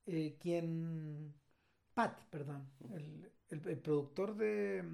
eh, 0.07 0.37
quien. 0.41 1.35
Pat, 1.95 2.21
perdón, 2.31 2.69
el, 2.95 3.31
el- 3.51 3.69
el 3.69 3.79
productor 3.81 4.37
de, 4.37 4.85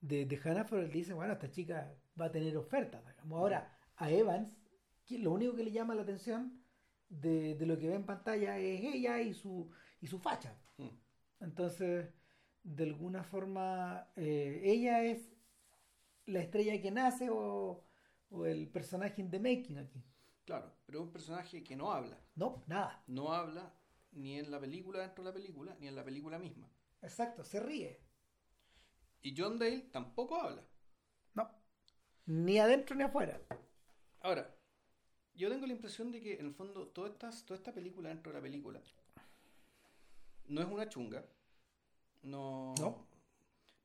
de, 0.00 0.26
de 0.26 0.36
Hannaford, 0.36 0.80
él 0.84 0.90
dice: 0.92 1.14
Bueno, 1.14 1.32
esta 1.34 1.50
chica 1.50 1.94
va 2.20 2.26
a 2.26 2.32
tener 2.32 2.56
ofertas. 2.56 3.04
digamos. 3.06 3.38
Ahora, 3.38 3.78
a 3.96 4.10
Evans, 4.10 4.58
que 5.04 5.18
lo 5.18 5.32
único 5.32 5.54
que 5.54 5.64
le 5.64 5.72
llama 5.72 5.94
la 5.94 6.02
atención 6.02 6.62
de, 7.08 7.54
de 7.54 7.66
lo 7.66 7.78
que 7.78 7.88
ve 7.88 7.94
en 7.94 8.06
pantalla 8.06 8.58
es 8.58 8.82
ella 8.82 9.20
y 9.20 9.34
su, 9.34 9.70
y 10.00 10.06
su 10.06 10.18
facha. 10.18 10.56
Mm. 10.78 10.88
Entonces, 11.40 12.08
de 12.62 12.84
alguna 12.84 13.24
forma, 13.24 14.12
eh, 14.16 14.60
ella 14.64 15.04
es 15.04 15.32
la 16.26 16.40
estrella 16.40 16.80
que 16.80 16.90
nace 16.90 17.28
o, 17.30 17.84
o 18.30 18.46
el 18.46 18.68
personaje 18.68 19.20
in 19.20 19.30
the 19.30 19.38
making 19.38 19.78
aquí. 19.78 20.02
Claro, 20.44 20.72
pero 20.86 20.98
es 21.00 21.04
un 21.04 21.12
personaje 21.12 21.62
que 21.62 21.76
no 21.76 21.92
habla. 21.92 22.18
No, 22.34 22.64
nada. 22.66 23.02
No 23.06 23.32
habla 23.32 23.74
ni 24.12 24.38
en 24.38 24.50
la 24.50 24.60
película 24.60 25.00
dentro 25.00 25.24
de 25.24 25.30
la 25.30 25.34
película, 25.34 25.76
ni 25.80 25.88
en 25.88 25.96
la 25.96 26.04
película 26.04 26.38
misma. 26.38 26.70
Exacto, 27.00 27.44
se 27.44 27.60
ríe. 27.60 28.00
Y 29.22 29.34
John 29.36 29.58
Dale 29.58 29.88
tampoco 29.92 30.36
habla. 30.36 30.64
Ni 32.26 32.58
adentro 32.58 32.94
ni 32.96 33.02
afuera. 33.02 33.40
Ahora, 34.20 34.54
yo 35.34 35.48
tengo 35.50 35.66
la 35.66 35.72
impresión 35.72 36.12
de 36.12 36.20
que 36.20 36.34
en 36.34 36.46
el 36.46 36.54
fondo 36.54 36.88
toda 36.88 37.08
esta, 37.08 37.30
toda 37.44 37.56
esta 37.58 37.72
película 37.72 38.08
dentro 38.10 38.32
de 38.32 38.38
la 38.38 38.42
película 38.42 38.80
no 40.46 40.60
es 40.60 40.66
una 40.68 40.88
chunga. 40.88 41.24
No. 42.22 42.74
No. 42.78 43.06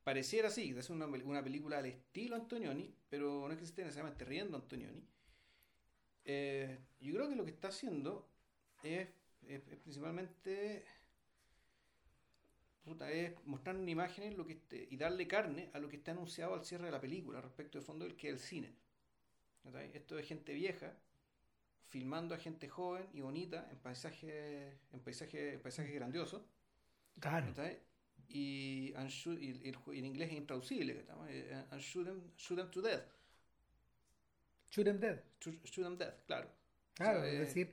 Pareciera 0.04 0.48
así, 0.48 0.74
es 0.78 0.90
una, 0.90 1.06
una 1.08 1.44
película 1.44 1.80
al 1.80 1.86
estilo 1.86 2.36
Antonioni, 2.36 2.94
pero 3.10 3.48
no 3.48 3.52
es 3.52 3.58
que 3.60 3.66
se 3.66 3.72
esté 3.72 3.84
necesariamente 3.84 4.24
riendo 4.26 4.56
Antonioni. 4.58 5.04
Eh, 6.24 6.80
yo 7.02 7.14
creo 7.14 7.28
que 7.30 7.36
lo 7.36 7.44
que 7.46 7.52
está 7.52 7.70
haciendo 7.70 8.30
es, 8.84 9.08
es- 9.48 9.68
es 9.68 9.78
principalmente 9.80 10.86
puta, 12.88 13.12
es 13.12 13.34
mostrar 13.46 13.76
en 13.76 13.88
imágenes 13.90 14.36
lo 14.38 14.46
que 14.46 14.54
esté- 14.54 14.88
y 14.90 14.98
darle 14.98 15.28
carne 15.28 15.70
a 15.74 15.80
lo 15.80 15.88
que 15.90 15.98
está 15.98 16.12
anunciado 16.12 16.54
al 16.56 16.64
cierre 16.66 16.86
de 16.86 16.92
la 16.92 17.02
película 17.02 17.42
respecto 17.42 17.78
de 17.78 17.84
fondo 17.86 18.06
del 18.06 18.16
que 18.16 18.30
es 18.30 18.34
el 18.34 18.40
cine. 18.40 18.74
Esto 19.94 20.18
es 20.18 20.26
gente 20.28 20.54
vieja 20.54 20.94
filmando 21.90 22.34
a 22.34 22.38
gente 22.38 22.68
joven 22.70 23.06
y 23.14 23.22
bonita 23.22 23.68
en 23.72 23.78
paisajes 23.80 24.74
en 24.94 25.00
paisajes 25.02 25.54
en 25.56 25.62
paisajes 25.62 25.94
grandiosos 25.94 26.42
Claro. 27.20 27.48
y, 28.30 28.94
and 28.96 29.10
shoot- 29.10 29.40
y- 29.42 29.60
y 29.66 29.70
el 29.70 29.76
ju- 29.78 29.94
y 29.96 30.00
en 30.00 30.06
inglés 30.06 30.30
es 30.32 30.38
intraducible 30.38 31.04
¿cachai? 31.06 31.38
Eh, 31.38 31.66
and 31.72 31.82
shoot 31.82 32.06
them, 32.06 32.22
shoot 32.38 32.58
them 32.58 32.70
to 32.72 32.82
death 32.82 33.04
Shoot 34.70 34.88
'em 34.88 35.00
dead. 35.00 35.20
shoot, 35.42 35.56
shoot 35.66 35.84
them 35.86 35.98
dead 35.98 36.14
claro 36.26 36.50
Claro, 36.94 37.20
O 37.20 37.24
sea, 37.24 37.32
es 37.32 37.36
eh, 37.36 37.40
decir, 37.40 37.72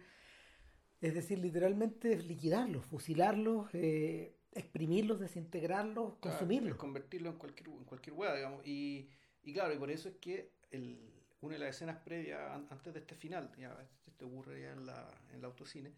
es 1.01 1.15
decir, 1.15 1.39
literalmente 1.39 2.17
liquidarlos, 2.23 2.85
fusilarlos, 2.87 3.69
eh, 3.75 4.37
exprimirlos, 4.55 5.21
desintegrarlos, 5.21 6.15
Claro, 6.21 6.21
consumirlos. 6.21 6.73
es 6.73 6.77
convertirlo 6.79 7.31
en 7.31 7.37
cualquier, 7.37 7.69
en 7.69 7.85
cualquier 7.85 8.15
hueá, 8.17 8.35
digamos. 8.35 8.67
Y, 8.67 9.09
y 9.43 9.53
claro, 9.53 9.75
y 9.75 9.79
por 9.79 9.91
eso 9.91 10.09
es 10.09 10.17
que 10.17 10.53
el, 10.71 10.99
una 11.41 11.55
de 11.55 11.59
las 11.61 11.77
escenas 11.77 11.99
previas, 12.03 12.41
an- 12.51 12.67
antes 12.71 12.93
de 12.95 13.01
este 13.01 13.15
final, 13.15 13.51
ya 13.59 13.77
esto 14.07 14.27
ocurre 14.27 14.61
ya 14.63 14.73
en 14.73 14.87
la, 14.87 15.09
en 15.31 15.37
el 15.37 15.45
autocine, 15.45 15.93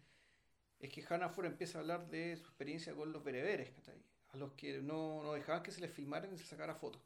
es 0.79 0.89
que 0.91 1.03
Hannah 1.07 1.29
Ford 1.29 1.45
empieza 1.47 1.77
a 1.77 1.81
hablar 1.81 2.07
de 2.09 2.35
su 2.37 2.43
experiencia 2.43 2.93
con 2.95 3.11
los 3.11 3.23
bereberes, 3.23 3.71
¿cachai? 3.71 3.95
a 4.29 4.37
los 4.37 4.51
que 4.53 4.81
no, 4.81 5.23
no 5.23 5.33
dejaban 5.33 5.63
que 5.63 5.71
se 5.71 5.81
les 5.81 5.91
filmaran 5.91 6.33
y 6.33 6.37
se 6.37 6.43
sacara 6.45 6.75
fotos. 6.75 7.01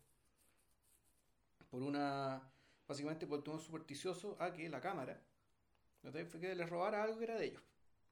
Por 1.69 1.81
una, 1.83 2.41
básicamente 2.87 3.25
por 3.27 3.43
tema 3.43 3.57
supersticioso 3.59 4.35
a 4.39 4.51
que 4.51 4.67
la 4.69 4.81
cámara, 4.81 5.21
¿cachai? 6.01 6.25
fue 6.25 6.39
que 6.39 6.53
les 6.55 6.69
robara 6.69 7.03
algo 7.03 7.17
que 7.17 7.23
era 7.25 7.37
de 7.37 7.45
ellos, 7.45 7.63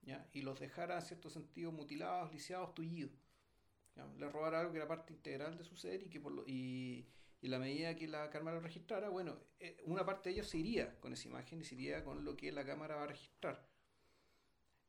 ¿ya? 0.03 0.25
y 0.31 0.41
los 0.43 0.59
dejara 0.59 0.95
en 0.95 1.01
cierto 1.01 1.29
sentido 1.29 1.71
mutilados, 1.71 2.31
lisiados, 2.31 2.73
tullidos. 2.73 3.11
Le 4.17 4.29
robara 4.29 4.59
algo 4.59 4.71
que 4.71 4.77
era 4.77 4.87
parte 4.87 5.13
integral 5.13 5.57
de 5.57 5.63
su 5.63 5.75
ser 5.75 6.03
y 6.03 6.09
que 6.09 6.19
por 6.19 6.31
lo, 6.31 6.43
y, 6.45 7.07
y 7.41 7.47
la 7.47 7.59
medida 7.59 7.95
que 7.95 8.07
la 8.07 8.29
cámara 8.29 8.57
lo 8.57 8.63
registrara, 8.63 9.09
bueno, 9.09 9.37
eh, 9.59 9.77
una 9.85 10.05
parte 10.05 10.29
de 10.29 10.35
ellos 10.35 10.47
se 10.47 10.57
iría 10.57 10.99
con 10.99 11.13
esa 11.13 11.27
imagen 11.27 11.61
y 11.61 11.63
se 11.63 11.75
iría 11.75 12.03
con 12.03 12.25
lo 12.25 12.35
que 12.35 12.51
la 12.51 12.65
cámara 12.65 12.95
va 12.95 13.03
a 13.03 13.07
registrar. 13.07 13.65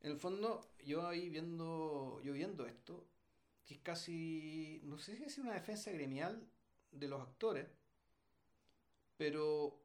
En 0.01 0.12
el 0.12 0.19
fondo, 0.19 0.73
yo 0.85 1.07
ahí 1.07 1.28
viendo, 1.28 2.20
yo 2.24 2.32
viendo 2.32 2.66
esto, 2.66 3.07
que 3.65 3.74
es 3.74 3.81
casi, 3.81 4.81
no 4.85 4.99
sé 4.99 5.16
si 5.16 5.24
es 5.24 5.39
una 5.39 5.53
defensa 5.53 5.93
gremial 5.93 6.49
de 6.91 7.07
los 7.07 7.20
actores, 7.20 7.69
pero 9.16 9.85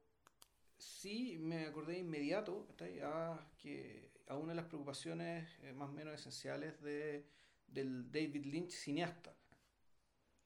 sí 0.78 1.38
me 1.38 1.66
acordé 1.66 1.92
de 1.94 1.98
inmediato 2.00 2.66
¿cachai? 2.66 3.00
a, 3.00 3.46
que, 3.58 4.10
a 4.26 4.36
una 4.36 4.52
de 4.52 4.56
las 4.56 4.66
preocupaciones 4.66 5.48
eh, 5.62 5.72
más 5.72 5.90
o 5.90 5.92
menos 5.92 6.14
esenciales 6.14 6.80
de, 6.82 7.26
del 7.66 8.10
David 8.10 8.46
Lynch 8.46 8.72
cineasta. 8.72 9.34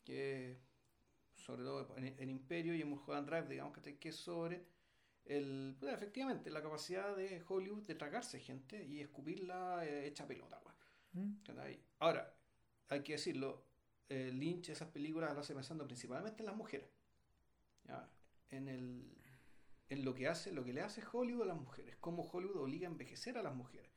que 0.05 0.59
sobre 1.37 1.65
todo 1.65 1.97
en, 1.97 2.29
Imperio 2.29 2.75
y 2.75 2.83
en 2.83 2.89
Mulholland 2.89 3.29
Drive, 3.29 3.49
digamos 3.49 3.77
que 3.79 4.09
es 4.09 4.17
sobre 4.17 4.65
el, 5.25 5.77
efectivamente 5.83 6.51
la 6.51 6.63
capacidad 6.63 7.17
de 7.17 7.43
Hollywood 7.47 7.87
de 7.87 7.95
tragarse 7.95 8.41
gente 8.41 8.85
y 8.85 9.01
escupirla 9.01 9.85
eh, 9.87 10.07
hecha 10.07 10.27
pelota. 10.27 10.61
Mm. 11.13 11.35
Ahora, 11.99 12.35
hay 12.89 13.03
que 13.03 13.13
decirlo, 13.13 13.65
Lynch 14.09 14.71
esas 14.71 14.89
películas 14.89 15.31
las 15.31 15.39
hace 15.39 15.55
pensando 15.55 15.87
principalmente 15.87 16.43
en 16.43 16.47
las 16.47 16.57
mujeres. 16.57 16.91
En, 18.51 18.69
el, 18.69 19.17
en 19.89 20.05
lo 20.05 20.15
que 20.15 20.27
hace, 20.29 20.53
lo 20.53 20.65
que 20.65 20.73
le 20.73 20.81
hace 20.81 21.03
Hollywood 21.13 21.43
a 21.43 21.47
las 21.47 21.59
mujeres, 21.59 21.97
cómo 22.01 22.23
Hollywood 22.23 22.57
obliga 22.57 22.89
a 22.89 22.91
envejecer 22.91 23.39
a 23.39 23.43
las 23.43 23.55
mujeres. 23.55 23.91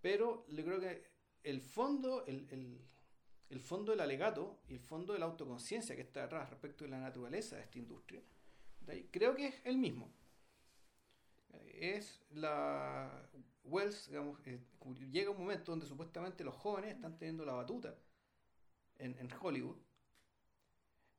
Pero 0.00 0.44
le 0.48 0.64
creo 0.64 0.80
que 0.80 1.04
el 1.42 1.60
fondo, 1.60 2.24
el, 2.26 2.80
el, 3.50 3.60
fondo 3.60 3.92
del 3.92 4.00
alegato 4.00 4.58
y 4.68 4.74
el 4.74 4.80
fondo 4.80 5.12
de 5.12 5.18
la 5.18 5.26
autoconciencia 5.26 5.96
que 5.96 6.02
está 6.02 6.22
detrás 6.22 6.50
respecto 6.50 6.84
de 6.84 6.90
la 6.90 7.00
naturaleza 7.00 7.56
de 7.56 7.62
esta 7.62 7.78
industria, 7.78 8.22
creo 9.10 9.34
que 9.34 9.46
es 9.46 9.54
el 9.64 9.78
mismo. 9.78 10.10
Es 11.74 12.20
la 12.30 13.28
Wells, 13.64 14.08
digamos, 14.08 14.38
eh, 14.46 14.60
llega 15.10 15.30
un 15.30 15.38
momento 15.38 15.72
donde 15.72 15.86
supuestamente 15.86 16.44
los 16.44 16.54
jóvenes 16.54 16.94
están 16.94 17.18
teniendo 17.18 17.44
la 17.44 17.52
batuta 17.52 17.94
en, 18.98 19.16
en 19.18 19.28
Hollywood 19.40 19.76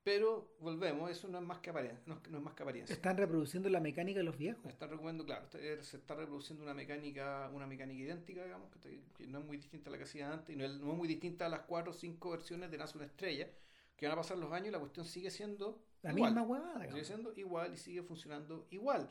pero 0.04 0.56
volvemos, 0.60 1.12
eso 1.12 1.28
no 1.28 1.40
es 1.40 1.44
más 1.44 1.60
que 1.60 1.70
apariencia. 1.70 2.02
No, 2.06 2.22
es 2.24 2.42
más 2.42 2.54
que 2.54 2.64
apariencia. 2.64 2.94
Están 2.94 3.18
reproduciendo 3.18 3.70
la 3.70 3.80
mecánica 3.80 4.20
de 4.20 4.24
los 4.24 4.38
viejos. 4.38 4.66
Están 4.66 4.90
recuperando, 4.90 5.26
claro, 5.26 5.48
se 5.52 5.98
está 5.98 6.16
reproduciendo 6.16 6.64
una 6.64 6.74
mecánica, 6.74 7.50
una 7.54 7.68
mecánica 7.68 8.02
idéntica, 8.02 8.44
digamos, 8.44 8.70
que, 8.78 9.28
no 9.28 9.40
es 9.40 9.46
muy 9.46 9.58
distinta 9.58 9.90
a 9.90 9.92
la 9.92 9.98
que 9.98 10.06
hacía 10.06 10.32
antes, 10.32 10.56
y 10.56 10.58
no 10.58 10.66
es, 10.66 10.74
muy 10.80 11.08
distinta 11.08 11.48
a 11.48 11.50
las 11.50 11.62
cuatro 11.62 11.92
o 11.92 11.94
cinco 11.94 12.32
versiones 12.32 12.72
de 12.72 12.78
Nace 12.78 12.98
una 12.98 13.08
estrella, 13.08 13.50
que 13.98 14.08
van 14.08 14.14
a 14.14 14.22
pasar 14.22 14.38
los 14.38 14.52
años 14.54 14.70
y 14.70 14.72
la 14.72 14.80
cuestión 14.80 15.06
sigue 15.06 15.30
siendo 15.30 15.84
la 16.02 16.14
misma 16.14 16.44
huevada. 16.44 16.88
Sigue 16.88 17.04
siendo 17.04 17.34
igual 17.36 17.74
y 17.74 17.78
sigue 17.78 18.02
funcionando 18.02 18.68
igual. 18.70 19.10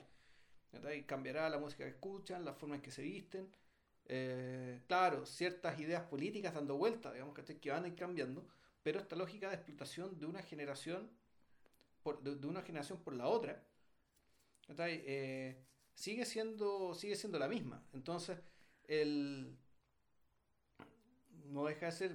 Y 0.96 1.02
cambiará 1.02 1.50
la 1.50 1.58
música 1.58 1.84
que 1.84 1.90
escuchan, 1.90 2.44
la 2.44 2.54
forma 2.54 2.76
en 2.76 2.80
que 2.80 2.90
se 2.90 3.02
visten. 3.02 3.48
Eh, 4.06 4.80
claro, 4.86 5.26
ciertas 5.26 5.78
ideas 5.78 6.02
políticas 6.04 6.54
dando 6.54 6.78
vueltas, 6.78 7.12
digamos, 7.12 7.34
que 7.38 7.70
van 7.70 7.84
a 7.84 7.88
ir 7.88 7.94
cambiando 7.94 8.46
pero 8.82 9.00
esta 9.00 9.16
lógica 9.16 9.48
de 9.48 9.56
explotación 9.56 10.18
de 10.18 10.26
una 10.26 10.42
generación 10.42 11.10
por, 12.02 12.22
de, 12.22 12.46
una 12.46 12.62
generación 12.62 13.02
por 13.02 13.14
la 13.14 13.26
otra 13.26 13.64
eh, 14.78 15.64
sigue 15.94 16.24
siendo 16.24 16.94
sigue 16.94 17.16
siendo 17.16 17.38
la 17.38 17.48
misma. 17.48 17.82
Entonces 17.92 18.38
el 18.84 19.56
no 21.46 21.64
deja 21.64 21.86
de 21.86 21.92
ser 21.92 22.12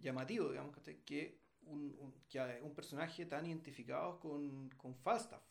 llamativo 0.00 0.50
digamos 0.50 0.76
que 1.04 1.40
un, 1.62 2.14
un 2.62 2.74
personaje 2.74 3.26
tan 3.26 3.46
identificado 3.46 4.20
con, 4.20 4.70
con 4.70 4.94
Falstaff 4.94 5.42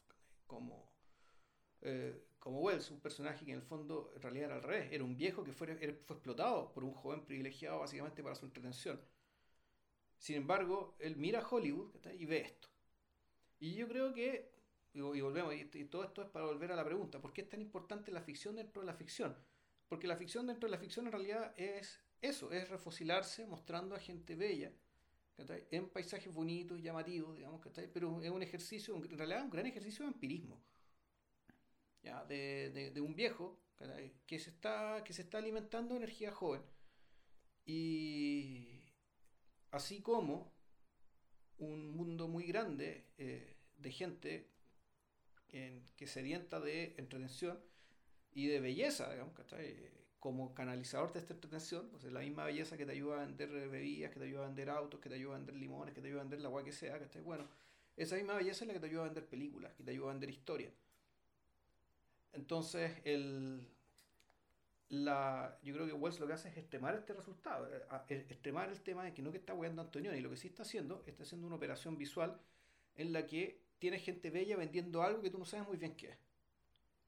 como 0.48 0.96
eh, 1.82 2.26
como 2.40 2.62
Wells, 2.62 2.92
un 2.92 3.00
personaje 3.00 3.44
que 3.44 3.52
en 3.52 3.58
el 3.58 3.64
fondo 3.64 4.12
en 4.16 4.22
realidad 4.22 4.46
era 4.46 4.56
al 4.58 4.64
revés, 4.64 4.92
era 4.92 5.04
un 5.04 5.18
viejo 5.18 5.44
que 5.44 5.52
fue, 5.52 5.76
fue 5.76 6.16
explotado 6.16 6.72
por 6.72 6.84
un 6.84 6.94
joven 6.94 7.26
privilegiado 7.26 7.80
básicamente 7.80 8.22
para 8.22 8.36
su 8.36 8.46
entretención. 8.46 9.02
Sin 10.18 10.36
embargo, 10.36 10.96
él 11.00 11.16
mira 11.18 11.46
Hollywood 11.48 11.96
y 12.18 12.26
ve 12.26 12.42
esto. 12.42 12.70
Y 13.60 13.76
yo 13.76 13.88
creo 13.88 14.14
que, 14.14 14.52
y, 14.94 15.00
volvemos, 15.00 15.54
y, 15.54 15.86
todo 15.86 16.04
esto 16.04 16.22
es 16.22 16.30
para 16.30 16.46
volver 16.46 16.72
a 16.72 16.76
la 16.76 16.86
pregunta, 16.86 17.22
¿por 17.22 17.34
qué 17.34 17.42
es 17.42 17.50
tan 17.50 17.62
importante 17.62 18.12
la 18.12 18.22
ficción 18.22 18.56
dentro 18.56 18.82
de 18.82 18.88
la 18.88 18.94
ficción? 18.94 19.36
Porque 19.88 20.08
la 20.08 20.18
ficción 20.18 20.48
dentro 20.48 20.68
de 20.68 20.72
la 20.72 20.80
ficción 20.80 21.06
en 21.06 21.12
realidad 21.12 21.54
es 21.58 22.00
eso, 22.22 22.52
es 22.52 22.70
refocilarse 22.70 23.46
mostrando 23.46 23.96
a 23.96 24.00
gente 24.00 24.36
bella, 24.36 24.72
en 25.38 25.90
paisajes 25.90 26.34
bonitos, 26.34 26.82
llamativos, 26.82 27.36
digamos, 27.36 27.62
pero 27.94 28.22
es 28.22 28.30
un 28.30 28.42
ejercicio, 28.42 28.96
en 28.96 29.18
realidad 29.18 29.44
un 29.44 29.50
gran 29.50 29.66
ejercicio 29.66 30.06
de 30.06 30.12
empirismo, 30.12 30.62
¿ya? 32.02 32.24
De, 32.24 32.92
de, 32.94 33.02
un 33.02 33.16
viejo 33.16 33.60
que 34.26 34.40
se, 34.40 34.50
está, 34.50 35.04
que 35.04 35.14
se 35.14 35.24
está 35.24 35.40
alimentando 35.40 35.94
de 35.94 35.98
energía 35.98 36.32
joven. 36.32 36.62
Y, 37.66 38.75
así 39.76 40.02
como 40.02 40.52
un 41.58 41.92
mundo 41.92 42.28
muy 42.28 42.46
grande 42.46 43.06
eh, 43.18 43.56
de 43.78 43.92
gente 43.92 44.50
que 45.96 46.08
se 46.08 46.16
sedienta 46.16 46.60
de 46.60 46.96
entretención 46.98 47.58
y 48.34 48.48
de 48.48 48.60
belleza, 48.60 49.10
digamos, 49.10 49.34
como 50.20 50.54
canalizador 50.54 51.14
de 51.14 51.20
esta 51.20 51.34
entretención, 51.34 51.90
o 51.94 52.10
la 52.10 52.20
misma 52.20 52.44
belleza 52.44 52.76
que 52.76 52.86
te 52.86 52.92
ayuda 52.92 53.22
a 53.22 53.26
vender 53.26 53.50
bebidas, 53.50 54.12
que 54.12 54.20
te 54.20 54.26
ayuda 54.26 54.44
a 54.44 54.48
vender 54.48 54.70
autos, 54.70 55.00
que 55.00 55.08
te 55.08 55.16
ayuda 55.16 55.36
a 55.36 55.38
vender 55.38 55.56
limones, 55.56 55.94
que 55.94 56.02
te 56.02 56.08
ayuda 56.08 56.22
a 56.22 56.24
vender 56.24 56.42
la 56.42 56.50
agua 56.50 56.64
que 56.64 56.74
sea, 56.74 57.00
bueno, 57.24 57.48
esa 57.96 58.16
misma 58.16 58.34
belleza 58.34 58.66
es 58.66 58.68
la 58.68 58.74
que 58.74 58.80
te 58.82 58.88
ayuda 58.88 59.04
a 59.04 59.06
vender 59.06 59.26
películas, 59.28 59.74
que 59.76 59.84
te 59.84 59.92
ayuda 59.92 60.10
a 60.10 60.14
vender 60.14 60.30
historia. 60.30 60.72
Entonces, 62.34 62.92
el, 63.06 63.66
la, 64.90 65.58
yo 65.64 65.74
creo 65.74 65.88
que 65.88 65.94
Wells 65.94 66.20
lo 66.20 66.28
que 66.28 66.34
hace 66.34 66.50
es 66.50 66.58
extremar 66.58 66.96
este 66.96 67.14
resultado, 67.14 67.68
eh, 67.74 68.26
extremar 68.30 68.70
el 68.70 68.82
tema 68.82 69.04
de 69.04 69.14
que 69.14 69.22
no 69.22 69.32
que 69.32 69.38
está 69.38 69.54
weando 69.54 69.82
Antonioni, 69.82 70.20
lo 70.22 70.30
que 70.30 70.38
sí 70.38 70.48
está 70.48 70.64
haciendo, 70.64 71.04
está 71.08 71.24
haciendo 71.24 71.48
una 71.48 71.56
operación 71.56 71.98
visual 71.98 72.40
en 72.96 73.12
la 73.12 73.26
que 73.26 73.62
tiene 73.80 74.00
gente 74.00 74.30
bella 74.30 74.58
vendiendo 74.58 75.02
algo 75.02 75.22
que 75.22 75.30
tú 75.30 75.40
no 75.40 75.46
sabes 75.46 75.68
muy 75.68 75.78
bien 75.78 75.96
qué 75.96 76.10
es. 76.10 76.18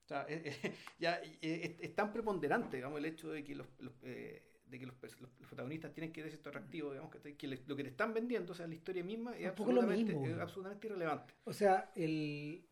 O 0.06 0.08
sea, 0.08 0.26
ya 1.00 1.22
es, 1.42 1.96
tan 1.96 2.12
preponderante, 2.12 2.78
digamos, 2.78 2.98
el 2.98 3.06
hecho 3.06 3.30
de 3.30 3.44
que 3.44 3.56
los, 3.56 3.68
eh, 4.02 4.44
de 4.66 4.80
que 4.80 4.86
los, 4.86 4.96
protagonistas 4.96 5.94
tienen 5.94 6.12
que 6.12 6.24
ser 6.24 6.34
esto 6.34 6.50
atractivo, 6.50 6.92
digamos, 6.92 7.12
que, 7.12 7.48
lo 7.48 7.76
que 7.76 7.84
le 7.84 7.90
están 7.90 8.14
vendiendo, 8.14 8.54
o 8.54 8.56
sea, 8.56 8.68
la 8.68 8.74
historia 8.74 9.04
misma 9.04 9.38
es, 9.38 9.48
absolutamente, 9.48 10.32
es 10.32 10.40
absolutamente 10.40 10.88
irrelevante. 10.88 11.34
O 11.44 11.54
sea, 11.54 11.92
el... 11.96 12.66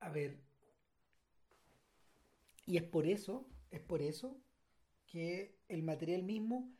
A 0.00 0.10
ver. 0.10 0.36
Y 2.66 2.76
es 2.76 2.82
por 2.82 3.06
eso 3.06 3.51
es 3.72 3.80
por 3.80 4.02
eso 4.02 4.40
que 5.06 5.58
el 5.68 5.82
material 5.82 6.22
mismo, 6.22 6.72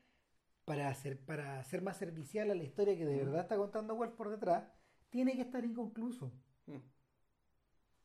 para 0.65 0.89
hacer, 0.89 1.19
para 1.19 1.63
ser 1.65 1.83
más 1.83 1.97
servicial 1.97 2.51
a 2.51 2.55
la 2.55 2.63
historia 2.63 2.97
que 2.97 3.05
de 3.05 3.17
verdad 3.17 3.41
está 3.41 3.57
contando 3.57 3.95
Wells 3.95 4.15
por 4.15 4.31
detrás, 4.31 4.65
tiene 5.11 5.35
que 5.35 5.43
estar 5.43 5.65
inconcluso. 5.65 6.33
Mm. 6.67 6.77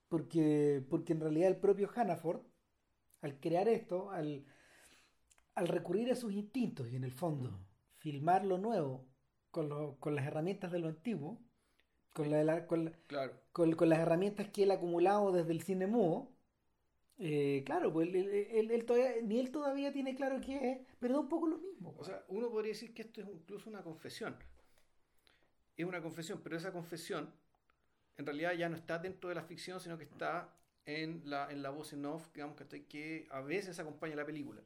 Porque, 0.09 0.83
porque 0.89 1.13
en 1.13 1.19
realidad 1.19 1.49
el 1.49 1.57
propio 1.57 1.89
Hannaford, 1.93 2.41
al 3.21 3.39
crear 3.39 3.67
esto, 3.67 4.09
al, 4.09 4.45
al 5.55 5.67
recurrir 5.67 6.11
a 6.11 6.15
sus 6.15 6.33
instintos 6.33 6.89
y 6.89 6.95
en 6.95 7.03
el 7.03 7.11
fondo 7.11 7.51
mm. 7.51 7.65
filmar 7.97 8.45
lo 8.45 8.57
nuevo 8.57 9.07
con, 9.51 9.95
con 9.97 10.15
las 10.15 10.25
herramientas 10.25 10.71
de 10.71 10.79
lo 10.79 10.87
antiguo, 10.87 11.41
con, 12.13 12.31
la, 12.31 12.65
con, 12.65 12.95
con, 13.51 13.73
con, 13.73 13.89
las 13.89 13.99
herramientas 13.99 14.47
que 14.49 14.63
él 14.63 14.71
ha 14.71 14.75
acumulado 14.75 15.31
desde 15.31 15.51
el 15.51 15.61
cine 15.61 15.87
mudo, 15.87 16.31
eh, 17.19 17.63
claro, 17.65 17.91
pues 17.91 18.09
él, 18.13 18.85
todavía, 18.85 19.21
ni 19.23 19.39
él 19.39 19.51
todavía 19.51 19.91
tiene 19.91 20.15
claro 20.15 20.39
qué 20.39 20.71
es, 20.71 20.79
pero 20.99 21.15
da 21.15 21.19
un 21.21 21.29
poco 21.29 21.47
lo 21.47 21.57
mismo. 21.57 21.95
O 21.97 22.03
sea, 22.03 22.23
uno 22.27 22.49
podría 22.49 22.73
decir 22.73 22.93
que 22.93 23.01
esto 23.03 23.21
es 23.21 23.27
incluso 23.29 23.69
una 23.69 23.81
confesión. 23.81 24.35
Es 25.75 25.85
una 25.85 26.01
confesión, 26.01 26.41
pero 26.43 26.57
esa 26.57 26.71
confesión 26.71 27.31
en 28.17 28.25
realidad 28.25 28.53
ya 28.53 28.69
no 28.69 28.75
está 28.75 28.97
dentro 28.97 29.29
de 29.29 29.35
la 29.35 29.43
ficción, 29.43 29.79
sino 29.79 29.97
que 29.97 30.03
está 30.05 30.53
en 30.85 31.21
la, 31.25 31.51
en 31.51 31.61
la 31.61 31.69
voz 31.69 31.93
en 31.93 32.05
off, 32.05 32.31
digamos, 32.33 32.55
que, 32.55 32.85
que 32.85 33.27
a 33.29 33.41
veces 33.41 33.79
acompaña 33.79 34.15
la 34.15 34.25
película. 34.25 34.61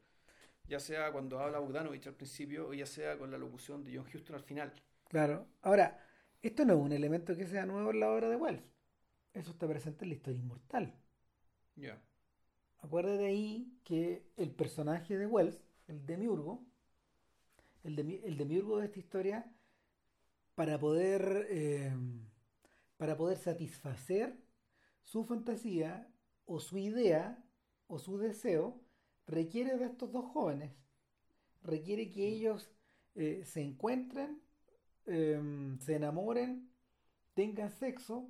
Ya 0.67 0.79
sea 0.79 1.11
cuando 1.11 1.39
habla 1.39 1.59
Bogdanovich 1.59 2.07
al 2.07 2.13
principio 2.13 2.69
o 2.69 2.73
ya 2.73 2.85
sea 2.85 3.17
con 3.17 3.31
la 3.31 3.37
locución 3.37 3.83
de 3.83 3.97
John 3.97 4.07
Huston 4.13 4.35
al 4.35 4.43
final. 4.43 4.73
Claro. 5.09 5.47
Ahora, 5.61 5.99
esto 6.41 6.63
no 6.63 6.73
es 6.73 6.79
un 6.79 6.93
elemento 6.93 7.35
que 7.35 7.45
sea 7.45 7.65
nuevo 7.65 7.91
en 7.91 7.99
la 7.99 8.11
obra 8.11 8.29
de 8.29 8.35
Wells. 8.35 8.63
Eso 9.33 9.51
está 9.51 9.67
presente 9.67 10.05
en 10.05 10.09
la 10.09 10.15
historia 10.15 10.39
inmortal. 10.39 10.93
Ya. 11.75 12.01
Acuérdate 12.81 13.25
ahí 13.25 13.77
que 13.83 14.23
el 14.37 14.51
personaje 14.51 15.17
de 15.17 15.27
Wells, 15.27 15.61
el 15.87 16.05
demiurgo, 16.05 16.65
el, 17.83 17.97
el 17.99 18.37
demiurgo 18.37 18.77
de 18.79 18.85
esta 18.85 18.99
historia, 18.99 19.51
para 20.55 20.79
poder, 20.79 21.47
eh, 21.49 21.93
para 22.97 23.17
poder 23.17 23.37
satisfacer 23.37 24.37
su 25.03 25.23
fantasía 25.23 26.07
o 26.45 26.59
su 26.59 26.77
idea 26.77 27.43
o 27.87 27.99
su 27.99 28.17
deseo, 28.17 28.79
requiere 29.27 29.77
de 29.77 29.85
estos 29.85 30.11
dos 30.11 30.25
jóvenes. 30.25 30.71
Requiere 31.63 32.09
que 32.09 32.27
ellos 32.27 32.69
eh, 33.15 33.43
se 33.45 33.61
encuentren, 33.61 34.41
em, 35.05 35.79
se 35.79 35.95
enamoren, 35.95 36.69
tengan 37.33 37.71
sexo 37.71 38.27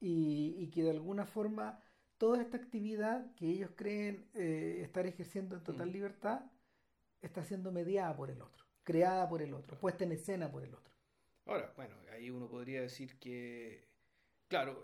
y, 0.00 0.54
y 0.58 0.68
que 0.70 0.82
de 0.82 0.90
alguna 0.90 1.26
forma 1.26 1.80
toda 2.18 2.40
esta 2.40 2.56
actividad 2.56 3.34
que 3.34 3.48
ellos 3.48 3.70
creen 3.76 4.28
eh, 4.34 4.80
estar 4.82 5.06
ejerciendo 5.06 5.56
en 5.56 5.62
total 5.62 5.88
mm. 5.88 5.92
libertad 5.92 6.40
está 7.22 7.44
siendo 7.44 7.72
mediada 7.72 8.14
por 8.16 8.30
el 8.30 8.40
otro, 8.40 8.64
creada 8.84 9.28
por 9.28 9.42
el 9.42 9.54
otro, 9.54 9.78
puesta 9.78 10.04
en 10.04 10.12
escena 10.12 10.50
por 10.50 10.62
el 10.62 10.74
otro. 10.74 10.92
Ahora, 11.46 11.72
bueno, 11.76 11.94
ahí 12.12 12.30
uno 12.30 12.48
podría 12.48 12.80
decir 12.80 13.18
que, 13.18 13.88
claro, 14.48 14.82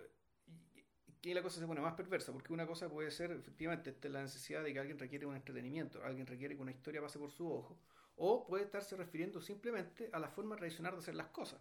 que 1.20 1.34
la 1.34 1.42
cosa 1.42 1.60
se 1.60 1.66
pone 1.66 1.80
más 1.80 1.94
perversa, 1.94 2.32
porque 2.32 2.52
una 2.52 2.66
cosa 2.66 2.88
puede 2.88 3.10
ser 3.10 3.32
efectivamente 3.32 3.96
la 4.08 4.22
necesidad 4.22 4.62
de 4.62 4.72
que 4.72 4.78
alguien 4.78 4.98
requiere 4.98 5.26
un 5.26 5.36
entretenimiento, 5.36 6.02
alguien 6.04 6.26
requiere 6.26 6.56
que 6.56 6.62
una 6.62 6.70
historia 6.72 7.00
pase 7.00 7.18
por 7.18 7.30
su 7.30 7.50
ojo, 7.50 7.78
o 8.16 8.46
puede 8.46 8.64
estarse 8.64 8.96
refiriendo 8.96 9.40
simplemente 9.40 10.10
a 10.12 10.18
la 10.18 10.28
forma 10.28 10.56
tradicional 10.56 10.92
de 10.92 10.98
hacer 10.98 11.14
las 11.14 11.28
cosas. 11.28 11.60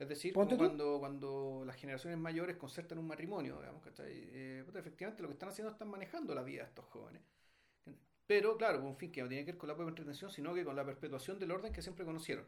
Es 0.00 0.08
decir, 0.08 0.32
como 0.32 0.56
cuando, 0.56 0.98
cuando 0.98 1.62
las 1.66 1.76
generaciones 1.76 2.18
mayores 2.18 2.56
concertan 2.56 2.98
un 2.98 3.06
matrimonio, 3.06 3.58
digamos, 3.60 3.82
¿cachai? 3.82 4.10
Eh, 4.10 4.64
efectivamente 4.74 5.22
lo 5.22 5.28
que 5.28 5.34
están 5.34 5.50
haciendo 5.50 5.70
están 5.70 5.88
manejando 5.88 6.34
la 6.34 6.42
vida 6.42 6.62
de 6.62 6.68
estos 6.68 6.86
jóvenes. 6.86 7.20
Pero 8.26 8.56
claro, 8.56 8.78
con 8.78 8.88
un 8.88 8.96
fin 8.96 9.12
que 9.12 9.20
no 9.20 9.28
tiene 9.28 9.44
que 9.44 9.52
ver 9.52 9.58
con 9.58 9.68
la 9.68 9.74
propia 9.74 9.90
entretención, 9.90 10.30
sino 10.30 10.54
que 10.54 10.64
con 10.64 10.74
la 10.74 10.86
perpetuación 10.86 11.38
del 11.38 11.50
orden 11.50 11.70
que 11.70 11.82
siempre 11.82 12.06
conocieron. 12.06 12.46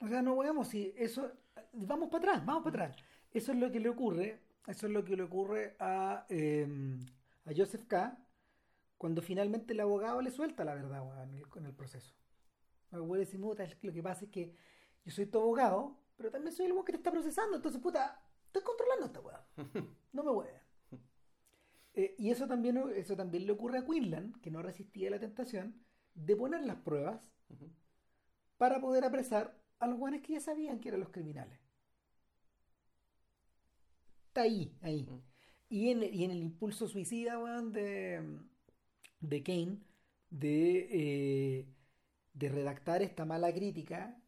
O 0.00 0.08
sea, 0.08 0.22
no 0.22 0.36
veamos 0.36 0.68
si 0.68 0.92
eso. 0.96 1.30
Vamos 1.72 2.08
para 2.10 2.30
atrás, 2.32 2.46
vamos 2.46 2.64
para 2.64 2.86
atrás. 2.86 3.04
Eso 3.30 3.52
es 3.52 3.58
lo 3.58 3.70
que 3.70 3.78
le 3.78 3.90
ocurre. 3.90 4.40
Eso 4.66 4.86
es 4.88 4.92
lo 4.92 5.04
que 5.04 5.16
le 5.16 5.22
ocurre 5.22 5.76
a, 5.78 6.26
eh, 6.28 6.66
a 7.44 7.52
Joseph 7.56 7.84
K. 7.86 8.18
cuando 8.96 9.22
finalmente 9.22 9.72
el 9.72 9.80
abogado 9.80 10.20
le 10.20 10.32
suelta 10.32 10.64
la 10.64 10.74
verdad 10.74 11.00
weón, 11.00 11.28
en, 11.28 11.34
el, 11.36 11.44
en 11.54 11.66
el 11.66 11.74
proceso. 11.74 12.12
El 12.90 13.02
güey 13.02 13.20
dice, 13.20 13.38
"Puta, 13.38 13.62
es 13.62 13.76
lo 13.82 13.92
que 13.92 14.02
pasa 14.02 14.24
es 14.24 14.30
que 14.32 14.52
yo 15.04 15.12
soy 15.12 15.26
tu 15.26 15.38
abogado, 15.38 15.96
pero 16.18 16.30
también 16.32 16.52
soy 16.54 16.66
el 16.66 16.72
weón 16.72 16.84
que 16.84 16.92
te 16.92 16.98
está 16.98 17.12
procesando. 17.12 17.56
Entonces, 17.56 17.80
puta, 17.80 18.20
estoy 18.46 18.62
controlando 18.62 19.06
esta 19.06 19.20
weá. 19.20 19.46
No 20.12 20.24
me 20.24 20.30
hueven. 20.32 20.60
Eh, 21.94 22.14
y 22.18 22.30
eso 22.30 22.46
también, 22.46 22.76
eso 22.96 23.16
también 23.16 23.46
le 23.46 23.52
ocurre 23.52 23.78
a 23.78 23.84
Quinlan, 23.84 24.32
que 24.42 24.50
no 24.50 24.62
resistía 24.62 25.10
la 25.10 25.20
tentación 25.20 25.74
de 26.14 26.34
poner 26.36 26.62
las 26.64 26.76
pruebas 26.78 27.30
para 28.56 28.80
poder 28.80 29.04
apresar 29.04 29.56
a 29.78 29.86
los 29.86 29.98
guanes 29.98 30.22
que 30.22 30.32
ya 30.34 30.40
sabían 30.40 30.80
que 30.80 30.88
eran 30.88 31.00
los 31.00 31.10
criminales. 31.10 31.60
Está 34.28 34.42
ahí, 34.42 34.76
ahí. 34.82 35.08
Y, 35.68 35.90
en, 35.90 36.02
y 36.02 36.24
en 36.24 36.30
el 36.32 36.42
impulso 36.42 36.88
suicida, 36.88 37.38
weón, 37.38 37.72
de, 37.72 38.40
de 39.20 39.42
Kane, 39.42 39.78
de, 40.30 40.88
eh, 40.90 41.68
de 42.32 42.48
redactar 42.48 43.02
esta 43.02 43.24
mala 43.24 43.52
crítica 43.52 44.20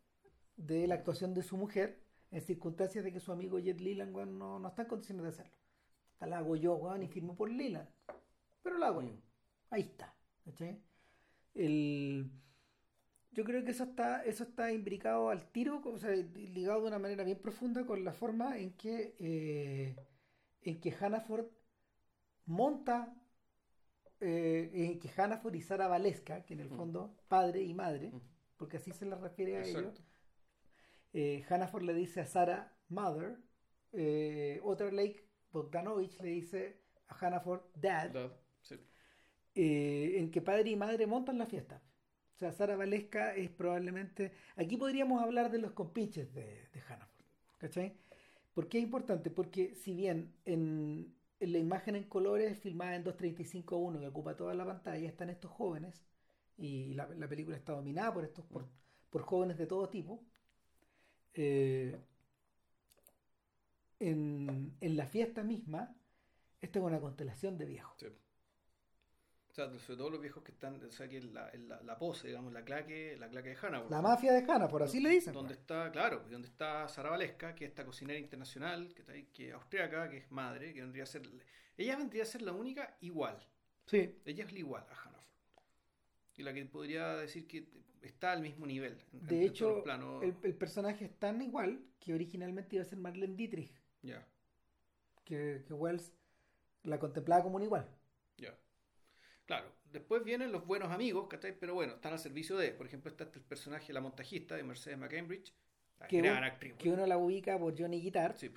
de 0.66 0.86
la 0.86 0.94
actuación 0.96 1.34
de 1.34 1.42
su 1.42 1.56
mujer 1.56 2.00
en 2.30 2.40
circunstancias 2.42 3.04
de 3.04 3.12
que 3.12 3.20
su 3.20 3.32
amigo 3.32 3.58
Jet 3.58 3.80
Leland, 3.80 4.14
no, 4.14 4.58
no 4.58 4.68
está 4.68 4.82
en 4.82 4.88
condiciones 4.88 5.22
de 5.24 5.28
hacerlo. 5.30 5.56
La 6.20 6.38
hago 6.38 6.54
yo, 6.54 6.74
weón, 6.74 7.02
y 7.02 7.08
firmo 7.08 7.34
por 7.34 7.50
Leland. 7.50 7.88
Pero 8.62 8.76
la 8.78 8.88
hago 8.88 9.02
yo. 9.02 9.14
Ahí 9.70 9.82
está. 9.82 10.14
¿cachai? 10.44 10.78
El, 11.54 12.30
yo 13.32 13.44
creo 13.44 13.64
que 13.64 13.70
eso 13.70 13.84
está, 13.84 14.22
eso 14.24 14.44
está 14.44 14.72
imbricado 14.72 15.30
al 15.30 15.50
tiro, 15.50 15.80
o 15.84 15.98
sea, 15.98 16.10
ligado 16.14 16.82
de 16.82 16.88
una 16.88 16.98
manera 16.98 17.24
bien 17.24 17.38
profunda 17.40 17.84
con 17.86 18.04
la 18.04 18.12
forma 18.12 18.58
en 18.58 18.72
que, 18.76 19.16
eh, 19.18 19.96
en 20.62 20.80
que 20.80 20.92
Hannaford 20.92 21.46
monta, 22.46 23.14
eh, 24.20 24.70
en 24.74 24.98
que 24.98 25.08
Hannaford 25.08 25.54
y 25.54 25.62
Sara 25.62 25.88
Valesca, 25.88 26.44
que 26.44 26.54
en 26.54 26.60
el 26.60 26.70
Mm. 26.70 26.76
fondo 26.76 27.16
padre 27.28 27.62
y 27.62 27.72
madre, 27.74 28.10
Mm. 28.10 28.20
porque 28.56 28.76
así 28.76 28.92
se 28.92 29.06
le 29.06 29.14
refiere 29.16 29.56
a 29.56 29.64
ellos. 29.64 30.02
Eh, 31.12 31.44
Hannaford 31.48 31.82
le 31.84 31.94
dice 31.94 32.20
a 32.20 32.26
Sara 32.26 32.72
Mother, 32.88 33.38
eh, 33.92 34.60
Lake 34.92 35.24
Bogdanovich 35.52 36.20
le 36.20 36.28
dice 36.30 36.80
a 37.08 37.14
Hannaford 37.14 37.62
Dad, 37.74 38.16
sí. 38.62 38.76
eh, 39.54 40.14
en 40.18 40.30
que 40.30 40.40
padre 40.40 40.70
y 40.70 40.76
madre 40.76 41.06
montan 41.06 41.38
la 41.38 41.46
fiesta. 41.46 41.82
O 42.36 42.38
sea, 42.38 42.52
Sara 42.52 42.76
Valesca 42.76 43.34
es 43.34 43.50
probablemente... 43.50 44.32
Aquí 44.56 44.76
podríamos 44.76 45.22
hablar 45.22 45.50
de 45.50 45.58
los 45.58 45.72
compinches 45.72 46.32
de, 46.32 46.68
de 46.72 46.80
Hannaford. 46.88 47.24
¿Cachai? 47.58 47.94
¿Por 48.54 48.68
qué 48.68 48.78
es 48.78 48.84
importante? 48.84 49.30
Porque 49.30 49.74
si 49.74 49.94
bien 49.94 50.34
en, 50.44 51.14
en 51.40 51.52
la 51.52 51.58
imagen 51.58 51.96
en 51.96 52.04
colores 52.04 52.58
filmada 52.58 52.96
en 52.96 53.04
235.1 53.04 54.00
que 54.00 54.08
ocupa 54.08 54.36
toda 54.36 54.54
la 54.54 54.64
pantalla 54.66 55.08
están 55.08 55.30
estos 55.30 55.50
jóvenes 55.50 56.02
y 56.56 56.94
la, 56.94 57.08
la 57.08 57.28
película 57.28 57.56
está 57.56 57.72
dominada 57.72 58.12
por 58.14 58.24
estos 58.24 58.44
por, 58.46 58.68
por 59.10 59.22
jóvenes 59.22 59.58
de 59.58 59.66
todo 59.66 59.88
tipo 59.88 60.24
eh, 61.34 61.96
en, 63.98 64.76
en 64.80 64.96
la 64.96 65.06
fiesta 65.06 65.42
misma 65.42 65.94
esta 66.60 66.78
es 66.78 66.84
una 66.84 67.00
constelación 67.00 67.56
de 67.58 67.66
viejos 67.66 67.94
Sí. 67.98 68.06
O 68.06 69.52
sea, 69.52 69.68
sobre 69.80 69.96
todo 69.96 70.10
los 70.10 70.20
viejos 70.20 70.44
que 70.44 70.52
están, 70.52 70.80
o 70.82 70.90
sea, 70.92 71.08
que 71.08 71.16
en 71.18 71.34
la, 71.34 71.50
la, 71.54 71.82
la 71.82 71.98
pose, 71.98 72.28
digamos, 72.28 72.52
la 72.52 72.64
claque, 72.64 73.16
la 73.18 73.28
claque 73.28 73.48
de 73.50 73.56
Hannah. 73.60 73.84
la 73.90 74.00
mafia 74.00 74.32
de 74.32 74.44
Hannah 74.48 74.68
por 74.68 74.84
así 74.84 75.00
le 75.00 75.10
dicen 75.10 75.32
Donde 75.32 75.54
pues. 75.54 75.58
está, 75.60 75.90
claro, 75.90 76.24
donde 76.30 76.46
está 76.46 76.86
Sara 76.88 77.10
Valesca, 77.10 77.54
que 77.56 77.64
es 77.64 77.70
esta 77.70 77.84
cocinera 77.84 78.18
internacional, 78.18 78.94
que 78.94 79.00
está 79.00 79.12
ahí, 79.12 79.24
que 79.32 79.48
es 79.48 79.54
austriaca, 79.54 80.08
que 80.08 80.18
es 80.18 80.30
madre, 80.30 80.72
que 80.72 80.80
vendría 80.82 81.02
a 81.02 81.06
ser. 81.06 81.22
Ella 81.76 81.96
vendría 81.96 82.22
a 82.22 82.26
ser 82.26 82.42
la 82.42 82.52
única 82.52 82.96
igual. 83.00 83.44
sí 83.86 84.14
Ella 84.24 84.44
es 84.44 84.52
la 84.52 84.58
igual 84.60 84.86
a 84.88 84.94
Hannaford. 84.94 85.26
Y 86.36 86.42
la 86.44 86.54
que 86.54 86.64
podría 86.66 87.16
decir 87.16 87.48
que 87.48 87.66
está 88.02 88.32
al 88.32 88.40
mismo 88.42 88.66
nivel. 88.66 88.98
en- 89.12 89.26
De 89.26 89.44
hecho, 89.44 89.82
planos. 89.82 90.22
el, 90.22 90.34
el 90.42 90.54
personaje 90.54 91.04
es 91.06 91.18
tan 91.18 91.40
igual 91.42 91.80
que 91.98 92.14
originalmente 92.14 92.76
iba 92.76 92.82
a 92.82 92.88
ser 92.88 92.98
Marlene 92.98 93.36
Dietrich, 93.36 93.72
Ya, 94.02 94.26
que, 95.24 95.62
que 95.66 95.74
Wells 95.74 96.12
la 96.84 96.98
contemplaba 96.98 97.42
como 97.42 97.56
un 97.56 97.62
igual. 97.62 97.88
ya. 98.38 98.56
Claro, 99.46 99.72
después 99.92 100.22
vienen 100.24 100.52
los 100.52 100.64
buenos 100.66 100.90
amigos, 100.92 101.26
¿cachai? 101.28 101.58
Pero 101.58 101.74
bueno, 101.74 101.94
están 101.94 102.12
al 102.12 102.18
servicio 102.20 102.56
de, 102.56 102.70
por 102.72 102.86
ejemplo, 102.86 103.10
está 103.10 103.24
el 103.24 103.30
personaje, 103.42 103.92
la 103.92 104.00
montajista 104.00 104.54
de 104.56 104.62
Mercedes 104.62 104.96
McCambridge, 104.96 105.52
la 105.98 106.06
Que, 106.06 106.22
gran 106.22 106.38
un- 106.38 106.44
actriz. 106.44 106.74
que 106.78 106.88
uno 106.90 107.04
la 107.06 107.18
ubica 107.18 107.58
por 107.58 107.76
Johnny 107.78 108.00
Guitar, 108.00 108.38
Sí, 108.38 108.50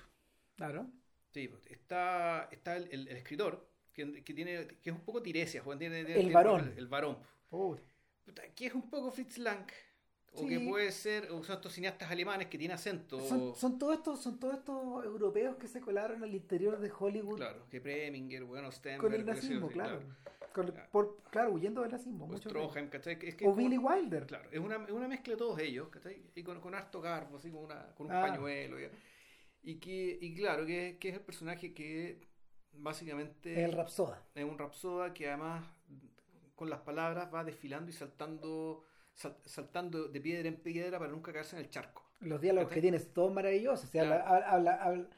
claro. 0.56 0.88
sí, 1.32 1.48
pues, 1.48 1.66
está, 1.66 2.48
está 2.52 2.76
el, 2.76 2.84
el- 2.92 3.08
el 3.08 3.16
escritor, 3.16 3.68
que, 3.92 4.22
que 4.24 4.34
tiene, 4.34 4.66
que 4.82 4.90
es 4.90 4.96
un 4.96 5.02
poco 5.04 5.20
Tiresias, 5.22 5.64
tiene, 5.64 5.78
tiene- 5.78 6.00
El 6.00 6.14
tiene- 6.20 6.32
varón. 6.32 6.68
El, 6.72 6.78
el 6.78 6.86
varón. 6.88 7.18
Que 8.54 8.66
es 8.66 8.74
un 8.74 8.88
poco 8.88 9.10
Fritz 9.10 9.38
Lang. 9.38 9.66
O 10.36 10.40
Sí. 10.40 10.48
que 10.48 10.60
puede 10.60 10.90
ser, 10.90 11.30
o 11.30 11.44
son 11.44 11.56
estos 11.56 11.72
cineastas 11.72 12.10
alemanes 12.10 12.48
que 12.48 12.58
tienen 12.58 12.74
acento. 12.74 13.20
Son, 13.20 13.54
son 13.54 13.78
todos 13.78 13.94
estos, 13.96 14.20
son 14.20 14.40
todos 14.40 14.56
estos 14.56 15.04
europeos 15.04 15.56
que 15.56 15.68
se 15.68 15.80
colaron 15.80 16.24
al 16.24 16.34
interior 16.34 16.80
de 16.80 16.90
Hollywood 16.98 17.36
Claro, 17.36 17.66
que 17.70 17.80
Preminger, 17.80 18.42
bueno, 18.44 18.72
Stenberg, 18.72 19.00
con 19.00 19.14
el 19.14 19.24
nazismo, 19.24 19.68
claro. 19.68 20.00
Con 20.52 20.66
Claro. 20.72 20.88
por- 20.90 21.22
claro, 21.30 21.52
huyendo 21.52 21.82
del 21.82 21.92
nazismo. 21.92 22.24
O 22.24 22.26
muchos 22.28 22.52
de 22.52 22.58
ellos. 22.58 22.70
Stroheim, 22.70 22.88
¿cachai? 22.90 23.16
Que- 23.18 23.28
Es 23.28 23.34
que 23.36 23.44
O 23.44 23.50
como- 23.50 23.62
Billy 23.62 23.78
Wilder. 23.78 24.26
Claro, 24.26 24.48
es 24.50 24.58
una, 24.58 24.76
es 24.84 24.90
una 24.90 25.06
mezcla 25.06 25.32
de 25.34 25.36
todos 25.38 25.58
ellos, 25.60 25.88
¿cachai? 25.88 26.20
Y 26.34 26.42
con, 26.42 26.60
con 26.60 26.74
harto 26.74 27.00
garbo, 27.00 27.36
así 27.36 27.50
como 27.50 27.62
una, 27.64 27.94
con 27.94 28.06
un 28.06 28.12
Ah. 28.12 28.22
pañuelo. 28.22 28.76
Y, 29.62 29.76
que, 29.78 30.18
y 30.20 30.34
claro, 30.34 30.66
que, 30.66 30.98
que 31.00 31.10
es 31.10 31.14
el 31.14 31.20
personaje 31.22 31.72
que 31.72 32.20
básicamente 32.72 33.64
El 33.64 33.72
Rapsoda. 33.72 34.20
es 34.34 34.44
un 34.44 34.58
rapsoda 34.58 35.14
que 35.14 35.28
además 35.28 35.64
con 36.54 36.70
las 36.70 36.80
palabras 36.80 37.32
va 37.32 37.44
desfilando 37.44 37.90
y 37.90 37.92
saltando 37.94 38.84
sal- 39.12 39.36
saltando 39.44 40.08
de 40.08 40.20
piedra 40.20 40.48
en 40.48 40.56
piedra 40.56 40.98
para 40.98 41.10
nunca 41.10 41.32
caerse 41.32 41.56
en 41.56 41.62
el 41.62 41.70
charco. 41.70 42.02
Los 42.20 42.40
diálogos 42.40 42.68
¿Cachai? 42.68 42.76
que 42.82 42.90
tiene, 42.90 43.00
todos 43.00 43.32
maravillosos. 43.32 43.88
O 43.88 43.92
sea, 43.92 44.04
Claro. 44.04 44.24
habla- 44.26 44.48
habla- 44.50 44.82
habla- 44.82 45.10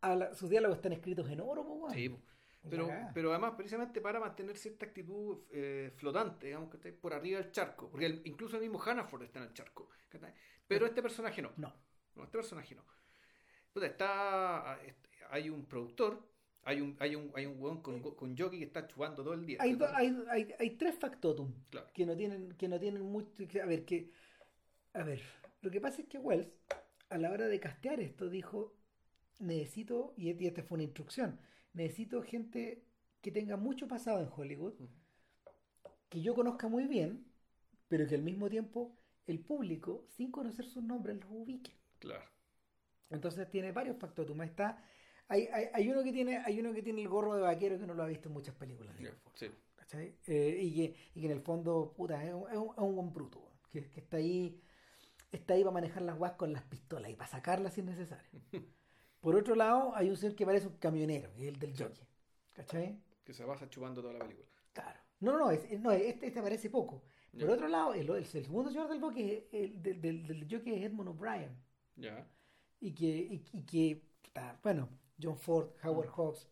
habla- 0.00 0.34
sus 0.34 0.48
diálogos 0.50 0.76
están 0.78 0.92
escritos 0.92 1.28
en 1.30 1.40
oro, 1.40 1.62
weón. 1.62 1.92
Sí, 1.92 2.16
pero, 2.68 2.88
pero 3.12 3.30
además 3.30 3.52
precisamente 3.56 4.00
para 4.00 4.18
mantener 4.20 4.56
cierta 4.56 4.86
actitud 4.86 5.42
eh, 5.52 5.92
flotante, 5.96 6.46
digamos 6.46 6.70
que 6.70 6.76
está 6.76 7.00
por 7.00 7.12
arriba 7.12 7.40
del 7.40 7.50
charco, 7.52 7.90
porque 7.90 8.06
el- 8.06 8.22
incluso 8.24 8.56
el 8.56 8.62
mismo 8.62 8.80
Hannaford 8.80 9.22
está 9.24 9.38
en 9.40 9.46
el 9.46 9.52
charco, 9.54 9.88
¿cachai? 10.08 10.32
pero 10.66 10.86
este 10.86 11.02
personaje 11.02 11.42
no, 11.42 11.52
No. 11.56 11.74
no, 12.14 12.24
este 12.24 12.38
personaje 12.38 12.74
no. 12.74 12.84
Puta, 13.72 13.86
está, 13.86 14.78
este, 14.84 15.08
hay 15.30 15.50
un 15.50 15.66
productor, 15.66 16.22
hay 16.64 16.80
un, 16.80 16.96
hay 16.98 17.14
un, 17.14 17.30
hay 17.34 17.46
un 17.46 17.60
weón 17.60 17.82
con, 17.82 18.00
con 18.00 18.36
jockey 18.36 18.58
que 18.58 18.64
está 18.66 18.86
chupando 18.86 19.22
todo 19.22 19.34
el 19.34 19.44
día. 19.46 19.58
Hay, 19.60 19.74
do- 19.74 19.88
hay, 19.94 20.16
hay, 20.30 20.54
hay 20.58 20.70
tres 20.76 20.94
factotum 20.96 21.52
Claro. 21.70 21.88
que 21.92 22.06
no 22.06 22.16
tienen, 22.16 22.52
que 22.52 22.68
no 22.68 22.78
tienen 22.80 23.02
mucho. 23.02 23.46
que- 23.48 23.60
a 23.60 23.66
ver, 23.66 23.84
que. 23.84 24.10
A 24.94 25.02
ver, 25.02 25.20
lo 25.62 25.70
que 25.70 25.80
pasa 25.80 26.02
es 26.02 26.08
que 26.08 26.18
Wells, 26.18 26.48
a 27.10 27.18
la 27.18 27.30
hora 27.32 27.46
de 27.48 27.58
castear 27.60 28.00
esto, 28.00 28.28
dijo: 28.28 28.74
Necesito, 29.40 30.14
y 30.16 30.30
y 30.32 30.46
esta 30.46 30.62
fue 30.62 30.76
una 30.76 30.84
instrucción, 30.84 31.40
necesito 31.72 32.22
gente 32.22 32.84
que 33.20 33.30
tenga 33.32 33.56
mucho 33.56 33.88
pasado 33.88 34.20
en 34.20 34.28
Hollywood, 34.34 34.74
que 36.08 36.20
yo 36.22 36.34
conozca 36.34 36.68
muy 36.68 36.86
bien, 36.86 37.26
pero 37.88 38.06
que 38.06 38.14
al 38.14 38.22
mismo 38.22 38.48
tiempo 38.48 38.96
el 39.26 39.40
público, 39.40 40.06
sin 40.10 40.30
conocer 40.30 40.66
sus 40.66 40.82
nombres, 40.84 41.16
los 41.20 41.30
ubique. 41.30 41.72
Claro. 41.98 42.24
Entonces 43.10 43.50
tiene 43.50 43.72
varios 43.72 43.96
factotum. 43.98 44.42
Está. 44.42 44.82
Hay, 45.28 45.48
hay, 45.52 45.66
hay 45.72 45.88
uno 45.90 46.02
que 46.04 46.12
tiene, 46.12 46.38
hay 46.38 46.60
uno 46.60 46.72
que 46.72 46.82
tiene 46.82 47.00
el 47.02 47.08
gorro 47.08 47.34
de 47.34 47.42
vaquero 47.42 47.78
que 47.78 47.86
no 47.86 47.94
lo 47.94 48.02
ha 48.02 48.06
visto 48.06 48.28
en 48.28 48.34
muchas 48.34 48.54
películas. 48.54 48.96
Digo. 48.98 49.12
sí. 49.34 49.50
¿cachai? 49.76 50.14
Eh, 50.26 50.58
y, 50.62 50.74
que, 50.74 50.94
y 51.14 51.20
que 51.20 51.26
en 51.26 51.32
el 51.32 51.40
fondo, 51.40 51.92
puta, 51.96 52.22
es 52.24 52.32
un, 52.32 52.50
es 52.50 52.56
un, 52.56 52.70
es 52.72 52.78
un 52.78 52.94
buen 52.96 53.12
bruto, 53.12 53.42
que, 53.70 53.88
que 53.90 54.00
está 54.00 54.16
ahí, 54.16 54.58
está 55.30 55.54
ahí 55.54 55.62
para 55.62 55.74
manejar 55.74 56.02
las 56.02 56.16
guas 56.16 56.32
con 56.32 56.52
las 56.52 56.62
pistolas 56.62 57.10
y 57.10 57.14
para 57.16 57.30
sacarlas 57.30 57.74
si 57.74 57.80
es 57.80 57.86
necesario. 57.86 58.40
Por 59.20 59.36
otro 59.36 59.54
lado, 59.54 59.94
hay 59.94 60.08
un 60.10 60.16
señor 60.16 60.36
que 60.36 60.44
parece 60.46 60.66
un 60.68 60.76
camionero, 60.78 61.32
que 61.34 61.42
es 61.42 61.48
el 61.48 61.58
del 61.58 61.76
jockey. 61.76 62.06
¿Cachai? 62.52 62.98
Que 63.24 63.32
se 63.34 63.44
pasa 63.44 63.68
chupando 63.68 64.00
toda 64.00 64.14
la 64.14 64.20
película. 64.20 64.46
Claro. 64.72 65.00
No, 65.20 65.32
no, 65.32 65.38
no, 65.38 65.50
es- 65.50 65.80
no 65.80 65.92
este, 65.92 66.26
este 66.26 66.38
aparece 66.40 66.68
poco. 66.70 67.02
Por 67.38 67.50
otro 67.50 67.66
lado, 67.68 67.94
el, 67.94 68.08
el 68.10 68.26
segundo 68.26 68.70
señor 68.70 68.88
del 68.88 69.00
jockey, 69.00 69.48
el, 69.50 69.82
del, 69.82 70.00
del, 70.00 70.26
del 70.26 70.42
jockey 70.50 70.74
es 70.74 70.82
Edmund 70.84 71.08
O'Brien. 71.08 71.56
Ya. 71.96 72.26
Y 72.80 72.92
que, 72.94 73.06
y, 73.06 73.44
y 73.52 73.62
que 73.64 74.02
puta, 74.22 74.58
bueno, 74.62 74.88
John 75.20 75.36
Ford, 75.38 75.70
Howard. 75.82 76.08
Hawks, 76.16 76.48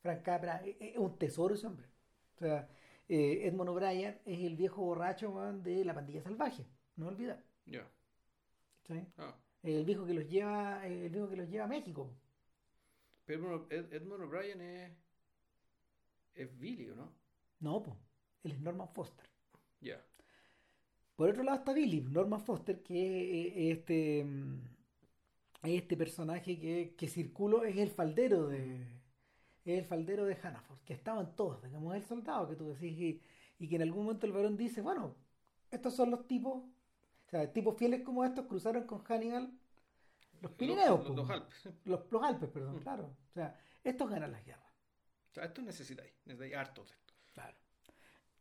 Frank 0.00 0.22
Capra, 0.22 0.56
es, 0.64 0.76
es 0.80 0.96
un 0.98 1.16
tesoro 1.18 1.54
ese 1.54 1.66
hombre. 1.66 1.88
O 2.34 2.38
sea, 2.38 2.68
eh, 3.08 3.46
Edmund 3.46 3.70
O'Brien 3.70 4.20
es 4.24 4.40
el 4.40 4.56
viejo 4.56 4.82
borracho 4.82 5.32
de 5.62 5.84
la 5.84 5.94
pandilla 5.94 6.22
salvaje. 6.22 6.66
no 6.96 7.08
olvidar. 7.08 7.42
Ya. 7.66 7.86
¿sí? 8.86 9.06
Ah. 9.18 9.34
El 9.62 9.84
viejo 9.84 10.04
que 10.04 10.14
los 10.14 10.28
lleva, 10.28 10.86
el 10.86 11.08
viejo 11.10 11.28
que 11.28 11.36
los 11.36 11.48
lleva 11.48 11.64
a 11.64 11.68
México. 11.68 12.10
Pero 13.24 13.66
Ed- 13.70 13.92
Edmund 13.92 14.24
O'Brien 14.24 14.60
es. 14.60 14.92
Es 16.34 16.58
Billy, 16.58 16.90
¿o 16.90 16.96
no? 16.96 17.12
No, 17.60 17.82
pues, 17.82 17.96
él 18.42 18.52
es 18.52 18.60
Norman 18.60 18.88
Foster. 18.88 19.26
Ya. 19.80 20.04
Por 21.16 21.30
otro 21.30 21.44
lado 21.44 21.58
está 21.58 21.72
Billy, 21.72 22.00
Norman 22.02 22.40
Foster, 22.40 22.82
que 22.82 23.46
es, 23.46 23.52
es 23.72 23.78
este 23.78 24.24
mm, 24.24 24.60
este 25.64 25.96
personaje 25.96 26.58
que, 26.58 26.94
que 26.96 27.08
circuló, 27.08 27.64
es 27.64 27.76
el 27.78 27.90
faldero 27.90 28.48
de 28.48 28.86
es 29.64 29.78
el 29.78 29.84
faldero 29.86 30.26
de 30.26 30.34
Hannaford, 30.36 30.80
que 30.84 30.92
estaban 30.92 31.34
todos, 31.36 31.62
digamos, 31.62 31.94
el 31.96 32.02
soldado 32.04 32.48
que 32.48 32.54
tú 32.56 32.68
decís, 32.68 32.92
y, 32.98 33.22
y 33.58 33.66
que 33.68 33.76
en 33.76 33.82
algún 33.82 34.04
momento 34.04 34.26
el 34.26 34.32
varón 34.32 34.58
dice, 34.58 34.82
bueno, 34.82 35.16
estos 35.70 35.96
son 35.96 36.10
los 36.10 36.26
tipos, 36.26 36.56
o 37.26 37.30
sea, 37.30 37.50
tipos 37.50 37.74
fieles 37.78 38.02
como 38.02 38.24
estos 38.26 38.44
cruzaron 38.46 38.84
con 38.86 38.98
Hannibal 39.04 39.50
los 40.42 40.52
Pirineos, 40.52 40.98
Los, 40.98 41.06
po. 41.08 41.14
los 41.14 41.30
Alpes. 41.30 41.68
los, 41.84 42.00
los 42.12 42.22
Alpes, 42.22 42.50
perdón, 42.50 42.76
Mm. 42.76 42.80
claro. 42.80 43.16
O 43.30 43.32
sea, 43.32 43.58
estos 43.82 44.10
ganan 44.10 44.32
las 44.32 44.44
guerras. 44.44 44.68
O 45.30 45.34
sea, 45.34 45.44
esto 45.46 45.62
necesitáis. 45.62 46.12
Necesitáis 46.26 46.54
hartos 46.56 46.88
de 46.90 46.94
esto. 46.94 47.14
Claro. 47.32 47.56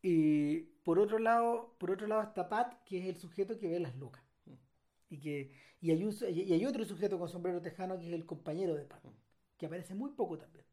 Y 0.02 0.60
por 0.84 1.00
otro 1.00 1.18
lado, 1.20 1.76
por 1.80 1.92
otro 1.92 2.08
lado 2.08 2.22
está 2.24 2.50
Pat, 2.50 2.84
que 2.84 3.00
es 3.00 3.06
el 3.06 3.16
sujeto 3.16 3.58
que 3.58 3.70
ve 3.70 3.80
las 3.80 3.96
lucas. 3.96 4.22
Y 5.14 5.20
que 5.20 5.52
y 5.80 5.92
hay, 5.92 6.04
un- 6.04 6.16
y 6.34 6.54
hay 6.54 6.66
otro 6.66 6.84
sujeto 6.86 7.20
con 7.20 7.30
sombrero 7.30 7.62
tejano 7.62 8.00
que 8.00 8.08
es 8.08 8.14
el 8.14 8.26
compañero 8.26 8.74
de 8.74 8.86
Mm. 8.86 9.14
que 9.58 9.66
aparece 9.68 9.94
muy 9.94 10.12
poco 10.12 10.38
también. 10.40 10.66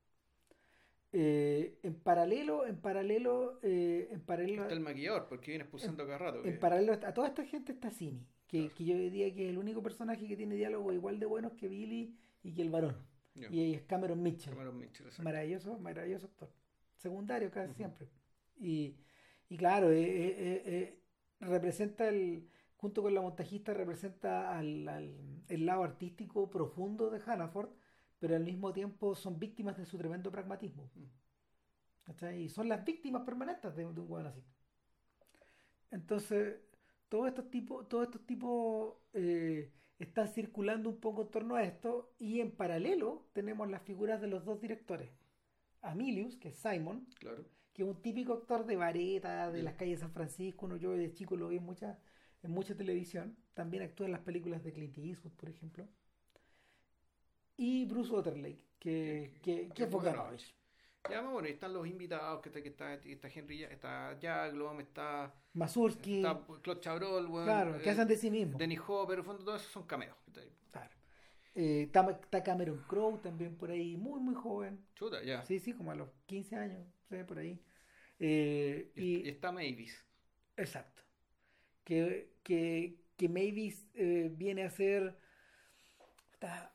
Eh, 1.12 1.78
en 1.82 1.94
paralelo, 1.94 2.64
en 2.66 2.76
paralelo, 2.80 3.58
eh, 3.62 4.08
en 4.12 4.20
paralelo, 4.20 4.62
Está 4.62 4.74
el 4.74 4.80
maquillador, 4.80 5.26
porque 5.28 5.50
viene 5.50 5.64
expulsando 5.64 6.06
cada 6.06 6.18
rato. 6.18 6.44
en 6.44 6.58
paralelo 6.60 6.92
a 6.94 7.12
toda 7.12 7.26
esta 7.28 7.44
gente 7.44 7.72
está 7.72 7.90
Simi, 7.90 8.24
que, 8.46 8.58
Claro. 8.60 8.74
que 8.76 8.84
yo 8.84 8.96
diría 8.96 9.34
que 9.34 9.44
es 9.46 9.50
el 9.50 9.58
único 9.58 9.82
personaje 9.82 10.26
que 10.26 10.36
tiene 10.36 10.54
diálogos 10.54 10.94
igual 10.94 11.18
de 11.18 11.26
buenos 11.26 11.52
que 11.54 11.68
Billy 11.68 12.14
y 12.44 12.52
que 12.54 12.62
el 12.62 12.70
varón. 12.70 12.96
Ya. 13.34 13.48
Y 13.50 13.74
es 13.74 13.82
Cameron 13.82 14.22
Mitchell. 14.22 14.52
Cameron 14.54 14.78
Mitchell. 14.78 15.06
Maravilloso, 15.22 15.78
maravilloso 15.80 16.26
actor. 16.26 16.48
Secundario 16.96 17.50
casi 17.50 17.74
siempre. 17.74 18.08
Y, 18.58 18.94
y 19.48 19.56
claro, 19.56 19.90
eh, 19.92 20.96
representa 21.40 22.08
el, 22.08 22.48
junto 22.80 23.02
con 23.02 23.12
la 23.14 23.20
montajista, 23.20 23.74
representa 23.74 24.56
al, 24.58 24.88
al- 24.88 25.42
el 25.48 25.66
lado 25.66 25.84
artístico 25.84 26.48
profundo 26.48 27.10
de 27.10 27.20
Hannaford, 27.20 27.70
pero 28.18 28.34
al 28.36 28.44
mismo 28.44 28.72
tiempo 28.72 29.14
son 29.14 29.38
víctimas 29.38 29.76
de 29.76 29.84
su 29.84 29.98
tremendo 29.98 30.30
pragmatismo. 30.30 30.90
Mm. 30.94 31.04
¿cachai? 32.04 32.42
Y 32.44 32.48
son 32.48 32.68
las 32.68 32.84
víctimas 32.84 33.22
permanentes 33.22 33.74
de, 33.76 33.82
de 33.82 34.00
un 34.00 34.10
weón 34.10 34.26
así. 34.26 34.42
Entonces, 35.90 36.60
todos 37.08 37.28
estos 37.28 37.50
tipos, 37.50 37.88
todos 37.88 38.04
estos 38.06 38.24
tipos 38.26 38.94
eh, 39.12 39.72
están 39.98 40.28
circulando 40.28 40.88
un 40.88 41.00
poco 41.00 41.22
en 41.22 41.28
torno 41.30 41.56
a 41.56 41.62
esto, 41.64 42.14
y 42.18 42.40
en 42.40 42.50
paralelo 42.52 43.26
tenemos 43.34 43.68
las 43.68 43.82
figuras 43.82 44.20
de 44.20 44.28
los 44.28 44.44
dos 44.44 44.60
directores. 44.60 45.10
Amilius, 45.82 46.36
que 46.36 46.48
es 46.48 46.56
Simon, 46.56 47.06
Claro. 47.18 47.44
que 47.74 47.82
es 47.82 47.88
un 47.88 48.00
típico 48.00 48.32
actor 48.34 48.64
de 48.66 48.76
vareta, 48.76 49.50
de 49.50 49.58
Sí. 49.58 49.64
las 49.64 49.74
calles 49.74 49.98
de 49.98 50.06
San 50.06 50.12
Francisco, 50.12 50.66
uno 50.66 50.76
yo 50.76 50.92
de 50.92 51.12
chico 51.12 51.36
lo 51.36 51.48
vi 51.48 51.56
en 51.58 51.64
mucha, 51.64 51.98
en 52.42 52.50
mucha 52.50 52.76
televisión, 52.76 53.36
también 53.54 53.82
actúa 53.82 54.06
en 54.06 54.12
las 54.12 54.22
películas 54.22 54.62
de 54.64 54.72
Clint 54.72 54.96
Eastwood, 54.98 55.32
por 55.34 55.48
ejemplo. 55.48 55.88
Y 57.56 57.84
Bruce 57.86 58.10
Waterlake, 58.12 58.62
que, 58.78 59.32
Que- 59.42 59.68
que, 59.68 59.68
que 59.74 59.82
es 59.84 59.90
Bogdanovich. 59.90 60.54
Ya, 61.08 61.22
bueno, 61.22 61.48
están 61.48 61.72
los 61.72 61.86
invitados, 61.86 62.42
que 62.42 62.50
está, 62.50 62.62
que 62.62 62.68
está, 62.68 62.94
está 62.94 63.28
Henry, 63.28 63.64
está 63.64 64.18
Jaglom, 64.20 64.80
está, 64.80 65.34
Mazursky, 65.54 66.16
está 66.18 66.38
Claude 66.62 66.80
Chabrol, 66.80 67.26
weón, 67.26 67.44
claro, 67.46 67.76
eh, 67.76 67.80
que 67.82 67.90
hacen 67.90 68.06
de 68.06 68.16
sí 68.16 68.30
mismos. 68.30 68.58
Dennis 68.58 68.80
Hopper, 68.86 69.14
en 69.14 69.18
el 69.20 69.24
fondo, 69.24 69.42
todos 69.44 69.62
esos 69.62 69.72
son 69.72 69.86
cameos. 69.86 70.14
Claro. 70.70 70.90
Eh, 71.54 71.82
está, 71.84 72.08
está 72.10 72.42
Cameron 72.42 72.84
Crowe 72.86 73.18
también 73.22 73.56
por 73.56 73.70
ahí, 73.70 73.96
muy, 73.96 74.20
muy 74.20 74.34
joven. 74.34 74.86
Chuta, 74.94 75.22
ya. 75.22 75.42
Sí, 75.46 75.58
sí, 75.58 75.72
como 75.72 75.90
a 75.90 75.94
los 75.94 76.10
15 76.26 76.54
años, 76.56 76.86
sí, 77.08 77.16
por 77.26 77.38
ahí. 77.38 77.58
Eh, 78.18 78.92
y 78.94 79.26
está 79.26 79.50
Mavis. 79.52 80.04
exacto. 80.56 81.02
Que, 81.84 82.32
que, 82.42 82.98
que 83.16 83.28
Mavis 83.28 83.88
eh, 83.94 84.30
viene 84.34 84.62
a 84.64 84.70
ser. 84.70 85.16
puta, 86.30 86.74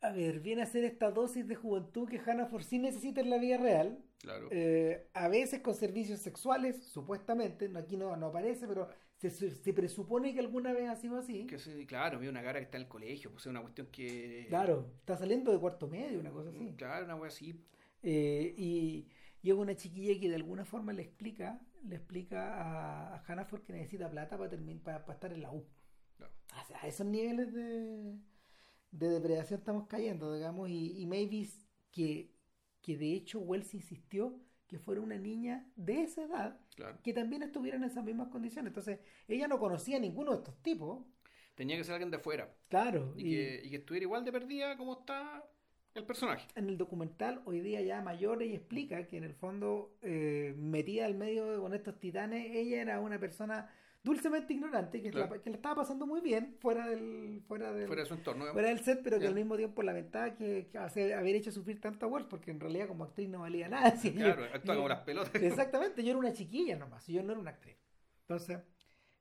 A 0.00 0.12
ver, 0.12 0.40
viene 0.40 0.62
a 0.62 0.66
ser 0.66 0.84
esta 0.84 1.10
dosis 1.10 1.46
de 1.48 1.54
juventud 1.54 2.08
que 2.08 2.18
Hannaford 2.18 2.62
sí 2.64 2.78
necesita 2.78 3.20
en 3.20 3.30
la 3.30 3.38
vida 3.38 3.56
real. 3.58 4.02
Claro. 4.18 4.48
Eh, 4.50 5.08
a 5.14 5.28
veces 5.28 5.60
con 5.60 5.74
servicios 5.74 6.20
sexuales, 6.20 6.84
supuestamente, 6.86 7.68
no, 7.68 7.78
aquí 7.78 7.96
no, 7.96 8.16
no 8.16 8.26
aparece, 8.26 8.66
pero 8.66 8.88
se, 9.18 9.30
se 9.30 9.72
presupone 9.72 10.34
que 10.34 10.40
alguna 10.40 10.72
vez 10.72 10.88
ha 10.88 10.96
sido 10.96 11.18
así. 11.18 11.46
Que 11.46 11.86
claro, 11.86 12.18
vi 12.18 12.28
una 12.28 12.42
cara 12.42 12.58
que 12.58 12.64
está 12.64 12.76
en 12.78 12.84
el 12.84 12.88
colegio, 12.88 13.30
pues 13.30 13.44
es 13.44 13.50
una 13.50 13.62
cuestión 13.62 13.88
que. 13.88 14.46
Claro, 14.48 14.92
está 15.00 15.16
saliendo 15.16 15.52
de 15.52 15.58
cuarto 15.58 15.88
medio, 15.88 16.20
una 16.20 16.30
cosa 16.30 16.50
así. 16.50 16.74
Claro, 16.76 17.04
una 17.04 17.16
wea 17.16 17.28
así. 17.28 17.60
Eh, 18.02 18.54
y, 18.56 19.08
es 19.50 19.56
una 19.56 19.74
chiquilla 19.76 20.18
que 20.20 20.28
de 20.28 20.36
alguna 20.36 20.64
forma 20.64 20.92
le 20.92 21.02
explica, 21.02 21.60
le 21.84 21.96
explica 21.96 22.54
a, 22.62 23.14
a 23.16 23.24
Hannaford 23.26 23.62
que 23.64 23.72
necesita 23.72 24.10
plata 24.10 24.36
para 24.36 24.50
terminar, 24.50 24.82
para, 24.82 25.04
para 25.04 25.14
estar 25.14 25.32
en 25.32 25.42
la 25.42 25.52
U. 25.52 25.64
Claro. 26.16 26.32
O 26.62 26.66
sea, 26.66 26.78
a 26.82 26.86
esos 26.88 27.06
niveles 27.06 27.52
de, 27.52 28.18
de 28.90 29.08
depredación 29.08 29.60
estamos 29.60 29.86
cayendo, 29.86 30.34
digamos, 30.34 30.68
y, 30.70 30.98
y 31.00 31.06
Mavis, 31.06 31.66
que, 31.90 32.32
que 32.80 32.96
de 32.96 33.12
hecho 33.12 33.40
Wells 33.40 33.74
insistió 33.74 34.40
que 34.66 34.78
fuera 34.78 35.00
una 35.00 35.16
niña 35.16 35.70
de 35.76 36.02
esa 36.02 36.22
edad 36.24 36.60
Claro. 36.74 36.98
que 37.02 37.12
también 37.14 37.42
estuviera 37.42 37.76
en 37.76 37.84
esas 37.84 38.04
mismas 38.04 38.28
condiciones. 38.28 38.70
Entonces, 38.70 38.98
ella 39.28 39.48
no 39.48 39.58
conocía 39.58 39.96
a 39.96 40.00
ninguno 40.00 40.32
de 40.32 40.38
estos 40.38 40.60
tipos, 40.62 41.04
Tenía 41.54 41.76
que 41.78 41.84
ser 41.84 41.94
alguien 41.94 42.10
de 42.10 42.18
fuera. 42.18 42.54
claro. 42.68 43.14
Y, 43.16 43.30
que, 43.30 43.62
y 43.64 43.70
que 43.70 43.76
estuviera 43.76 44.04
igual 44.04 44.24
de 44.24 44.32
perdida 44.32 44.76
como 44.76 44.98
está 45.00 45.42
el 45.96 46.04
personaje. 46.04 46.46
en 46.54 46.68
el 46.68 46.76
documental, 46.78 47.42
hoy 47.44 47.60
día 47.60 47.80
ya 47.82 48.00
mayor, 48.02 48.42
ella 48.42 48.56
explica 48.56 49.06
que 49.06 49.16
en 49.16 49.24
el 49.24 49.34
fondo, 49.34 49.96
eh, 50.02 50.54
metida 50.56 51.06
al 51.06 51.14
medio 51.14 51.60
con 51.60 51.74
estos 51.74 51.98
titanes, 51.98 52.46
ella 52.54 52.82
era 52.82 53.00
una 53.00 53.18
persona 53.18 53.68
dulcemente 54.02 54.52
ignorante, 54.54 55.02
que, 55.02 55.10
Claro. 55.10 55.34
la, 55.34 55.42
que 55.42 55.50
la 55.50 55.56
estaba 55.56 55.74
pasando 55.76 56.06
muy 56.06 56.20
bien 56.20 56.54
fuera 56.60 56.86
del, 56.86 57.42
fuera 57.48 57.72
del, 57.72 57.88
Fuera 57.88 58.02
de 58.02 58.08
su 58.08 58.14
entorno. 58.14 58.46
fuera 58.52 58.68
del 58.68 58.78
set, 58.78 59.00
pero 59.02 59.18
que 59.18 59.26
al 59.26 59.34
mismo 59.34 59.56
tiempo 59.56 59.82
lamentaba 59.82 60.32
que, 60.36 60.68
que 60.70 60.78
hace- 60.78 61.12
haber 61.12 61.34
hecho 61.34 61.50
sufrir 61.50 61.80
tanto 61.80 62.06
a 62.06 62.28
porque 62.28 62.52
en 62.52 62.60
realidad 62.60 62.86
como 62.86 63.02
actriz 63.02 63.28
no 63.28 63.40
valía 63.40 63.68
nada. 63.68 63.92
Claro, 64.36 64.42
yo- 64.46 64.74
como 64.76 64.88
las 64.88 65.00
pelotas. 65.00 65.34
Exactamente, 65.42 66.04
yo 66.04 66.10
era 66.10 66.18
una 66.20 66.32
chiquilla 66.32 66.76
nomás, 66.76 67.04
yo 67.08 67.20
no 67.24 67.32
era 67.32 67.40
una 67.40 67.50
actriz. 67.50 67.76
Entonces, 68.20 68.60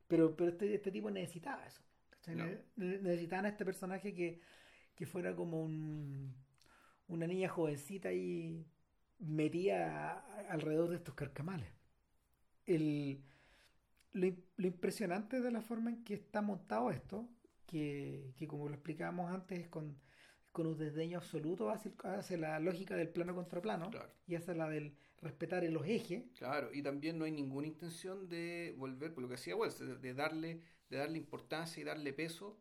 pero, 0.07 0.35
pero 0.35 0.51
este, 0.51 0.75
este 0.75 0.91
tipo 0.91 1.09
necesitaba 1.09 1.65
eso. 1.65 1.81
No. 2.27 2.45
Ne- 2.45 2.59
Necesitaban 2.99 3.45
a 3.45 3.49
este 3.49 3.65
personaje 3.65 4.13
que, 4.13 4.39
que 4.93 5.05
fuera 5.07 5.35
como 5.35 5.61
un, 5.63 6.35
una 7.07 7.27
niña 7.27 7.49
jovencita 7.49 8.13
y 8.13 8.65
metía 9.19 10.11
a- 10.13 10.39
alrededor 10.51 10.89
de 10.89 10.97
estos 10.97 11.15
carcamales. 11.15 11.69
El, 12.65 13.23
lo, 14.13 14.27
lo 14.57 14.67
impresionante 14.67 15.41
de 15.41 15.51
la 15.51 15.61
forma 15.61 15.89
en 15.91 16.03
que 16.03 16.15
está 16.15 16.41
montado 16.41 16.91
esto, 16.91 17.29
que, 17.67 18.33
que 18.37 18.47
como 18.47 18.67
lo 18.69 18.75
explicábamos 18.75 19.31
antes, 19.31 19.59
es 19.59 19.67
con, 19.67 19.97
con 20.51 20.67
un 20.67 20.77
desdeño 20.77 21.17
absoluto 21.19 21.69
hacia, 21.69 22.37
la 22.37 22.59
lógica 22.59 22.95
del 22.95 23.09
plano 23.09 23.35
contra 23.35 23.61
plano 23.61 23.89
Claro. 23.89 24.11
y 24.27 24.35
hacia 24.35 24.53
la 24.55 24.69
del 24.69 24.95
respetar 25.21 25.63
en 25.63 25.73
los 25.73 25.85
ejes. 25.87 26.23
Claro, 26.37 26.73
y 26.73 26.81
también 26.83 27.17
no 27.17 27.25
hay 27.25 27.31
ninguna 27.31 27.67
intención 27.67 28.27
de 28.29 28.73
volver, 28.77 29.13
por 29.13 29.23
lo 29.23 29.29
que 29.29 29.35
hacía 29.35 29.55
Wells, 29.55 29.79
de, 29.79 29.97
de 29.97 30.13
darle, 30.13 30.61
de 30.89 30.97
darle 30.97 31.17
importancia 31.17 31.81
y 31.81 31.83
darle 31.83 32.13
peso 32.13 32.59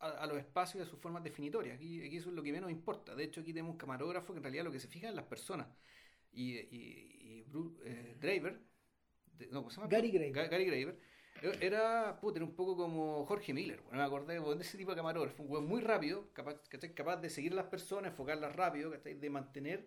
a, 0.00 0.08
a 0.22 0.26
los 0.26 0.38
espacios 0.38 0.84
y 0.84 0.86
a 0.86 0.90
sus 0.90 0.98
formas 0.98 1.22
definitorias. 1.22 1.76
Aquí, 1.76 2.02
aquí 2.04 2.16
eso 2.16 2.30
es 2.30 2.34
lo 2.34 2.42
que 2.42 2.52
menos 2.52 2.70
importa. 2.70 3.14
De 3.14 3.24
hecho, 3.24 3.40
aquí 3.40 3.52
tenemos 3.52 3.72
un 3.72 3.78
camarógrafo 3.78 4.32
que 4.32 4.38
en 4.38 4.42
realidad 4.44 4.64
lo 4.64 4.72
que 4.72 4.80
se 4.80 4.88
fija 4.88 5.08
es 5.08 5.14
las 5.14 5.26
personas. 5.26 5.66
Y, 6.32 6.56
y, 6.58 7.18
y 7.20 7.44
Bru- 7.44 7.76
eh, 7.84 8.16
Draver, 8.20 8.58
de- 9.38 9.46
no, 9.48 9.60
¿cómo 9.60 9.70
se 9.70 9.76
llama? 9.76 9.88
Gary 9.88 10.10
Graver. 10.10 10.32
Ga- 10.34 10.48
Gary 10.50 10.64
Graver, 10.64 10.98
era, 11.60 12.18
puta, 12.20 12.38
era 12.38 12.44
un 12.44 12.54
poco 12.54 12.76
como 12.76 13.24
Jorge 13.26 13.54
Miller. 13.54 13.80
Bueno, 13.82 13.98
me 13.98 14.04
acordé 14.04 14.38
de 14.40 14.62
ese 14.62 14.76
tipo 14.76 14.90
de 14.90 14.96
camarógrafo, 14.96 15.42
un 15.42 15.50
weón 15.50 15.66
muy 15.66 15.80
rápido, 15.80 16.30
capaz, 16.32 16.60
¿cachai? 16.68 16.94
capaz 16.94 17.16
de 17.18 17.30
seguir 17.30 17.52
a 17.52 17.56
las 17.56 17.66
personas, 17.66 18.10
enfocarlas 18.10 18.54
rápido, 18.54 18.90
¿cachai? 18.90 19.14
de 19.14 19.30
mantener, 19.30 19.86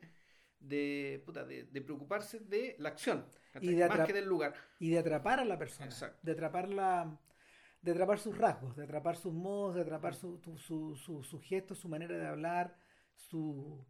de, 0.60 1.22
puta, 1.26 1.46
de, 1.46 1.66
de 1.66 1.82
preocuparse 1.82 2.40
de 2.40 2.76
la 2.80 2.90
acción, 2.90 3.26
¿cachai? 3.52 3.70
Y 3.70 3.76
de 3.76 3.88
más 3.88 4.08
que 4.08 4.14
del 4.14 4.26
lugar. 4.26 4.54
y 4.80 4.90
de 4.90 5.00
atrapar 5.00 5.40
a 5.40 5.46
la 5.46 5.58
persona, 5.60 5.86
Exacto. 5.86 6.20
de 6.24 6.32
atraparla, 6.32 7.20
de 7.84 7.92
atrapar 7.92 8.20
sus 8.20 8.38
rasgos, 8.38 8.76
de 8.78 8.86
atrapar 8.86 9.18
sus 9.18 9.34
modos, 9.34 9.76
de 9.76 9.82
atrapar 9.84 10.16
su, 10.16 10.40
su, 10.58 10.96
su, 10.98 11.24
su 11.24 11.40
gesto, 11.42 11.76
su 11.76 11.90
manera 11.90 12.18
de 12.18 12.28
hablar, 12.28 12.78
su 13.16 13.86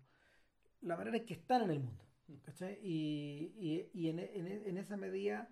la 0.81 0.97
manera 0.97 1.17
en 1.17 1.25
que 1.25 1.33
están 1.35 1.63
en 1.63 1.71
el 1.71 1.79
mundo. 1.79 2.03
¿cachai? 2.43 2.79
Y, 2.81 3.53
y, 3.57 3.89
y 3.93 4.09
en, 4.09 4.19
en, 4.19 4.47
en 4.47 4.77
esa 4.77 4.97
medida 4.97 5.49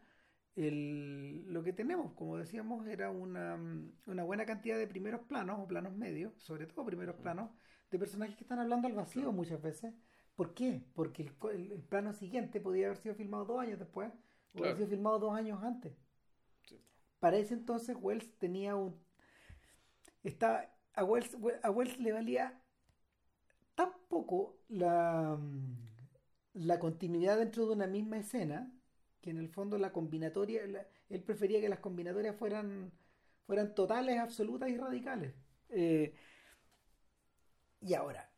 el, 0.55 1.45
lo 1.53 1.63
que 1.63 1.73
tenemos, 1.73 2.13
como 2.13 2.37
decíamos, 2.37 2.87
era 2.87 3.11
una, 3.11 3.59
una 4.07 4.23
buena 4.23 4.45
cantidad 4.45 4.77
de 4.77 4.87
primeros 4.87 5.21
planos 5.21 5.59
o 5.59 5.67
planos 5.67 5.93
medios, 5.95 6.33
sobre 6.37 6.65
todo 6.67 6.85
primeros 6.85 7.15
planos, 7.17 7.51
de 7.91 7.99
personajes 7.99 8.35
que 8.35 8.43
están 8.43 8.59
hablando 8.59 8.87
al 8.87 8.93
vacío 8.93 9.31
muchas 9.31 9.61
veces. 9.61 9.93
¿Por 10.35 10.53
qué? 10.53 10.83
Porque 10.95 11.31
el, 11.53 11.71
el- 11.71 11.83
plano 11.83 12.13
siguiente 12.13 12.61
podía 12.61 12.87
haber 12.87 12.97
sido 12.97 13.15
filmado 13.15 13.45
dos 13.45 13.59
años 13.61 13.79
después 13.79 14.11
o 14.53 14.63
haber 14.63 14.75
sido 14.77 14.89
filmado 14.89 15.19
dos 15.19 15.35
años 15.35 15.61
antes. 15.63 15.93
Para 17.21 17.37
ese 17.37 17.53
entonces 17.53 17.95
Wells 18.01 18.35
tenía 18.39 18.75
un... 18.75 18.99
Estaba, 20.23 20.65
a, 20.95 21.03
Wells, 21.03 21.37
a 21.61 21.69
Wells 21.69 21.99
le 21.99 22.13
valía 22.13 22.59
tan 23.75 23.91
poco 24.09 24.57
la, 24.69 25.39
la 26.53 26.79
continuidad 26.79 27.37
dentro 27.37 27.67
de 27.67 27.73
una 27.73 27.85
misma 27.85 28.17
escena 28.17 28.73
que 29.21 29.29
en 29.29 29.37
el 29.37 29.49
fondo 29.49 29.77
la 29.77 29.91
combinatoria, 29.91 30.63
él 30.63 31.23
prefería 31.23 31.61
que 31.61 31.69
las 31.69 31.77
combinatorias 31.77 32.35
fueran, 32.35 32.91
fueran 33.45 33.75
totales, 33.75 34.17
absolutas 34.17 34.69
y 34.69 34.77
radicales. 34.77 35.35
Eh, 35.69 36.15
y 37.81 37.93
ahora, 37.93 38.30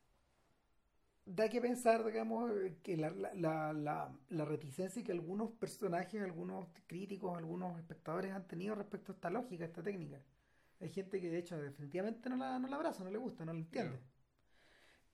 da 1.26 1.50
que 1.50 1.62
pensar, 1.62 2.06
digamos, 2.06 2.52
que 2.82 2.98
la, 2.98 3.10
la, 3.12 3.74
la, 3.74 4.16
la, 4.30 4.46
reticencia 4.46 5.04
que 5.04 5.12
algunos 5.12 5.52
personajes, 5.52 6.22
algunos 6.22 6.68
críticos, 6.88 7.38
algunos 7.38 7.78
espectadores 7.80 8.32
han 8.32 8.48
tenido 8.48 8.76
respecto 8.76 9.12
a 9.12 9.16
esta 9.16 9.30
lógica, 9.30 9.64
a 9.64 9.68
esta 9.68 9.84
técnica. 9.84 10.22
Hay 10.80 10.90
gente 10.90 11.22
que 11.22 11.30
de 11.30 11.38
hecho 11.38 11.58
definitivamente 11.62 12.30
no 12.30 12.36
la, 12.36 12.60
no 12.60 12.68
la 12.68 12.76
abraza, 12.76 13.04
no 13.04 13.12
le 13.12 13.18
gusta, 13.18 13.46
no 13.46 13.54
la 13.54 13.60
entiende. 13.60 14.00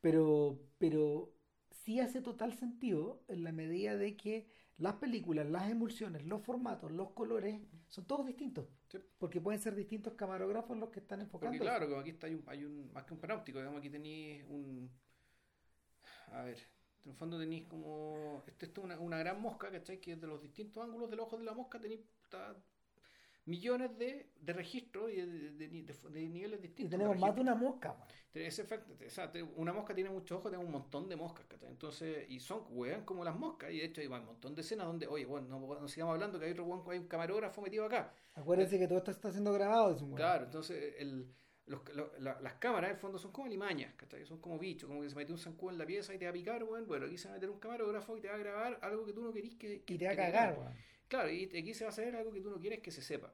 Pero, 0.01 0.59
pero 0.77 1.33
sí 1.69 1.99
hace 1.99 2.21
total 2.21 2.53
sentido 2.53 3.23
en 3.27 3.43
la 3.43 3.51
medida 3.51 3.95
de 3.95 4.15
que 4.17 4.49
las 4.77 4.95
películas, 4.95 5.47
las 5.47 5.69
emulsiones, 5.69 6.23
los 6.25 6.41
formatos, 6.41 6.91
los 6.91 7.11
colores, 7.11 7.61
son 7.87 8.05
todos 8.05 8.25
distintos. 8.25 8.65
Porque 9.17 9.41
pueden 9.41 9.59
ser 9.59 9.75
distintos 9.75 10.13
camarógrafos 10.13 10.77
los 10.77 10.89
que 10.89 11.01
están 11.01 11.19
enfocando. 11.19 11.51
Porque 11.51 11.69
claro, 11.69 11.87
como 11.87 11.99
aquí 11.99 12.11
está, 12.11 12.27
hay 12.27 12.35
un, 12.35 12.43
hay 12.47 12.63
un 12.63 12.91
más 12.93 13.03
que 13.03 13.13
un 13.13 13.19
panáptico, 13.19 13.59
digamos, 13.59 13.79
aquí 13.79 13.89
tenéis 13.89 14.43
un... 14.47 14.89
A 16.33 16.43
ver, 16.43 16.57
en 17.05 17.11
el 17.11 17.17
fondo 17.17 17.39
tenéis 17.39 17.65
como... 17.65 18.43
Esto 18.47 18.65
es 18.65 18.77
una, 18.77 18.99
una 18.99 19.17
gran 19.17 19.41
mosca, 19.41 19.71
¿cachai? 19.71 19.99
Que 19.99 20.15
de 20.15 20.27
los 20.27 20.41
distintos 20.41 20.83
ángulos 20.83 21.09
del 21.09 21.19
ojo 21.19 21.37
de 21.37 21.43
la 21.43 21.53
mosca 21.53 21.79
tenéis 21.79 22.01
millones 23.45 23.97
de, 23.97 24.29
de 24.39 24.53
registros 24.53 25.11
y 25.11 25.15
de, 25.15 25.51
de, 25.51 26.29
niveles 26.29 26.61
distintos. 26.61 26.85
Y 26.85 26.89
tenemos 26.89 27.17
más 27.17 27.35
de 27.35 27.41
una 27.41 27.55
mosca. 27.55 27.95
Ese 28.31 28.61
efecto, 28.61 28.93
o 29.05 29.09
sea, 29.09 29.31
una 29.55 29.73
mosca 29.73 29.95
tiene 29.95 30.11
muchos 30.11 30.37
ojos, 30.37 30.51
tiene 30.51 30.63
un 30.63 30.71
montón 30.71 31.09
de 31.09 31.15
moscas. 31.15 31.45
Entonces, 31.67 32.29
y 32.29 32.39
son, 32.39 32.65
como 33.05 33.25
las 33.25 33.35
moscas. 33.35 33.71
Y 33.71 33.79
de 33.79 33.85
hecho 33.85 34.01
hay 34.01 34.07
un 34.07 34.25
montón 34.25 34.53
de 34.53 34.61
escenas 34.61 34.85
donde, 34.85 35.07
oye, 35.07 35.25
bueno, 35.25 35.47
no, 35.59 35.87
sigamos 35.87 36.13
hablando 36.13 36.39
que 36.39 36.45
hay 36.45 36.51
otro 36.51 36.91
hay 36.91 36.99
un 36.99 37.07
camarógrafo 37.07 37.61
metido 37.61 37.85
acá. 37.85 38.13
Acuérdense 38.35 38.77
que 38.77 38.87
todo 38.87 38.99
esto 38.99 39.11
está 39.11 39.31
siendo 39.31 39.51
grabado. 39.51 39.97
Claro, 40.15 40.45
entonces 40.45 40.93
el, 40.99 41.33
los, 41.69 41.81
las 42.19 42.53
cámaras 42.55 42.89
en 42.89 42.95
el 42.95 42.99
fondo 42.99 43.19
son 43.19 43.31
como 43.31 43.47
limañas, 43.47 43.93
son 44.25 44.39
como 44.39 44.57
bichos, 44.57 44.87
como 44.87 45.01
que 45.01 45.09
se 45.09 45.15
mete 45.15 45.31
un 45.31 45.37
zancudo 45.37 45.71
en 45.71 45.77
la 45.77 45.85
pieza 45.85 46.13
y 46.13 46.17
te 46.17 46.25
va 46.25 46.31
a 46.31 46.33
picar, 46.33 46.63
bueno, 46.63 46.87
bueno, 46.87 47.05
aquí 47.05 47.17
se 47.17 47.27
va 47.27 47.35
a 47.35 47.37
meter 47.37 47.49
un 47.49 47.59
camarógrafo 47.59 48.17
y 48.17 48.21
te 48.21 48.27
va 48.27 48.35
a 48.35 48.37
grabar 48.39 48.79
algo 48.81 49.05
que 49.05 49.13
tú 49.13 49.21
no 49.21 49.31
querís 49.31 49.55
que, 49.55 49.83
que 49.83 49.93
y 49.93 49.97
te 49.97 50.05
va 50.05 50.11
a 50.11 50.15
cagar, 50.15 50.75
Claro, 51.07 51.29
y 51.29 51.45
aquí 51.45 51.73
se 51.73 51.83
va 51.83 51.89
a 51.89 51.93
hacer 51.93 52.15
algo 52.15 52.31
que 52.31 52.41
tú 52.41 52.49
no 52.49 52.59
quieres 52.59 52.79
que 52.81 52.91
se 52.91 53.01
sepa. 53.01 53.33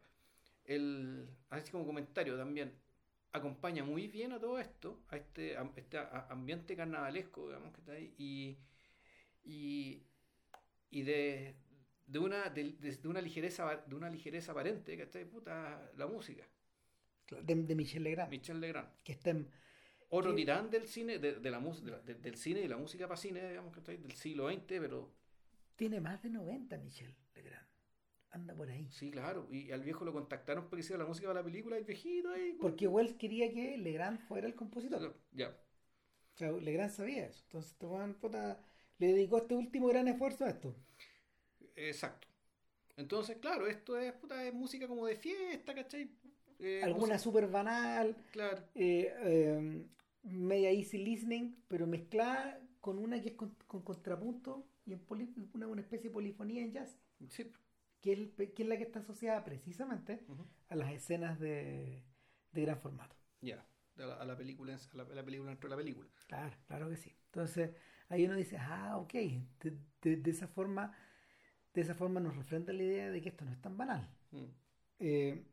El, 0.64 1.28
así 1.50 1.72
como 1.72 1.86
comentario 1.86 2.38
también, 2.38 2.74
acompaña 3.32 3.84
muy 3.84 4.08
bien 4.08 4.32
a 4.32 4.40
todo 4.40 4.60
esto, 4.60 5.02
a 5.10 5.18
este, 5.18 5.58
este 5.76 5.98
ambiente 6.30 6.76
carnavalesco, 6.76 7.48
digamos, 7.48 7.74
que 7.74 7.80
está 7.82 7.92
ahí, 7.94 8.14
y, 8.18 8.58
y, 10.90 11.02
de, 11.04 11.56
de, 12.08 12.20
una, 12.20 12.50
de, 12.50 12.98
una 13.06 13.22
ligereza 13.22 13.84
de 13.86 13.96
una 13.96 14.10
ligereza 14.10 14.54
aparente, 14.54 14.96
que 14.96 15.04
está 15.04 15.20
ahí, 15.20 15.26
puta, 15.26 15.92
la 15.98 16.08
música. 16.08 16.46
De, 17.30 17.56
de 17.56 17.76
Michel 17.76 18.04
Legrand. 18.04 18.30
Michel 18.30 18.60
Legrand. 18.60 18.90
Que 19.04 19.14
está 19.14 19.32
en, 19.32 19.50
Otro 20.10 20.34
tirán 20.36 20.70
del 20.70 20.88
cine, 20.88 21.20
de, 21.20 21.50
la, 21.50 21.60
del 21.60 22.36
cine 22.38 22.62
y 22.62 22.68
la 22.68 22.78
música 22.78 23.08
para 23.08 23.18
cine, 23.18 23.48
digamos, 23.50 23.74
que 23.74 23.80
está 23.80 23.92
ahí, 23.92 23.98
del 23.98 24.14
siglo 24.14 24.50
XX, 24.50 24.64
pero... 24.68 25.12
Tiene 25.76 26.00
más 26.00 26.22
de 26.24 26.30
90 26.30 26.78
Michel 26.78 27.14
Legrand 27.34 27.66
anda 28.36 28.54
por 28.54 28.70
ahí. 28.70 28.88
Sí, 28.92 29.10
claro. 29.12 29.48
Y 29.50 29.72
al 29.72 29.82
viejo 29.82 30.06
lo 30.06 30.14
contactaron 30.14 30.66
para 30.66 30.76
que 30.76 30.82
hiciera 30.82 31.02
la 31.02 31.08
música 31.08 31.28
para 31.28 31.40
la 31.40 31.46
película, 31.46 31.78
el 31.78 31.86
viejito 31.86 32.30
ahí. 32.30 32.58
Porque 32.60 32.88
Wells 32.88 33.14
quería 33.14 33.52
que 33.52 33.78
Legrand 33.78 34.20
fuera 34.20 34.46
el 34.46 34.56
compositor. 34.56 35.18
Ya. 35.32 35.50
O 35.50 36.38
sea, 36.38 36.52
Legrand 36.52 36.92
sabía 36.92 37.28
eso. 37.28 37.42
Entonces, 37.44 37.72
este 37.72 37.88
puta, 38.20 38.60
le 38.98 39.08
dedicó 39.08 39.38
este 39.38 39.56
último 39.56 39.88
gran 39.88 40.08
esfuerzo 40.08 40.46
a 40.46 40.50
esto. 40.50 40.76
Exacto. 41.76 42.28
Entonces, 42.98 43.38
claro, 43.38 43.68
esto 43.68 43.98
es, 43.98 44.14
puta, 44.14 44.46
es 44.46 44.54
música 44.54 44.88
como 44.88 45.06
de 45.06 45.16
fiesta, 45.16 45.74
¿cachai? 45.74 46.10
Eh, 46.60 46.82
Alguna 46.84 47.20
súper 47.20 47.48
banal. 47.48 48.16
Claro. 48.32 48.64
Eh, 48.76 49.14
eh, 49.24 49.86
media 50.24 50.72
easy 50.72 50.98
listening, 50.98 51.56
pero 51.68 51.88
mezclada 51.88 52.62
con 52.80 53.00
una 53.00 53.22
que 53.22 53.30
es 53.30 53.36
con, 53.36 53.56
contrapunto 53.68 54.68
y 54.86 54.94
en 54.94 55.02
una, 55.54 55.68
una 55.68 55.82
especie 55.82 56.10
de 56.10 56.14
polifonía 56.14 56.62
en 56.62 56.72
jazz. 56.72 57.00
Sí 57.30 57.52
que 58.06 58.12
es, 58.38 58.68
la 58.68 58.78
que 58.78 58.84
está 58.84 59.00
asociada 59.00 59.44
precisamente 59.44 60.24
a 60.70 60.76
las 60.76 60.92
escenas 60.92 61.40
de, 61.40 62.04
gran 62.54 62.80
formato. 62.80 63.16
Ya, 63.42 63.66
a, 63.98 64.24
la, 64.26 64.38
película, 64.38 64.76
a 64.76 64.98
la, 65.16 65.26
película 65.26 65.50
dentro 65.50 65.68
de 65.68 65.76
la 65.76 65.82
película. 65.82 66.08
Claro, 66.28 66.56
claro 66.68 66.88
que 66.88 66.98
sí. 66.98 67.16
Entonces, 67.26 67.72
ahí 68.10 68.26
uno 68.26 68.36
dice, 68.36 68.58
ah, 68.60 68.98
ok, 68.98 69.14
de, 69.14 70.30
esa 70.30 70.48
forma 70.48 70.96
de 71.74 71.82
esa 71.82 71.96
forma 71.96 72.20
nos 72.20 72.38
refrenda 72.38 72.72
la 72.74 72.84
idea 72.84 73.10
de 73.10 73.22
que 73.22 73.30
esto 73.30 73.44
no 73.44 73.52
es 73.52 73.60
tan 73.60 73.76
banal. 73.76 74.08
Mm. 74.30 74.46
Eh, 75.00 75.44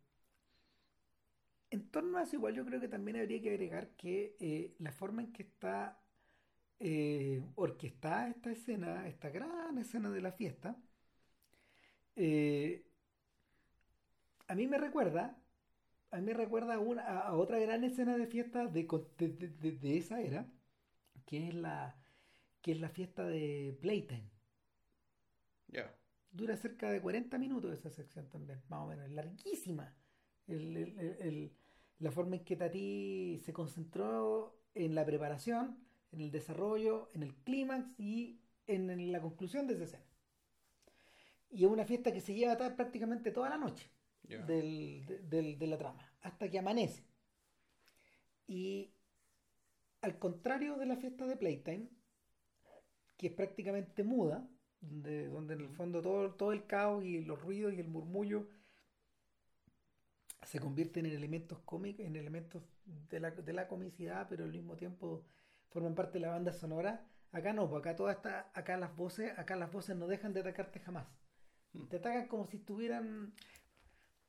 en 1.72 1.88
torno 1.88 2.18
a 2.18 2.22
eso, 2.22 2.36
igual 2.36 2.54
yo 2.54 2.66
creo 2.66 2.80
que 2.80 2.88
también 2.88 3.16
habría 3.16 3.40
que 3.40 3.48
agregar 3.48 3.88
que 3.96 4.36
eh, 4.40 4.76
la 4.78 4.92
forma 4.92 5.22
en 5.22 5.32
que 5.32 5.42
está 5.42 5.98
eh, 6.78 7.42
orquestada 7.54 8.28
esta 8.28 8.50
escena, 8.52 9.08
esta 9.08 9.30
gran 9.30 9.78
escena 9.78 10.10
de 10.10 10.20
la 10.20 10.32
fiesta, 10.32 10.76
eh, 12.14 12.86
a 14.48 14.54
mí 14.54 14.66
me 14.66 14.76
recuerda, 14.76 15.40
a 16.10 16.18
mí 16.18 16.26
me 16.26 16.34
recuerda 16.34 16.74
a, 16.74 17.34
otra 17.34 17.58
gran 17.58 17.84
escena 17.84 18.18
de 18.18 18.26
fiesta 18.26 18.66
de, 18.66 18.86
de, 19.80 19.96
esa 19.96 20.20
era, 20.20 20.46
que 21.24 21.48
es 21.48 21.54
la, 21.54 21.96
que 22.60 22.72
es 22.72 22.80
la 22.80 22.90
fiesta 22.90 23.24
de 23.24 23.78
Playtime. 23.80 24.30
Ya. 25.68 25.90
Dura 26.30 26.54
cerca 26.58 26.90
de 26.90 27.00
40 27.00 27.38
minutos 27.38 27.72
esa 27.72 27.88
sección 27.88 28.28
también, 28.28 28.60
más 28.68 28.80
o 28.80 28.86
menos, 28.88 29.06
es 29.06 29.12
larguísima. 29.12 29.96
La 32.02 32.10
forma 32.10 32.36
en 32.36 32.44
que 32.44 32.56
Tati 32.56 33.40
se 33.44 33.52
concentró 33.52 34.58
en 34.74 34.94
la 34.96 35.06
preparación, 35.06 35.78
en 36.10 36.20
el 36.20 36.32
desarrollo, 36.32 37.08
en 37.14 37.22
el 37.22 37.34
clímax 37.36 37.88
y 37.96 38.40
en 38.66 39.12
la 39.12 39.20
conclusión 39.20 39.68
de 39.68 39.74
esa 39.74 39.84
escena. 39.84 40.04
Y 41.50 41.64
es 41.64 41.70
una 41.70 41.84
fiesta 41.84 42.12
que 42.12 42.20
se 42.20 42.34
lleva 42.34 42.56
prácticamente 42.74 43.30
toda 43.30 43.50
la 43.50 43.56
noche 43.56 43.88
de, 44.24 45.56
la 45.60 45.78
trama, 45.78 46.12
hasta 46.22 46.50
que 46.50 46.58
amanece. 46.58 47.04
Y 48.48 48.90
al 50.00 50.18
contrario 50.18 50.76
de 50.78 50.86
la 50.86 50.96
fiesta 50.96 51.24
de 51.26 51.36
Playtime, 51.36 51.88
que 53.16 53.28
es 53.28 53.32
prácticamente 53.32 54.02
muda, 54.02 54.48
donde, 54.80 55.28
donde 55.28 55.54
en 55.54 55.60
el 55.60 55.68
fondo 55.68 56.02
todo, 56.02 56.34
todo 56.34 56.52
el 56.52 56.66
caos 56.66 57.04
y 57.04 57.20
los 57.20 57.40
ruidos 57.40 57.74
y 57.74 57.78
el 57.78 57.88
murmullo 57.88 58.48
se 60.42 60.58
convierten 60.58 61.06
en 61.06 61.12
elementos 61.12 61.58
cómicos, 61.60 62.04
en 62.04 62.16
elementos 62.16 62.62
de 62.84 63.20
la, 63.20 63.30
de 63.30 63.52
la 63.52 63.68
comicidad, 63.68 64.26
pero 64.28 64.44
al 64.44 64.52
mismo 64.52 64.76
tiempo 64.76 65.24
forman 65.70 65.94
parte 65.94 66.14
de 66.14 66.26
la 66.26 66.32
banda 66.32 66.52
sonora. 66.52 67.06
Acá 67.32 67.52
no, 67.52 67.68
porque 67.68 67.90
acá 67.90 67.96
toda 67.96 68.12
esta, 68.12 68.50
acá 68.52 68.76
las 68.76 68.94
voces, 68.96 69.38
acá 69.38 69.56
las 69.56 69.72
voces 69.72 69.96
no 69.96 70.06
dejan 70.06 70.32
de 70.32 70.40
atacarte 70.40 70.80
jamás. 70.80 71.06
Te 71.88 71.96
atacan 71.96 72.28
como 72.28 72.46
si 72.46 72.58
estuvieran 72.58 73.34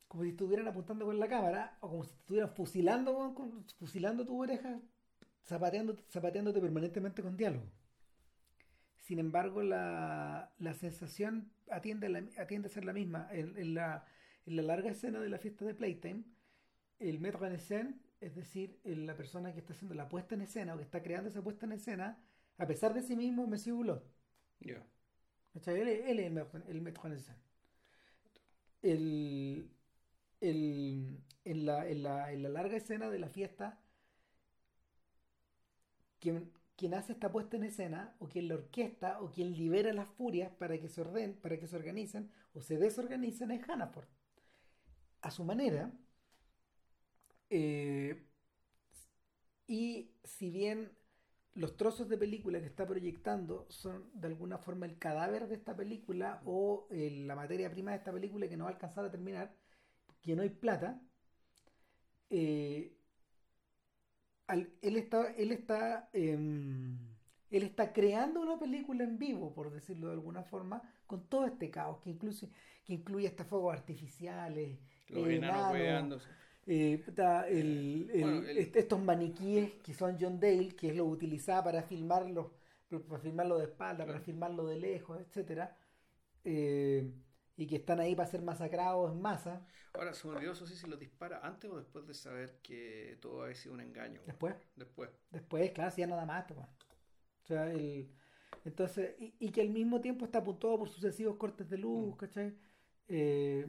como 0.07 0.23
si 0.23 0.29
estuvieran 0.29 0.67
apuntando 0.67 1.05
con 1.05 1.19
la 1.19 1.27
cámara 1.27 1.77
o 1.81 1.89
como 1.89 2.03
si 2.03 2.13
estuvieran 2.13 2.53
fusilando 2.53 3.35
fusilando 3.79 4.25
tu 4.25 4.39
oreja 4.39 4.79
zapateándote, 5.43 6.03
zapateándote 6.07 6.61
permanentemente 6.61 7.23
con 7.23 7.35
diálogo 7.35 7.65
sin 8.99 9.19
embargo 9.19 9.63
la, 9.63 10.53
la 10.59 10.73
sensación 10.75 11.51
atiende 11.69 12.07
a, 12.07 12.09
la, 12.11 12.23
atiende 12.37 12.67
a 12.67 12.71
ser 12.71 12.85
la 12.85 12.93
misma 12.93 13.27
en, 13.31 13.73
la, 13.73 14.05
en 14.45 14.55
la 14.55 14.63
larga 14.63 14.91
escena 14.91 15.19
de 15.19 15.29
la 15.29 15.37
fiesta 15.39 15.65
de 15.65 15.73
Playtime 15.73 16.23
el 16.99 17.19
metro 17.19 17.45
en 17.45 17.53
escena 17.53 17.93
es 18.21 18.35
decir 18.35 18.79
la 18.83 19.15
persona 19.15 19.53
que 19.53 19.59
está 19.59 19.73
haciendo 19.73 19.95
la 19.95 20.09
puesta 20.09 20.35
en 20.35 20.41
escena 20.41 20.73
o 20.73 20.77
que 20.77 20.83
está 20.83 21.03
creando 21.03 21.29
esa 21.29 21.41
puesta 21.43 21.65
en 21.65 21.73
escena 21.73 22.17
a 22.57 22.67
pesar 22.67 22.93
de 22.93 23.01
sí 23.01 23.15
mismo 23.15 23.47
me 23.47 23.57
Hulot. 23.57 24.03
Ya. 24.59 24.85
Él, 25.67 25.87
es 25.87 26.07
el, 26.07 26.31
metro 26.31 26.59
el, 28.81 29.69
el, 30.41 31.19
en, 31.43 31.65
la, 31.65 31.87
en, 31.87 32.03
la, 32.03 32.31
en 32.31 32.43
la 32.43 32.49
larga 32.49 32.77
escena 32.77 33.09
de 33.09 33.19
la 33.19 33.29
fiesta, 33.29 33.79
quien, 36.19 36.51
quien 36.75 36.93
hace 36.93 37.13
esta 37.13 37.31
puesta 37.31 37.57
en 37.57 37.63
escena, 37.63 38.15
o 38.19 38.27
quien 38.27 38.47
la 38.47 38.55
orquesta, 38.55 39.21
o 39.21 39.31
quien 39.31 39.55
libera 39.55 39.93
las 39.93 40.07
furias 40.09 40.51
para 40.51 40.79
que 40.79 40.89
se 40.89 41.01
ordenen, 41.01 41.35
para 41.35 41.59
que 41.59 41.67
se 41.67 41.75
organicen, 41.75 42.31
o 42.53 42.61
se 42.61 42.77
desorganicen, 42.77 43.51
es 43.51 43.67
Hannaford. 43.67 44.07
A 45.23 45.31
su 45.31 45.43
manera. 45.43 45.91
Eh, 47.49 48.15
y 49.67 50.11
si 50.23 50.49
bien 50.49 50.91
los 51.55 51.77
trozos 51.77 52.09
de 52.09 52.17
película 52.17 52.59
que 52.59 52.65
está 52.67 52.85
proyectando 52.87 53.67
son 53.69 54.09
de 54.13 54.27
alguna 54.27 54.57
forma 54.57 54.85
el 54.85 54.97
cadáver 54.97 55.47
de 55.47 55.55
esta 55.55 55.75
película 55.75 56.41
o 56.45 56.87
eh, 56.91 57.11
la 57.25 57.35
materia 57.35 57.69
prima 57.71 57.91
de 57.91 57.97
esta 57.97 58.11
película 58.13 58.47
que 58.49 58.57
no 58.57 58.65
va 58.65 58.71
a 58.71 58.73
alcanzar 58.73 59.05
a 59.05 59.11
terminar, 59.11 59.55
que 60.21 60.35
no 60.35 60.43
hay 60.43 60.49
plata, 60.49 61.01
eh, 62.29 62.93
él 64.81 64.97
está, 64.97 65.31
él 65.33 65.51
está, 65.51 66.09
em, 66.13 66.97
él 67.49 67.63
está 67.63 67.93
creando 67.93 68.41
una 68.41 68.59
película 68.59 69.03
en 69.03 69.17
vivo, 69.17 69.53
por 69.53 69.71
decirlo 69.71 70.07
de 70.07 70.13
alguna 70.13 70.43
forma, 70.43 70.81
con 71.07 71.27
todo 71.29 71.45
este 71.45 71.69
caos, 71.71 71.99
que 72.01 72.09
incluye, 72.11 72.49
que 72.85 72.93
incluye 72.93 73.27
hasta 73.27 73.45
fuegos 73.45 73.73
artificiales, 73.73 74.79
Los 75.09 75.27
eh, 75.27 75.35
enanos 75.35 76.27
eh, 76.65 77.01
puta, 77.05 77.47
el- 77.49 78.09
el- 78.13 78.21
Bueno, 78.21 78.47
el- 78.47 78.57
est- 78.57 78.75
estos 78.75 78.99
maniquíes 79.01 79.73
que 79.83 79.93
son 79.93 80.17
John 80.19 80.39
Dale, 80.39 80.69
que 80.75 80.89
es 80.89 80.95
lo 80.95 81.05
utilizaba 81.05 81.65
para 81.65 81.83
filmarlo, 81.83 82.53
para 83.09 83.19
filmarlo 83.19 83.57
de 83.57 83.65
espalda, 83.65 84.05
para 84.05 84.19
filmarlo 84.19 84.65
de 84.67 84.77
lejos, 84.79 85.19
etcétera, 85.19 85.75
eh, 86.45 87.11
y 87.57 87.67
que 87.67 87.75
están 87.77 87.99
ahí 87.99 88.15
para 88.15 88.29
ser 88.29 88.41
masacrados 88.41 89.11
en 89.11 89.21
masa. 89.21 89.65
Ahora, 89.93 90.13
se 90.13 90.27
me 90.27 90.35
olvidó 90.35 90.53
eso 90.53 90.65
sí 90.65 90.75
si 90.75 90.87
lo 90.87 90.95
dispara 90.97 91.39
antes 91.43 91.69
o 91.69 91.77
después 91.77 92.07
de 92.07 92.13
saber 92.13 92.59
que 92.63 93.17
todo 93.21 93.43
había 93.43 93.55
sido 93.55 93.75
un 93.75 93.81
engaño. 93.81 94.21
Después, 94.25 94.55
Después. 94.75 95.09
después, 95.31 95.71
claro, 95.71 95.91
si 95.91 96.01
ya 96.01 96.07
nada 96.07 96.25
más, 96.25 96.45
pues. 96.47 96.59
O 96.59 97.45
sea, 97.45 97.69
el, 97.71 98.09
entonces, 98.65 99.15
y, 99.19 99.35
y 99.39 99.51
que 99.51 99.61
al 99.61 99.69
mismo 99.69 99.99
tiempo 100.01 100.25
está 100.25 100.39
apuntado 100.39 100.79
por 100.79 100.89
sucesivos 100.89 101.35
cortes 101.35 101.69
de 101.69 101.77
luz, 101.77 102.15
Mm. 102.15 102.17
¿cachai? 102.17 102.53
Eh, 103.09 103.67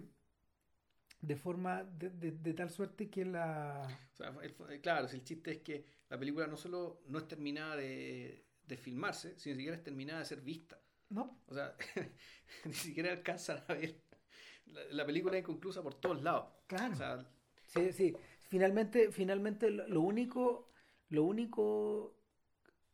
de 1.27 1.37
forma, 1.37 1.85
de, 1.85 2.11
de- 2.11 2.33
de 2.33 2.55
tal 2.55 2.71
suerte 2.71 3.11
que 3.11 3.25
la... 3.25 4.01
O 4.13 4.17
sea, 4.17 4.33
el- 4.43 4.53
fue- 4.53 4.81
claro, 4.81 5.09
el 5.09 5.25
chiste 5.25 5.51
es 5.53 5.59
que 5.59 5.85
la 6.09 6.19
película 6.19 6.47
no 6.47 6.57
solo 6.57 7.03
no 7.07 7.19
es 7.19 7.29
terminada 7.29 7.77
de, 7.77 8.45
de 8.67 8.77
filmarse, 8.77 9.39
sino 9.39 9.57
siquiera 9.57 9.77
es 9.77 9.83
terminada 9.83 10.21
de 10.21 10.25
ser 10.27 10.41
vista. 10.41 10.81
No, 11.11 11.37
O 11.47 11.55
sea, 11.55 11.77
ni 12.65 12.75
siquiera 12.75 13.13
alcanzan 13.13 13.63
a 13.69 13.75
ver. 13.75 14.03
La, 14.67 14.85
la 14.91 15.07
película 15.07 15.37
es 15.37 15.43
inconclusa 15.43 15.83
por 15.83 15.95
todos 15.95 16.23
lados. 16.23 16.47
claro. 16.67 16.93
O 16.93 16.97
sea, 16.97 17.27
Sí, 17.67 17.93
sí. 17.93 18.17
Finalmente, 18.49 19.11
finalmente 19.13 19.71
lo 19.71 20.01
único, 20.01 20.71
lo 21.09 21.25
único 21.25 22.17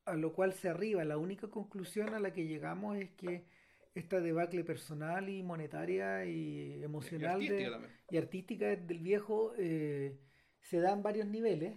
a 0.07 0.15
lo 0.17 0.33
cual 0.35 0.55
se 0.55 0.69
arriba, 0.71 1.05
la 1.05 1.19
única 1.19 1.49
conclusión 1.51 2.15
a 2.15 2.21
la 2.21 2.33
que 2.33 2.47
llegamos 2.47 2.99
es 2.99 3.11
que 3.13 3.47
esta 3.95 4.21
debacle 4.21 4.65
personal 4.65 5.29
y 5.29 5.43
monetaria 5.43 6.25
y 6.25 6.77
y 6.81 6.83
emocional 6.85 7.33
artística 7.33 7.57
de- 7.65 7.71
también. 7.71 7.93
y 8.11 8.17
artística 8.19 8.67
del 8.77 8.99
viejo 9.01 9.53
eh, 9.59 10.19
se 10.61 10.81
da 10.81 10.93
en 10.93 11.03
varios 11.03 11.27
niveles, 11.27 11.77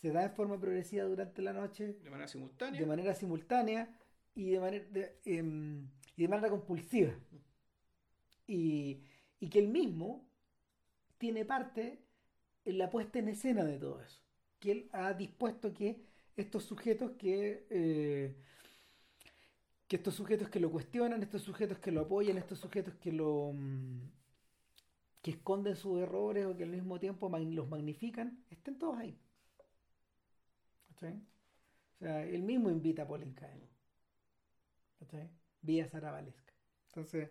se 0.00 0.12
da 0.12 0.24
en 0.24 0.32
forma 0.32 0.58
progresiva 0.60 1.04
durante 1.04 1.42
la 1.42 1.52
noche, 1.52 1.94
De 2.02 2.10
manera 2.10 2.28
simultánea. 2.28 2.80
de 2.80 2.86
manera 2.86 3.14
simultánea 3.14 3.98
y 4.34 4.50
de 4.50 4.60
manera, 4.60 4.84
de, 4.90 5.18
em, 5.24 5.88
y 6.16 6.22
de 6.22 6.28
manera 6.28 6.48
compulsiva. 6.50 7.12
Y, 8.46 9.02
y 9.38 9.48
que 9.48 9.58
él 9.60 9.68
mismo 9.68 10.28
tiene 11.18 11.44
parte 11.44 12.00
en 12.64 12.78
la 12.78 12.90
puesta 12.90 13.18
en 13.18 13.28
escena 13.28 13.64
de 13.64 13.78
todo 13.78 14.00
eso. 14.02 14.20
Que 14.58 14.72
él 14.72 14.88
ha 14.92 15.12
dispuesto 15.14 15.72
que 15.72 16.02
estos 16.36 16.64
sujetos 16.64 17.12
que, 17.12 17.66
eh, 17.70 18.36
que 19.90 19.96
estos 19.96 20.14
sujetos 20.14 20.48
que 20.48 20.60
lo 20.60 20.70
cuestionan, 20.70 21.20
estos 21.20 21.42
sujetos 21.42 21.80
que 21.80 21.90
lo 21.90 22.02
apoyan, 22.02 22.38
estos 22.38 22.60
sujetos 22.60 22.94
que 22.94 23.10
lo 23.10 23.52
mm, 23.52 23.98
que 25.20 25.32
esconden 25.32 25.74
sus 25.74 26.00
errores 26.00 26.46
o 26.46 26.56
que 26.56 26.62
al 26.62 26.70
mismo 26.70 27.00
tiempo 27.00 27.28
los 27.28 27.68
magnifican, 27.68 28.44
estén 28.50 28.78
todos 28.78 28.96
ahí. 28.98 29.18
¿Cachai? 30.90 31.14
O 31.16 31.98
sea, 31.98 32.24
él 32.24 32.42
mismo 32.44 32.70
invita 32.70 33.02
a 33.02 33.16
él. 33.16 33.68
¿Cachai? 35.00 35.28
Vía 35.60 35.88
Sara 35.88 36.12
Valesca. 36.12 36.54
Entonces, 36.90 37.28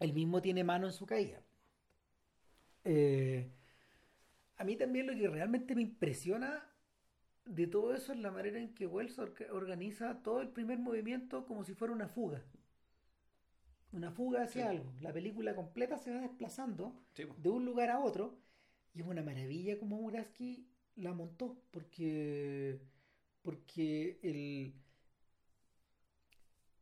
él 0.00 0.14
mismo 0.14 0.40
tiene 0.40 0.64
mano 0.64 0.86
en 0.86 0.94
su 0.94 1.04
caída. 1.04 1.42
Eh, 2.84 3.52
a 4.56 4.64
mí 4.64 4.76
también 4.76 5.06
lo 5.06 5.12
que 5.12 5.28
realmente 5.28 5.74
me 5.74 5.82
impresiona 5.82 6.66
de 7.48 7.66
todo 7.66 7.94
eso 7.94 8.12
es 8.12 8.18
la 8.20 8.30
manera 8.30 8.60
en 8.60 8.74
que 8.74 8.86
Wells 8.86 9.18
organiza 9.18 10.22
todo 10.22 10.40
el 10.40 10.50
primer 10.50 10.78
movimiento 10.78 11.46
como 11.46 11.64
si 11.64 11.74
fuera 11.74 11.92
una 11.94 12.08
fuga. 12.08 12.44
Una 13.92 14.10
fuga 14.10 14.42
hacia 14.44 14.64
Sí. 14.64 14.70
algo. 14.70 14.92
La 15.00 15.12
película 15.12 15.54
completa 15.54 15.98
se 15.98 16.12
va 16.14 16.20
desplazando 16.20 16.92
Sí, 17.14 17.24
de 17.36 17.48
un 17.50 17.64
lugar 17.64 17.90
a 17.90 18.00
otro 18.00 18.38
y 18.94 19.00
es 19.00 19.06
una 19.06 19.22
maravilla 19.22 19.78
como 19.78 19.96
Muraski 20.00 20.66
la 20.96 21.12
montó 21.14 21.62
porque 21.70 22.80
porque 23.42 24.18
el 24.22 24.74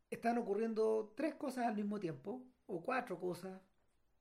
están 0.09 0.37
ocurriendo 0.37 1.13
tres 1.15 1.35
cosas 1.35 1.65
al 1.67 1.75
mismo 1.75 1.99
tiempo 1.99 2.43
o 2.65 2.81
cuatro 2.83 3.19
cosas 3.19 3.61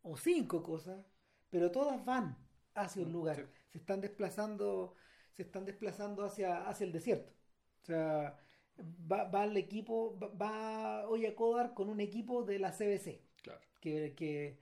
o 0.02 0.16
cinco 0.16 0.62
cosas 0.62 1.04
pero 1.50 1.70
todas 1.70 2.04
van 2.04 2.36
hacia 2.74 3.02
un 3.02 3.12
Mm, 3.12 3.12
lugar 3.12 3.36
sí. 3.36 3.42
se 3.72 3.78
están 3.78 4.00
desplazando 4.00 4.94
se 5.36 5.42
están 5.42 5.64
desplazando 5.64 6.24
hacia 6.24 6.66
hacia 6.68 6.84
el 6.86 6.92
desierto 6.92 7.32
o 7.82 7.84
sea 7.86 8.36
va, 9.10 9.24
va 9.24 9.44
el 9.44 9.56
equipo 9.56 10.18
va, 10.18 10.28
va 10.28 11.08
Oya 11.08 11.34
Kodar 11.34 11.74
con 11.74 11.88
un 11.88 12.00
equipo 12.00 12.42
de 12.44 12.58
la 12.58 12.72
CBC 12.72 13.20
Claro. 13.42 13.60
que, 13.80 14.14
que, 14.16 14.58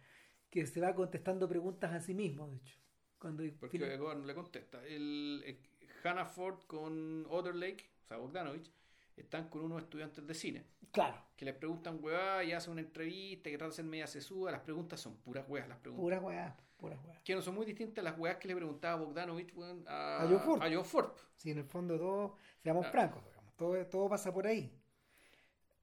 que 0.51 0.67
se 0.67 0.81
va 0.81 0.95
contestando 0.95 1.49
preguntas 1.49 1.93
a 1.93 2.01
sí 2.01 2.15
mismo, 2.15 2.47
de 2.49 2.57
hecho. 2.57 2.77
Cuando 3.19 3.43
Porque 3.59 3.79
Gordon 3.97 4.21
no 4.21 4.27
le 4.27 4.35
contesta. 4.35 4.85
El, 4.87 5.43
el 5.47 5.59
Hannah 6.03 6.27
Ford 6.27 6.59
con 6.67 7.25
Otherlake, 7.31 7.91
o 8.05 8.07
sea, 8.07 8.19
Bogdanovich, 8.19 8.71
están 9.17 9.49
con 9.49 9.63
unos 9.63 9.83
estudiantes 9.83 10.27
de 10.27 10.35
cine 10.35 10.67
claro, 10.95 11.17
que 11.37 11.45
les 11.45 11.55
preguntan 11.55 11.99
huevá 12.03 12.43
y 12.45 12.53
hacen 12.53 12.73
una 12.73 12.81
entrevista 12.81 13.51
que 13.51 13.59
tratan 13.59 13.71
de 13.71 13.77
ser 13.77 13.85
media 13.85 14.07
sesuda. 14.07 14.51
Las 14.53 14.61
preguntas 14.63 15.01
son 15.01 15.17
puras 15.19 15.45
huevas, 15.49 15.69
las 15.69 15.79
preguntas. 15.79 16.03
pura 16.03 16.21
weá, 16.21 16.57
pura 16.79 16.99
weá. 17.05 17.21
Que 17.23 17.35
no 17.35 17.43
son 17.43 17.55
muy 17.55 17.67
distintas 17.67 18.03
a 18.03 18.11
las 18.11 18.19
huevas 18.19 18.39
que 18.39 18.49
le 18.49 18.57
preguntaba 18.57 19.03
Bogdanovich 19.03 19.53
a, 19.87 20.23
A 20.23 20.27
John 20.29 20.41
Ford. 20.41 20.63
a 20.63 20.71
John 20.73 20.85
Ford. 20.85 21.11
Si 21.37 21.51
en 21.51 21.59
el 21.59 21.65
fondo 21.65 21.99
todo, 21.99 22.37
seamos 22.63 22.87
Ah. 22.87 22.91
francos, 22.91 23.25
digamos, 23.27 23.55
todo, 23.57 23.87
todo 23.87 24.09
pasa 24.09 24.33
por 24.33 24.47
ahí. 24.47 24.73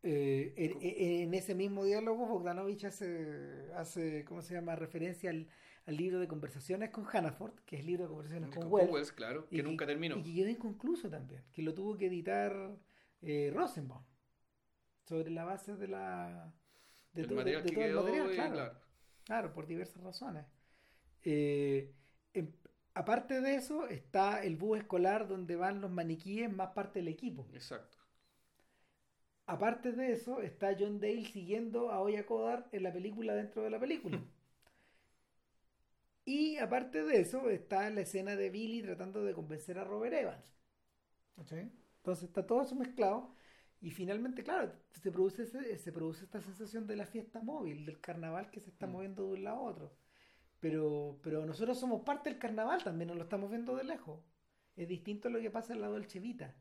Eh, 0.04 0.54
en, 1.24 1.34
ese 1.36 1.54
mismo 1.54 1.86
diálogo, 1.86 2.26
Bogdanovich 2.26 2.86
hace, 2.86 3.70
hace 3.76 4.26
¿cómo 4.26 4.42
se 4.42 4.56
llama?, 4.56 4.76
referencia 4.76 5.30
al, 5.30 5.48
al 5.86 5.96
libro 5.96 6.20
de 6.20 6.28
conversaciones 6.28 6.90
con 6.90 7.06
Hannaford, 7.06 7.54
que 7.66 7.76
es 7.76 7.82
el 7.82 7.88
libro 7.88 8.04
de 8.06 8.10
conversaciones 8.10 8.50
con, 8.50 8.64
Con 8.64 8.72
Wells, 8.72 8.92
Wells, 8.92 9.12
claro, 9.12 9.48
y 9.52 9.58
que 9.58 9.64
nunca 9.64 9.86
terminó. 9.86 10.18
Y 10.18 10.24
que 10.24 10.34
quedó 10.34 10.50
inconcluso 10.50 11.08
también, 11.10 11.44
que 11.54 11.62
lo 11.62 11.76
tuvo 11.76 11.98
que 11.98 12.08
editar 12.08 12.76
eh, 13.22 13.52
Rosenbaum, 13.54 14.04
sobre 15.12 15.30
la 15.30 15.44
base 15.44 15.76
de 15.76 15.88
la... 15.90 16.54
De 17.12 17.24
el 17.24 17.28
to- 17.28 17.34
de- 17.34 17.36
material 17.36 17.64
de 17.64 17.70
que 17.70 17.76
todo 17.90 18.08
el 18.08 18.14
material, 18.14 18.32
claro. 18.34 18.54
claro. 18.54 18.80
Claro, 19.26 19.54
por 19.54 19.68
diversas 19.68 20.02
razones. 20.02 20.46
Eh, 21.24 21.94
em- 22.34 22.54
aparte 22.94 23.42
de 23.42 23.56
eso, 23.56 23.88
está 23.88 24.42
el 24.44 24.56
bus 24.56 24.80
escolar 24.80 25.28
donde 25.28 25.58
van 25.58 25.82
los 25.82 25.92
maniquíes 25.92 26.50
más 26.52 26.70
parte 26.70 27.00
del 27.00 27.10
equipo. 27.10 27.46
Exacto. 27.54 27.98
Aparte 29.46 29.92
de 29.92 30.14
eso, 30.14 30.42
está 30.42 30.76
John 30.80 31.00
Dale 31.02 31.26
siguiendo 31.26 31.92
a 31.92 32.00
Oya 32.00 32.26
Kodar 32.26 32.70
en 32.72 32.84
la 32.84 32.94
película 32.94 33.36
dentro 33.36 33.62
de 33.64 33.70
la 33.70 33.80
película. 33.80 34.20
Y 36.26 36.58
aparte 36.58 37.04
de 37.04 37.20
eso, 37.20 37.50
está 37.50 37.90
la 37.90 38.02
escena 38.02 38.36
de 38.36 38.50
Billy 38.50 38.82
tratando 38.82 39.24
de 39.24 39.34
convencer 39.34 39.78
a 39.78 39.84
Robert 39.84 40.14
Evans. 40.14 40.56
Entonces 41.98 42.24
está 42.30 42.46
todo 42.48 42.62
eso 42.62 42.76
mezclado. 42.76 43.36
Y 43.82 43.90
finalmente, 43.92 44.44
claro, 44.44 44.72
se 44.92 45.12
produce, 45.12 45.44
ese- 45.44 45.78
se 45.78 45.92
produce 45.92 46.24
esta 46.26 46.40
sensación 46.40 46.86
de 46.86 46.96
la 46.96 47.06
fiesta 47.08 47.42
móvil, 47.42 47.86
del 47.86 48.00
carnaval 48.00 48.52
que 48.52 48.60
se 48.60 48.70
está 48.70 48.86
Mm. 48.88 48.92
moviendo 48.92 49.26
de 49.28 49.34
un 49.34 49.44
lado 49.44 49.58
a 49.58 49.62
otro. 49.62 49.98
Pero, 50.60 51.20
pero 51.24 51.46
nosotros 51.46 51.80
somos 51.80 52.04
parte 52.04 52.30
del 52.30 52.38
carnaval 52.38 52.84
también, 52.84 53.08
nos 53.08 53.18
lo 53.18 53.24
estamos 53.24 53.50
viendo 53.50 53.76
de 53.76 53.84
lejos. 53.84 54.20
Es 54.76 54.88
distinto 54.88 55.28
a 55.28 55.32
lo 55.32 55.40
que 55.40 55.50
pasa 55.50 55.74
en 55.74 55.82
la 55.82 55.88
Dolce 55.88 56.20
Vita. 56.20 56.56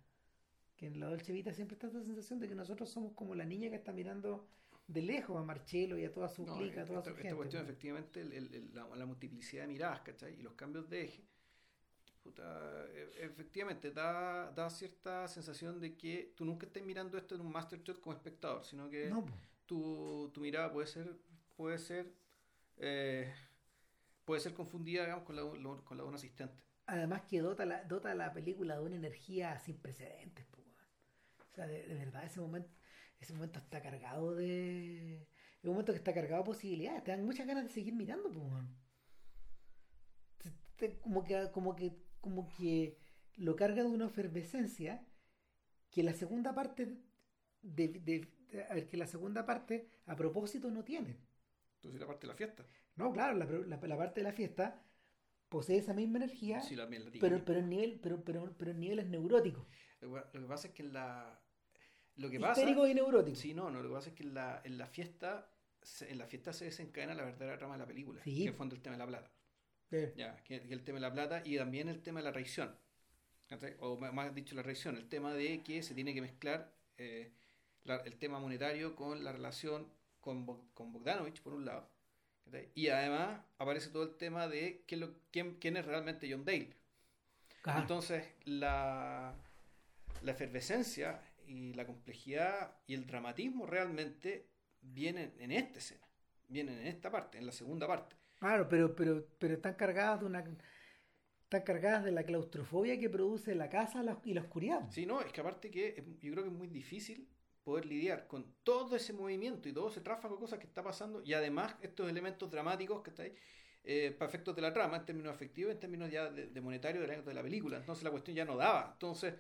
Que 0.77 0.87
en 0.87 0.99
la 0.99 1.09
Dolce 1.11 1.33
Vita 1.33 1.53
siempre 1.53 1.75
está 1.75 1.89
esta 1.89 2.03
sensación 2.03 2.41
de 2.41 2.49
que 2.49 2.55
nosotros 2.55 2.89
somos 2.89 3.13
como 3.13 3.35
la 3.35 3.45
niña 3.45 3.69
que 3.69 3.77
está 3.77 3.93
mirando 3.93 4.49
de 4.87 5.03
lejos 5.03 5.37
a 5.39 5.45
Marcelo 5.45 5.99
y 5.99 6.07
a 6.07 6.13
toda 6.13 6.29
su 6.29 6.47
No, 6.47 6.57
clica, 6.57 6.83
a 6.83 6.87
toda 6.87 7.01
esta, 7.01 7.11
su 7.11 7.17
esta 7.17 7.23
gente. 7.23 7.37
cuestión, 7.37 7.63
pues. 7.65 7.71
efectivamente, 7.77 8.21
el- 8.23 8.75
la, 8.75 8.89
la 8.97 9.05
multiplicidad 9.07 9.65
de 9.65 9.69
miradas, 9.69 10.01
¿cachai? 10.01 10.41
Y 10.41 10.43
los 10.43 10.55
cambios 10.55 10.89
de 10.89 11.05
eje, 11.05 11.23
puta, 12.31 12.87
e- 12.95 13.25
efectivamente, 13.25 13.91
da, 13.91 14.51
da 14.53 14.71
cierta 14.71 15.27
sensación 15.29 15.81
de 15.81 15.97
que 15.97 16.33
tú 16.37 16.45
nunca 16.45 16.67
estás 16.67 16.83
mirando 16.83 17.19
esto 17.19 17.35
en 17.35 17.41
un 17.43 17.53
master 17.53 17.83
shot 17.83 18.01
como 18.01 18.15
espectador, 18.17 18.65
sino 18.65 18.89
que 18.91 19.11
No, 19.11 19.25
tu, 19.67 20.31
tu 20.33 20.41
mirada 20.41 20.73
puede 20.73 20.87
ser, 20.87 21.17
puede 21.57 21.79
ser, 21.79 22.13
eh, 22.79 23.33
puede 24.25 24.41
ser 24.41 24.55
confundida, 24.55 25.03
digamos, 25.05 25.25
con 25.25 25.37
la, 25.37 25.43
lo- 25.43 25.85
con 25.85 25.97
la 25.99 26.05
de 26.05 26.09
un 26.09 26.15
asistente. 26.15 26.63
Además 26.87 27.23
que 27.23 27.41
dota 27.41 27.65
la, 27.65 27.85
dota 27.85 28.15
la 28.15 28.33
película 28.33 28.75
de 28.77 28.83
una 28.85 28.97
energía 28.97 29.59
sin 29.61 29.79
precedentes, 29.79 30.45
po. 30.47 30.59
O 30.61 31.55
sea, 31.55 31.67
de, 31.67 31.87
de 31.87 31.95
verdad 31.95 32.25
ese 32.25 32.41
momento, 32.41 32.71
ese 33.21 33.33
momento 33.35 33.59
está 33.59 33.81
cargado 33.83 34.35
de. 34.35 35.17
Es 35.63 35.65
un 35.65 35.71
momento 35.73 35.93
que 35.93 35.99
está 35.99 36.15
cargado 36.15 36.43
de 36.43 36.47
posibilidades. 36.47 37.05
Te 37.05 37.11
dan 37.13 37.25
muchas 37.25 37.47
ganas 37.47 37.65
de 37.65 37.71
seguir 37.71 37.95
mirando, 37.95 38.31
po, 38.33 38.51
como 41.03 41.25
que, 41.25 41.51
como 41.53 41.77
que, 41.77 41.93
como 42.21 42.49
que 42.57 42.99
lo 43.37 43.57
carga 43.57 43.83
de 43.83 43.89
una 43.89 44.07
efervescencia 44.07 45.07
que 45.91 46.03
la 46.03 46.13
segunda 46.13 46.55
parte 46.55 46.97
de, 47.63 47.89
de- 47.89 48.29
de- 48.51 48.65
a 48.65 48.75
ver, 48.75 48.87
que 48.89 48.97
la 48.97 49.07
segunda 49.07 49.47
parte 49.47 49.89
a 50.07 50.17
propósito 50.17 50.71
no 50.71 50.85
tiene. 50.85 51.19
Entonces, 51.77 52.01
la 52.01 52.07
parte 52.07 52.27
de 52.27 52.33
la 52.33 52.37
fiesta. 52.37 52.67
No, 52.97 53.13
claro, 53.13 53.37
la, 53.39 53.47
la, 53.47 53.77
la 53.87 53.97
parte 53.97 54.21
de 54.21 54.25
la 54.25 54.33
fiesta 54.33 54.83
posee 55.49 55.79
esa 55.79 55.95
misma 55.95 56.19
energía, 56.19 56.61
Sí, 56.61 56.77
la, 56.77 56.89
pero, 57.21 57.45
pero, 57.45 57.61
en 57.61 57.69
nivel, 57.71 57.99
pero, 58.03 58.23
pero, 58.23 58.55
pero 58.57 58.71
en 58.73 58.81
niveles 58.81 59.07
neuróticos. 59.07 59.67
Lo 60.01 60.13
que 60.13 60.39
lo 60.39 60.43
que 60.43 60.49
pasa 60.49 60.69
es 60.69 60.75
que 60.75 60.83
en 60.83 60.93
la. 60.93 61.41
Lo 62.17 62.29
que 62.29 62.39
pasa. 62.39 62.61
Histérico 62.61 62.87
y 62.87 62.95
neurótico. 62.95 63.37
Sí, 63.37 63.55
no, 63.55 63.71
no, 63.71 63.83
lo 63.83 63.89
que 63.89 63.95
pasa 63.95 64.09
es 64.11 64.15
que 64.15 64.23
en 64.25 64.35
la, 64.35 64.61
en 64.65 64.77
la 64.79 64.87
fiesta. 64.87 65.51
se- 65.83 66.11
En 66.11 66.19
la 66.19 66.27
fiesta 66.27 66.53
se 66.53 66.67
desencadena 66.67 67.15
la 67.15 67.25
verdadera 67.25 67.57
trama 67.57 67.75
de 67.75 67.79
la 67.81 67.87
película. 67.87 68.21
Sí. 68.23 68.35
Que 68.37 68.43
en 68.43 68.49
el 68.49 68.55
fondo 68.55 68.75
el 68.75 68.83
tema 68.83 68.95
de 68.97 68.99
la 68.99 69.07
plata. 69.07 69.31
Ya, 70.15 70.37
que, 70.45 70.61
que 70.67 70.75
el 70.75 70.83
tema 70.85 70.97
de 70.97 71.03
la 71.03 71.13
plata 71.13 71.43
y 71.45 71.57
también 71.57 71.89
el 71.89 72.03
tema 72.03 72.21
de 72.21 72.25
la 72.25 72.33
traición. 72.33 72.77
O 73.81 73.97
más 73.97 74.35
dicho, 74.35 74.55
la 74.55 74.63
traición. 74.63 74.97
El 74.97 75.09
tema 75.09 75.33
de 75.35 75.63
que 75.63 75.83
se 75.83 75.95
tiene 75.95 76.15
que 76.15 76.21
mezclar 76.21 76.73
eh, 76.99 77.33
la- 77.85 77.97
el 78.05 78.17
tema 78.19 78.39
monetario 78.39 78.95
con 78.95 79.25
la 79.25 79.33
relación 79.33 79.89
con, 80.21 80.47
con 80.75 80.93
Bogdanovich, 80.93 81.41
por 81.43 81.55
un 81.55 81.65
lado. 81.65 81.89
Y 82.75 82.89
además 82.89 83.41
aparece 83.59 83.91
todo 83.91 84.03
el 84.05 84.17
tema 84.17 84.49
de 84.49 84.85
lo- 84.91 85.15
quién, 85.31 85.57
quién 85.57 85.77
es 85.77 85.85
realmente 85.87 86.29
John 86.31 86.45
Dale. 86.45 86.77
ajá. 87.65 87.81
Entonces, 87.81 88.25
la, 88.45 89.35
la 90.23 90.31
efervescencia 90.33 91.23
y 91.47 91.75
la 91.75 91.87
complejidad 91.87 92.77
y 92.87 92.95
el 92.95 93.07
dramatismo 93.07 93.67
realmente 93.67 94.47
vienen 94.83 95.35
en 95.39 95.53
esta 95.53 95.79
escena, 95.79 96.07
vienen 96.49 96.79
en 96.79 96.87
esta 96.89 97.11
parte, 97.11 97.39
en 97.39 97.47
la 97.47 97.53
segunda 97.53 97.87
parte. 97.87 98.17
Claro, 98.41 98.69
pero, 98.69 98.97
pero, 98.97 99.25
pero 99.39 99.55
están 99.55 99.75
cargadas 99.75 100.21
de 100.21 100.27
una 100.27 100.45
están 101.45 101.63
cargadas 101.63 102.05
de 102.05 102.13
la 102.13 102.23
claustrofobia 102.23 102.99
que 102.99 103.11
produce 103.11 103.55
la 103.57 103.69
casa 103.69 104.05
y 104.25 104.35
la 104.35 104.43
oscuridad. 104.43 104.89
Sí, 104.91 105.05
no, 105.05 105.21
es 105.21 105.33
que 105.33 105.41
aparte 105.41 105.71
que 105.71 106.03
yo 106.21 106.33
creo 106.33 106.45
que 106.45 106.51
es 106.51 106.57
muy 106.57 106.69
difícil 106.69 107.29
poder 107.65 107.87
lidiar 107.87 108.27
con 108.29 108.55
todo 108.63 108.97
ese 108.97 109.13
movimiento 109.13 109.69
y 109.69 109.73
todo 109.73 109.89
ese 109.89 110.01
tráfago 110.01 110.37
de 110.37 110.41
cosas 110.41 110.59
que 110.59 110.67
está 110.67 110.83
pasando 110.83 111.23
y 111.25 111.35
además 111.35 111.75
estos 111.83 112.09
elementos 112.09 112.51
dramáticos 112.51 113.03
que 113.03 113.11
está 113.11 113.25
ahí, 113.25 113.35
eh, 113.83 114.15
para 114.17 114.29
efectos 114.29 114.55
de 114.55 114.63
la 114.63 114.73
trama, 114.73 114.99
en 114.99 115.07
términos 115.07 115.35
afectivos, 115.35 115.73
en 115.73 115.81
términos 115.81 116.11
ya 116.11 116.31
de, 116.31 116.47
de 116.47 116.61
monetario 116.61 117.01
de 117.01 117.09
la, 117.09 117.21
de 117.21 117.35
la 117.35 117.43
película. 117.43 117.77
Entonces 117.79 118.05
la 118.05 118.11
cuestión 118.11 118.37
ya 118.37 118.45
no 118.45 118.57
daba. 118.57 118.91
Entonces, 118.93 119.35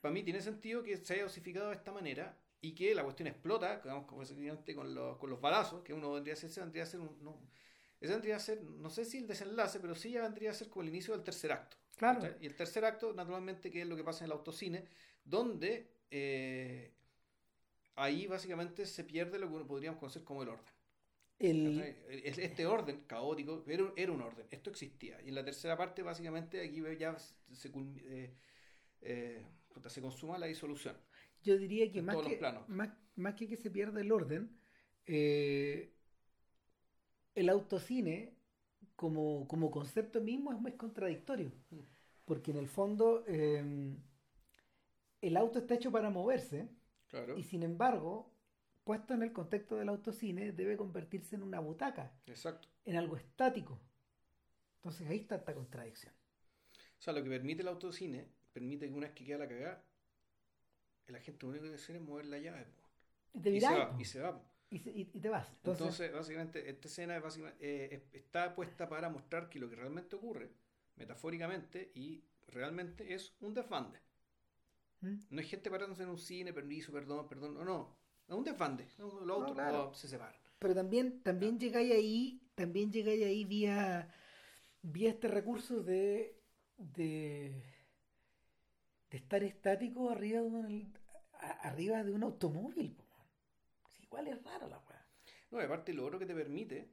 para 0.00 0.14
mí 0.14 0.22
tiene 0.22 0.40
sentido 0.40 0.82
que 0.82 0.96
se 0.96 1.14
haya 1.14 1.24
dosificado 1.24 1.68
de 1.70 1.74
esta 1.74 1.90
manera 1.92 2.38
y 2.60 2.74
que 2.74 2.94
la 2.94 3.02
cuestión 3.02 3.26
explota, 3.26 3.80
digamos, 3.82 4.06
como 4.06 4.22
efectivamente 4.22 4.74
con 4.74 4.94
los, 4.94 5.18
con 5.18 5.30
los 5.30 5.40
balazos, 5.40 5.82
que 5.82 5.92
uno 5.92 6.12
vendría 6.12 6.34
a 6.34 6.36
ser, 6.36 6.50
vendría 6.62 6.84
a 6.84 6.86
ser 6.86 7.00
un... 7.00 7.22
No, 7.22 7.40
ese 8.00 8.12
vendría 8.12 8.36
a 8.36 8.40
ser, 8.40 8.62
no 8.62 8.90
sé 8.90 9.04
si 9.04 9.18
el 9.18 9.26
desenlace, 9.26 9.80
pero 9.80 9.94
sí 9.94 10.10
ya 10.10 10.22
vendría 10.22 10.50
a 10.50 10.54
ser 10.54 10.68
como 10.68 10.82
el 10.82 10.88
inicio 10.88 11.14
del 11.14 11.24
tercer 11.24 11.52
acto. 11.52 11.76
Claro. 11.96 12.28
Y 12.40 12.46
el 12.46 12.54
tercer 12.54 12.84
acto, 12.84 13.12
naturalmente, 13.12 13.70
que 13.70 13.82
es 13.82 13.88
lo 13.88 13.96
que 13.96 14.04
pasa 14.04 14.24
en 14.24 14.26
el 14.26 14.32
autocine, 14.32 14.84
donde 15.24 15.90
eh, 16.10 16.92
ahí 17.96 18.26
básicamente 18.26 18.86
se 18.86 19.04
pierde 19.04 19.38
lo 19.38 19.48
que 19.48 19.54
uno 19.54 19.66
podríamos 19.66 19.98
conocer 19.98 20.22
como 20.24 20.42
el 20.42 20.50
orden. 20.50 20.76
El, 21.38 21.96
Este 22.08 22.66
orden 22.66 23.02
caótico 23.06 23.62
era, 23.66 23.92
era 23.96 24.12
un 24.12 24.22
orden, 24.22 24.46
esto 24.50 24.70
existía. 24.70 25.20
Y 25.22 25.28
en 25.28 25.34
la 25.34 25.44
tercera 25.44 25.76
parte, 25.76 26.02
básicamente, 26.02 26.60
aquí 26.62 26.82
ya 26.98 27.18
se, 27.18 27.70
eh, 27.74 28.34
eh, 29.02 29.46
se 29.86 30.00
consuma 30.00 30.38
la 30.38 30.46
disolución. 30.46 30.96
yo 31.42 31.56
diría 31.58 31.90
que 31.90 32.00
más 32.02 32.16
que, 32.16 32.40
más, 32.68 32.90
más 33.16 33.34
que 33.34 33.48
que 33.48 33.56
se 33.56 33.70
pierda 33.70 34.00
el 34.00 34.12
orden, 34.12 34.50
eh, 35.06 35.95
el 37.36 37.48
autocine 37.50 38.34
como, 38.96 39.46
como 39.46 39.70
concepto 39.70 40.20
mismo 40.20 40.52
es 40.52 40.58
muy 40.58 40.72
contradictorio. 40.72 41.52
Porque 42.24 42.50
en 42.50 42.56
el 42.56 42.66
fondo 42.66 43.22
eh, 43.28 43.94
el 45.20 45.36
auto 45.36 45.60
está 45.60 45.74
hecho 45.74 45.92
para 45.92 46.10
moverse 46.10 46.68
Claro, 47.08 47.38
y 47.38 47.44
sin 47.44 47.62
embargo, 47.62 48.32
puesto 48.82 49.14
en 49.14 49.22
el 49.22 49.32
contexto 49.32 49.76
del 49.76 49.90
autocine, 49.90 50.50
debe 50.50 50.76
convertirse 50.76 51.36
en 51.36 51.44
una 51.44 51.60
butaca, 51.60 52.12
exacto. 52.26 52.68
en 52.84 52.96
algo 52.96 53.16
estático. 53.16 53.80
Entonces 54.76 55.08
ahí 55.08 55.18
está 55.18 55.36
esta 55.36 55.54
contradicción. 55.54 56.12
O 56.98 57.02
sea, 57.02 57.12
lo 57.12 57.22
que 57.22 57.30
permite 57.30 57.62
el 57.62 57.68
autocine, 57.68 58.28
permite 58.52 58.88
que 58.88 58.94
una 58.94 59.06
vez 59.06 59.14
que 59.14 59.24
queda 59.24 59.38
la 59.38 59.48
cagada, 59.48 59.84
la 61.06 61.20
gente 61.20 61.46
lo 61.46 61.50
único 61.50 61.68
que 61.68 61.74
hace 61.74 61.94
es 61.94 62.02
mover 62.02 62.26
la 62.26 62.38
llave. 62.38 62.64
po. 62.64 62.82
Y 63.34 63.40
te 63.40 63.50
Y 63.50 63.60
se 63.60 63.68
viráis, 63.68 63.78
va, 63.78 63.92
po, 63.92 64.00
y 64.00 64.04
se 64.04 64.20
va. 64.20 64.42
Y 64.70 64.78
se- 64.80 64.90
y- 64.90 65.10
y 65.14 65.20
te 65.20 65.28
vas. 65.28 65.48
Entonces, 65.56 65.80
Entonces, 65.86 66.12
básicamente, 66.12 66.70
esta 66.70 66.88
escena 66.88 67.16
es 67.16 67.22
básicamente, 67.22 67.58
eh, 67.64 67.94
es- 67.94 68.14
está 68.14 68.54
puesta 68.54 68.88
para 68.88 69.08
mostrar 69.08 69.48
que 69.48 69.58
lo 69.58 69.68
que 69.68 69.76
realmente 69.76 70.16
ocurre, 70.16 70.50
metafóricamente 70.96 71.92
y 71.94 72.24
realmente, 72.48 73.14
es 73.14 73.34
un 73.40 73.54
desbande. 73.54 73.98
¿Mm? 75.00 75.14
No 75.30 75.40
hay 75.40 75.46
gente 75.46 75.70
parándose 75.70 76.02
en 76.02 76.08
un 76.10 76.18
cine, 76.18 76.52
permiso, 76.52 76.92
perdón, 76.92 77.28
perdón, 77.28 77.54
no, 77.54 77.64
no. 77.64 77.96
Es 78.28 78.34
un 78.34 78.44
desbande. 78.44 78.88
¿no? 78.98 79.20
Los 79.20 79.38
autos 79.38 79.54
claro. 79.54 79.88
oh, 79.90 79.94
se 79.94 80.08
separan. 80.08 80.40
Pero 80.58 80.74
también, 80.74 81.22
también 81.22 81.58
llegáis 81.60 81.92
ahí, 81.92 82.40
también 82.54 82.90
llegáis 82.90 83.24
ahí 83.24 83.44
vía, 83.44 84.08
vía 84.82 85.10
este 85.10 85.28
recurso 85.28 85.82
de, 85.82 86.34
de, 86.78 87.62
de 89.10 89.16
estar 89.18 89.42
estático 89.44 90.10
arriba 90.10 90.40
de 90.40 90.46
un, 90.46 90.92
arriba 91.62 92.02
de 92.04 92.12
un 92.12 92.22
automóvil. 92.22 92.92
po, 92.92 93.04
Sí, 94.24 94.30
igual 94.30 94.38
es 94.38 94.42
raro 94.44 94.68
la 94.68 94.78
weá. 94.78 95.06
No, 95.50 95.60
y 95.60 95.64
aparte, 95.64 95.92
lo 95.92 96.04
otro 96.04 96.18
que 96.18 96.26
te 96.26 96.34
permite 96.34 96.88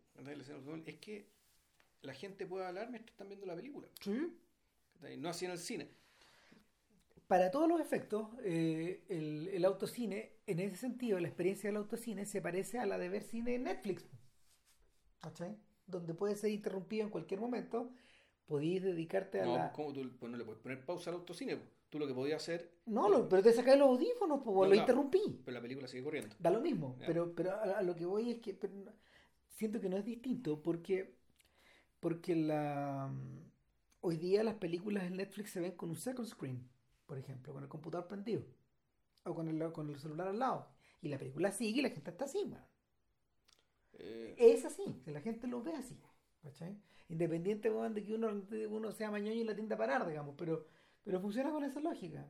es 0.85 0.95
que 0.99 1.27
la 2.01 2.13
gente 2.13 2.45
pueda 2.45 2.67
hablar 2.67 2.89
mientras 2.89 3.11
están 3.13 3.27
viendo 3.27 3.45
la 3.45 3.55
película. 3.55 3.87
¿cachai? 3.95 5.17
No 5.17 5.29
así 5.29 5.45
en 5.45 5.51
el 5.51 5.59
cine. 5.59 5.89
Para 7.27 7.51
todos 7.51 7.67
los 7.67 7.79
efectos, 7.79 8.27
eh, 8.43 9.03
el, 9.09 9.47
el 9.47 9.65
autocine, 9.65 10.33
en 10.45 10.59
ese 10.59 10.75
sentido, 10.77 11.19
la 11.19 11.27
experiencia 11.27 11.69
del 11.69 11.77
autocine 11.77 12.25
se 12.25 12.41
parece 12.41 12.79
a 12.79 12.85
la 12.85 12.97
de 12.97 13.09
ver 13.09 13.23
cine 13.23 13.55
en 13.55 13.63
Netflix. 13.63 14.05
¿Cachai? 15.21 15.57
Donde 15.87 16.13
puede 16.13 16.35
ser 16.35 16.51
interrumpido 16.51 17.03
en 17.03 17.09
cualquier 17.09 17.39
momento, 17.39 17.91
podéis 18.45 18.83
dedicarte 18.83 19.41
a 19.41 19.45
No, 19.45 19.57
la... 19.57 19.71
¿cómo 19.71 19.93
tú 19.93 20.01
pues 20.19 20.31
no 20.31 20.37
le 20.37 20.43
puedes 20.45 20.61
poner 20.61 20.85
pausa 20.85 21.09
al 21.09 21.17
autocine? 21.17 21.57
po? 21.57 21.63
Tú 21.93 21.99
lo 21.99 22.07
que 22.07 22.15
podías 22.15 22.41
hacer, 22.41 22.71
No, 22.87 23.07
lo- 23.07 23.29
pero 23.29 23.43
te 23.43 23.53
sacáis 23.53 23.77
los 23.77 23.87
audífonos, 23.87 24.41
pues 24.43 24.47
No, 24.55 24.63
lo 24.63 24.69
claro. 24.69 24.81
interrumpí. 24.81 25.41
pero 25.45 25.53
la 25.53 25.61
película 25.61 25.87
sigue 25.87 26.03
corriendo. 26.03 26.35
Da 26.39 26.49
lo 26.49 26.59
mismo, 26.59 26.95
pero, 27.05 27.35
pero 27.35 27.51
a, 27.51 27.61
a 27.77 27.81
lo 27.83 27.95
que 27.95 28.03
voy 28.07 28.31
es 28.31 28.39
que 28.39 28.55
pero 28.55 28.73
siento 29.49 29.79
que 29.79 29.89
no 29.89 29.97
es 29.97 30.03
distinto 30.03 30.59
porque, 30.63 31.13
porque 31.99 32.35
la, 32.35 33.11
mm, 33.13 33.39
hoy 34.01 34.17
día 34.17 34.43
las 34.43 34.55
películas 34.55 35.03
en 35.03 35.17
Netflix 35.17 35.51
se 35.51 35.61
ven 35.61 35.73
con 35.73 35.91
un 35.91 35.95
second 35.95 36.27
screen, 36.27 36.67
por 37.05 37.19
ejemplo, 37.19 37.53
con 37.53 37.61
el 37.61 37.69
computador 37.69 38.07
prendido 38.07 38.41
o 39.23 39.35
con 39.35 39.47
el, 39.47 39.71
con 39.71 39.87
el 39.91 39.99
celular 39.99 40.29
al 40.29 40.39
lado. 40.39 40.67
Y 40.99 41.09
la 41.09 41.19
película 41.19 41.51
sigue 41.51 41.77
y 41.79 41.83
la 41.83 41.89
gente 41.91 42.09
está 42.09 42.25
así, 42.25 42.43
man. 42.47 42.65
Eh, 43.99 44.33
Es 44.39 44.65
así, 44.65 44.99
la 45.05 45.21
gente 45.21 45.45
lo 45.45 45.61
ve 45.61 45.73
así. 45.75 45.95
¿cachai? 46.41 46.75
Independiente 47.09 47.69
de 47.69 48.03
que 48.03 48.13
uno, 48.15 48.41
uno 48.69 48.91
sea 48.91 49.11
mañoño 49.11 49.39
y 49.39 49.43
la 49.43 49.55
tienda 49.55 49.75
a 49.75 49.77
parar, 49.77 50.07
digamos, 50.07 50.35
pero, 50.37 50.65
pero 51.03 51.19
funciona 51.21 51.51
con 51.51 51.63
esa 51.63 51.79
lógica. 51.79 52.27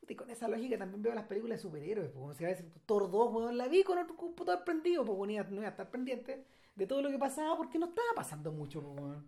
Puta, 0.00 0.12
y 0.14 0.16
con 0.16 0.30
esa 0.30 0.48
lógica 0.48 0.78
también 0.78 1.02
veo 1.02 1.14
las 1.14 1.26
películas 1.26 1.58
de 1.58 1.62
superhéroes, 1.62 2.10
pues, 2.10 2.20
como 2.22 2.34
si 2.34 2.44
a 2.44 2.48
veces 2.48 2.66
Thor 2.86 3.10
2, 3.10 3.32
weón, 3.34 3.58
la 3.58 3.68
vi 3.68 3.84
con 3.84 3.98
otro 3.98 4.16
computador 4.16 4.64
prendido, 4.64 5.04
pues, 5.04 5.30
iba- 5.32 5.44
no 5.44 5.56
iba 5.58 5.66
a 5.66 5.70
estar 5.70 5.90
pendiente 5.90 6.46
de 6.76 6.86
todo 6.86 7.02
lo 7.02 7.10
que 7.10 7.18
pasaba 7.18 7.56
porque 7.56 7.78
no 7.78 7.86
estaba 7.86 8.08
pasando 8.16 8.52
mucho, 8.52 8.82
pues. 8.82 9.18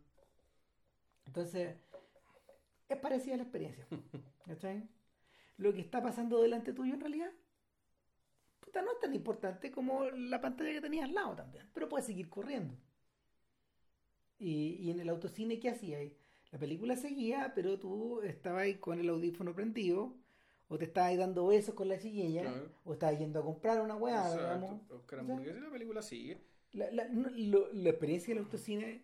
Entonces, 1.27 1.77
es 2.89 2.99
parecida 2.99 3.37
la 3.37 3.45
experiencia, 3.45 3.87
¿cachai? 4.47 4.89
Lo 5.59 5.73
que 5.75 5.81
está 5.83 6.03
pasando 6.03 6.43
delante 6.43 6.73
tuyo 6.75 6.95
en 6.95 7.01
realidad, 7.01 7.33
puta, 8.61 8.83
no 8.83 8.93
es 8.93 9.01
tan 9.01 9.15
importante 9.15 9.71
como 9.71 10.05
la 10.11 10.41
pantalla 10.43 10.73
que 10.75 10.81
tenías 10.83 11.05
al 11.09 11.15
lado 11.15 11.35
también, 11.37 11.71
pero 11.73 11.89
puedes 11.89 12.05
seguir 12.07 12.29
corriendo. 12.29 12.77
Y, 14.39 14.77
y 14.81 14.91
en 14.91 15.01
el 15.01 15.09
autocine, 15.11 15.61
¿qué 15.61 15.69
hacía 15.71 15.99
ahí? 15.99 16.17
La 16.53 16.59
película 16.59 16.97
seguía, 16.97 17.53
pero 17.55 17.79
tú 17.79 18.23
estabas 18.23 18.63
ahí 18.63 18.77
con 18.77 18.99
el 19.01 19.09
audífono 19.09 19.55
prendido, 19.55 20.15
o 20.69 20.79
te 20.79 20.85
estabas 20.87 21.11
ahí 21.11 21.17
dando 21.17 21.47
besos 21.47 21.75
con 21.75 21.89
la 21.89 21.99
chiquilla, 21.99 22.43
Claro. 22.43 22.71
o 22.85 22.93
estabas 22.93 23.19
yendo 23.19 23.41
a 23.41 23.45
comprar 23.45 23.81
una 23.81 23.97
weá, 23.97 24.31
digamos. 24.33 24.81
Oscar 24.91 25.21
Hamburguesa 25.21 25.59
y 25.59 25.61
la 25.61 25.71
película 25.71 26.03
sigue. 26.03 26.41
La, 26.73 26.91
la- 26.91 27.09
no, 27.09 27.29
lo- 27.31 27.73
la 27.73 27.91
experiencia 27.91 28.35
del 28.35 28.45
autocine 28.45 29.03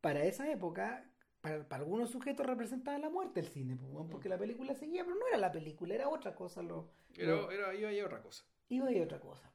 para 0.00 0.24
esa 0.24 0.50
época, 0.50 1.08
para, 1.40 1.68
para 1.68 1.82
algunos 1.82 2.10
sujetos 2.10 2.46
representaba 2.46 2.98
la 2.98 3.08
muerte 3.10 3.40
del 3.40 3.50
cine, 3.50 3.76
pues, 3.76 4.06
porque 4.10 4.28
la 4.28 4.38
película 4.38 4.74
seguía, 4.74 5.04
pero 5.04 5.16
no 5.16 5.26
era 5.26 5.38
la 5.38 5.52
película, 5.52 5.94
era 5.94 6.08
otra 6.08 6.34
cosa. 6.34 6.62
Lo, 6.62 6.90
era, 7.16 7.74
iba 7.74 7.88
ahí 7.88 8.00
otra 8.00 8.22
cosa. 8.22 8.44
iba 8.68 8.88
a 8.88 8.92
ir 8.92 9.02
otra 9.02 9.20
cosa. 9.20 9.50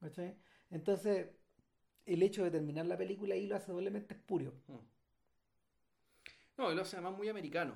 ¿Cachai? 0.00 0.36
Entonces, 0.70 1.28
el 2.06 2.22
hecho 2.22 2.42
de 2.44 2.50
terminar 2.50 2.86
la 2.86 2.96
película 2.96 3.34
ahí 3.34 3.46
lo 3.46 3.56
hace 3.56 3.70
doblemente 3.72 4.14
espurio. 4.14 4.52
Mm. 4.68 4.74
No, 6.58 6.70
y 6.70 6.74
lo 6.74 6.82
hace 6.82 6.96
además 6.96 7.16
muy 7.16 7.28
americano 7.28 7.74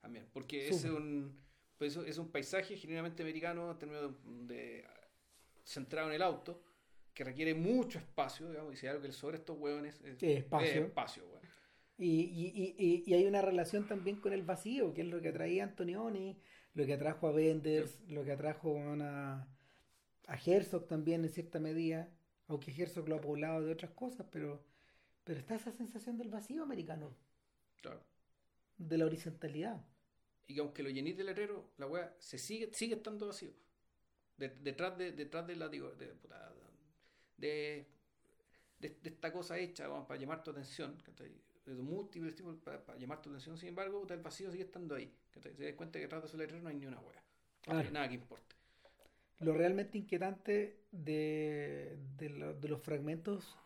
también, 0.00 0.26
porque 0.32 0.68
es 0.68 0.84
un, 0.84 1.40
pues 1.78 1.96
es 1.96 2.18
un 2.18 2.30
paisaje 2.30 2.76
genuinamente 2.76 3.22
americano 3.22 3.70
en 3.70 3.78
términos 3.78 4.12
de, 4.46 4.54
de- 4.54 4.84
centrado 5.64 6.08
en 6.08 6.14
el 6.14 6.22
auto, 6.22 6.62
que 7.14 7.24
requiere 7.24 7.54
mucho 7.54 7.98
espacio, 7.98 8.50
digamos, 8.50 8.74
y 8.74 8.76
si 8.76 8.86
hay 8.86 8.90
algo 8.90 9.02
que 9.02 9.08
le 9.08 9.14
sobra 9.14 9.36
estos 9.36 9.56
hueones 9.58 10.00
es, 10.02 10.18
Sí, 10.18 10.32
espacio. 10.32 10.66
es 10.68 10.76
espacio. 10.76 11.24
Y, 11.96 12.22
y, 12.22 12.74
y, 12.76 13.04
y- 13.06 13.14
hay 13.14 13.24
una 13.24 13.40
relación 13.40 13.86
también 13.86 14.16
con 14.20 14.32
el 14.32 14.42
vacío, 14.42 14.92
que 14.92 15.02
es 15.02 15.06
lo 15.08 15.20
que 15.22 15.28
atraía 15.28 15.62
a 15.64 15.68
Antonioni, 15.68 16.36
lo 16.74 16.84
que 16.84 16.94
atrajo 16.94 17.28
a 17.28 17.32
Benders, 17.32 18.00
lo 18.08 18.24
que 18.24 18.32
atrajo 18.32 18.76
a, 19.00 19.46
a 20.26 20.36
Herzog 20.44 20.88
también 20.88 21.22
en 21.24 21.30
cierta 21.30 21.60
medida. 21.60 22.08
Aunque 22.48 22.72
Herzog 22.72 23.08
lo 23.08 23.14
ha 23.16 23.20
poblado 23.20 23.64
de 23.64 23.72
otras 23.72 23.92
cosas, 23.92 24.26
pero, 24.30 24.62
pero 25.22 25.38
está 25.38 25.54
esa 25.54 25.70
sensación 25.70 26.18
del 26.18 26.30
vacío 26.30 26.64
americano. 26.64 27.16
Claro. 27.84 28.02
De 28.78 28.98
la 28.98 29.04
horizontalidad. 29.04 29.84
Y 30.46 30.54
que 30.54 30.60
aunque 30.60 30.82
lo 30.82 30.90
llenéis 30.90 31.16
de 31.16 31.24
letrero, 31.24 31.70
la 31.78 31.86
weá 31.86 32.14
se 32.18 32.38
sigue, 32.38 32.72
sigue 32.72 32.94
estando 32.96 33.26
vacío. 33.26 33.50
De- 34.36 34.48
detrás 34.48 34.96
de, 34.98 35.12
detrás 35.12 35.46
de 35.46 35.56
la 35.56 35.68
digo, 35.68 35.90
de, 35.92 36.12
de, 37.36 37.86
de- 38.80 38.96
esta 39.04 39.32
cosa 39.32 39.58
hecha 39.58 39.88
weón, 39.88 40.06
para 40.06 40.18
llamar 40.20 40.42
tu 40.42 40.50
atención, 40.50 40.96
de 41.66 41.74
múltiples 41.82 42.34
tipos 42.34 42.56
para, 42.56 42.84
para 42.84 42.98
llamar 42.98 43.22
tu 43.22 43.30
atención, 43.30 43.56
sin 43.56 43.68
embargo, 43.70 44.06
el 44.08 44.20
vacío 44.20 44.50
sigue 44.50 44.64
estando 44.64 44.94
ahí. 44.94 45.10
¿cachai? 45.30 45.54
Se 45.54 45.64
das 45.64 45.74
cuenta 45.74 45.98
que 45.98 46.02
detrás 46.04 46.22
de 46.22 46.28
su 46.28 46.36
letrero 46.36 46.62
no 46.62 46.68
hay 46.68 46.76
ni 46.76 46.86
una 46.86 46.98
hay 46.98 47.04
Claro. 47.62 47.90
nada 47.92 48.08
que 48.08 48.14
importe. 48.14 48.54
Lo 49.40 49.52
realmente 49.54 49.98
inquietante 49.98 50.84
de, 50.92 51.96
de 52.18 52.28
lo- 52.28 52.54
de 52.54 52.68
los 52.68 52.82
fragmentos 52.82 53.56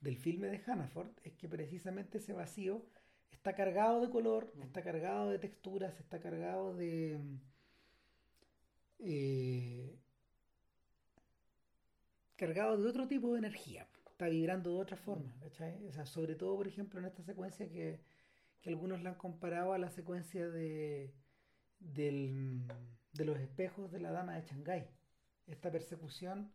del 0.00 0.16
filme 0.16 0.48
de 0.48 0.58
Hannaford 0.64 1.10
es 1.24 1.32
que 1.34 1.48
precisamente 1.48 2.18
ese 2.18 2.32
vacío 2.32 2.84
está 3.32 3.54
cargado 3.54 4.00
de 4.00 4.10
color, 4.10 4.52
Mm. 4.54 4.62
está 4.62 4.82
cargado 4.82 5.30
de 5.30 5.38
texturas, 5.38 5.98
está 5.98 6.20
cargado 6.20 6.74
de... 6.74 7.18
eh, 8.98 9.96
cargado 12.36 12.76
de 12.76 12.88
otro 12.88 13.06
tipo 13.06 13.32
de 13.32 13.38
energía, 13.38 13.86
está 14.10 14.28
vibrando 14.28 14.70
de 14.74 14.80
otra 14.80 14.96
forma, 14.96 15.34
¿cachai? 15.40 15.84
O 15.86 15.92
sea, 15.92 16.06
sobre 16.06 16.34
todo, 16.34 16.56
por 16.56 16.66
ejemplo, 16.66 16.98
en 17.00 17.06
esta 17.06 17.22
secuencia 17.22 17.68
que, 17.68 18.00
que 18.62 18.70
algunos 18.70 19.02
la 19.02 19.10
han 19.10 19.16
comparado 19.16 19.72
a 19.72 19.78
la 19.78 19.90
secuencia 19.90 20.48
de, 20.48 21.12
del- 21.78 22.62
de 23.12 23.24
los 23.24 23.38
espejos 23.38 23.90
de 23.92 24.00
la 24.00 24.10
dama 24.10 24.36
de 24.36 24.42
Shanghái. 24.46 24.86
Esta 25.46 25.70
persecución 25.70 26.50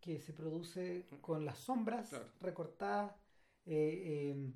que 0.00 0.20
se 0.20 0.32
produce 0.32 1.06
con 1.20 1.44
las 1.44 1.58
sombras 1.58 2.10
Claro. 2.10 2.26
recortadas, 2.40 3.12
eh, 3.66 4.32
eh, 4.36 4.52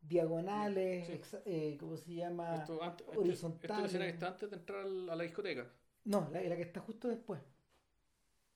diagonales, 0.00 1.06
Sí. 1.06 1.12
exa- 1.12 1.42
eh, 1.44 1.76
¿cómo 1.78 1.96
se 1.96 2.14
llama? 2.14 2.54
Esto, 2.56 2.82
antes, 2.82 3.06
este- 3.06 3.18
horizontal. 3.18 3.60
esta 3.62 3.74
es 3.74 3.80
la 3.80 3.86
escena 3.86 4.04
que 4.06 4.10
está 4.12 4.28
antes 4.28 4.50
de 4.50 4.56
entrar 4.56 4.80
a 4.80 5.16
la 5.16 5.22
discoteca. 5.22 5.66
No, 6.04 6.28
la, 6.32 6.40
la 6.42 6.56
que 6.56 6.62
está 6.62 6.80
justo 6.80 7.08
después. 7.08 7.40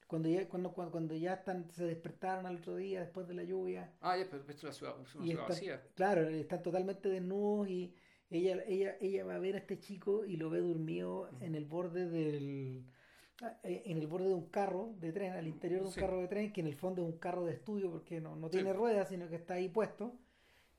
Cuando 0.06 0.28
ya, 0.28 0.46
cuando, 0.48 0.72
cuando, 0.72 0.92
cuando 0.92 1.14
ya 1.14 1.34
están, 1.34 1.70
se 1.70 1.84
despertaron 1.86 2.44
al 2.46 2.56
otro 2.56 2.76
día 2.76 3.00
después 3.00 3.26
de 3.26 3.34
la 3.34 3.44
lluvia. 3.44 3.92
Ah, 4.00 4.16
ya, 4.18 4.26
pero 4.30 4.42
esto 4.42 4.52
es 4.52 4.62
una 4.64 4.72
ciudad, 4.72 4.96
una 4.98 5.08
ciudad 5.08 5.26
están, 5.28 5.48
vacía. 5.48 5.82
claro, 5.94 6.22
están 6.28 6.62
totalmente 6.62 7.08
desnudos 7.08 7.68
y 7.70 7.94
ella, 8.28 8.62
ella, 8.66 8.96
ella 9.00 9.24
va 9.24 9.36
a 9.36 9.38
ver 9.38 9.54
a 9.54 9.58
este 9.58 9.78
chico 9.78 10.24
y 10.26 10.36
lo 10.36 10.50
ve 10.50 10.60
dormido 10.60 11.30
en 11.40 11.54
el 11.54 11.64
borde 11.64 12.08
del 12.08 12.84
eh, 13.64 13.82
en 13.86 13.98
el 13.98 14.06
borde 14.06 14.28
de 14.28 14.34
un 14.34 14.48
carro 14.50 14.94
de 15.00 15.12
tren, 15.12 15.32
al 15.32 15.48
interior 15.48 15.80
de 15.80 15.86
un 15.86 15.92
Sí. 15.92 16.00
carro 16.00 16.20
de 16.20 16.28
tren, 16.28 16.52
que 16.52 16.60
en 16.60 16.66
el 16.68 16.76
fondo 16.76 17.02
es 17.02 17.08
un 17.12 17.18
carro 17.18 17.44
de 17.46 17.52
estudio 17.54 17.90
porque 17.90 18.20
no, 18.20 18.36
no 18.36 18.48
Sí. 18.48 18.52
tiene 18.58 18.72
ruedas, 18.74 19.08
sino 19.08 19.28
que 19.28 19.36
está 19.36 19.54
ahí 19.54 19.68
puesto. 19.68 20.14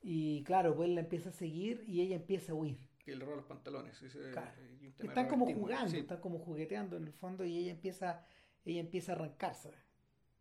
Y 0.04 0.44
claro, 0.44 0.76
pues 0.76 0.90
él 0.90 0.96
la 0.96 1.02
empieza 1.02 1.30
a 1.30 1.34
seguir 1.34 1.84
y 1.88 2.02
ella 2.02 2.16
empieza 2.18 2.52
a 2.52 2.56
huir. 2.56 2.78
Que 3.00 3.16
le 3.16 3.24
roba 3.26 3.38
los 3.38 3.46
pantalones. 3.46 4.02
ese- 4.02 4.32
Claro. 4.32 4.52
de 4.80 5.08
Están 5.08 5.28
como 5.28 5.46
jugando, 5.46 5.90
sí. 5.92 5.98
están 6.00 6.20
como 6.20 6.40
jugueteando 6.40 6.98
en 6.98 7.06
el 7.08 7.14
fondo 7.14 7.44
y 7.46 7.58
ella 7.58 7.72
empieza, 7.72 8.26
ella 8.66 8.80
empieza 8.82 9.14
a 9.14 9.16
arrancarse 9.16 9.72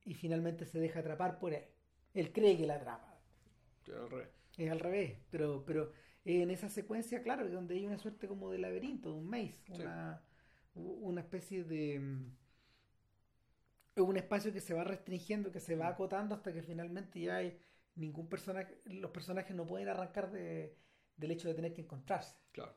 y 0.04 0.14
finalmente 0.14 0.66
se 0.66 0.78
deja 0.80 1.00
atrapar 1.00 1.38
por 1.38 1.54
él. 1.54 1.64
Él 2.12 2.32
cree 2.32 2.56
que 2.56 2.66
la 2.66 2.74
atrapa. 2.76 3.16
Sí, 3.84 3.92
al 3.92 4.10
revés. 4.10 4.28
Es 4.58 4.70
al 4.70 4.80
revés, 4.80 5.16
pero, 5.30 5.64
pero 5.64 5.92
en 6.24 6.50
esa 6.50 6.68
secuencia, 6.68 7.22
claro, 7.22 7.46
es 7.46 7.52
donde 7.52 7.74
hay 7.76 7.86
una 7.86 7.98
suerte 7.98 8.26
como 8.28 8.50
de 8.50 8.58
laberinto, 8.58 9.10
de 9.12 9.18
un 9.18 9.26
maze, 9.28 9.58
Sí. 9.74 9.82
una, 9.82 10.22
una 10.74 11.20
especie 11.20 11.64
de... 11.64 11.98
mm, 12.00 12.32
un 13.96 14.16
espacio 14.16 14.52
que 14.52 14.60
se 14.60 14.74
va 14.74 14.84
restringiendo, 14.84 15.52
que 15.52 15.60
se 15.60 15.76
va 15.76 15.86
Mm. 15.86 15.92
acotando 15.92 16.34
hasta 16.34 16.52
que 16.52 16.62
finalmente 16.62 17.20
ya 17.20 17.36
hay 17.36 17.58
ningún 17.94 18.28
personaje, 18.28 18.80
los 18.84 19.10
personajes 19.10 19.54
no 19.54 19.66
pueden 19.66 19.88
arrancar 19.88 20.30
de, 20.30 20.76
del 21.16 21.30
hecho 21.30 21.48
de 21.48 21.54
tener 21.54 21.74
que 21.74 21.82
encontrarse. 21.82 22.36
Claro. 22.52 22.76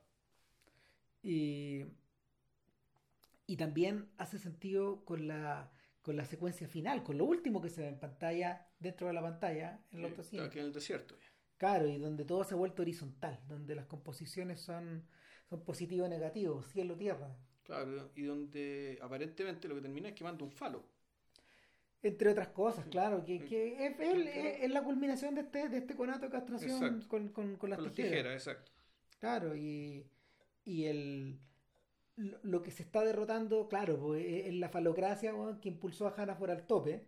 Y, 1.21 1.85
y 3.47 3.57
también 3.57 4.11
hace 4.17 4.37
sentido 4.37 5.03
con 5.05 5.27
la, 5.27 5.71
con 6.01 6.15
la 6.15 6.25
secuencia 6.25 6.67
final, 6.67 7.03
con 7.03 7.17
lo 7.17 7.25
último 7.25 7.61
que 7.61 7.69
se 7.69 7.81
ve 7.81 7.87
en 7.87 7.99
pantalla, 7.99 8.67
dentro 8.79 9.07
de 9.07 9.13
la 9.13 9.21
pantalla, 9.21 9.83
en 9.91 9.99
el 9.99 10.05
autocine. 10.05 10.43
en 10.45 10.57
el 10.59 10.73
desierto. 10.73 11.17
ya. 11.19 11.31
Claro, 11.57 11.87
y 11.87 11.97
donde 11.97 12.25
todo 12.25 12.43
se 12.43 12.53
ha 12.53 12.57
vuelto 12.57 12.81
horizontal, 12.81 13.39
donde 13.47 13.75
las 13.75 13.85
composiciones 13.85 14.61
son, 14.61 15.07
son 15.49 15.63
positivo 15.63 16.07
negativo, 16.07 16.61
cielo, 16.63 16.97
tierra. 16.97 17.35
Claro, 17.63 18.11
y 18.15 18.23
donde 18.23 18.99
aparentemente 19.01 19.67
lo 19.67 19.75
que 19.75 19.81
termina 19.81 20.09
es 20.09 20.15
quemando 20.15 20.45
un 20.45 20.51
falo. 20.51 20.83
Entre 22.03 22.29
otras 22.29 22.49
cosas, 22.49 22.85
claro, 22.85 23.25
que, 23.25 23.43
que 23.45 23.85
es, 23.87 23.95
es- 24.63 24.69
la 24.71 24.83
culminación 24.83 25.33
de 25.33 25.41
este, 25.41 25.69
de 25.69 25.77
este 25.79 25.95
conato 25.95 26.25
de 26.25 26.29
castración 26.31 27.01
con, 27.07 27.29
con, 27.29 27.55
con 27.55 27.69
las 27.69 27.77
Con 27.77 27.85
las 27.87 27.95
tijeras. 27.95 28.33
exacto. 28.33 28.71
Claro, 29.19 29.55
y, 29.55 30.05
y 30.65 30.85
el, 30.85 31.39
lo, 32.43 32.61
que 32.61 32.69
se 32.71 32.83
está 32.83 33.03
derrotando, 33.03 33.67
claro, 33.67 33.97
pues, 33.99 34.23
es, 34.23 34.53
la 34.53 34.69
falocracia 34.69 35.33
que 35.61 35.69
impulsó 35.69 36.07
a 36.07 36.13
Hannah 36.15 36.37
por 36.37 36.51
al 36.51 36.67
tope. 36.67 37.05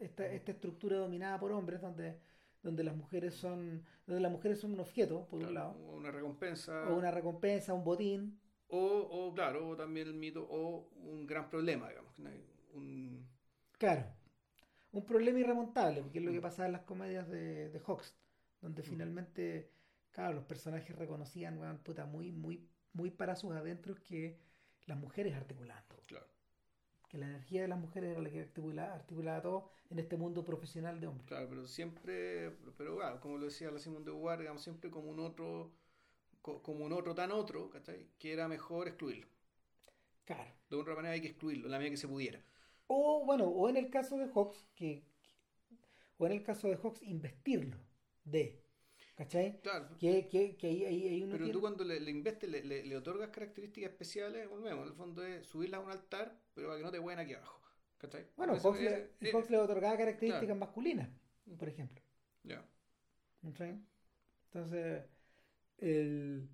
Esta, 0.00 0.26
esta 0.26 0.52
estructura 0.52 0.96
dominada 0.96 1.38
por 1.38 1.52
hombres 1.52 1.80
donde, 1.82 2.18
donde 2.62 2.82
las 2.82 2.96
mujeres 2.96 3.34
son 3.34 3.84
donde 4.06 4.22
las 4.22 4.32
mujeres 4.32 4.58
son 4.58 4.72
un 4.72 4.80
objeto, 4.80 5.26
por 5.28 5.40
un 5.40 5.52
lado, 5.54 5.72
Una 5.94 6.10
recompensa. 6.10 6.88
o 6.88 6.96
una 6.96 7.10
recompensa, 7.10 7.74
un 7.74 7.84
botín. 7.84 8.40
O, 8.68 8.78
o, 8.80 9.34
claro, 9.34 9.68
o 9.68 9.76
también 9.76 10.08
el 10.08 10.14
mito, 10.14 10.46
o 10.50 10.88
un 10.96 11.26
gran 11.26 11.50
problema, 11.50 11.88
digamos. 11.90 12.18
Un, 12.72 13.28
Claro, 13.82 14.04
un 14.92 15.04
problema 15.06 15.38
irremontable, 15.40 16.02
porque 16.02 16.18
es 16.20 16.24
lo 16.24 16.32
que 16.32 16.40
pasaba 16.42 16.66
en 16.68 16.72
las 16.72 16.82
comedias 16.82 17.28
de, 17.28 17.70
de 17.70 17.80
Hawks, 17.80 18.14
donde 18.62 18.82
finalmente, 18.84 19.70
claro, 20.12 20.34
los 20.34 20.44
personajes 20.44 20.96
reconocían, 20.96 21.58
weón, 21.58 21.78
puta, 21.80 22.06
muy, 22.06 22.32
muy, 22.32 22.68
muy 22.94 23.10
para 23.10 23.36
sus 23.36 23.52
adentros 23.52 24.00
que 24.00 24.38
las 24.86 24.98
mujeres 24.98 25.34
articulaban 25.36 25.84
todo. 25.88 26.04
claro. 26.06 26.26
que 27.08 27.18
la 27.18 27.26
energía 27.26 27.60
de 27.62 27.68
las 27.68 27.78
mujeres 27.78 28.12
era 28.12 28.22
la 28.22 28.30
que 28.30 28.40
articulaba, 28.40 28.94
articulaba 28.94 29.42
todo 29.42 29.70
en 29.90 29.98
este 29.98 30.16
mundo 30.16 30.44
profesional 30.44 30.98
de 31.00 31.08
hombres. 31.08 31.28
Claro, 31.28 31.48
pero 31.48 31.66
siempre, 31.66 32.50
pero 32.76 32.96
claro, 32.96 33.20
como 33.20 33.38
lo 33.38 33.46
decía 33.46 33.70
la 33.70 33.78
Simón 33.78 34.04
de 34.04 34.10
Beauvoir, 34.10 34.40
digamos, 34.40 34.62
siempre 34.62 34.90
como 34.90 35.10
un 35.10 35.20
otro, 35.20 35.72
co- 36.42 36.62
como 36.62 36.84
un 36.86 36.92
otro 36.94 37.14
tan 37.14 37.32
otro, 37.32 37.70
¿cachai? 37.70 38.08
Que 38.18 38.32
era 38.34 38.48
mejor 38.48 38.88
excluirlo. 38.88 39.28
Claro. 40.24 40.54
De 40.70 40.76
otra 40.76 40.94
manera 40.94 41.12
hay 41.12 41.20
que 41.20 41.26
excluirlo, 41.28 41.68
la 41.68 41.76
medida 41.76 41.90
que 41.90 41.96
se 41.98 42.08
pudiera. 42.08 42.42
O 42.92 43.24
bueno, 43.24 43.44
o 43.46 43.68
en 43.68 43.76
el 43.76 43.88
caso 43.88 44.18
de 44.18 44.26
Hawks, 44.34 44.66
que, 44.74 45.04
o 46.18 46.26
en 46.26 46.32
el 46.32 46.42
caso 46.42 46.66
de 46.68 46.76
Hawks, 46.76 47.00
investirlo 47.02 47.76
de, 48.24 48.64
¿cachai? 49.14 49.60
Claro. 49.60 49.96
Que, 49.96 50.26
que, 50.28 50.56
que 50.56 50.66
ahí, 50.66 50.84
ahí, 50.84 51.06
ahí 51.06 51.22
uno 51.22 51.32
Pero 51.34 51.44
tiene- 51.44 51.52
tú 51.52 51.60
cuando 51.60 51.84
le, 51.84 52.00
le 52.00 52.10
investes, 52.10 52.50
le, 52.50 52.64
le- 52.64 52.84
le 52.84 52.96
otorgas 52.96 53.30
características 53.30 53.92
especiales, 53.92 54.48
volvemos, 54.48 54.82
en 54.82 54.88
el 54.88 54.94
fondo 54.96 55.24
es 55.24 55.46
subirlas 55.46 55.80
a 55.80 55.84
un 55.84 55.90
altar, 55.92 56.36
pero 56.52 56.66
para 56.66 56.78
que 56.78 56.84
no 56.84 56.90
te 56.90 56.98
hueven 56.98 57.20
aquí 57.20 57.34
abajo. 57.34 57.60
¿Cachai? 57.98 58.26
Bueno, 58.36 58.54
Hawks, 58.58 58.80
es- 58.80 58.90
le, 59.20 59.28
es- 59.28 59.34
Hawks 59.34 59.50
le 59.50 59.58
otorgaba 59.58 59.96
características 59.96 60.46
claro. 60.46 60.58
masculinas, 60.60 61.08
por 61.58 61.68
ejemplo. 61.68 62.02
Ya. 62.42 62.66
¿cachai? 63.42 63.78
Entonces, 64.46 65.04
el 65.78 66.48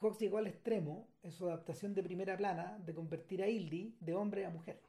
Hawks 0.00 0.18
llegó 0.18 0.38
al 0.38 0.46
extremo 0.46 1.08
en 1.22 1.30
su 1.30 1.46
adaptación 1.46 1.92
de 1.94 2.02
primera 2.02 2.38
plana 2.38 2.78
de 2.78 2.94
convertir 2.94 3.42
a 3.42 3.48
Hildy 3.48 3.98
de 4.00 4.14
hombre 4.14 4.46
a 4.46 4.50
mujer. 4.50 4.80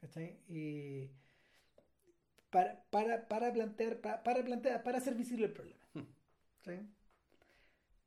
¿Cachai? 0.00 0.40
Y 0.48 1.10
para, 2.50 2.82
para, 2.90 3.28
para 3.28 3.52
plantear, 3.52 4.00
para, 4.00 4.22
para 4.22 4.44
plantear, 4.44 4.82
para 4.82 4.98
hacer 4.98 5.14
visible 5.14 5.46
el 5.46 5.52
problema. 5.52 5.86
Hmm. 5.94 6.06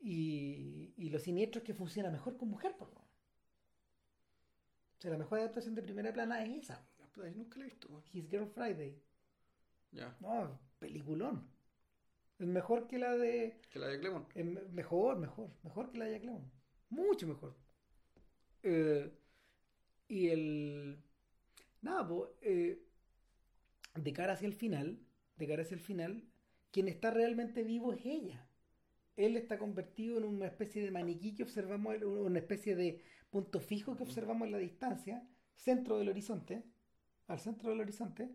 Y, 0.01 0.93
y 0.97 1.09
lo 1.09 1.19
siniestro 1.19 1.59
es 1.59 1.65
que 1.65 1.73
funciona 1.73 2.09
mejor 2.09 2.37
con 2.37 2.49
mujer, 2.49 2.75
por 2.77 2.89
menos. 2.89 3.09
O 4.97 5.01
sea, 5.01 5.11
la 5.11 5.17
mejor 5.17 5.39
adaptación 5.39 5.75
de 5.75 5.81
primera 5.81 6.11
plana 6.11 6.43
es 6.43 6.63
esa. 6.63 6.85
Yo 7.15 7.29
nunca 7.31 7.59
la 7.59 7.65
he 7.65 7.69
visto. 7.69 8.03
His 8.13 8.29
Girl 8.29 8.47
Friday. 8.47 9.01
Ya. 9.91 10.15
No, 10.19 10.59
peliculón. 10.79 11.47
Es 12.37 12.47
mejor 12.47 12.87
que 12.87 12.97
la 12.97 13.17
de. 13.17 13.59
Que 13.69 13.79
la 13.79 13.87
de 13.87 13.99
Clemon. 13.99 14.25
mejor, 14.71 15.17
mejor. 15.17 15.49
Mejor 15.63 15.91
que 15.91 15.97
la 15.97 16.05
de 16.05 16.11
Jack 16.11 16.23
Lemmon. 16.23 16.51
Mucho 16.89 17.27
mejor. 17.27 17.55
Eh, 18.63 19.11
y 20.07 20.29
el. 20.29 21.03
Nada, 21.81 22.07
pues. 22.07 22.29
eh, 22.41 22.85
de 23.95 24.13
cara 24.13 24.33
hacia 24.33 24.47
el 24.47 24.53
final. 24.53 24.99
De 25.37 25.47
cara 25.47 25.63
hacia 25.63 25.75
el 25.75 25.81
final. 25.81 26.23
Quien 26.71 26.87
está 26.87 27.11
realmente 27.11 27.63
vivo 27.63 27.93
es 27.93 28.05
ella. 28.05 28.47
Él 29.15 29.35
está 29.35 29.57
convertido 29.57 30.17
en 30.17 30.23
una 30.23 30.45
especie 30.45 30.81
de 30.81 30.91
maniquí 30.91 31.35
que 31.35 31.43
observamos, 31.43 32.01
una 32.01 32.39
especie 32.39 32.75
de 32.75 33.03
punto 33.29 33.59
fijo 33.59 33.95
que 33.97 34.03
observamos 34.03 34.45
en 34.45 34.53
la 34.53 34.57
distancia, 34.57 35.27
centro 35.55 35.97
del 35.97 36.09
horizonte, 36.09 36.63
al 37.27 37.39
centro 37.39 37.69
del 37.69 37.81
horizonte, 37.81 38.29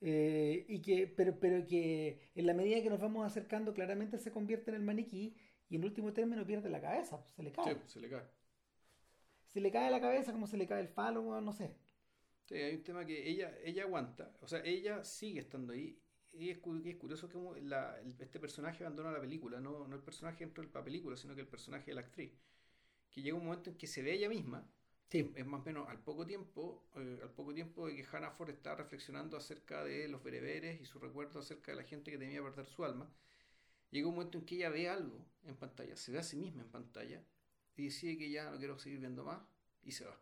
eh, 0.00 0.64
y 0.68 0.80
que, 0.80 1.06
pero, 1.06 1.38
pero 1.38 1.66
que 1.66 2.30
en 2.34 2.46
la 2.46 2.54
medida 2.54 2.82
que 2.82 2.90
nos 2.90 3.00
vamos 3.00 3.26
acercando 3.26 3.74
claramente 3.74 4.18
se 4.18 4.30
convierte 4.30 4.70
en 4.70 4.76
el 4.76 4.82
maniquí 4.82 5.36
y 5.68 5.76
en 5.76 5.84
último 5.84 6.12
término 6.12 6.46
pierde 6.46 6.70
la 6.70 6.80
cabeza, 6.80 7.24
se 7.34 7.42
le 7.42 7.52
cae. 7.52 7.74
Sí, 7.74 7.80
se 7.86 8.00
le 8.00 8.08
cae. 8.08 8.22
Se 9.48 9.60
le 9.60 9.70
cae 9.70 9.90
la 9.90 10.00
cabeza 10.00 10.32
como 10.32 10.46
se 10.46 10.56
le 10.56 10.66
cae 10.66 10.80
el 10.80 10.88
falo, 10.88 11.40
no 11.40 11.52
sé. 11.52 11.76
Sí, 12.46 12.54
hay 12.54 12.76
un 12.76 12.82
tema 12.84 13.04
que 13.04 13.28
ella, 13.28 13.56
ella 13.64 13.82
aguanta, 13.84 14.32
o 14.40 14.46
sea, 14.48 14.60
ella 14.64 15.04
sigue 15.04 15.40
estando 15.40 15.72
ahí. 15.72 15.98
Y 16.32 16.50
es, 16.50 16.58
cu- 16.58 16.80
es 16.84 16.96
curioso 16.96 17.28
que 17.28 17.38
la, 17.62 17.98
el- 18.00 18.14
este 18.20 18.38
personaje 18.40 18.84
abandona 18.84 19.10
la 19.10 19.20
película, 19.20 19.60
no, 19.60 19.86
no 19.88 19.96
el 19.96 20.02
personaje 20.02 20.44
dentro 20.44 20.62
de 20.64 20.70
la 20.72 20.84
película, 20.84 21.16
sino 21.16 21.34
que 21.34 21.40
el 21.42 21.48
personaje 21.48 21.86
de 21.90 21.94
la 21.94 22.02
actriz. 22.02 22.32
Que 23.10 23.22
llega 23.22 23.36
un 23.36 23.44
momento 23.46 23.70
en 23.70 23.76
que 23.78 23.86
se 23.86 24.02
ve 24.02 24.12
ella 24.14 24.28
misma, 24.28 24.68
Sí. 25.10 25.32
es 25.36 25.46
más 25.46 25.62
o 25.62 25.64
menos 25.64 25.88
al 25.88 26.00
poco 26.00 26.26
tiempo, 26.26 26.88
eh, 26.96 27.20
al 27.22 27.30
poco 27.32 27.54
tiempo 27.54 27.86
de 27.88 27.96
que 27.96 28.04
Hannah 28.10 28.30
Ford 28.32 28.50
está 28.50 28.74
reflexionando 28.74 29.36
acerca 29.36 29.84
de 29.84 30.08
los 30.08 30.22
bereberes 30.22 30.80
y 30.80 30.84
su 30.86 30.98
recuerdo 31.00 31.40
acerca 31.40 31.72
de 31.72 31.76
la 31.78 31.84
gente 31.84 32.10
que 32.10 32.18
temía 32.18 32.42
perder 32.42 32.66
su 32.66 32.84
alma, 32.84 33.08
llega 33.90 34.08
un 34.08 34.14
momento 34.14 34.38
en 34.38 34.44
que 34.46 34.56
ella 34.56 34.70
ve 34.70 34.88
algo 34.88 35.24
en 35.44 35.56
pantalla, 35.56 35.96
se 35.96 36.12
ve 36.12 36.18
a 36.18 36.22
sí 36.22 36.36
misma 36.36 36.62
en 36.62 36.70
pantalla 36.70 37.22
y 37.76 37.84
decide 37.84 38.18
que 38.18 38.30
ya 38.30 38.50
no 38.50 38.58
quiero 38.58 38.78
seguir 38.78 39.00
viendo 39.00 39.24
más 39.24 39.40
y 39.82 39.92
se 39.92 40.04
va. 40.06 40.18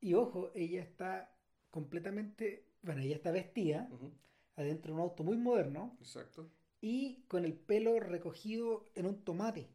Y 0.00 0.14
ojo, 0.14 0.50
ella 0.54 0.82
está 0.82 1.36
completamente, 1.70 2.66
bueno, 2.82 3.02
ella 3.02 3.16
está 3.16 3.30
vestida 3.30 3.88
adentro 4.56 4.92
de 4.92 4.94
un 5.00 5.02
auto 5.02 5.22
muy 5.24 5.36
moderno 5.36 5.96
Exacto. 6.00 6.50
y 6.80 7.22
con 7.28 7.44
el 7.44 7.54
pelo 7.54 7.98
recogido 8.00 8.84
en 8.94 9.06
un 9.06 9.22
tomate. 9.24 9.68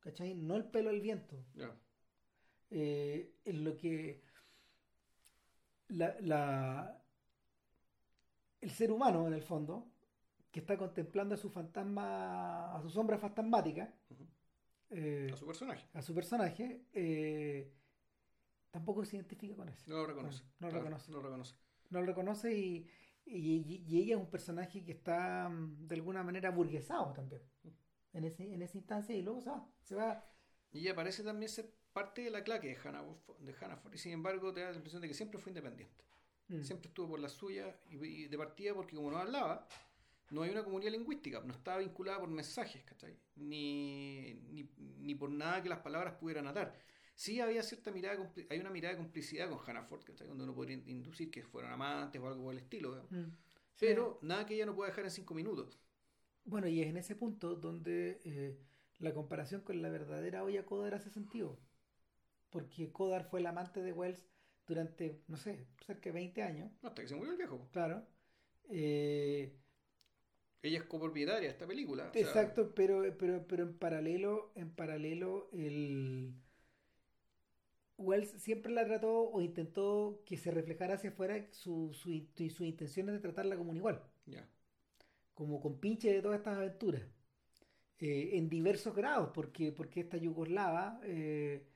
¿Cachai? 0.00 0.34
No 0.34 0.56
el 0.56 0.64
pelo 0.64 0.88
al 0.90 1.00
viento. 1.00 1.44
Ya. 1.54 1.76
Eh, 2.70 3.34
en 3.44 3.64
lo 3.64 3.76
que 3.76 4.22
la, 5.88 6.16
la- 6.20 7.02
el 8.60 8.70
ser 8.70 8.92
humano, 8.92 9.26
en 9.26 9.34
el 9.34 9.42
fondo, 9.42 9.90
que 10.50 10.60
está 10.60 10.76
contemplando 10.78 11.34
a 11.34 11.38
su 11.38 11.50
fantasma, 11.50 12.74
a 12.76 12.80
su 12.82 12.90
sombra 12.90 13.18
fantasmática, 13.18 13.92
eh, 14.90 15.30
A 15.32 15.36
su 15.36 15.46
personaje. 15.46 15.86
a 15.92 16.02
su 16.02 16.14
personaje, 16.14 16.84
eh, 16.92 17.72
tampoco 18.70 19.04
se 19.04 19.16
identifica 19.16 19.54
con 19.56 19.68
eso. 19.68 19.84
No 19.86 19.96
lo 19.98 20.06
reconoce. 20.06 20.42
No, 20.58 20.68
no 20.68 20.72
lo 20.72 20.78
reconoce. 20.78 21.10
No 21.10 21.16
lo 21.18 21.22
reconoce. 21.24 21.54
No 21.90 22.00
lo 22.00 22.06
reconoce 22.06 22.56
y, 22.56 22.86
y- 23.26 23.84
y 23.86 23.98
ella 24.02 24.14
es 24.16 24.20
un 24.20 24.30
personaje 24.30 24.84
que 24.84 24.92
está 24.92 25.48
mm, 25.48 25.86
de 25.88 25.94
alguna 25.96 26.22
manera 26.22 26.50
burguesado 26.50 27.12
también 27.12 27.42
en, 28.12 28.24
ese, 28.24 28.52
en 28.54 28.62
esa 28.62 28.78
instancia 28.78 29.14
y 29.14 29.22
luego 29.22 29.40
se 29.40 29.50
va. 29.50 29.68
Se 29.82 29.94
va 29.94 30.24
Y 30.72 30.80
ella 30.80 30.94
parece 30.94 31.22
también 31.22 31.48
ser 31.48 31.72
parte 31.92 32.22
de 32.22 32.30
la 32.30 32.44
claque 32.44 32.68
de 32.68 32.76
Hannah, 32.88 33.04
de 33.40 33.54
Hannah 33.60 33.76
Ford. 33.76 33.94
Y 33.94 33.98
sin 33.98 34.12
embargo, 34.12 34.52
te 34.52 34.60
da 34.60 34.70
la 34.70 34.76
impresión 34.76 35.02
de 35.02 35.08
que 35.08 35.14
siempre 35.14 35.38
fue 35.40 35.50
independiente. 35.50 36.04
mm, 36.48 36.62
Siempre 36.62 36.88
estuvo 36.88 37.08
por 37.10 37.20
la 37.20 37.28
suya 37.28 37.76
y, 37.88 37.96
y 38.04 38.28
de 38.28 38.38
partida 38.38 38.74
porque 38.74 38.94
como 38.96 39.10
no 39.10 39.18
hablaba, 39.18 39.66
no 40.30 40.42
hay 40.42 40.50
una 40.50 40.62
comunidad 40.64 40.92
lingüística, 40.92 41.40
no 41.40 41.52
estaba 41.52 41.78
vinculada 41.78 42.20
por 42.20 42.28
mensajes, 42.28 42.84
¿cachai? 42.84 43.16
Ni, 43.36 44.34
ni, 44.50 44.70
ni 44.78 45.14
por 45.16 45.30
nada 45.30 45.62
que 45.62 45.68
las 45.68 45.80
palabras 45.80 46.14
pudieran 46.14 46.46
atar. 46.46 46.78
Sí 47.20 47.38
había 47.38 47.62
cierta 47.62 47.90
mirada, 47.90 48.32
hay 48.48 48.60
una 48.60 48.70
mirada 48.70 48.94
de 48.94 49.02
complicidad 49.02 49.50
con 49.50 49.58
Hannah 49.58 49.82
Ford, 49.82 50.02
¿cachai? 50.02 50.26
Donde 50.26 50.44
uno 50.44 50.54
podría 50.54 50.80
inducir 50.86 51.30
que 51.30 51.42
fueron 51.42 51.70
amantes 51.70 52.18
o 52.18 52.26
algo 52.26 52.44
por 52.44 52.54
el 52.54 52.60
estilo, 52.60 53.06
mm. 53.10 53.24
Pero 53.78 54.18
nada 54.22 54.46
que 54.46 54.54
ella 54.54 54.64
no 54.64 54.74
pueda 54.74 54.88
dejar 54.88 55.04
en 55.04 55.10
cinco 55.10 55.34
minutos. 55.34 55.78
Bueno, 56.46 56.66
y 56.66 56.80
es 56.80 56.88
en 56.88 56.96
ese 56.96 57.16
punto 57.16 57.56
donde 57.56 58.22
eh, 58.24 58.56
la 59.00 59.12
comparación 59.12 59.60
con 59.60 59.82
la 59.82 59.90
verdadera 59.90 60.44
olla 60.44 60.64
Kodar 60.64 60.94
hace 60.94 61.10
sentido. 61.10 61.58
Porque 62.48 62.90
Kodar 62.90 63.28
fue 63.28 63.40
el 63.40 63.46
amante 63.46 63.82
de 63.82 63.92
Wells 63.92 64.24
durante, 64.66 65.20
no 65.28 65.36
sé, 65.36 65.66
cerca 65.84 66.08
de 66.08 66.12
20 66.12 66.42
años, 66.42 66.72
hasta 66.82 67.02
que 67.02 67.08
se 67.08 67.16
murió 67.16 67.32
el 67.32 67.36
viejo. 67.36 67.68
claro. 67.70 68.02
Eh, 68.70 69.58
Ella 70.62 70.78
es 70.78 70.84
copropietaria 70.84 71.48
de 71.48 71.52
esta 71.52 71.66
película. 71.66 72.08
o 72.08 72.12
sea, 72.14 72.22
exacto, 72.22 72.74
pero, 72.74 73.02
pero, 73.18 73.46
pero 73.46 73.64
en 73.64 73.74
paralelo, 73.76 74.52
en 74.54 74.70
paralelo, 74.70 75.50
el 75.52 76.32
Wells 78.00 78.30
siempre 78.42 78.72
la 78.72 78.84
trató 78.86 79.30
o 79.30 79.40
intentó 79.42 80.22
que 80.26 80.36
se 80.36 80.50
reflejara 80.50 80.94
hacia 80.94 81.10
afuera 81.10 81.46
su, 81.52 81.92
su, 81.94 82.10
in- 82.12 82.30
su 82.50 82.64
intención 82.64 83.06
de 83.08 83.18
tratarla 83.20 83.56
como 83.56 83.70
un 83.70 83.76
igual. 83.78 84.02
ya. 84.26 84.46
como 85.34 85.60
con 85.60 85.78
pinche 85.80 86.12
de 86.12 86.22
todas 86.22 86.38
estas 86.38 86.56
aventuras. 86.58 87.02
Eh, 87.98 88.30
en 88.38 88.48
diversos 88.48 88.94
grados, 88.96 89.30
porque, 89.34 89.72
porque 89.72 90.00
esta 90.00 90.16
yugoslava, 90.18 91.00
eh, 91.04 91.66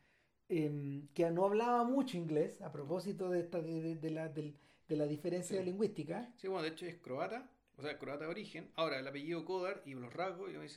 em, 0.49 1.09
que 1.15 1.31
no 1.31 1.45
hablaba 1.47 1.85
mucho 1.85 2.17
inglés, 2.19 2.63
a 2.63 2.73
propósito 2.73 3.31
de, 3.31 3.41
esta, 3.41 3.61
de, 3.63 3.83
de- 3.83 3.97
de 3.97 4.11
la, 4.11 4.29
de 4.31 4.55
la 4.97 5.07
diferencia 5.07 5.61
Sí. 5.61 5.65
lingüística, 5.65 6.35
Sí, 6.37 6.49
bueno, 6.49 6.63
de 6.63 6.69
hecho 6.71 6.87
es 6.87 6.97
croata, 6.97 7.51
o 7.77 7.83
sea, 7.83 7.99
croata 7.99 8.25
de 8.25 8.31
origen. 8.31 8.71
Ahora, 8.77 8.99
el 8.99 9.07
apellido 9.07 9.45
Kodar 9.45 9.83
y 9.85 9.95
los 9.95 10.13
rasgos, 10.13 10.53
yo 10.53 10.61
me, 10.61 10.69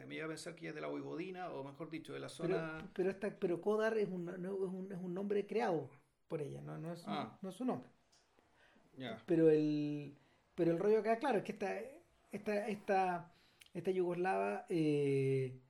me, 0.00 0.06
me 0.06 0.14
iba 0.16 0.24
a 0.24 0.28
pensar 0.28 0.54
que 0.54 0.60
ella 0.62 0.68
es 0.70 0.74
de 0.76 0.80
la 0.80 0.88
Voivodina, 0.88 1.50
o 1.50 1.62
mejor 1.64 1.90
dicho, 1.90 2.12
de 2.12 2.20
la 2.20 2.28
zona. 2.28 2.88
pero, 2.94 3.10
esta, 3.10 3.30
pero 3.38 3.60
Kodar 3.60 3.96
es 3.98 4.08
un, 4.08 4.24
no- 4.24 4.32
es, 4.34 4.72
un, 4.72 4.92
es 4.92 4.98
un 4.98 5.12
nombre 5.14 5.46
creado 5.46 5.90
por 6.28 6.40
ella, 6.42 6.60
no, 6.62 6.78
no, 6.78 6.92
es, 6.92 7.04
un- 7.06 7.12
Ah. 7.12 7.38
no 7.42 7.48
es 7.50 7.54
su 7.54 7.64
nombre. 7.64 7.90
Ya, 8.96 9.22
Pero 9.26 9.50
el, 9.50 10.16
pero 10.54 10.72
el 10.72 10.78
rollo 10.78 11.00
acá, 11.00 11.18
claro, 11.18 11.38
es 11.38 11.44
que 11.44 11.52
esta, 11.52 11.78
esta, 12.32 12.66
esta, 12.68 13.32
esta 13.74 13.90
yugoslava 13.90 14.64
eh, 14.70 15.60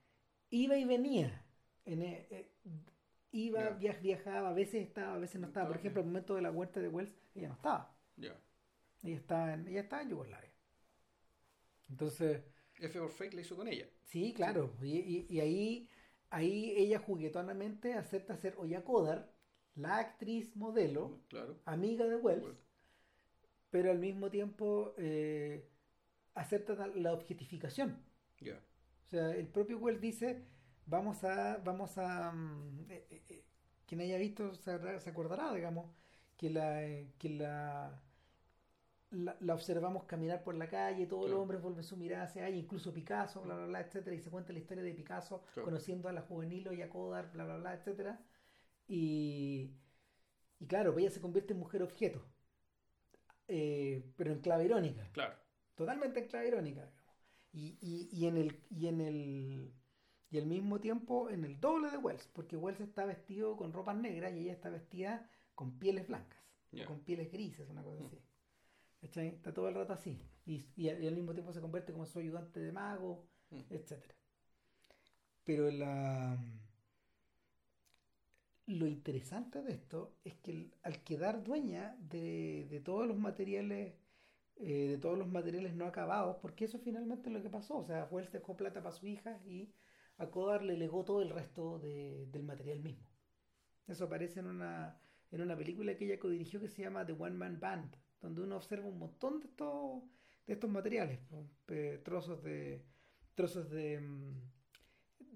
iba 0.49 0.77
y 0.77 0.85
venía. 0.85 1.43
En, 1.85 2.01
eh, 2.03 2.25
eh, 2.31 2.49
iba, 3.31 3.71
viajaba, 3.71 4.49
a 4.49 4.53
veces 4.53 4.87
estaba, 4.87 5.15
a 5.15 5.19
veces 5.19 5.41
no 5.41 5.47
estaba. 5.47 5.67
Por 5.67 5.75
ejemplo, 5.77 6.01
ya. 6.01 6.05
al 6.05 6.07
momento 6.11 6.35
de 6.35 6.41
la 6.41 6.51
muerte 6.51 6.79
de 6.79 6.87
Wells, 6.87 7.11
ella 7.35 7.49
no 7.49 7.53
estaba. 7.55 7.93
ya. 8.15 8.33
Ella 9.03 9.15
estaba 9.17 9.53
en, 9.53 9.67
ella 9.67 9.81
estaba 9.81 10.01
en 10.03 10.09
Yugoslavia. 10.09 10.49
Entonces, 11.89 12.43
F 12.79 12.99
for 12.99 13.09
Fake 13.11 13.33
la 13.33 13.41
hizo 13.41 13.55
con 13.55 13.67
ella. 13.67 13.87
sí, 14.03 14.33
claro. 14.33 14.73
Y, 14.81 14.97
y- 14.99 15.27
y 15.29 15.39
ahí, 15.39 15.89
ahí 16.29 16.73
ella 16.77 16.99
juguetonamente 16.99 17.93
acepta 17.93 18.37
ser 18.37 18.55
Oya 18.57 18.83
Kodar, 18.83 19.33
la 19.75 19.97
actriz 19.97 20.55
modelo, 20.55 21.21
Claro. 21.29 21.57
amiga 21.65 22.05
de 22.05 22.15
Wells, 22.17 22.41
Bueno, 22.41 22.57
pero 23.69 23.91
al 23.91 23.99
mismo 23.99 24.29
tiempo 24.29 24.93
eh, 24.97 25.69
acepta 26.35 26.75
la- 26.87 27.13
objetificación. 27.13 28.03
ya. 28.41 28.59
O 29.05 29.09
sea, 29.09 29.31
el 29.35 29.47
propio 29.47 29.77
Wells 29.79 30.01
dice, 30.01 30.45
vamos 30.85 31.23
a, 31.23 31.57
vamos 31.57 31.97
a, 31.97 32.31
mm, 32.31 32.85
eh, 32.89 33.23
eh, 33.29 33.45
quien 33.85 34.01
haya 34.01 34.17
visto 34.17 34.53
se, 34.55 34.99
se 34.99 35.09
acordará, 35.09 35.53
digamos, 35.53 35.91
que 36.37 36.49
la, 36.49 36.81
que 37.17 37.29
la, 37.29 38.01
la, 39.11 39.37
la 39.39 39.53
observamos 39.53 40.03
caminar 40.05 40.43
por 40.43 40.55
la 40.55 40.67
calle, 40.67 41.05
todos 41.07 41.23
Claro. 41.23 41.35
los 41.37 41.41
hombres 41.43 41.61
vuelven 41.61 41.83
su 41.83 41.97
mirada 41.97 42.25
hacia 42.25 42.47
ella, 42.47 42.57
incluso 42.57 42.93
Picasso, 42.93 43.41
bla, 43.41 43.55
bla, 43.55 43.65
bla, 43.67 43.79
etcétera, 43.81 44.15
y 44.15 44.19
se 44.19 44.29
cuenta 44.29 44.53
la 44.53 44.59
historia 44.59 44.83
de 44.83 44.93
Picasso 44.93 45.43
Claro. 45.53 45.65
conociendo 45.65 46.09
a 46.09 46.13
la 46.13 46.21
juvenil 46.21 46.67
y 46.73 46.81
a 46.81 46.89
Kodar, 46.89 47.31
bla, 47.31 47.45
bla, 47.45 47.57
bla, 47.57 47.73
etcétera. 47.73 48.19
Y, 48.87 49.71
y 50.59 50.65
claro, 50.67 50.93
pues 50.93 51.05
ella 51.05 51.13
se 51.13 51.21
convierte 51.21 51.53
en 51.53 51.59
mujer 51.59 51.83
objeto, 51.83 52.21
eh, 53.47 54.03
pero 54.15 54.31
en 54.31 54.39
clave 54.39 54.65
irónica 54.65 55.07
Claro. 55.13 55.35
totalmente 55.75 56.19
en 56.19 56.27
clave 56.27 56.47
irónica. 56.49 56.89
Y, 57.53 57.77
y, 57.81 58.09
y 58.11 58.27
en 58.27 58.37
el 58.37 58.59
y 58.69 58.87
en 58.87 59.01
el 59.01 59.73
y 60.29 60.37
al 60.37 60.45
mismo 60.45 60.79
tiempo 60.79 61.29
en 61.29 61.45
el 61.45 61.59
doble 61.61 61.89
de 61.89 61.97
Wells 61.97 62.27
porque 62.33 62.57
Wells 62.57 62.81
está 62.81 63.05
vestido 63.05 63.55
con 63.55 63.71
ropas 63.71 63.95
negras 63.95 64.33
y 64.33 64.39
ella 64.41 64.51
está 64.53 64.69
vestida 64.69 65.29
con 65.55 65.79
pieles 65.79 66.07
blancas 66.07 66.37
con 66.85 66.99
pieles 66.99 67.31
grises 67.31 67.67
una 67.69 67.81
cosa 67.83 68.03
Mm. 68.03 68.05
así 68.07 68.17
¿Cachai? 69.01 69.27
está 69.29 69.53
todo 69.53 69.69
el 69.69 69.75
rato 69.75 69.93
así. 69.93 70.19
Y, 70.45 70.65
y 70.75 70.89
al 70.89 71.03
y 71.03 71.07
al 71.07 71.15
mismo 71.15 71.33
tiempo 71.33 71.51
se 71.53 71.61
convierte 71.61 71.93
como 71.93 72.05
su 72.05 72.19
ayudante 72.19 72.59
de 72.59 72.71
mago 72.71 73.27
Mm. 73.49 73.59
etcétera. 73.69 74.13
Pero 75.43 75.71
la 75.71 76.37
lo 78.67 78.85
interesante 78.87 79.61
de 79.63 79.73
esto 79.73 80.13
es 80.23 80.35
que 80.35 80.51
el- 80.51 80.73
al 80.83 81.01
quedar 81.03 81.43
dueña 81.43 81.95
de, 81.99 82.67
de 82.69 82.79
todos 82.81 83.07
los 83.07 83.17
materiales 83.17 83.93
eh, 84.57 84.87
de 84.89 84.97
todos 84.97 85.17
los 85.17 85.27
materiales 85.29 85.75
no 85.75 85.85
acabados 85.85 86.37
porque 86.41 86.65
eso 86.65 86.79
finalmente 86.79 87.29
es 87.29 87.33
lo 87.35 87.41
que 87.43 87.49
pasó. 87.49 87.77
O 87.77 87.85
sea 87.85 88.07
Wells 88.11 88.31
dejó 88.31 88.57
plata 88.57 88.81
para 88.81 88.95
su 88.95 89.07
hija 89.07 89.39
y 89.45 89.71
a 90.17 90.27
Kodar 90.27 90.63
le 90.63 90.77
legó 90.77 91.05
todo 91.05 91.21
el 91.21 91.29
resto 91.29 91.79
de- 91.79 92.25
del 92.31 92.43
material 92.43 92.79
mismo. 92.81 93.05
Eso 93.87 94.05
aparece 94.05 94.39
en 94.41 94.47
una 94.47 94.99
en 95.31 95.41
una 95.41 95.57
película 95.57 95.95
que 95.97 96.05
ella 96.05 96.19
codirigió 96.19 96.59
que 96.61 96.69
se 96.69 96.81
llama 96.83 97.05
The 97.05 97.13
One 97.13 97.35
Man 97.37 97.59
Band 97.59 97.95
donde 98.21 98.41
uno 98.41 98.57
observa 98.57 98.87
un 98.87 98.99
montón 98.99 99.39
de 99.39 99.47
estos 99.47 100.03
de 100.45 100.53
estos 100.53 100.69
materiales 100.69 101.19
trozos 102.03 102.43
de 102.43 102.83
trozos 103.35 103.69
de 103.69 103.99
mm, 103.99 104.57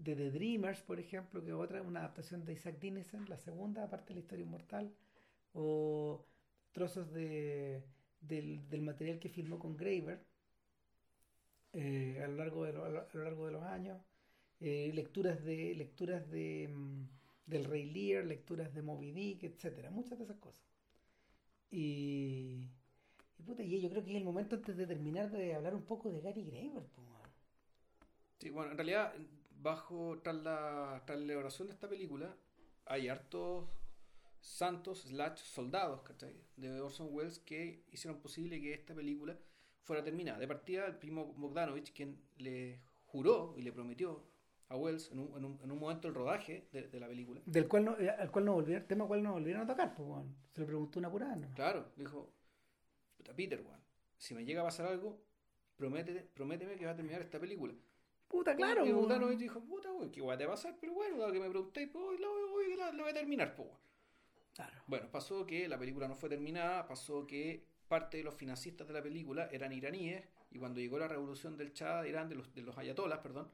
de 0.03 0.15
The 0.15 0.31
Dreamers, 0.31 0.81
por 0.81 0.99
ejemplo, 0.99 1.43
que 1.43 1.53
otra, 1.53 1.81
una 1.81 1.99
adaptación 1.99 2.43
de 2.43 2.53
Isaac 2.53 2.79
Dinesen, 2.79 3.29
la 3.29 3.37
segunda 3.37 3.89
parte 3.89 4.09
de 4.09 4.15
la 4.15 4.19
historia 4.21 4.45
inmortal, 4.45 4.91
o 5.53 6.25
trozos 6.71 7.11
de, 7.11 7.83
del, 8.19 8.67
del 8.69 8.81
material 8.81 9.19
que 9.19 9.29
filmó 9.29 9.59
con 9.59 9.77
Graver 9.77 10.25
eh, 11.73 12.21
a, 12.23 12.27
lo 12.27 12.35
largo 12.37 12.63
de 12.63 12.71
a 12.71 13.07
lo 13.13 13.23
largo 13.23 13.45
de 13.45 13.51
los 13.51 13.63
años, 13.63 14.01
eh, 14.59 14.91
lecturas 14.93 15.43
de 15.43 15.75
lecturas 15.75 16.29
de 16.29 16.69
mm, 16.73 17.07
del 17.45 17.65
Rey 17.65 17.85
Lear, 17.91 18.25
lecturas 18.25 18.73
de 18.73 18.81
Moby 18.81 19.11
Dick, 19.11 19.43
etcétera, 19.43 19.91
muchas 19.91 20.17
de 20.17 20.23
esas 20.25 20.37
cosas. 20.37 20.63
Y, 21.71 22.69
y, 23.39 23.43
puta, 23.43 23.63
y 23.63 23.81
yo 23.81 23.89
creo 23.89 24.03
que 24.03 24.11
es 24.11 24.17
el 24.17 24.25
momento 24.25 24.57
antes 24.57 24.75
de 24.75 24.85
terminar 24.85 25.31
de 25.31 25.55
hablar 25.55 25.73
un 25.73 25.83
poco 25.83 26.11
de 26.11 26.21
Gary 26.21 26.43
Graver, 26.43 26.83
man. 26.97 27.31
Sí, 28.39 28.49
bueno, 28.49 28.71
en 28.71 28.77
realidad, 28.77 29.13
bajo, 29.61 30.19
tras 30.21 30.35
la, 30.35 31.01
tras 31.05 31.17
la 31.19 31.25
elaboración 31.25 31.67
de 31.67 31.73
esta 31.73 31.87
película, 31.87 32.35
hay 32.85 33.07
hartos 33.07 33.69
santos 34.41 35.03
slash 35.03 35.37
soldados 35.37 36.01
¿cachai? 36.01 36.35
de 36.57 36.81
Orson 36.81 37.09
Welles 37.11 37.39
que 37.39 37.85
hicieron 37.91 38.19
posible 38.19 38.59
que 38.59 38.73
esta 38.73 38.93
película 38.93 39.37
fuera 39.83 40.03
terminada. 40.03 40.39
De 40.39 40.47
partida, 40.47 40.85
el 40.87 40.97
primo 40.97 41.33
Bogdanovich, 41.37 41.93
quien 41.93 42.19
le 42.37 42.81
juró 43.05 43.53
y 43.57 43.61
le 43.61 43.71
prometió 43.71 44.30
a 44.71 44.75
Wells 44.77 45.11
en 45.11 45.19
un, 45.19 45.37
en 45.37 45.45
un, 45.45 45.59
en 45.63 45.71
un 45.71 45.79
momento 45.79 46.07
del 46.07 46.15
rodaje 46.15 46.67
de, 46.71 46.87
de 46.87 46.99
la 46.99 47.07
película. 47.07 47.41
Del 47.45 47.67
cual 47.67 47.85
no, 47.85 47.97
eh, 47.99 48.09
al 48.09 48.31
cual 48.31 48.45
no 48.45 48.53
volvieron, 48.53 48.87
tema 48.87 49.05
cual 49.05 49.21
no 49.21 49.33
volvieron 49.33 49.63
a 49.63 49.67
tocar, 49.67 49.93
pues 49.93 50.07
bueno, 50.07 50.33
se 50.51 50.61
le 50.61 50.67
preguntó 50.67 50.99
una 50.99 51.11
pura, 51.11 51.35
¿no? 51.35 51.53
Claro, 51.53 51.91
dijo, 51.95 52.31
"Puta, 53.17 53.33
Peter, 53.35 53.61
weón, 53.61 53.79
si 54.17 54.33
me 54.33 54.45
llega 54.45 54.61
a 54.61 54.65
pasar 54.65 54.87
algo, 54.87 55.21
prométete, 55.75 56.21
prométeme 56.33 56.75
que 56.75 56.85
va 56.85 56.91
a 56.91 56.95
terminar 56.95 57.21
esta 57.21 57.39
película. 57.39 57.73
Puta, 58.27 58.55
claro. 58.55 58.85
Y 58.85 58.91
Bogdanovich 58.93 59.39
dijo, 59.39 59.59
puta, 59.61 59.91
weón, 59.91 60.09
qué 60.11 60.21
te 60.21 60.25
va 60.27 60.33
a 60.33 60.55
pasar, 60.55 60.77
pero 60.79 60.93
bueno, 60.93 61.17
dado 61.17 61.33
que 61.33 61.39
me 61.39 61.49
preguntéis, 61.49 61.89
pues 61.89 62.19
la, 62.19 62.27
la- 62.85 62.91
la 62.93 63.03
voy 63.03 63.11
a 63.11 63.13
terminar, 63.13 63.53
pues, 63.55 63.67
weón". 63.67 63.81
Claro. 64.53 64.77
Bueno, 64.87 65.09
pasó 65.11 65.45
que 65.45 65.67
la 65.67 65.77
película 65.77 66.07
no 66.07 66.15
fue 66.15 66.29
terminada, 66.29 66.85
pasó 66.87 67.25
que 67.27 67.65
parte 67.87 68.17
de 68.17 68.23
los 68.23 68.35
financistas 68.35 68.87
de 68.87 68.93
la 68.93 69.01
película 69.01 69.49
eran 69.51 69.73
iraníes, 69.73 70.23
y 70.49 70.59
cuando 70.59 70.79
llegó 70.79 70.97
la 70.99 71.07
revolución 71.07 71.57
del 71.57 71.73
Shah 71.73 72.01
de 72.03 72.09
Irán, 72.09 72.29
de 72.29 72.35
los, 72.35 72.53
de 72.53 72.61
los 72.61 72.77
ayatolas, 72.77 73.19
perdón, 73.19 73.49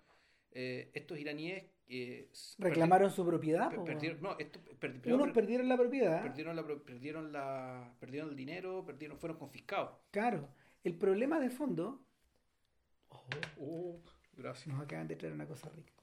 eh, 0.51 0.91
estos 0.93 1.19
iraníes 1.19 1.63
eh, 1.89 2.29
Reclamaron 2.57 3.09
su 3.11 3.25
propiedad, 3.25 3.71
pues, 3.73 3.85
perdieron, 3.85 4.21
no, 4.21 4.37
esto, 4.37 4.59
per- 4.79 4.99
primero 4.99 5.15
Unos 5.15 5.27
per- 5.27 5.35
perdieron 5.43 5.69
la 5.69 5.77
propiedad. 5.77 6.21
perdieron 6.21 6.55
la, 6.55 6.65
perdieron 6.65 7.31
la, 7.31 7.93
perdieron 7.99 8.29
el 8.31 8.35
dinero, 8.35 8.83
perdieron, 8.85 9.17
fueron 9.17 9.37
confiscados. 9.37 9.91
Claro. 10.11 10.49
El 10.83 10.95
problema 10.97 11.39
de 11.39 11.49
fondo. 11.49 12.03
Oh, 13.59 13.99
gracias. 14.35 14.67
Nos 14.67 14.83
acaban 14.83 15.07
de 15.07 15.15
traer 15.15 15.33
una 15.33 15.47
cosa 15.47 15.69
rica. 15.69 15.93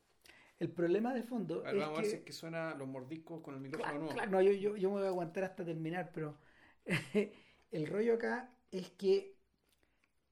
El 0.58 0.70
problema 0.70 1.12
de 1.12 1.22
fondo 1.22 1.60
A 1.60 1.72
ver, 1.72 1.76
es 1.76 1.80
vamos 1.82 1.98
a 1.98 2.02
ver 2.02 2.04
que. 2.04 2.10
si 2.10 2.16
es 2.16 2.22
que 2.24 2.32
suena 2.32 2.74
los 2.74 2.88
mordiscos 2.88 3.42
con 3.42 3.54
el 3.54 3.60
micrófono 3.60 3.90
Claro, 3.90 3.98
nuevo. 4.04 4.14
claro, 4.14 4.30
no, 4.30 4.40
yo, 4.42 4.52
yo, 4.52 4.76
yo 4.76 4.88
me 4.90 4.96
voy 4.98 5.04
a 5.04 5.08
aguantar 5.08 5.44
hasta 5.44 5.64
terminar, 5.64 6.10
pero 6.14 6.38
el 7.72 7.86
rollo 7.86 8.14
acá 8.14 8.50
es 8.70 8.90
que 8.90 9.34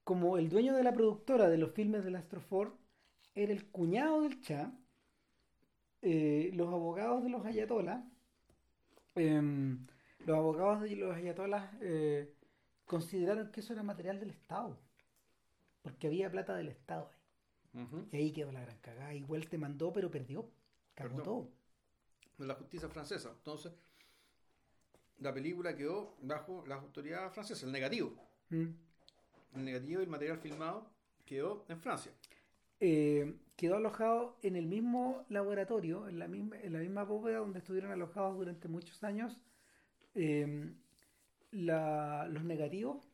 como 0.03 0.37
el 0.37 0.49
dueño 0.49 0.73
de 0.75 0.83
la 0.83 0.93
productora 0.93 1.49
de 1.49 1.57
los 1.57 1.71
filmes 1.73 2.03
del 2.03 2.15
Astrofor 2.15 2.77
era 3.35 3.51
el 3.51 3.69
cuñado 3.69 4.21
del 4.21 4.41
Cha, 4.41 4.71
eh, 6.01 6.51
los 6.53 6.67
abogados 6.67 7.23
de 7.23 7.29
los 7.29 7.45
ayatolas, 7.45 8.03
em, 9.15 9.85
los 10.25 10.37
abogados 10.37 10.81
de 10.81 10.95
los 10.95 11.15
ayatolas 11.15 11.71
eh, 11.81 12.33
consideraron 12.85 13.51
que 13.51 13.61
eso 13.61 13.73
era 13.73 13.83
material 13.83 14.19
del 14.19 14.31
Estado, 14.31 14.77
porque 15.81 16.07
había 16.07 16.31
plata 16.31 16.55
del 16.55 16.69
Estado 16.69 17.09
ahí. 17.13 17.23
Y 18.11 18.15
ahí 18.17 18.31
quedó 18.31 18.51
la 18.51 18.61
gran 18.61 18.77
cagada. 18.77 19.13
Igual 19.13 19.49
te 19.49 19.57
mandó, 19.57 19.91
pero 19.91 20.11
perdió. 20.11 20.47
Cagó 20.93 21.23
todo. 21.23 21.49
de 22.37 22.45
la 22.45 22.53
justicia 22.55 22.87
francesa. 22.87 23.31
Entonces, 23.35 23.71
la 25.19 25.33
película 25.33 25.75
quedó 25.75 26.15
bajo 26.21 26.63
la 26.67 26.75
autoridad 26.75 27.31
francesa, 27.31 27.65
el 27.65 27.71
negativo. 27.71 28.13
Mm. 28.49 28.69
El 29.55 29.65
negativo 29.65 30.01
y 30.01 30.03
el 30.03 30.09
material 30.09 30.37
filmado 30.39 30.87
quedó 31.25 31.65
en 31.67 31.79
Francia. 31.79 32.11
Eh, 32.85 33.35
quedó 33.55 33.75
alojado 33.77 34.37
en 34.43 34.55
el 34.57 34.65
mismo 34.67 35.25
laboratorio, 35.29 36.09
en 36.09 36.19
la 36.19 36.27
misma, 36.27 36.59
en 36.59 36.73
la 36.73 36.79
misma 36.79 37.03
bóveda 37.03 37.37
donde 37.39 37.59
estuvieron 37.59 37.91
alojados 37.91 38.35
durante 38.37 38.67
muchos 38.67 39.03
años 39.03 39.41
eh, 40.15 40.73
la- 41.51 42.27
los 42.29 42.43
negativos 42.43 43.09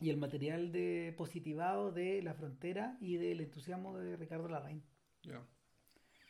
y 0.00 0.10
el 0.10 0.16
material 0.16 0.70
de 0.70 1.14
positivado 1.16 1.90
de 1.92 2.22
la 2.22 2.34
frontera 2.34 2.96
y 3.00 3.16
del 3.16 3.40
entusiasmo 3.40 3.96
de 3.98 4.16
Ricardo 4.16 4.48
Larraín. 4.48 4.82
Ya. 5.22 5.40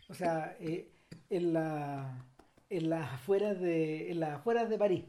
O 0.08 0.14
sea, 0.14 0.56
eh, 0.60 0.90
en, 1.30 1.52
la, 1.52 2.24
en 2.70 2.88
las 2.88 3.12
afueras 3.14 3.60
de 3.60 4.10
en 4.10 4.20
las 4.20 4.30
afueras 4.38 4.68
de 4.70 4.78
París. 4.78 5.04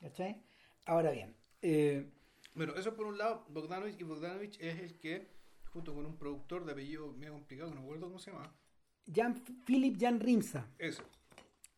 ¿Cachai? 0.00 0.42
Ahora 0.86 1.10
bien, 1.10 1.34
eh, 1.62 2.10
Bueno, 2.54 2.74
eso 2.74 2.94
por 2.96 3.06
un 3.06 3.18
lado, 3.18 3.44
Bogdanovich, 3.50 4.00
y 4.00 4.04
Bogdanovich 4.04 4.58
es 4.60 4.78
el 4.80 4.98
que, 4.98 5.28
junto 5.72 5.94
con 5.94 6.06
un 6.06 6.16
productor 6.16 6.64
de 6.64 6.72
apellido 6.72 7.12
medio 7.12 7.32
complicado, 7.32 7.68
que 7.70 7.74
no 7.74 7.80
me 7.82 7.86
acuerdo 7.86 8.06
cómo 8.06 8.18
se 8.18 8.30
llama, 8.32 8.52
Jan, 9.12 9.42
Philip 9.66 9.96
Jan 10.00 10.20
Rimsa, 10.20 10.66
ese. 10.78 11.02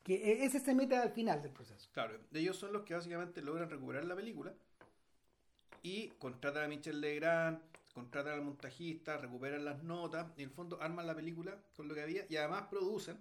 que 0.03 0.15
e- 0.15 0.45
ese 0.45 0.61
se 0.61 0.75
mete 0.75 0.97
al 0.97 1.11
final 1.11 1.43
del 1.43 1.53
proceso. 1.53 1.89
Claro, 1.93 2.19
ellos 2.33 2.57
son 2.57 2.73
los 2.73 2.83
que 2.83 2.95
básicamente 2.95 3.41
logran 3.43 3.71
recuperar 3.71 4.05
la 4.05 4.17
película 4.17 4.55
y 5.83 6.09
contratan 6.19 6.65
a 6.65 6.69
Michel 6.69 7.01
Legrand, 7.01 7.61
contratan 7.95 8.35
al 8.35 8.43
montajista, 8.43 9.19
recuperan 9.19 9.65
las 9.65 9.83
notas 9.83 10.33
y 10.37 10.43
en 10.43 10.49
el 10.49 10.55
fondo 10.55 10.81
arman 10.81 11.07
la 11.07 11.15
película 11.15 11.59
con 11.77 11.89
lo 11.89 11.95
que 11.95 12.03
había 12.03 12.27
y 12.29 12.37
además 12.37 12.65
producen 12.71 13.19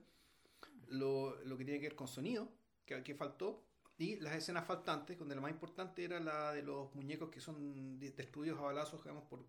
lo, 0.87 1.35
lo 1.45 1.57
que 1.57 1.65
tiene 1.65 1.79
que 1.79 1.87
ver 1.87 1.95
con 1.95 2.07
sonido, 2.07 2.49
que, 2.85 3.01
que 3.03 3.15
faltó, 3.15 3.63
y 3.97 4.15
las 4.19 4.35
escenas 4.35 4.65
faltantes, 4.65 5.17
donde 5.17 5.35
la 5.35 5.41
más 5.41 5.51
importante 5.51 6.03
era 6.03 6.19
la 6.19 6.51
de 6.53 6.63
los 6.63 6.93
muñecos 6.95 7.29
que 7.29 7.39
son 7.39 7.99
de- 7.99 8.11
destruidos 8.11 8.59
a 8.59 8.63
balazos, 8.63 9.01
digamos, 9.03 9.23
por, 9.25 9.45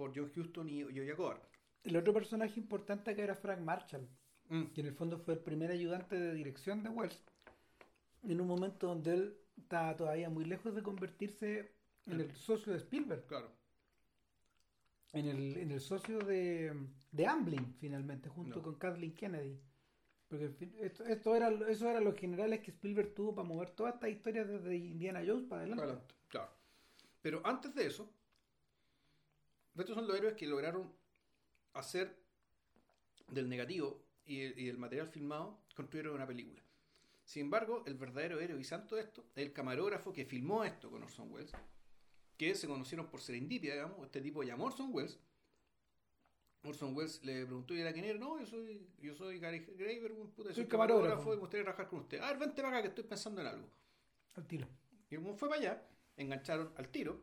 por 0.00 0.16
John 0.16 0.32
Huston 0.34 0.66
y 0.70 0.82
Joya 0.82 1.14
Cobar. 1.14 1.42
El 1.84 1.94
otro 1.94 2.14
personaje 2.14 2.58
importante 2.58 3.14
que 3.14 3.22
era 3.22 3.34
Frank 3.34 3.60
Marshall, 3.60 4.08
Mm, 4.48 4.64
que 4.72 4.80
en 4.80 4.86
el 4.88 4.94
fondo 4.94 5.16
fue 5.18 5.34
el 5.34 5.40
primer 5.40 5.70
ayudante 5.70 6.18
de 6.18 6.34
dirección 6.34 6.82
de 6.82 6.88
Wells, 6.88 7.22
en 8.24 8.40
un 8.40 8.48
momento 8.48 8.88
donde 8.88 9.12
él 9.12 9.36
estaba 9.56 9.94
todavía 9.94 10.28
muy 10.28 10.44
lejos 10.44 10.74
de 10.74 10.82
convertirse 10.82 11.70
en 12.06 12.20
el 12.20 12.34
socio 12.34 12.72
de 12.72 12.78
Spielberg, 12.78 13.24
claro. 13.26 13.52
en 15.12 15.26
el, 15.26 15.56
en 15.56 15.70
el 15.70 15.80
socio 15.80 16.18
de, 16.18 16.74
de 17.12 17.26
Amblin, 17.26 17.74
finalmente, 17.78 18.28
junto 18.28 18.56
No. 18.56 18.62
con 18.62 18.74
Kathleen 18.76 19.14
Kennedy. 19.14 19.60
Porque 20.26 20.50
esto, 20.80 21.04
esto 21.04 21.36
era, 21.36 21.48
eso 21.68 21.88
eran 21.88 22.02
los 22.04 22.16
generales 22.16 22.60
que 22.60 22.70
Spielberg 22.72 23.14
tuvo 23.14 23.34
para 23.34 23.46
mover 23.46 23.70
toda 23.70 23.90
esta 23.90 24.08
historia 24.08 24.44
desde 24.44 24.74
Indiana 24.76 25.22
Jones 25.24 25.44
para 25.44 25.60
adelante. 25.62 25.84
Adelante, 25.84 26.14
claro. 26.28 26.50
Pero 27.20 27.40
antes 27.44 27.72
de 27.74 27.86
eso, 27.86 28.12
estos 29.80 29.96
son 29.96 30.06
los 30.06 30.16
héroes 30.16 30.34
que 30.34 30.46
lograron 30.46 30.92
hacer 31.74 32.16
del 33.28 33.48
negativo 33.48 34.02
y 34.24 34.42
el, 34.42 34.58
y 34.58 34.68
el 34.68 34.78
material 34.78 35.08
filmado, 35.08 35.60
construyeron 35.74 36.14
una 36.14 36.26
película. 36.26 36.62
Sin 37.24 37.44
embargo, 37.44 37.84
el 37.86 37.94
verdadero 37.94 38.40
héroe 38.40 38.60
y 38.60 38.64
santo 38.64 38.96
de 38.96 39.02
esto 39.02 39.24
es 39.36 39.44
el 39.44 39.52
camarógrafo 39.52 40.12
que 40.12 40.24
filmó 40.24 40.64
esto 40.64 40.90
con 40.90 41.02
Orson 41.02 41.32
Welles, 41.32 41.52
que 42.36 42.54
se 42.54 42.66
conocieron 42.66 43.06
por 43.08 43.20
serendipia, 43.20 43.74
digamos. 43.74 44.04
Este 44.04 44.20
tipo 44.20 44.42
llamó 44.42 44.64
a 44.64 44.66
Orson 44.70 44.90
Welles. 44.92 45.18
Orson 46.64 46.94
Welles 46.94 47.24
le 47.24 47.46
preguntó 47.46 47.74
y 47.74 47.80
era 47.80 47.92
quién 47.92 48.04
era. 48.04 48.18
No, 48.18 48.38
yo 48.38 48.46
soy, 48.46 48.86
yo 49.00 49.14
soy 49.14 49.38
Gary 49.38 49.60
Graver, 49.60 50.12
un 50.12 50.30
puta, 50.32 50.48
soy 50.48 50.56
Soy 50.62 50.66
camarógrafo. 50.66 51.08
camarógrafo 51.08 51.32
y 51.32 51.36
me 51.36 51.40
gustaría 51.40 51.64
trabajar 51.64 51.88
con 51.88 52.00
usted. 52.00 52.20
A 52.20 52.28
ver, 52.28 52.38
vente 52.38 52.62
para 52.62 52.68
acá 52.68 52.82
que 52.82 52.88
estoy 52.88 53.04
pensando 53.04 53.40
en 53.40 53.46
algo. 53.46 53.68
Al 54.34 54.46
tiro. 54.46 54.66
Y 55.08 55.16
como 55.16 55.34
fue 55.36 55.48
para 55.48 55.60
allá, 55.60 55.88
engancharon 56.16 56.72
al 56.76 56.88
tiro, 56.88 57.22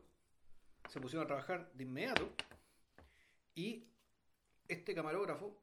se 0.88 1.00
pusieron 1.00 1.24
a 1.24 1.26
trabajar 1.26 1.70
de 1.74 1.84
inmediato 1.84 2.32
y 3.58 3.88
este 4.68 4.94
camarógrafo 4.94 5.58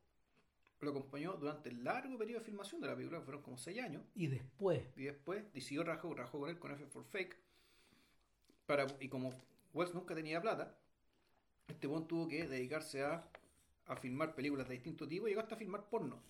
lo 0.81 0.89
acompañó 0.89 1.33
durante 1.37 1.69
el 1.69 1.81
largo 1.81 2.17
periodo 2.17 2.39
de 2.39 2.45
filmación 2.45 2.81
de 2.81 2.87
la 2.87 2.95
película, 2.95 3.19
que 3.19 3.23
fueron 3.23 3.41
como 3.41 3.57
6 3.57 3.81
años, 3.81 4.03
Y 4.13 4.27
después, 4.27 4.83
y 4.97 5.05
después 5.05 5.51
decidió 5.53 5.83
trabajó, 5.83 6.13
trabajó 6.13 6.41
con 6.41 6.49
él 6.49 6.59
con 6.59 6.71
F 6.73 6.85
for 6.87 7.05
Fake, 7.05 7.37
para, 8.65 8.85
y 8.99 9.07
como 9.07 9.33
Wells 9.73 9.93
nunca 9.93 10.13
tenía 10.13 10.41
plata, 10.41 10.77
este 11.69 11.87
buen 11.87 12.05
tuvo 12.05 12.27
que 12.27 12.45
dedicarse 12.45 13.01
a, 13.01 13.25
a 13.85 13.95
filmar 13.95 14.35
películas 14.35 14.67
de 14.67 14.73
distinto 14.73 15.07
tipo 15.07 15.27
y 15.27 15.29
llegó 15.31 15.41
hasta 15.41 15.55
a 15.55 15.57
filmar 15.57 15.87
porno. 15.89 16.21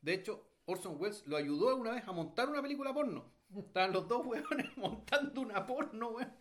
De 0.00 0.14
hecho, 0.14 0.48
Orson 0.64 0.96
Welles 0.98 1.26
lo 1.26 1.36
ayudó 1.36 1.68
alguna 1.68 1.90
vez 1.90 2.08
a 2.08 2.12
montar 2.12 2.48
una 2.48 2.62
película 2.62 2.94
porno. 2.94 3.30
Estaban 3.54 3.92
los 3.92 4.08
dos 4.08 4.24
hueones 4.24 4.74
montando 4.78 5.42
una 5.42 5.66
porno, 5.66 6.08
weón. 6.08 6.32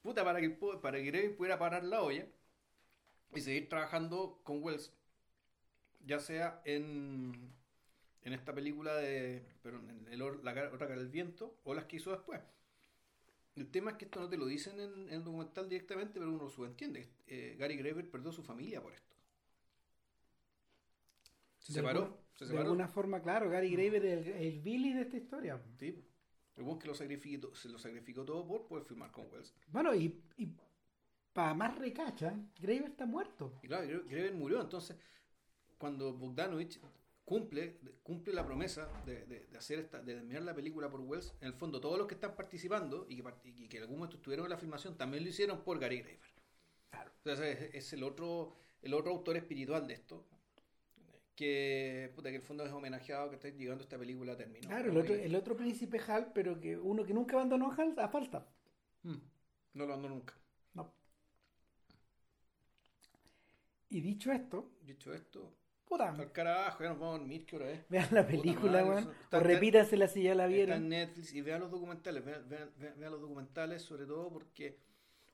Puta, 0.00 0.24
para 0.24 0.40
que, 0.40 0.50
para 0.50 1.02
que 1.02 1.30
pudiera 1.36 1.58
parar 1.58 1.84
la 1.84 2.02
olla 2.02 2.26
y 3.34 3.40
seguir 3.40 3.68
trabajando 3.68 4.40
con 4.42 4.62
Wells. 4.62 4.92
Ya 6.06 6.18
sea 6.18 6.62
en, 6.64 7.52
en 8.22 8.32
esta 8.32 8.54
película 8.54 8.94
de. 8.96 9.44
Pero 9.62 9.78
en 9.78 10.08
el 10.10 10.18
la 10.44 10.54
cara- 10.54 10.72
otra 10.72 10.88
cara 10.88 11.00
del 11.00 11.08
viento 11.10 11.58
o 11.64 11.74
las 11.74 11.84
que 11.84 11.96
hizo 11.96 12.10
después. 12.10 12.40
El 13.56 13.70
tema 13.70 13.90
es 13.90 13.96
que 13.98 14.04
esto 14.06 14.20
no 14.20 14.28
te 14.28 14.36
lo 14.36 14.46
dicen 14.46 14.80
en, 14.80 14.92
en 15.08 15.12
el 15.14 15.24
documental 15.24 15.68
directamente, 15.68 16.18
pero 16.18 16.30
uno 16.30 16.44
lo 16.44 16.48
subentiende. 16.50 17.08
Eh, 17.26 17.56
Gary 17.58 17.76
Graver 17.76 18.08
perdió 18.10 18.32
su 18.32 18.42
familia 18.42 18.80
por 18.80 18.92
esto. 18.94 19.14
Se 21.58 21.72
de 21.72 21.80
separó. 21.80 22.18
se 22.34 22.44
de 22.44 22.48
separó. 22.50 22.64
alguna 22.68 22.88
forma, 22.88 23.20
claro, 23.20 23.50
Gary 23.50 23.70
Graver 23.70 24.04
es 24.06 24.26
el, 24.26 24.32
el 24.34 24.60
Billy 24.60 24.92
de 24.94 25.02
esta 25.02 25.16
historia. 25.16 25.60
Sí. 25.78 26.02
El 26.56 26.78
que 26.78 26.86
lo 26.88 26.94
sacrificó, 26.94 27.54
se 27.54 27.68
lo 27.68 27.78
sacrificó 27.78 28.24
todo 28.24 28.46
por 28.46 28.66
poder 28.66 28.84
filmar 28.84 29.10
con 29.10 29.30
Wells. 29.30 29.54
Bueno, 29.68 29.94
y, 29.94 30.22
y 30.36 30.48
para 31.32 31.54
más 31.54 31.76
recacha, 31.78 32.34
Graver 32.60 32.90
está 32.90 33.06
muerto. 33.06 33.52
Y 33.62 33.68
claro, 33.68 34.02
Greven 34.08 34.38
murió, 34.38 34.60
entonces 34.60 34.96
cuando 35.78 36.12
Bogdanovich 36.12 36.80
cumple, 37.24 37.78
cumple 38.02 38.34
la 38.34 38.44
promesa 38.44 38.88
de, 39.06 39.24
de- 39.26 39.46
de 39.46 39.58
hacer 39.58 39.78
esta, 39.78 40.00
de 40.02 40.14
terminar 40.14 40.42
la 40.42 40.54
película 40.54 40.90
por 40.90 41.00
Wells, 41.00 41.32
en 41.40 41.48
el 41.48 41.54
fondo 41.54 41.80
todos 41.80 41.96
los 41.98 42.06
que 42.06 42.14
están 42.14 42.34
participando 42.34 43.06
y 43.08 43.16
que, 43.16 43.24
y 43.44 43.68
que 43.68 43.76
en 43.78 43.82
algún 43.84 43.98
momento 43.98 44.16
estuvieron 44.16 44.46
en 44.46 44.50
la 44.50 44.58
filmación 44.58 44.96
también 44.98 45.22
lo 45.24 45.30
hicieron 45.30 45.62
por 45.62 45.78
Gary 45.78 46.00
Graver. 46.00 46.18
Claro. 46.90 47.12
Entonces 47.24 47.60
es, 47.62 47.74
es 47.74 47.92
el 47.92 48.02
otro, 48.02 48.52
el 48.82 48.92
otro 48.94 49.12
autor 49.12 49.36
espiritual 49.36 49.86
de 49.86 49.94
esto, 49.94 50.26
que, 51.36 52.12
puta, 52.14 52.28
que 52.30 52.36
el 52.36 52.42
fondo 52.42 52.66
es 52.66 52.72
homenajeado 52.72 53.30
que 53.30 53.36
está 53.36 53.48
llegando 53.48 53.82
esta 53.82 53.96
película 53.96 54.32
a 54.32 54.36
término. 54.36 54.68
Claro, 54.68 54.90
el 54.90 54.96
otro, 54.98 55.14
el 55.14 55.34
otro 55.34 55.56
príncipe 55.56 55.98
Hal, 56.06 56.32
pero 56.34 56.60
que 56.60 56.76
uno 56.76 57.04
que 57.04 57.14
nunca 57.14 57.36
abandonó 57.36 57.70
a 57.70 57.74
Hal 57.76 57.94
a 57.98 58.08
falta. 58.08 58.46
Mm, 59.04 59.14
no 59.74 59.86
lo 59.86 59.94
ando 59.94 60.08
nunca. 60.10 60.34
No. 60.74 60.92
Y 63.90 64.00
dicho 64.00 64.30
esto, 64.32 64.70
Dicho 64.82 65.12
esto, 65.12 65.52
puta, 65.84 66.10
al 66.10 66.32
carajo, 66.32 66.82
ya 66.82 66.90
nos 66.90 66.98
vamos 66.98 67.16
a 67.16 67.18
dormir, 67.18 67.44
¿qué 67.46 67.56
hora 67.56 67.70
es? 67.70 67.80
vean 67.88 68.08
la 68.12 68.26
película, 68.26 68.84
weón. 68.84 69.08
O 69.08 69.10
está- 69.12 69.40
repítansela 69.40 70.06
si 70.08 70.22
ya 70.22 70.34
la 70.34 70.44
Está 70.44 70.54
vieron. 70.56 70.76
en 70.84 70.88
Netflix 70.88 71.34
y 71.34 71.40
vean 71.42 71.60
los 71.60 71.70
documentales, 71.70 72.24
vean, 72.24 72.48
vean- 72.48 72.70
vean- 72.78 73.10
los 73.10 73.20
documentales 73.20 73.82
sobre 73.82 74.06
todo 74.06 74.30
porque 74.32 74.78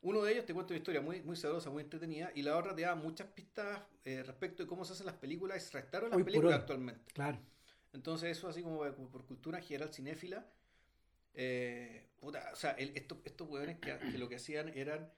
uno 0.02 0.22
de 0.22 0.32
ellos 0.32 0.46
te 0.46 0.54
cuenta 0.54 0.72
una 0.72 0.78
historia 0.78 1.00
muy, 1.00 1.20
muy 1.22 1.36
sabrosa, 1.36 1.68
muy 1.70 1.82
entretenida 1.82 2.30
y 2.34 2.42
la 2.42 2.56
otra 2.56 2.74
te 2.74 2.82
da 2.82 2.94
muchas 2.94 3.26
pistas 3.28 3.80
eh, 4.04 4.22
respecto 4.22 4.62
de 4.62 4.68
cómo 4.68 4.84
se 4.84 4.92
hacen 4.94 5.06
las 5.06 5.16
películas 5.16 5.58
y 5.58 5.66
se 5.66 5.72
restaron 5.72 6.10
las 6.10 6.16
Hoy 6.16 6.24
películas 6.24 6.54
actualmente. 6.60 7.12
Claro. 7.12 7.38
Entonces 7.92 8.36
eso 8.36 8.48
así 8.48 8.62
como, 8.62 8.78
por- 8.78 8.94
por 9.10 9.26
cultura 9.26 9.60
general 9.60 9.92
cinéfila, 9.92 10.46
eh, 11.34 12.08
puta, 12.20 12.50
o 12.52 12.56
sea, 12.56 12.70
el- 12.72 12.92
estos, 12.96 13.18
estos 13.24 13.48
hueones 13.48 13.78
que, 13.78 13.98
que 13.98 14.18
lo 14.18 14.28
que 14.28 14.36
hacían 14.36 14.68
eran 14.68 15.10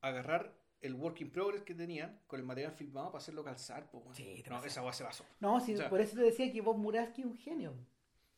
agarrar 0.00 0.52
el 0.80 0.94
work 0.94 1.20
in 1.20 1.30
progress 1.30 1.62
que 1.62 1.74
tenían 1.74 2.20
con 2.26 2.38
el 2.40 2.46
material 2.46 2.72
filmado 2.72 3.06
para 3.10 3.18
hacerlo 3.18 3.42
calzar. 3.44 3.90
Pues, 3.90 4.16
Sí, 4.16 4.42
no, 4.48 4.64
esa 4.64 4.82
hueá 4.82 4.92
se 4.92 5.04
basó. 5.04 5.24
No, 5.40 5.60
sí, 5.60 5.74
O 5.74 5.78
sea- 5.78 5.90
por 5.90 6.00
eso 6.00 6.16
te 6.16 6.22
decía 6.22 6.52
que 6.52 6.60
Bob 6.60 6.76
Muraski 6.78 7.22
es 7.22 7.26
un 7.26 7.36
genio. 7.36 7.74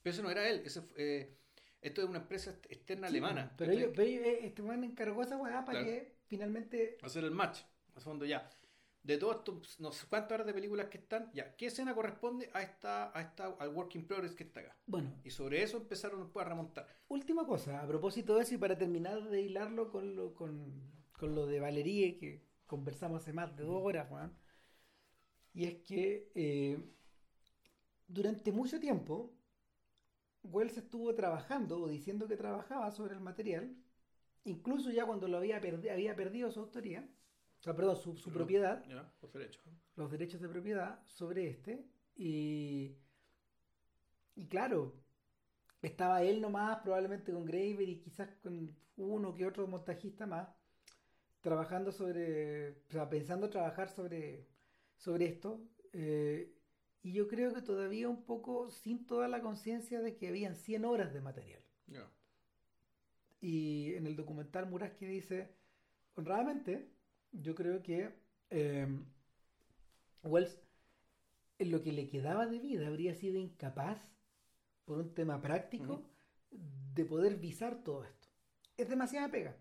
Pero 0.03 0.15
eso 0.15 0.23
no 0.23 0.31
era 0.31 0.49
él, 0.49 0.62
ese 0.65 0.81
fue, 0.83 0.95
eh, 0.97 1.37
esto 1.83 2.03
es 2.03 2.09
una 2.09 2.19
empresa 2.21 2.51
ex- 2.51 2.71
externa 2.71 3.09
Sí, 3.09 3.12
alemana. 3.17 3.55
Pero, 3.57 3.73
ellos, 3.73 3.91
pero 3.95 4.09
ellos, 4.09 4.25
eh, 4.27 4.39
este 4.47 4.62
weón 4.62 4.85
encargó 4.85 5.23
esa 5.23 5.37
weá 5.37 5.65
para 5.65 5.81
Claro. 5.81 5.87
que 5.87 6.17
finalmente. 6.27 6.97
hacer 7.03 7.25
el 7.25 7.31
match, 7.33 7.61
a 7.95 8.01
fondo 8.01 8.25
ya. 8.25 8.49
De 9.03 9.17
todos 9.17 9.37
estos, 9.37 9.81
no 9.81 9.93
sé 9.93 10.07
cuántas 10.09 10.33
horas 10.33 10.47
de 10.47 10.53
películas 10.53 10.89
que 10.89 10.99
están, 10.99 11.31
ya, 11.33 11.57
¿qué 11.57 11.67
escena 11.67 11.95
corresponde 11.95 12.51
a 12.53 12.61
esta, 12.61 13.17
a 13.17 13.23
esta, 13.23 13.47
al 13.59 13.71
work 13.71 13.95
in 13.95 14.07
progress 14.07 14.35
que 14.35 14.45
está 14.45 14.61
acá? 14.61 14.77
Bueno, 14.87 15.15
Y 15.25 15.31
sobre 15.31 15.62
eso 15.62 15.79
empezaron 15.79 16.21
después 16.23 16.45
a 16.45 16.49
remontar. 16.51 16.87
última 17.09 17.47
cosa, 17.47 17.81
a 17.83 17.87
propósito 17.87 18.37
de 18.37 18.43
eso 18.43 18.55
y 18.55 18.59
para 18.59 18.77
terminar 18.77 19.23
de 19.23 19.41
hilarlo 19.41 19.91
con 19.91 20.15
lo, 20.17 20.35
con, 20.35 20.83
con 21.20 21.34
lo 21.34 21.47
de 21.47 21.60
Valerie 21.60 22.16
que 22.18 22.42
conversamos 22.66 23.22
hace 23.22 23.32
más 23.32 23.55
de 23.56 23.64
dos 23.64 23.82
horas, 23.84 24.10
weón. 24.10 24.32
Y 25.52 25.64
es 25.66 25.74
que 25.82 26.30
eh, 26.34 26.78
durante 28.09 28.51
mucho 28.52 28.80
tiempo 28.80 29.32
Wells 30.42 30.76
estuvo 30.78 31.14
trabajando 31.14 31.80
o 31.82 31.88
diciendo 31.88 32.26
que 32.26 32.36
trabajaba 32.36 32.90
sobre 32.90 33.14
el 33.14 33.20
material, 33.20 33.76
incluso 34.44 34.90
ya 34.90 35.05
cuando 35.05 35.28
lo 35.28 35.36
había, 35.36 35.60
perdi- 35.60 35.90
había 35.92 36.16
perdido 36.16 36.51
su 36.51 36.60
autoría, 36.60 37.06
o 37.59 37.62
sea, 37.62 37.76
perdón, 37.76 37.97
su, 37.97 38.16
su 38.16 38.30
Pero- 38.30 38.38
propiedad, 38.38 38.84
Ya, 38.88 39.12
por 39.20 39.30
derecho. 39.32 39.60
los 39.97 40.10
derechos 40.10 40.40
de 40.40 40.48
propiedad 40.48 41.05
sobre 41.06 41.48
este 41.48 41.84
y, 42.16 42.97
y 44.34 44.47
claro, 44.47 44.94
estaba 45.82 46.22
él 46.22 46.40
nomás 46.40 46.78
probablemente 46.78 47.32
con 47.32 47.44
Graver 47.44 47.88
y 47.88 48.01
quizás 48.01 48.30
con 48.42 48.74
uno 48.97 49.34
que 49.34 49.47
otro 49.47 49.66
montajista 49.66 50.26
más 50.26 50.48
trabajando 51.41 51.93
sobre, 51.93 52.71
o 52.89 52.91
sea, 52.91 53.09
pensando 53.09 53.51
trabajar 53.51 53.89
sobre, 53.91 54.47
sobre 54.97 55.27
esto 55.27 55.62
eh, 55.93 56.53
y 57.03 57.12
yo 57.12 57.29
creo 57.29 57.55
que 57.55 57.62
todavía 57.62 58.09
un 58.09 58.25
poco 58.25 58.71
sin 58.71 59.07
toda 59.07 59.27
la 59.29 59.41
conciencia 59.41 60.01
de 60.01 60.17
que 60.17 60.29
habían 60.29 60.55
100 60.55 60.85
horas 60.85 61.12
de 61.12 61.21
material 61.21 61.62
y 63.41 63.95
en 63.95 64.07
el 64.07 64.17
documental 64.17 64.69
Muraski 64.69 65.07
dice, 65.07 65.51
honradamente, 66.15 66.91
yo 67.33 67.55
creo 67.55 67.83
que 67.83 68.15
eh, 68.51 68.87
Wells, 70.23 70.59
en 71.59 71.71
lo 71.71 71.83
que 71.83 71.93
le 71.93 72.09
quedaba 72.09 72.47
de 72.47 72.59
vida, 72.59 72.87
habría 72.87 73.15
sido 73.15 73.39
incapaz, 73.39 73.99
por 74.85 74.99
un 74.99 75.15
tema 75.15 75.41
práctico, 75.41 76.03
de 76.51 77.05
poder 77.05 77.37
visar 77.37 77.83
todo 77.83 78.05
esto. 78.05 78.29
Es 78.77 78.89
demasiada 78.89 79.31
pega. 79.31 79.57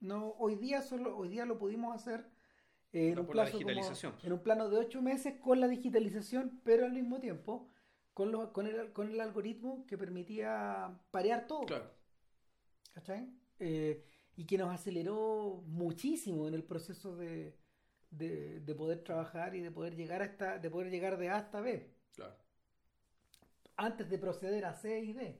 No, 0.00 0.34
hoy 0.38 0.54
día 0.56 0.82
solo, 0.82 1.16
hoy 1.16 1.28
día 1.28 1.44
lo 1.44 1.58
pudimos 1.58 1.94
hacer 1.94 2.24
eh, 2.92 3.10
en, 3.10 3.18
un 3.18 3.26
plazo 3.26 3.58
como- 3.60 3.70
en 4.22 4.32
un 4.32 4.42
plano 4.42 4.68
de 4.70 4.78
ocho 4.78 5.02
meses 5.02 5.34
con 5.40 5.60
la 5.60 5.68
digitalización, 5.68 6.60
pero 6.64 6.86
al 6.86 6.92
mismo 6.92 7.18
tiempo 7.20 7.68
con, 8.14 8.30
lo- 8.32 8.52
con, 8.52 8.66
el, 8.66 8.92
con 8.92 9.08
el 9.10 9.20
algoritmo 9.20 9.84
que 9.86 9.98
permitía 9.98 10.98
parear 11.10 11.46
todo. 11.46 11.66
Claro. 11.66 11.90
¿cachai? 12.92 13.28
Eh, 13.58 14.04
y 14.36 14.44
que 14.46 14.58
nos 14.58 14.70
aceleró 14.72 15.62
muchísimo 15.66 16.46
en 16.48 16.54
el 16.54 16.62
proceso 16.64 17.16
de, 17.16 17.56
de, 18.10 18.60
de 18.60 18.74
poder 18.74 19.02
trabajar 19.02 19.54
y 19.56 19.60
de 19.60 19.70
poder 19.70 19.96
llegar 19.96 20.22
hasta, 20.22 20.58
de 20.58 20.70
poder 20.70 20.90
llegar 20.90 21.18
de 21.18 21.28
A 21.30 21.36
hasta 21.38 21.60
B, 21.60 21.92
Claro. 22.14 22.36
antes 23.76 24.08
de 24.08 24.18
proceder 24.18 24.64
a 24.64 24.74
C 24.74 25.00
y 25.00 25.12
D. 25.12 25.38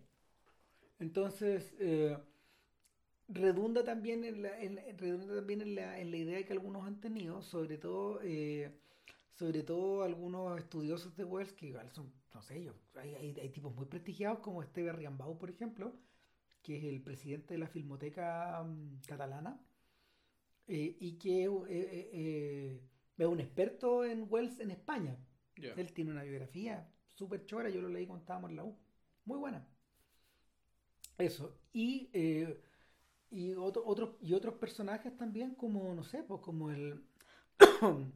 Entonces, 0.99 1.75
eh, 1.79 2.17
redunda 3.29 3.85
también 3.85 4.25
en 4.25 4.43
la, 4.43 4.61
en- 4.61 4.81
redunda 4.99 5.37
también 5.37 5.61
en 5.63 5.75
la, 5.75 5.99
en 6.01 6.11
la 6.11 6.17
idea 6.17 6.45
que 6.47 6.53
algunos 6.53 6.87
han 6.87 7.01
tenido, 7.01 7.43
sobre 7.43 7.79
todo, 7.79 8.21
eh, 8.23 8.73
sobre 9.35 9.63
todo 9.63 10.03
algunos 10.03 10.59
estudiosos 10.59 11.17
de 11.17 11.25
Wells, 11.25 11.53
que 11.53 11.67
igual 11.67 11.91
son, 11.91 12.13
no 12.35 12.43
sé 12.43 12.63
yo, 12.65 12.75
hay, 12.97 13.15
hay, 13.15 13.39
hay 13.41 13.49
tipos 13.51 13.75
muy 13.75 13.87
prestigiados 13.87 14.41
como 14.41 14.63
Esteve 14.63 14.93
Riambau, 14.93 15.39
por 15.39 15.51
ejemplo, 15.51 15.95
que 16.63 16.79
es 16.79 16.85
el 16.85 17.03
presidente 17.03 17.55
de 17.55 17.59
la 17.61 17.69
Filmoteca 17.69 18.63
mm, 18.65 19.01
Catalana, 19.07 19.61
eh, 20.67 20.97
y 21.01 21.19
que 21.19 21.49
eh, 21.69 22.81
es 23.17 23.27
un 23.27 23.41
experto 23.41 24.05
en 24.05 24.27
Wells 24.29 24.61
en 24.61 24.71
España. 24.71 25.17
Él 25.75 25.93
tiene 25.93 26.11
una 26.13 26.23
biografía 26.23 26.89
súper 27.15 27.45
chora, 27.47 27.69
yo 27.71 27.81
lo 27.81 27.89
leí 27.89 28.07
cuando 28.07 28.23
estábamos 28.23 28.51
en 28.51 28.57
la 28.57 28.65
U. 28.65 28.77
Muy 29.25 29.39
buena. 29.39 29.67
Eso. 31.19 31.59
Y, 31.73 32.11
eh, 32.13 32.61
y, 33.31 33.53
otro- 33.55 33.85
otros, 33.87 34.17
y 34.21 34.33
otros 34.35 34.55
personajes 34.55 35.17
también, 35.17 35.55
como, 35.55 35.95
no 35.95 36.03
sé, 36.05 36.23
pues 36.23 36.41
como 36.43 36.71
el. 36.71 37.05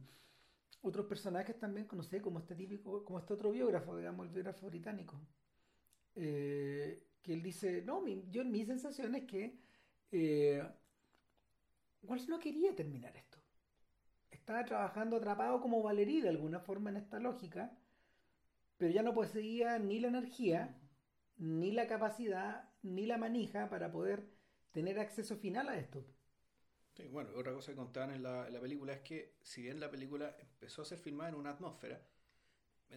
otros 0.81 1.05
personajes 1.07 1.57
también, 1.59 1.87
no 1.93 2.03
sé, 2.03 2.21
como 2.21 2.39
este 2.39 2.55
típico, 2.55 3.03
como 3.05 3.19
este 3.19 3.33
otro 3.33 3.51
biógrafo, 3.51 3.97
digamos, 3.97 4.27
el 4.27 4.33
biógrafo 4.33 4.67
británico. 4.67 5.19
eh, 6.15 7.03
que 7.23 7.33
él 7.33 7.43
dice, 7.43 7.83
no, 7.83 8.01
mi, 8.01 8.25
yo 8.31 8.45
mi 8.45 8.65
sensación 8.65 9.15
es 9.15 9.25
que 9.25 9.59
eh, 10.11 10.63
Wells 12.03 12.29
no 12.29 12.37
quería 12.39 12.75
terminar 12.75 13.17
esto. 13.17 13.39
Estaba 14.31 14.65
trabajando 14.65 15.17
atrapado 15.17 15.61
como 15.61 15.83
Valerie 15.83 16.21
de 16.23 16.29
alguna 16.29 16.59
forma 16.59 16.89
en 16.91 16.97
esta 16.97 17.19
lógica, 17.19 17.77
pero 18.77 18.91
ya 18.91 19.03
no 19.03 19.13
poseía 19.13 19.79
ni 19.79 19.99
la 19.99 20.09
energía, 20.09 20.77
ni 21.37 21.71
la 21.71 21.87
capacidad, 21.87 22.69
ni 22.81 23.05
la 23.05 23.17
manija 23.17 23.69
para 23.69 23.91
poder 23.91 24.29
tener 24.73 24.99
acceso 24.99 25.37
final 25.37 25.69
a 25.69 25.77
esto. 25.77 26.05
Sí, 26.95 27.07
bueno, 27.07 27.29
otra 27.35 27.53
cosa 27.53 27.71
que 27.71 27.77
contaban 27.77 28.11
en 28.11 28.21
la, 28.23 28.47
en 28.47 28.53
la 28.53 28.59
película 28.59 28.93
es 28.93 28.99
que, 29.01 29.37
si 29.41 29.61
bien 29.61 29.79
la 29.79 29.89
película 29.89 30.35
empezó 30.39 30.81
a 30.81 30.85
ser 30.85 30.99
filmada 30.99 31.29
en 31.29 31.35
una 31.35 31.51
atmósfera, 31.51 32.05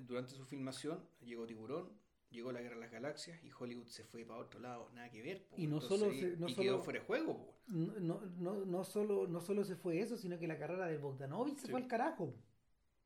durante 0.00 0.32
su 0.34 0.44
filmación 0.44 1.08
llegó 1.20 1.46
Tiburón, 1.46 1.90
llegó 2.28 2.52
la 2.52 2.60
Guerra 2.60 2.74
de 2.74 2.80
las 2.82 2.90
Galaxias 2.90 3.42
y 3.42 3.50
Hollywood 3.58 3.86
se 3.86 4.04
fue 4.04 4.24
para 4.26 4.40
otro 4.40 4.60
lado, 4.60 4.90
nada 4.92 5.08
que 5.10 5.22
ver. 5.22 5.46
po. 5.46 5.56
Y 5.56 5.66
no 5.66 5.76
Entonces, 5.76 5.98
solo 5.98 6.12
se- 6.12 6.36
no 6.36 6.48
y 6.48 6.54
solo- 6.54 6.62
quedó 6.62 6.82
fuera 6.82 7.00
de 7.00 7.06
juego. 7.06 7.36
po. 7.38 7.54
No, 7.68 8.20
no, 8.20 8.64
no, 8.66 8.84
solo, 8.84 9.26
no 9.26 9.40
solo 9.40 9.64
se 9.64 9.76
fue 9.76 10.00
eso, 10.00 10.16
sino 10.18 10.38
que 10.38 10.46
la 10.46 10.58
carrera 10.58 10.86
de 10.86 10.98
Bogdanovich 10.98 11.56
se 11.58 11.68
fue 11.68 11.80
al 11.80 11.88
carajo. 11.88 12.34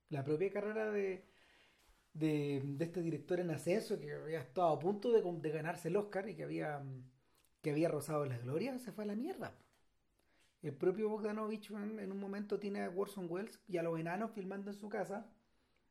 La 0.08 0.24
propia 0.24 0.50
carrera 0.50 0.90
de, 0.90 1.24
de, 2.12 2.60
de 2.64 2.84
este 2.84 3.00
director 3.02 3.38
en 3.40 3.50
ascenso 3.50 4.00
que 4.00 4.12
había 4.12 4.40
estado 4.40 4.68
a 4.68 4.78
punto 4.80 5.12
de, 5.12 5.22
de 5.22 5.50
ganarse 5.50 5.88
el 5.88 5.96
Oscar 5.96 6.28
y 6.28 6.34
que 6.34 6.42
había, 6.42 6.82
que 7.62 7.70
había 7.70 7.88
rozado 7.88 8.24
las 8.24 8.42
glorias, 8.42 8.82
se 8.82 8.92
fue 8.92 9.04
a 9.04 9.08
la 9.08 9.14
mierda. 9.14 9.54
El 10.62 10.74
propio 10.74 11.08
Bogdanovich 11.08 11.70
en, 11.70 12.12
un 12.12 12.20
momento 12.20 12.58
tiene 12.58 12.82
a 12.82 12.90
Orson 12.90 13.26
Welles 13.30 13.60
y 13.66 13.78
a 13.78 13.82
los 13.82 13.98
enanos 13.98 14.32
filmando 14.32 14.70
en 14.70 14.76
su 14.76 14.88
casa. 14.88 15.26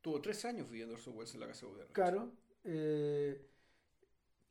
Tuvo 0.01 0.21
tres 0.21 0.45
años 0.45 0.69
viviendo 0.69 0.95
Orson 0.95 1.15
Welles 1.15 1.33
en 1.33 1.39
la 1.39 1.47
casa 1.47 1.65
de 1.65 1.71
gobierno. 1.71 1.93
Claro. 1.93 2.31
eh, 2.63 3.49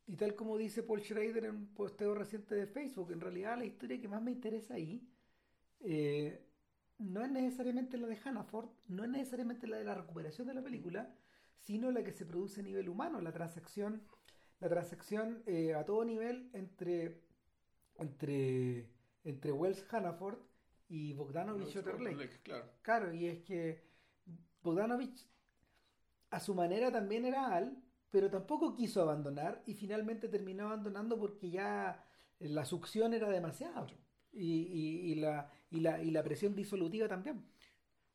y 0.09 0.15
tal 0.15 0.33
como 0.33 0.57
dice 0.57 0.81
Paul 0.81 1.01
Schrader 1.01 1.45
en 1.45 1.55
un 1.55 1.67
posteo 1.67 2.15
reciente 2.15 2.55
de 2.55 2.65
Facebook, 2.65 3.11
en 3.11 3.21
realidad 3.21 3.59
la 3.59 3.65
historia 3.65 4.01
que 4.01 4.07
más 4.07 4.23
me 4.23 4.31
interesa 4.31 4.73
ahí 4.73 5.07
eh, 5.81 6.43
no 6.97 7.23
es 7.23 7.29
necesariamente 7.31 7.95
la 7.97 8.07
de 8.07 8.17
Hannaford, 8.17 8.69
no 8.87 9.03
es 9.03 9.09
necesariamente 9.11 9.67
la 9.67 9.77
de 9.77 9.85
la 9.85 9.93
recuperación 9.93 10.47
de 10.47 10.55
la 10.55 10.63
película, 10.63 11.15
sino 11.59 11.91
la 11.91 12.03
que 12.03 12.11
se 12.11 12.25
produce 12.25 12.61
a 12.61 12.63
nivel 12.63 12.89
humano, 12.89 13.21
la 13.21 13.31
transacción, 13.31 14.01
la 14.59 14.69
transacción 14.69 15.43
eh, 15.45 15.73
a 15.73 15.85
todo 15.85 16.03
nivel 16.05 16.49
entre, 16.53 17.21
entre, 17.97 18.89
entre 19.23 19.51
Wells 19.51 19.85
Hannaford 19.91 20.39
y 20.89 21.13
Bogdanovich 21.13 21.75
No, 21.75 21.81
Otterlake. 21.81 22.41
Claro. 22.43 22.65
Claro, 22.81 23.13
y 23.13 23.27
es 23.27 23.39
que 23.43 23.83
Bogdanovich 24.63 25.27
a 26.31 26.39
su 26.39 26.53
manera 26.55 26.91
también 26.91 27.25
era 27.25 27.55
Al, 27.55 27.77
pero 28.11 28.29
tampoco 28.29 28.75
quiso 28.75 29.01
abandonar 29.01 29.61
y 29.65 29.73
finalmente 29.75 30.27
terminó 30.27 30.67
abandonando 30.67 31.19
porque 31.19 31.49
ya 31.49 32.03
la 32.39 32.65
succión 32.65 33.13
era 33.13 33.29
demasiado. 33.29 33.87
Y, 34.31 34.43
y- 34.61 35.11
y 35.11 35.15
la, 35.15 35.51
y, 35.71 35.79
la, 35.79 36.01
y 36.03 36.11
la 36.11 36.23
presión 36.23 36.55
disolutiva 36.55 37.07
también. 37.07 37.43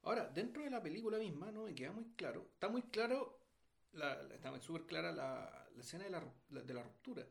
Ahora, 0.02 0.28
dentro 0.28 0.62
de 0.62 0.70
la 0.70 0.82
película 0.82 1.18
misma 1.18 1.50
no 1.50 1.64
me 1.64 1.74
queda 1.74 1.92
muy 1.92 2.04
claro. 2.16 2.46
Está 2.54 2.68
muy 2.68 2.82
claro 2.82 3.38
la, 3.94 4.22
la- 4.22 4.34
está 4.34 4.60
súper 4.60 4.82
clara 4.86 5.12
la, 5.12 5.68
la 5.74 5.80
escena 5.82 6.04
de 6.04 6.10
la, 6.10 6.22
la- 6.50 6.62
de 6.62 6.74
la 6.74 6.82
ruptura. 6.82 7.26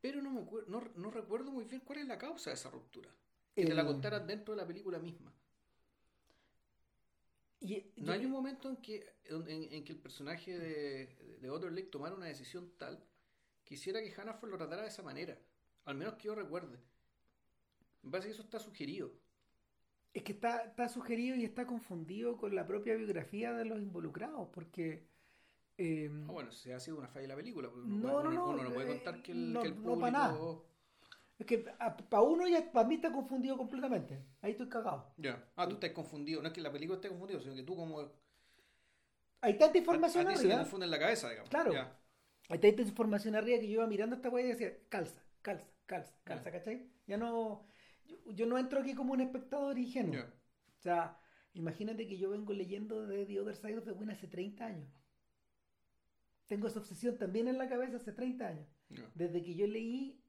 Pero 0.00 0.20
no, 0.22 0.30
me 0.30 0.42
no, 0.68 0.80
no 0.94 1.10
recuerdo 1.10 1.50
muy 1.50 1.64
bien 1.64 1.80
cuál 1.80 2.00
es 2.00 2.06
la 2.06 2.18
causa 2.18 2.50
de 2.50 2.54
esa 2.54 2.70
ruptura. 2.70 3.10
Que 3.54 3.64
te 3.64 3.74
la 3.74 3.80
El- 3.82 3.86
contaran 3.88 4.26
dentro 4.26 4.54
de 4.54 4.60
la 4.60 4.66
película 4.66 4.98
misma. 4.98 5.32
Y, 7.60 7.92
No 7.96 8.12
hay 8.12 8.24
un 8.24 8.30
momento 8.32 8.68
en 8.68 8.76
que, 8.76 9.14
en, 9.24 9.48
en 9.72 9.84
que 9.84 9.92
el 9.92 9.98
personaje 9.98 10.58
de, 10.58 11.38
de 11.40 11.50
Otto 11.50 11.68
Lake 11.70 11.88
tomara 11.88 12.14
una 12.14 12.26
decisión 12.26 12.70
tal 12.78 13.02
que 13.64 13.74
hiciera 13.74 14.00
que 14.00 14.12
Hannaford 14.12 14.50
lo 14.50 14.58
tratara 14.58 14.82
de 14.82 14.88
esa 14.88 15.02
manera. 15.02 15.36
Al 15.86 15.96
menos 15.96 16.14
que 16.14 16.24
yo 16.24 16.34
recuerde. 16.34 16.78
Me 18.02 18.10
parece 18.10 18.28
que 18.28 18.34
eso 18.34 18.42
está 18.42 18.60
sugerido. 18.60 19.10
Es 20.14 20.22
que 20.22 20.32
está, 20.32 20.64
está 20.64 20.88
sugerido 20.88 21.34
y 21.36 21.44
está 21.44 21.66
confundido 21.66 22.36
con 22.36 22.54
la 22.54 22.66
propia 22.66 22.94
biografía 22.94 23.52
de 23.52 23.64
los 23.64 23.80
involucrados, 23.80 24.48
porque... 24.52 25.08
eh, 25.78 26.08
bueno, 26.26 26.50
se 26.52 26.72
ha 26.74 26.80
sido 26.80 26.98
una 26.98 27.08
falla 27.08 27.22
de 27.22 27.28
la 27.28 27.36
película. 27.36 27.68
No, 27.74 27.82
uno, 27.84 28.22
no, 28.22 28.30
no, 28.32 28.48
uno 28.50 28.62
no 28.64 28.72
puede 28.72 28.90
eh, 28.92 28.94
contar 28.96 29.22
que 29.22 29.32
el, 29.32 29.52
no- 29.52 29.62
que 29.62 29.68
el 29.68 29.74
no 29.76 29.82
público... 29.82 30.00
pa' 30.00 30.10
nada. 30.10 30.38
Es 31.38 31.44
que 31.46 31.58
para 31.58 32.22
uno 32.22 32.48
ya, 32.48 32.72
para 32.72 32.88
mí 32.88 32.94
está 32.94 33.12
confundido 33.12 33.58
completamente. 33.58 34.24
Ahí 34.40 34.52
estoy 34.52 34.68
cagado. 34.70 35.12
Ya. 35.18 35.44
Ah, 35.56 35.68
tú 35.68 35.74
estás 35.74 35.90
confundido. 35.90 36.40
No 36.40 36.48
es 36.48 36.54
que 36.54 36.62
la 36.62 36.72
película 36.72 36.96
esté 36.96 37.08
confundido, 37.10 37.40
sino 37.40 37.54
que 37.54 37.62
tú 37.62 37.76
como... 37.76 38.10
Hay 39.42 39.58
tanta 39.58 39.74
A, 39.76 39.80
información 39.80 40.26
a 40.28 40.30
se 40.34 40.36
te 40.36 40.46
arriba. 40.48 40.62
confunde 40.62 40.86
en 40.86 40.90
la 40.90 40.98
cabeza, 40.98 41.28
digamos. 41.28 41.50
Claro. 41.50 41.72
Ya. 41.72 42.00
Hay 42.48 42.58
tanta 42.58 42.80
información 42.82 43.34
arriba 43.34 43.58
que 43.58 43.66
yo 43.66 43.74
iba 43.74 43.86
mirando 43.86 44.16
esta 44.16 44.30
weá 44.30 44.44
y 44.46 44.48
decía, 44.48 44.72
calza, 44.88 45.22
calza, 45.42 45.68
calza, 45.84 46.14
calza, 46.24 46.44
Ya. 46.50 46.52
¿cachai? 46.52 46.90
Ya 47.06 47.16
no. 47.18 47.66
Yo, 48.06 48.16
yo 48.32 48.46
no 48.46 48.56
entro 48.56 48.80
aquí 48.80 48.94
como 48.94 49.12
un 49.12 49.20
espectador 49.20 49.78
ingenuo. 49.78 50.22
O 50.22 50.80
sea, 50.82 51.18
imagínate 51.52 52.06
que 52.06 52.16
yo 52.16 52.30
vengo 52.30 52.52
leyendo 52.54 53.06
de 53.06 53.26
The 53.26 53.40
Other 53.40 53.56
Side 53.56 53.76
of 53.78 53.84
the 53.84 53.92
Wind 53.92 54.10
hace 54.12 54.26
30 54.26 54.64
años. 54.64 54.88
Tengo 56.46 56.68
esa 56.68 56.80
obsesión 56.80 57.18
también 57.18 57.48
en 57.48 57.58
la 57.58 57.68
cabeza 57.68 57.96
hace 57.96 58.12
30 58.12 58.46
años. 58.46 58.68
Desde 59.14 59.42
que 59.42 59.54
yo 59.54 59.66
leí 59.66 60.20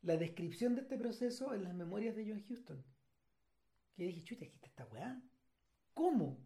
la 0.00 0.16
descripción 0.16 0.74
de 0.74 0.82
este 0.82 0.96
proceso 0.96 1.54
en 1.54 1.64
las 1.64 1.74
memorias 1.74 2.16
de 2.16 2.26
John 2.26 2.44
Huston. 2.48 2.82
Que 3.94 4.06
dije, 4.06 4.24
chuta, 4.24 4.44
aquí 4.44 4.54
está 4.54 4.68
esta 4.68 4.86
weá. 4.86 5.22
¿Cómo? 5.92 6.38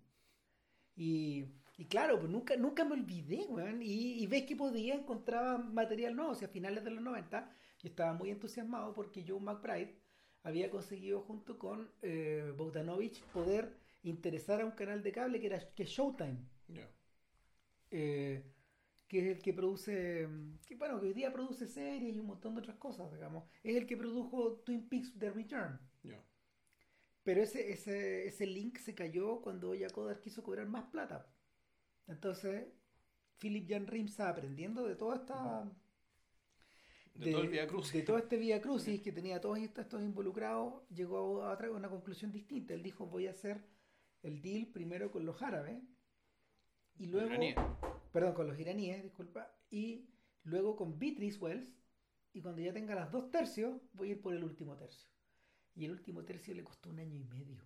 Y, 0.96 1.44
y 1.78 1.84
claro, 1.86 2.18
pues 2.18 2.30
nunca, 2.30 2.56
nunca 2.56 2.84
me 2.84 2.94
olvidé, 2.94 3.46
weón. 3.48 3.80
Y, 3.82 4.22
y 4.22 4.26
ves 4.26 4.42
que 4.44 4.56
podía 4.56 4.94
encontraba 4.94 5.58
material 5.58 6.16
nuevo. 6.16 6.32
O 6.32 6.34
sea, 6.34 6.48
a 6.48 6.50
finales 6.50 6.82
de 6.82 6.90
los 6.90 7.02
90 7.02 7.48
yo 7.82 7.88
estaba 7.88 8.12
muy 8.12 8.30
entusiasmado 8.30 8.94
porque 8.94 9.24
Joe 9.26 9.40
McBride 9.40 9.94
había 10.42 10.70
conseguido 10.70 11.20
junto 11.20 11.58
con 11.58 11.90
eh, 12.02 12.52
Bogdanovich 12.56 13.20
poder 13.32 13.76
interesar 14.02 14.60
a 14.60 14.64
un 14.64 14.72
canal 14.72 15.02
de 15.02 15.12
cable 15.12 15.40
que 15.40 15.46
era 15.46 15.74
que 15.74 15.84
Showtime 15.84 16.38
eh, 17.90 18.44
que 19.08 19.20
es 19.20 19.36
el 19.36 19.42
que 19.42 19.52
produce, 19.54 20.28
que 20.66 20.74
bueno, 20.76 21.00
que 21.00 21.06
hoy 21.06 21.14
día 21.14 21.32
produce 21.32 21.66
series 21.66 22.16
y 22.16 22.18
un 22.18 22.26
montón 22.26 22.54
de 22.54 22.60
otras 22.60 22.76
cosas, 22.76 23.12
digamos. 23.12 23.44
Es 23.62 23.76
el 23.76 23.86
que 23.86 23.96
produjo 23.96 24.60
Twin 24.64 24.88
Peaks 24.88 25.16
The 25.18 25.30
Return. 25.30 25.78
Ya. 26.02 26.22
Pero 27.22 27.42
ese, 27.42 27.72
ese, 27.72 28.26
ese 28.26 28.46
link 28.46 28.78
se 28.78 28.94
cayó 28.94 29.40
cuando 29.42 29.74
Yakodar 29.74 30.20
quiso 30.20 30.42
cobrar 30.42 30.66
más 30.66 30.84
plata. 30.90 31.26
Entonces, 32.06 32.66
Philip 33.38 33.68
Jan 33.68 33.86
Rim 33.86 34.06
está 34.06 34.28
aprendiendo 34.28 34.86
de 34.86 34.96
toda 34.96 35.16
esta... 35.16 35.72
De, 37.14 37.32
todo 37.32 37.42
el 37.44 37.66
Cruz. 37.66 37.92
de 37.92 38.02
todo 38.02 38.18
este 38.18 38.36
Via 38.36 38.60
Crucis 38.60 39.00
que 39.00 39.10
tenía 39.10 39.40
todos 39.40 39.58
estos, 39.58 39.84
estos 39.84 40.02
involucrados, 40.02 40.86
llegó 40.90 41.42
a 41.42 41.52
otra- 41.54 41.70
una 41.70 41.88
conclusión 41.88 42.30
distinta. 42.30 42.74
Él 42.74 42.82
dijo, 42.82 43.06
voy 43.06 43.26
a 43.26 43.30
hacer 43.30 43.64
el 44.22 44.42
deal 44.42 44.66
primero 44.66 45.10
con 45.10 45.24
los 45.24 45.40
árabes 45.42 45.82
y 46.98 47.06
luego... 47.06 47.28
Iraníes. 47.28 47.56
Perdón, 48.12 48.34
con 48.34 48.46
los 48.46 48.58
iraníes, 48.58 49.02
disculpa. 49.02 49.50
Y 49.70 50.08
luego 50.44 50.76
con 50.76 50.98
Beatrice 50.98 51.38
Wells. 51.38 51.76
Y 52.32 52.40
cuando 52.40 52.62
ya 52.62 52.72
tenga 52.72 52.94
las 52.94 53.10
dos 53.10 53.30
tercios, 53.30 53.80
voy 53.92 54.08
a 54.08 54.12
ir 54.12 54.22
por 54.22 54.34
el 54.34 54.44
último 54.44 54.76
tercio. 54.76 55.10
Y 55.74 55.84
el 55.84 55.92
último 55.92 56.24
tercio 56.24 56.54
le 56.54 56.64
costó 56.64 56.90
un 56.90 56.98
año 56.98 57.16
y 57.16 57.24
medio. 57.24 57.62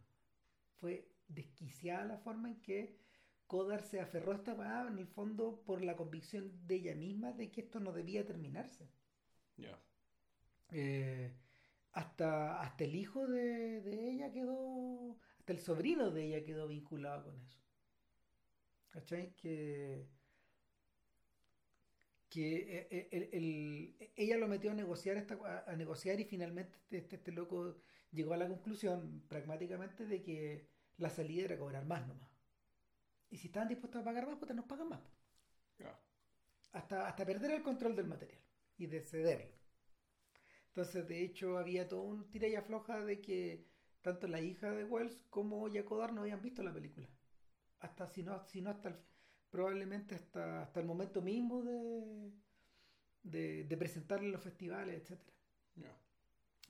Fue 0.80 1.08
desquiciada 1.28 2.04
la 2.04 2.18
forma 2.18 2.48
en 2.48 2.60
que 2.60 2.98
Kodar 3.46 3.82
se 3.82 4.00
aferró 4.00 4.32
a 4.32 4.36
esta 4.36 4.54
weá, 4.54 4.86
en 4.86 4.98
el 4.98 5.06
fondo, 5.06 5.62
por 5.64 5.82
la 5.82 5.96
convicción 5.96 6.66
de 6.66 6.76
ella 6.76 6.94
misma 6.94 7.32
de 7.32 7.50
que 7.50 7.62
esto 7.62 7.80
no 7.80 7.92
debía 7.92 8.24
terminarse. 8.24 8.88
Ya. 9.56 9.78
Eh, 10.70 11.32
hasta, 11.92 12.60
hasta 12.60 12.84
el 12.84 12.94
hijo 12.94 13.26
de, 13.26 13.80
de 13.80 14.10
ella 14.10 14.32
quedó, 14.32 15.16
hasta 15.38 15.52
el 15.52 15.58
sobrino 15.58 16.10
de 16.10 16.26
ella 16.26 16.44
quedó 16.44 16.68
vinculado 16.68 17.24
con 17.24 17.40
eso. 17.40 17.58
¿Cachai? 18.90 19.32
Que, 19.40 20.06
que 22.28 22.56
eh, 22.78 22.88
eh, 22.90 23.08
el- 23.12 23.28
el- 23.32 24.12
ella 24.16 24.36
lo 24.36 24.48
metió 24.48 24.70
a 24.70 24.74
negociar, 24.74 25.16
esta, 25.16 25.36
a, 25.66 25.76
negociar 25.76 26.20
y 26.20 26.24
finalmente 26.24 26.76
este, 26.76 26.98
este, 26.98 27.16
este 27.16 27.32
loco 27.32 27.76
llegó 28.12 28.34
a 28.34 28.36
la 28.36 28.48
conclusión 28.48 29.24
pragmáticamente 29.28 30.06
de 30.06 30.22
que 30.22 30.66
la 30.98 31.10
salida 31.10 31.44
era 31.46 31.58
cobrar 31.58 31.84
más 31.86 32.06
nomás. 32.06 32.30
Y 33.30 33.38
si 33.38 33.46
estaban 33.48 33.68
dispuestos 33.68 34.02
a 34.02 34.04
pagar 34.04 34.26
más, 34.26 34.36
pues 34.38 34.54
nos 34.54 34.66
pagan 34.66 34.88
más 34.90 35.00
hasta, 36.72 37.06
hasta 37.08 37.24
perder 37.24 37.52
el 37.52 37.62
control 37.62 37.94
del 37.94 38.06
material 38.08 38.40
y 38.76 38.86
de 38.86 39.00
cederlo. 39.02 39.54
Entonces, 40.68 41.06
de 41.06 41.22
hecho, 41.22 41.58
había 41.58 41.86
todo 41.88 42.00
un 42.02 42.30
tira 42.30 42.48
y 42.48 42.54
afloja 42.56 43.04
de 43.04 43.20
que 43.20 43.66
tanto 44.02 44.26
la 44.26 44.40
hija 44.40 44.70
de 44.72 44.84
Wells 44.84 45.22
como 45.30 45.68
Yakodar 45.68 46.12
no 46.14 46.22
habían 46.22 46.40
visto 46.42 46.62
la 46.62 46.72
película. 46.72 47.08
Hasta 47.80 48.06
si 48.08 48.22
no, 48.22 48.44
si 48.46 48.60
no 48.62 48.70
hasta 48.70 48.88
el- 48.90 48.96
probablemente 49.50 50.14
hasta, 50.14 50.62
hasta 50.62 50.80
el 50.80 50.86
momento 50.86 51.20
mismo 51.22 51.62
de, 51.62 52.32
de, 53.22 53.64
de 53.64 53.76
presentarla 53.76 54.26
en 54.26 54.32
los 54.32 54.42
festivales, 54.42 54.96
etcétera 55.02 55.32
Ya. 55.76 55.96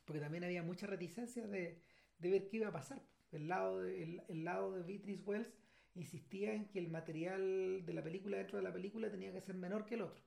porque 0.04 0.20
también 0.20 0.44
había 0.44 0.62
mucha 0.62 0.86
reticencia 0.86 1.46
de, 1.46 1.82
de 2.18 2.30
ver 2.30 2.48
qué 2.48 2.58
iba 2.58 2.68
a 2.68 2.72
pasar. 2.72 3.02
El 3.32 3.48
lado 3.48 3.80
de, 3.80 4.02
el, 4.02 4.22
el 4.28 4.44
lado 4.44 4.72
de 4.72 4.82
Beatrice 4.82 5.22
Wells 5.24 5.54
insistía 5.94 6.52
en 6.54 6.68
que 6.68 6.78
el 6.78 6.88
material 6.88 7.84
de 7.86 7.92
la 7.94 8.02
película 8.02 8.36
dentro 8.38 8.58
de 8.58 8.64
la 8.64 8.72
película 8.72 9.10
tenía 9.10 9.32
que 9.32 9.40
ser 9.40 9.56
menor 9.56 9.86
que 9.86 9.94
el 9.94 10.02
otro. 10.02 10.22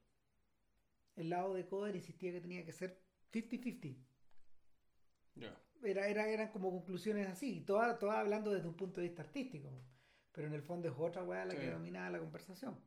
El 1.15 1.29
lado 1.31 1.55
de 1.55 1.65
Coder 1.65 1.95
insistía 1.95 2.31
que 2.31 2.39
tenía 2.39 2.63
que 2.63 2.71
ser 2.71 3.01
50-50. 3.31 3.97
Ya. 5.35 5.53
Era, 5.83 6.07
era, 6.07 6.27
eran 6.29 6.49
como 6.51 6.71
conclusiones 6.71 7.27
así, 7.27 7.61
todas, 7.61 7.99
todas 7.99 8.17
hablando 8.17 8.51
desde 8.51 8.67
un 8.67 8.75
punto 8.75 9.01
de 9.01 9.07
vista 9.07 9.21
artístico, 9.23 9.69
pero 10.33 10.47
en 10.47 10.53
el 10.53 10.61
fondo 10.63 10.89
es 10.89 10.95
otra 10.97 11.23
weá 11.23 11.45
la 11.45 11.55
que 11.55 11.67
Sí. 11.67 11.71
dominaba 11.71 12.09
la 12.09 12.19
conversación. 12.19 12.77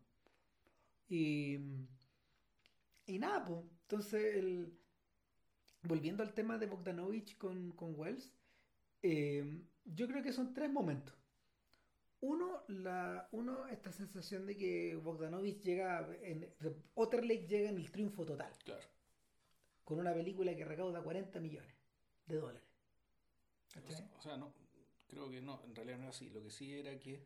Y, 1.08 1.58
y 3.06 3.18
nada, 3.18 3.44
pues, 3.44 3.60
entonces, 3.82 4.36
el, 4.36 4.78
volviendo 5.82 6.22
al 6.22 6.34
tema 6.34 6.58
de 6.58 6.66
Bogdanovich 6.66 7.38
con, 7.38 7.72
con 7.72 7.94
Wells, 7.98 8.32
eh, 9.02 9.62
yo 9.84 10.08
creo 10.08 10.22
que 10.22 10.32
son 10.32 10.52
tres 10.52 10.70
momentos. 10.70 11.14
Uno, 12.20 12.64
la, 12.68 13.28
uno, 13.30 13.66
esta 13.68 13.92
sensación 13.92 14.46
de 14.46 14.56
que 14.56 14.96
Bogdanovich 14.96 15.62
llega, 15.62 16.08
en, 16.22 16.52
Otterlake 16.94 17.46
llega 17.46 17.68
en 17.70 17.76
el 17.76 17.90
triunfo 17.92 18.24
total 18.24 18.52
Claro. 18.64 18.82
con 19.84 20.00
una 20.00 20.12
película 20.12 20.56
que 20.56 20.64
recauda 20.64 21.02
40 21.02 21.38
millones 21.40 21.72
de 22.26 22.36
dólares. 22.36 22.62
O 23.76 23.90
sea, 23.92 24.10
o 24.18 24.20
sea, 24.22 24.36
no, 24.38 24.52
creo 25.06 25.30
que 25.30 25.40
no, 25.42 25.62
en 25.64 25.76
realidad 25.76 25.98
no 25.98 26.04
era 26.04 26.10
así. 26.10 26.30
Lo 26.30 26.42
que 26.42 26.50
sí 26.50 26.72
era 26.72 26.98
que 26.98 27.22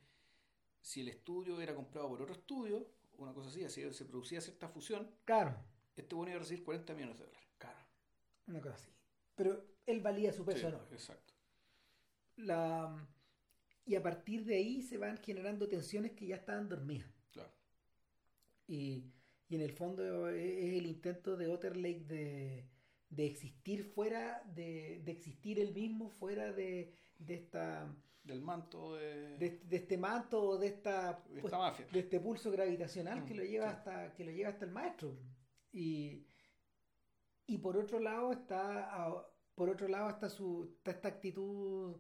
si 0.81 1.01
el 1.03 1.09
estudio 1.09 1.61
era 1.61 1.75
comprado 1.75 2.09
por 2.09 2.23
otro 2.23 2.35
estudio, 2.35 2.87
una 3.19 3.33
cosa 3.35 3.49
así, 3.49 3.65
así 3.65 3.93
se 3.93 4.05
producía 4.05 4.41
cierta 4.41 4.69
fusión, 4.69 5.11
Claro, 5.25 5.57
este 5.97 6.15
bueno 6.15 6.31
iba 6.31 6.39
a 6.39 6.43
recibir 6.43 6.65
40 6.65 6.95
millones 6.95 7.19
de 7.19 7.25
dólares. 7.27 7.49
claro, 7.59 7.79
una 8.47 8.61
cosa 8.61 8.75
así. 8.77 8.91
Pero 9.35 9.65
él 9.87 10.01
valía 10.01 10.33
su 10.33 10.45
peso 10.45 10.59
Sí, 10.61 10.67
enorme. 10.69 10.89
exacto. 10.93 11.35
La, 12.37 13.09
y 13.87 13.95
a 13.95 14.03
partir 14.03 14.45
de 14.45 14.57
ahí 14.57 14.83
se 14.83 14.99
van 14.99 15.17
generando 15.19 15.69
tensiones 15.69 16.13
que 16.13 16.27
ya 16.27 16.37
estaban 16.37 16.69
dormidas. 16.69 17.11
Claro. 17.33 17.53
Y, 18.67 19.05
y 19.49 19.55
en 19.57 19.63
el 19.63 19.73
fondo 19.73 20.29
es, 20.29 20.37
es 20.43 20.79
el 20.79 20.87
intento 20.87 21.37
de 21.37 21.49
Otterlake 21.49 22.05
de, 22.07 22.69
de 23.09 23.27
existir 23.27 23.85
fuera, 23.85 24.43
de, 24.55 25.01
de 25.05 25.13
existir 25.13 25.59
él 25.59 25.73
mismo 25.75 26.09
fuera 26.11 26.53
de, 26.53 26.95
de 27.19 27.35
esta 27.35 27.95
Del 28.31 28.43
manto 28.43 28.95
de, 28.95 29.37
de, 29.39 29.51
de 29.71 29.77
este 29.77 29.97
manto 29.99 30.57
de 30.59 30.69
esta, 30.69 31.13
de 31.29 31.41
pues, 31.41 31.45
esta 31.53 31.59
mafia. 31.59 31.87
de 31.93 31.99
este 32.01 32.21
pulso 32.21 32.51
gravitacional 32.51 33.25
que 33.27 33.35
Mm, 33.35 33.39
lo 33.39 33.45
lleva 33.45 33.67
sí. 33.67 33.73
hasta 33.77 34.13
que 34.15 34.25
lo 34.25 34.31
lleva 34.31 34.51
hasta 34.51 34.65
el 34.65 34.71
maestro 34.71 35.09
y, 35.73 36.27
y 37.47 37.59
por 37.59 37.77
otro 37.77 37.99
lado 37.99 38.33
está 38.33 39.25
por 39.55 39.69
otro 39.69 39.89
lado 39.89 40.09
está 40.11 40.29
su 40.29 40.75
está 40.79 40.93
esta 40.93 41.09
actitud 41.09 41.97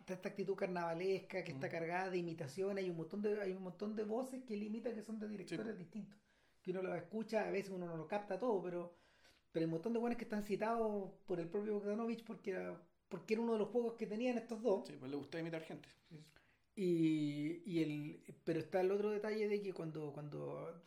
está 0.00 0.14
esta 0.14 0.28
actitud 0.28 0.54
carnavalesca 0.54 1.42
que 1.42 1.52
está 1.52 1.68
Mm. 1.68 1.70
cargada 1.70 2.10
de 2.10 2.18
imitación 2.18 2.76
hay 2.78 2.90
un 2.90 2.96
montón 2.96 3.22
de 3.22 3.40
hay 3.40 3.52
un 3.52 3.62
montón 3.62 3.96
de 3.96 4.04
voces 4.04 4.42
que 4.44 4.54
él 4.54 4.62
imita 4.64 4.92
que 4.94 5.02
son 5.02 5.18
de 5.18 5.28
directores 5.28 5.66
Sí. 5.76 5.78
distintos 5.84 6.18
que 6.62 6.70
uno 6.70 6.82
lo 6.82 6.94
escucha 6.94 7.46
a 7.48 7.50
veces 7.50 7.70
uno 7.70 7.86
no 7.86 7.96
lo 7.96 8.06
capta 8.06 8.38
todo 8.38 8.62
pero 8.62 8.94
pero 9.50 9.62
hay 9.62 9.66
un 9.66 9.70
montón 9.72 9.92
de 9.94 10.00
buenos 10.00 10.18
que 10.18 10.24
están 10.24 10.42
citados 10.42 11.12
por 11.26 11.38
el 11.40 11.48
propio 11.48 11.74
Bogdanovich 11.74 12.24
porque 12.24 12.52
porque 13.14 13.34
era 13.34 13.42
uno 13.44 13.52
de 13.52 13.60
los 13.60 13.68
juegos 13.68 13.94
que 13.94 14.08
tenían 14.08 14.36
estos 14.38 14.60
dos 14.60 14.88
Sí, 14.88 14.96
pues 14.98 15.08
le 15.08 15.16
gusta 15.16 15.38
imitar 15.38 15.62
gente. 15.62 15.88
Y, 16.74 17.62
y 17.64 17.80
el, 17.80 18.34
pero 18.42 18.58
está 18.58 18.80
el 18.80 18.90
otro 18.90 19.10
detalle 19.10 19.46
de 19.46 19.62
que 19.62 19.72
cuando, 19.72 20.12
cuando 20.12 20.82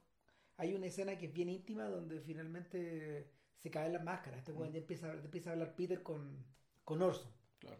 hay 0.58 0.74
una 0.74 0.88
escena 0.88 1.18
que 1.18 1.28
es 1.28 1.34
bien 1.34 1.48
íntima 1.48 1.86
donde 1.86 2.20
finalmente 2.20 3.32
se 3.60 3.72
caen 3.72 3.94
las 3.94 4.04
máscaras. 4.04 4.40
Este 4.40 4.52
weón 4.52 4.74
ya 4.74 4.80
empieza, 4.80 5.14
empieza 5.14 5.52
a 5.52 5.54
hablar 5.54 5.74
Peter 5.74 6.04
con, 6.04 6.44
con 6.84 7.02
Orson. 7.02 7.32
Claro. 7.60 7.80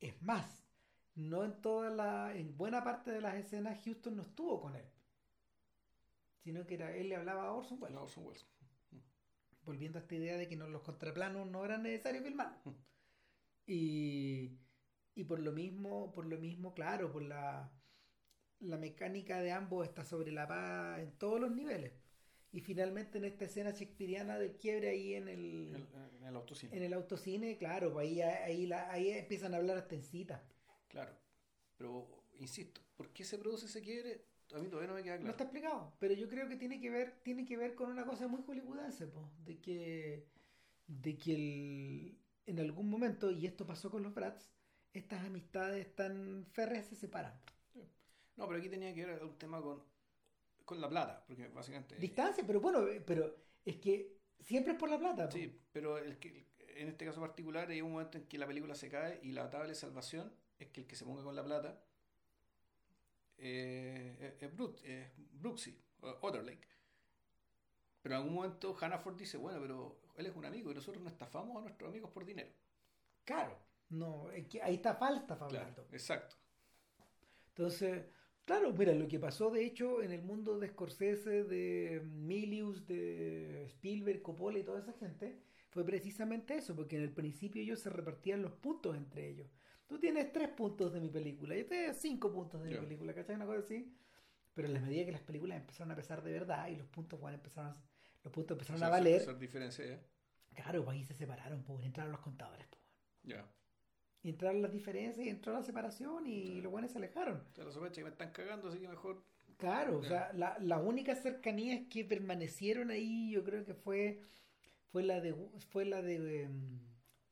Es 0.00 0.20
más, 0.20 0.64
no 1.14 1.44
en 1.44 1.62
toda 1.62 1.88
la, 1.90 2.34
en 2.34 2.56
buena 2.56 2.82
parte 2.82 3.12
de 3.12 3.20
las 3.20 3.36
escenas 3.36 3.84
Houston 3.84 4.16
no 4.16 4.22
estuvo 4.22 4.60
con 4.60 4.74
él. 4.74 4.84
Sino 6.42 6.66
que 6.66 6.74
era, 6.74 6.92
él 6.96 7.10
le 7.10 7.14
hablaba 7.14 7.44
a 7.44 7.52
Orson 7.52 7.80
Welles. 7.80 7.94
No, 7.94 8.02
Orson 8.02 8.26
Welles. 8.26 8.44
Volviendo 9.64 10.00
a 10.00 10.02
esta 10.02 10.16
idea 10.16 10.36
de 10.36 10.48
que 10.48 10.56
no, 10.56 10.66
los 10.66 10.82
contraplanos 10.82 11.46
no 11.46 11.64
eran 11.64 11.84
necesarios 11.84 12.24
filmar. 12.24 12.60
Mm. 12.64 12.95
Y, 13.66 14.58
y 15.14 15.24
por 15.24 15.40
lo 15.40 15.52
mismo, 15.52 16.12
por 16.12 16.26
lo 16.26 16.38
mismo, 16.38 16.72
claro, 16.74 17.10
por 17.12 17.22
la, 17.22 17.72
la 18.60 18.76
mecánica 18.78 19.40
de 19.40 19.52
ambos 19.52 19.86
está 19.86 20.04
sobre 20.04 20.32
la 20.32 20.46
paz 20.46 21.00
en 21.00 21.12
todos 21.18 21.40
los 21.40 21.50
niveles. 21.54 21.92
Y 22.52 22.60
finalmente 22.60 23.18
en 23.18 23.24
esta 23.24 23.44
escena 23.44 23.70
shakespeariana 23.72 24.38
del 24.38 24.56
quiebre 24.56 24.88
ahí 24.88 25.14
en 25.14 25.28
el, 25.28 25.74
En, 25.74 26.16
en 26.16 26.24
el 26.24 26.36
autocine. 26.36 26.76
en 26.76 26.82
el 26.84 26.92
autocine, 26.94 27.58
claro, 27.58 27.92
pues 27.92 28.06
ahí, 28.06 28.20
ahí, 28.22 28.66
la- 28.66 28.90
ahí 28.90 29.10
empiezan 29.10 29.52
a 29.52 29.58
hablar 29.58 29.76
hasta 29.78 29.94
en 29.94 30.02
cita. 30.02 30.42
Claro. 30.88 31.12
Pero, 31.76 32.06
insisto, 32.38 32.80
¿por 32.96 33.12
qué 33.12 33.24
se 33.24 33.36
produce 33.38 33.66
ese 33.66 33.82
quiebre? 33.82 34.24
A 34.54 34.58
mí 34.60 34.68
todavía 34.68 34.88
no 34.88 34.94
me 34.94 35.02
queda 35.02 35.14
No 35.16 35.20
claro. 35.22 35.30
está 35.32 35.44
explicado, 35.44 35.92
pero 35.98 36.14
yo 36.14 36.28
creo 36.28 36.48
que 36.48 36.56
tiene 36.56 36.80
que 36.80 36.88
ver, 36.88 37.20
tiene 37.24 37.44
que 37.44 37.56
ver 37.56 37.74
con 37.74 37.90
una 37.90 38.06
cosa 38.06 38.28
muy 38.28 38.40
hollywoodense, 38.42 39.08
po, 39.08 39.28
de 39.44 39.58
que, 39.60 40.24
de 40.86 41.18
que 41.18 41.34
el- 41.34 42.18
en 42.46 42.60
algún 42.60 42.88
momento, 42.88 43.30
y 43.30 43.46
esto 43.46 43.66
pasó 43.66 43.90
con 43.90 44.02
los 44.02 44.14
Brats, 44.14 44.50
estas 44.92 45.24
amistades 45.24 45.94
tan 45.94 46.46
férreas 46.52 46.86
se 46.86 46.96
separan. 46.96 47.38
No, 48.36 48.46
pero 48.46 48.58
aquí 48.58 48.68
tenía 48.68 48.94
que 48.94 49.04
ver 49.04 49.24
un 49.24 49.36
tema 49.36 49.60
con, 49.60 49.82
con 50.64 50.80
la 50.80 50.88
plata, 50.88 51.24
porque 51.26 51.48
básicamente... 51.48 51.96
Distancia, 51.96 52.44
pero 52.46 52.60
bueno, 52.60 52.86
eh, 52.86 53.02
pero 53.04 53.34
es 53.64 53.76
que 53.76 54.18
siempre 54.40 54.74
es 54.74 54.78
por 54.78 54.88
la 54.88 54.98
plata. 54.98 55.28
po. 55.28 55.32
Sí, 55.32 55.60
pero 55.72 55.98
el 55.98 56.18
que, 56.18 56.46
en 56.76 56.88
este 56.88 57.04
caso 57.04 57.20
particular 57.20 57.68
hay 57.68 57.82
un 57.82 57.92
momento 57.92 58.18
en 58.18 58.26
que 58.26 58.38
la 58.38 58.46
película 58.46 58.74
se 58.74 58.88
cae 58.88 59.18
y 59.22 59.32
la 59.32 59.50
tabla 59.50 59.68
de 59.68 59.74
salvación 59.74 60.32
es 60.58 60.68
que 60.68 60.82
el 60.82 60.86
que 60.86 60.96
se 60.96 61.04
ponga 61.04 61.22
con 61.22 61.34
la 61.34 61.44
plata 61.44 61.82
eh, 63.38 64.34
es, 64.38 64.42
es 64.42 64.56
Brooksy, 65.32 65.78
Otterlake. 66.00 66.68
Pero 68.02 68.14
en 68.14 68.20
algún 68.20 68.34
momento 68.34 68.76
Hannaford 68.78 69.16
dice, 69.16 69.36
bueno, 69.36 69.60
pero 69.60 70.00
él 70.16 70.26
es 70.26 70.36
un 70.36 70.44
amigo 70.44 70.70
y 70.70 70.74
nosotros 70.74 71.02
no 71.02 71.10
estafamos 71.10 71.56
a 71.58 71.62
nuestros 71.62 71.88
amigos 71.90 72.10
por 72.10 72.24
dinero. 72.24 72.50
Claro, 73.24 73.58
no, 73.90 74.30
es 74.30 74.46
que 74.48 74.62
ahí 74.62 74.76
está 74.76 74.98
Claro, 74.98 75.46
hablando. 75.46 75.86
exacto. 75.92 76.36
Entonces, 77.48 78.04
claro, 78.44 78.72
mira, 78.72 78.92
lo 78.94 79.08
que 79.08 79.18
pasó 79.18 79.50
de 79.50 79.64
hecho 79.64 80.02
en 80.02 80.12
el 80.12 80.22
mundo 80.22 80.58
de 80.58 80.68
Scorsese, 80.68 81.44
de 81.44 82.02
Milius, 82.04 82.86
de 82.86 83.64
Spielberg, 83.66 84.22
Coppola 84.22 84.58
y 84.58 84.64
toda 84.64 84.80
esa 84.80 84.92
gente, 84.94 85.40
fue 85.70 85.84
precisamente 85.84 86.56
eso, 86.56 86.74
porque 86.74 86.96
en 86.96 87.02
el 87.02 87.12
principio 87.12 87.62
ellos 87.62 87.80
se 87.80 87.90
repartían 87.90 88.42
los 88.42 88.52
puntos 88.52 88.96
entre 88.96 89.28
ellos. 89.28 89.48
Tú 89.86 89.98
tienes 89.98 90.32
tres 90.32 90.48
puntos 90.48 90.92
de 90.92 91.00
mi 91.00 91.08
película, 91.10 91.54
yo 91.56 91.66
tengo 91.66 91.92
cinco 91.94 92.32
puntos 92.32 92.62
de 92.62 92.68
mi 92.70 92.76
película, 92.76 93.14
¿cachai? 93.14 93.36
Una 93.36 93.46
cosa 93.46 93.60
así. 93.60 93.94
Pero 94.54 94.68
en 94.68 94.74
la 94.74 94.80
medida 94.80 95.04
que 95.06 95.12
las 95.12 95.22
películas 95.22 95.58
empezaron 95.60 95.92
a 95.92 95.96
pesar 95.96 96.22
de 96.22 96.32
verdad 96.32 96.68
y 96.68 96.76
los 96.76 96.86
puntos, 96.88 97.20
bueno, 97.20 97.36
empezaron 97.36 97.72
a, 97.72 97.82
los 98.26 98.32
puntos 98.32 98.56
empezaron 98.56 98.82
a 98.82 98.86
Hacer- 98.86 98.90
valer, 98.90 99.20
hacer 99.22 99.38
diferencia, 99.38 99.84
¿eh? 99.84 100.00
claro, 100.54 100.84
pues 100.84 100.96
ahí 100.96 101.04
se 101.04 101.14
separaron, 101.14 101.62
pues 101.62 101.84
entraron 101.86 102.10
los 102.12 102.20
contadores, 102.20 102.66
pues. 102.68 102.82
Ya. 103.22 103.46
Y 104.22 104.30
entraron 104.30 104.60
las 104.62 104.72
diferencias 104.72 105.24
y 105.24 105.28
entró 105.28 105.52
la 105.52 105.62
separación 105.62 106.26
y 106.26 106.60
los 106.60 106.72
buenos 106.72 106.90
se 106.90 106.98
alejaron. 106.98 107.36
O 107.52 107.54
sea, 107.54 107.64
la 107.64 107.70
sospecha 107.70 108.00
que 108.00 108.04
me 108.04 108.10
están 108.10 108.32
cagando, 108.32 108.68
así 108.68 108.80
que 108.80 108.88
mejor... 108.88 109.22
Claro, 109.58 109.98
o 109.98 110.02
sea, 110.02 110.32
la, 110.34 110.58
la 110.60 110.78
única 110.78 111.14
cercanía 111.14 111.88
que 111.88 112.04
permanecieron 112.04 112.90
ahí, 112.90 113.30
yo 113.30 113.44
creo 113.44 113.64
que 113.64 113.74
fue, 113.74 114.20
fue 114.90 115.02
la 115.04 115.20
de 115.20 115.34
fue 115.70 115.84
la 115.84 116.02
de 116.02 116.42
em, 116.42 116.80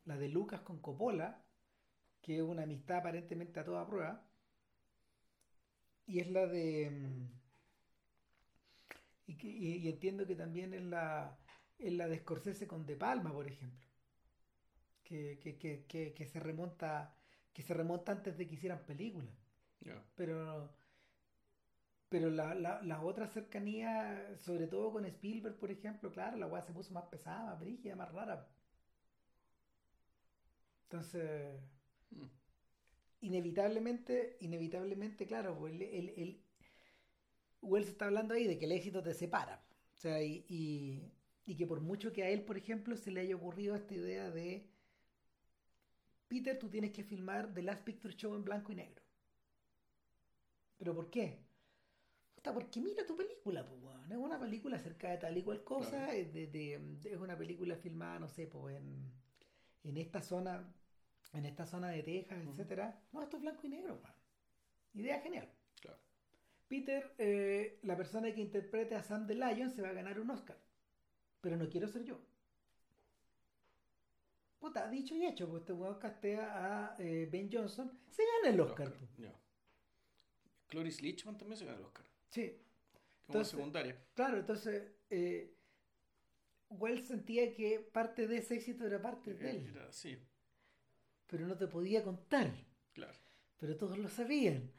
la 0.04 0.16
de 0.16 0.28
Lucas 0.28 0.60
con 0.62 0.78
Coppola, 0.78 1.42
que 2.22 2.36
es 2.36 2.42
una 2.42 2.62
amistad 2.62 2.98
aparentemente 2.98 3.58
a 3.60 3.64
toda 3.64 3.84
prueba. 3.86 4.24
Y 6.06 6.20
es 6.20 6.30
la 6.30 6.46
de 6.46 6.86
em, 6.86 7.28
y, 9.26 9.36
que- 9.36 9.48
y- 9.48 9.76
y 9.78 9.88
entiendo 9.88 10.26
que 10.26 10.34
también 10.36 10.74
es 10.74 10.82
la 10.82 11.38
es 11.78 11.92
la 11.92 12.08
de 12.08 12.18
Scorsese 12.20 12.66
con 12.68 12.86
De 12.86 12.96
Palma, 12.96 13.32
por 13.32 13.46
ejemplo. 13.48 13.86
Que, 15.06 15.38
que, 15.42 15.50
que, 15.60 15.72
que, 16.16 16.26
se 16.32 16.40
remonta 16.48 16.90
que 17.54 17.62
se 17.66 17.74
remonta 17.80 18.10
antes 18.16 18.36
de 18.36 18.46
que 18.46 18.54
hicieran 18.56 18.80
películas 18.90 19.36
pero 20.16 20.38
pero 22.08 22.30
la, 22.30 22.54
la, 22.54 22.80
la 22.82 23.02
otra 23.02 23.26
cercanía, 23.28 24.36
sobre 24.38 24.66
todo 24.68 24.90
con 24.92 25.04
Spielberg, 25.04 25.56
por 25.58 25.70
ejemplo, 25.70 26.10
claro, 26.10 26.36
la 26.38 26.46
weá 26.46 26.62
se 26.62 26.72
puso 26.72 26.92
más 26.94 27.04
pesada, 27.06 27.44
más 27.50 27.60
brígida, 27.60 27.94
más 27.96 28.10
rara. 28.12 28.48
Entonces, 30.84 31.60
Mm. 32.10 32.26
inevitablemente, 33.22 34.36
inevitablemente, 34.40 35.26
claro, 35.26 35.58
pues 35.58 35.74
el, 35.74 35.82
el, 35.82 36.08
el- 36.16 36.43
Wells 37.64 37.88
está 37.88 38.06
hablando 38.06 38.34
ahí 38.34 38.46
de 38.46 38.58
que 38.58 38.64
el 38.66 38.72
éxito 38.72 39.02
te 39.02 39.14
separa. 39.14 39.64
O 39.94 39.96
sea, 39.96 40.22
y, 40.22 40.44
y, 40.48 41.12
y 41.46 41.56
que 41.56 41.66
por 41.66 41.80
mucho 41.80 42.12
que 42.12 42.22
a 42.24 42.28
él, 42.30 42.42
por 42.44 42.56
ejemplo, 42.56 42.96
se 42.96 43.10
le 43.10 43.20
haya 43.20 43.36
ocurrido 43.36 43.74
esta 43.76 43.94
idea 43.94 44.30
de 44.30 44.66
Peter, 46.28 46.58
tú 46.58 46.68
tienes 46.68 46.90
que 46.92 47.04
filmar 47.04 47.52
The 47.54 47.62
Last 47.62 47.84
Picture 47.84 48.14
Show 48.14 48.34
en 48.34 48.44
blanco 48.44 48.72
y 48.72 48.76
negro. 48.76 49.02
¿Pero 50.78 50.94
por 50.94 51.08
qué? 51.10 51.38
Puta, 52.34 52.52
porque 52.52 52.80
mira 52.80 53.06
tu 53.06 53.16
película, 53.16 53.64
pues, 53.64 53.80
weón. 53.82 54.10
Es 54.12 54.18
una 54.18 54.38
película 54.38 54.76
acerca 54.76 55.10
de 55.10 55.18
tal 55.18 55.36
y 55.36 55.42
cual 55.42 55.62
cosa. 55.64 55.90
Claro. 55.90 56.12
Es, 56.12 56.32
de, 56.32 56.46
de- 56.48 56.98
es 57.04 57.20
una 57.20 57.36
película 57.36 57.76
filmada, 57.76 58.18
no 58.18 58.28
sé, 58.28 58.46
pues, 58.46 58.76
en, 58.76 59.12
en 59.84 59.96
esta 59.96 60.20
zona, 60.20 60.66
en 61.32 61.44
esta 61.46 61.66
zona 61.66 61.88
de 61.90 62.02
Texas, 62.02 62.38
Ujú. 62.42 62.50
etcétera. 62.50 63.00
No, 63.12 63.22
esto 63.22 63.36
es 63.36 63.42
blanco 63.42 63.66
y 63.66 63.70
negro, 63.70 63.94
weón. 64.02 64.14
Idea 64.94 65.20
genial. 65.20 65.48
Peter, 66.74 67.14
eh, 67.18 67.78
la 67.82 67.96
persona 67.96 68.34
que 68.34 68.40
interprete 68.40 68.96
a 68.96 69.02
Sam 69.02 69.28
the 69.28 69.34
Lion, 69.36 69.70
se 69.70 69.80
va 69.80 69.90
a 69.90 69.92
ganar 69.92 70.18
un 70.18 70.28
Oscar. 70.30 70.56
Pero 71.40 71.56
no 71.56 71.68
quiero 71.68 71.86
ser 71.86 72.02
yo. 72.04 72.18
Puta, 74.58 74.88
dicho 74.90 75.14
y 75.14 75.24
hecho, 75.26 75.48
pues 75.48 75.60
este 75.60 75.72
weón 75.72 75.98
castea 76.00 76.42
a 76.90 76.96
eh, 76.98 77.28
Ben 77.30 77.48
Johnson, 77.52 77.92
se 78.10 78.22
gana 78.24 78.52
el 78.54 78.60
Oscar. 78.60 78.88
Oscar, 78.88 79.08
pues. 79.14 79.30
Cloris 80.66 81.00
Leachman 81.00 81.38
también 81.38 81.58
se 81.58 81.64
gana 81.66 81.78
el 81.78 81.84
Oscar. 81.84 82.06
Sí, 82.30 82.48
Como 83.26 83.38
Entonces- 83.38 83.50
secundaria. 83.52 83.96
claro, 84.14 84.38
entonces 84.38 84.90
eh, 85.10 85.54
Wells 86.70 87.06
sentía 87.06 87.54
que 87.54 87.78
parte 87.78 88.26
de 88.26 88.38
ese 88.38 88.56
éxito 88.56 88.84
era 88.86 89.00
parte 89.00 89.34
de 89.34 89.50
él, 89.50 89.66
Era 89.68 89.86
así, 89.88 90.18
pero 91.28 91.46
no 91.46 91.56
te 91.56 91.68
podía 91.68 92.02
contar, 92.02 92.50
claro. 92.94 93.16
pero 93.60 93.76
todos 93.76 93.96
lo 93.98 94.08
sabían. 94.08 94.72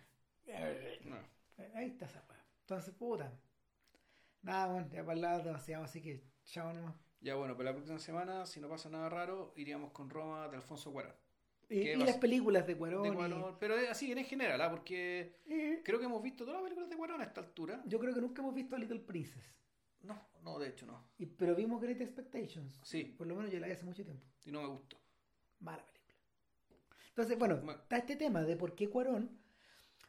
No. 1.05 1.34
Ahí 1.73 1.87
está 1.87 2.05
esa 2.05 2.23
weá. 2.29 2.43
Entonces, 2.61 2.93
puta. 2.93 3.31
Nada, 4.41 4.67
bueno, 4.73 4.87
ya 4.91 5.01
para 5.03 5.13
hablar 5.13 5.43
demasiado, 5.43 5.83
así 5.85 6.01
que 6.01 6.23
chao 6.45 6.71
nomás. 6.73 6.95
Ya 7.21 7.35
bueno, 7.35 7.55
pero 7.57 7.69
la 7.69 7.73
próxima 7.75 7.97
semana, 7.99 8.45
si 8.45 8.59
no 8.59 8.69
pasa 8.69 8.89
nada 8.89 9.09
raro, 9.09 9.53
iríamos 9.55 9.91
con 9.91 10.09
Roma 10.09 10.47
de 10.49 10.57
Alfonso 10.57 10.91
Cuarón. 10.91 11.15
Y, 11.67 11.81
¿Qué 11.81 11.93
y 11.93 11.97
vas- 11.97 12.05
las 12.07 12.17
películas 12.17 12.67
de 12.67 12.77
Cuarón. 12.77 13.01
De 13.03 13.09
y- 13.09 13.13
Cuarón, 13.15 13.57
pero 13.59 13.75
así, 13.89 14.11
en 14.11 14.23
general, 14.25 14.61
¿ah? 14.61 14.69
porque 14.69 15.41
Eh, 15.47 15.81
creo 15.83 15.97
que 15.97 16.05
hemos 16.05 16.21
visto 16.21 16.43
todas 16.43 16.55
las 16.59 16.63
películas 16.63 16.89
de 16.89 16.97
Cuarón 16.97 17.21
a 17.21 17.23
esta 17.23 17.41
altura. 17.41 17.81
yo 17.87 17.97
creo 17.99 18.13
que 18.13 18.21
nunca 18.21 18.41
hemos 18.43 18.53
visto 18.53 18.77
Little 18.77 18.99
Princess. 18.99 19.43
No, 20.01 20.21
no, 20.43 20.59
de 20.59 20.69
hecho 20.69 20.85
no. 20.85 21.03
Y, 21.17 21.25
pero 21.25 21.55
vimos 21.55 21.81
Great 21.81 21.99
Expectations. 22.01 22.79
Sí, 22.83 23.05
Por 23.17 23.25
lo 23.25 23.35
menos 23.35 23.51
yo 23.51 23.59
la 23.59 23.65
vi 23.65 23.73
hace 23.73 23.85
mucho 23.85 24.03
tiempo. 24.03 24.23
y 24.45 24.51
no 24.51 24.61
me 24.61 24.67
gustó. 24.67 24.97
Mala 25.61 25.83
película. 25.83 26.13
Entonces, 27.09 27.39
bueno, 27.39 27.55
Bueno. 27.57 27.81
está 27.81 27.97
este 27.97 28.15
tema 28.15 28.43
de 28.43 28.55
por 28.55 28.75
qué 28.75 28.87
Cuarón. 28.87 29.39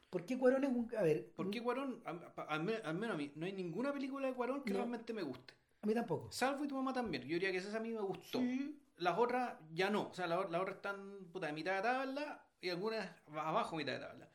¿Por 0.09 0.25
qué 0.25 0.37
Cuarón 0.37 0.63
es 0.63 0.69
un. 0.69 0.89
A 0.97 1.01
ver, 1.03 1.31
¿Por 1.35 1.49
qué 1.51 1.61
Cuarón, 1.61 2.01
al, 2.05 2.21
al 2.47 2.63
me- 2.63 2.75
al 2.77 2.95
menos 2.95 3.15
a 3.15 3.17
mí, 3.17 3.31
no 3.35 3.45
hay 3.45 3.53
ninguna 3.53 3.91
película 3.91 4.27
de 4.27 4.33
Cuarón 4.33 4.63
que 4.63 4.71
No. 4.71 4.77
realmente 4.79 5.13
me 5.13 5.21
guste? 5.23 5.53
a 5.81 5.85
mí 5.87 5.93
tampoco. 5.93 6.31
Salvo 6.31 6.65
y 6.65 6.67
tu 6.67 6.75
mamá 6.75 6.91
también. 6.93 7.23
Yo 7.23 7.33
diría 7.35 7.51
que 7.51 7.57
esa 7.57 7.77
a 7.77 7.79
mí 7.81 7.91
me 7.91 8.01
gustó. 8.01 8.39
Sí. 8.39 8.79
Las 8.97 9.17
otras 9.17 9.53
ya 9.73 9.89
no. 9.89 10.09
O 10.09 10.13
sea, 10.13 10.25
las, 10.27 10.49
las 10.49 10.59
otras 10.61 10.77
están 10.77 11.27
puta, 11.31 11.47
de 11.47 11.53
mitad 11.53 11.75
de 11.75 11.81
tabla 11.83 12.43
y 12.61 12.69
algunas 12.69 13.09
abajo 13.27 13.75
mitad 13.75 13.93
de 13.93 13.99
tabla. 13.99 14.29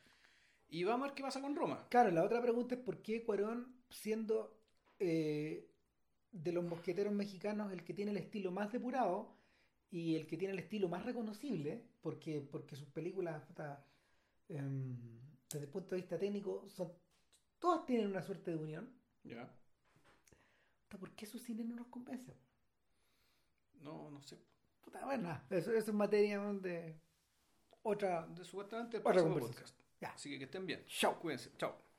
Y 0.69 0.83
vamos 0.85 1.05
a 1.05 1.07
ver 1.09 1.15
qué 1.15 1.21
pasa 1.23 1.41
con 1.41 1.55
Roma. 1.55 1.85
Claro, 1.89 2.11
la 2.11 2.23
otra 2.23 2.41
pregunta 2.41 2.75
es 2.75 2.81
por 2.81 3.01
qué 3.01 3.23
Cuarón, 3.23 3.75
siendo 3.89 4.57
eh, 4.99 5.67
de 6.31 6.51
los 6.53 6.63
mosqueteros 6.63 7.13
mexicanos 7.13 7.71
el 7.73 7.83
que 7.83 7.93
tiene 7.93 8.11
el 8.11 8.17
estilo 8.17 8.51
más 8.51 8.71
depurado 8.71 9.35
y 9.91 10.15
el 10.15 10.25
que 10.27 10.37
tiene 10.37 10.53
el 10.53 10.59
estilo 10.59 10.87
más 10.87 11.05
reconocible, 11.05 11.83
porque, 12.01 12.41
porque 12.41 12.75
sus 12.75 12.87
películas, 12.87 13.43
puta, 13.43 13.85
em, 14.49 14.97
desde 15.53 15.65
el 15.65 15.71
punto 15.71 15.91
de 15.95 16.01
vista 16.01 16.17
técnico, 16.17 16.67
son 16.69 16.91
todas 17.59 17.85
tienen 17.85 18.07
una 18.07 18.21
suerte 18.21 18.51
de 18.51 18.57
unión. 18.57 18.89
Ya. 19.23 19.49
¿Por 20.89 21.11
qué 21.11 21.25
su 21.25 21.39
cine 21.39 21.63
no 21.63 21.75
nos 21.75 21.87
convence? 21.87 22.35
No, 23.81 24.09
no 24.11 24.21
sé. 24.21 24.37
Puta, 24.81 25.03
bueno, 25.05 25.41
eso, 25.49 25.71
eso 25.71 25.91
es 25.91 25.93
materia 25.93 26.39
de 26.39 26.95
otra, 27.81 28.27
De, 28.27 28.43
supuestamente 28.45 28.97
el 28.97 29.01
Otra 29.01 29.13
próximo 29.13 29.33
conversación. 29.39 29.77
podcast. 29.99 30.15
Así 30.15 30.29
que 30.29 30.37
que 30.37 30.45
estén 30.45 30.65
bien. 30.65 30.85
Chao. 30.87 31.19
Cuídense. 31.19 31.51
Chao. 31.57 31.92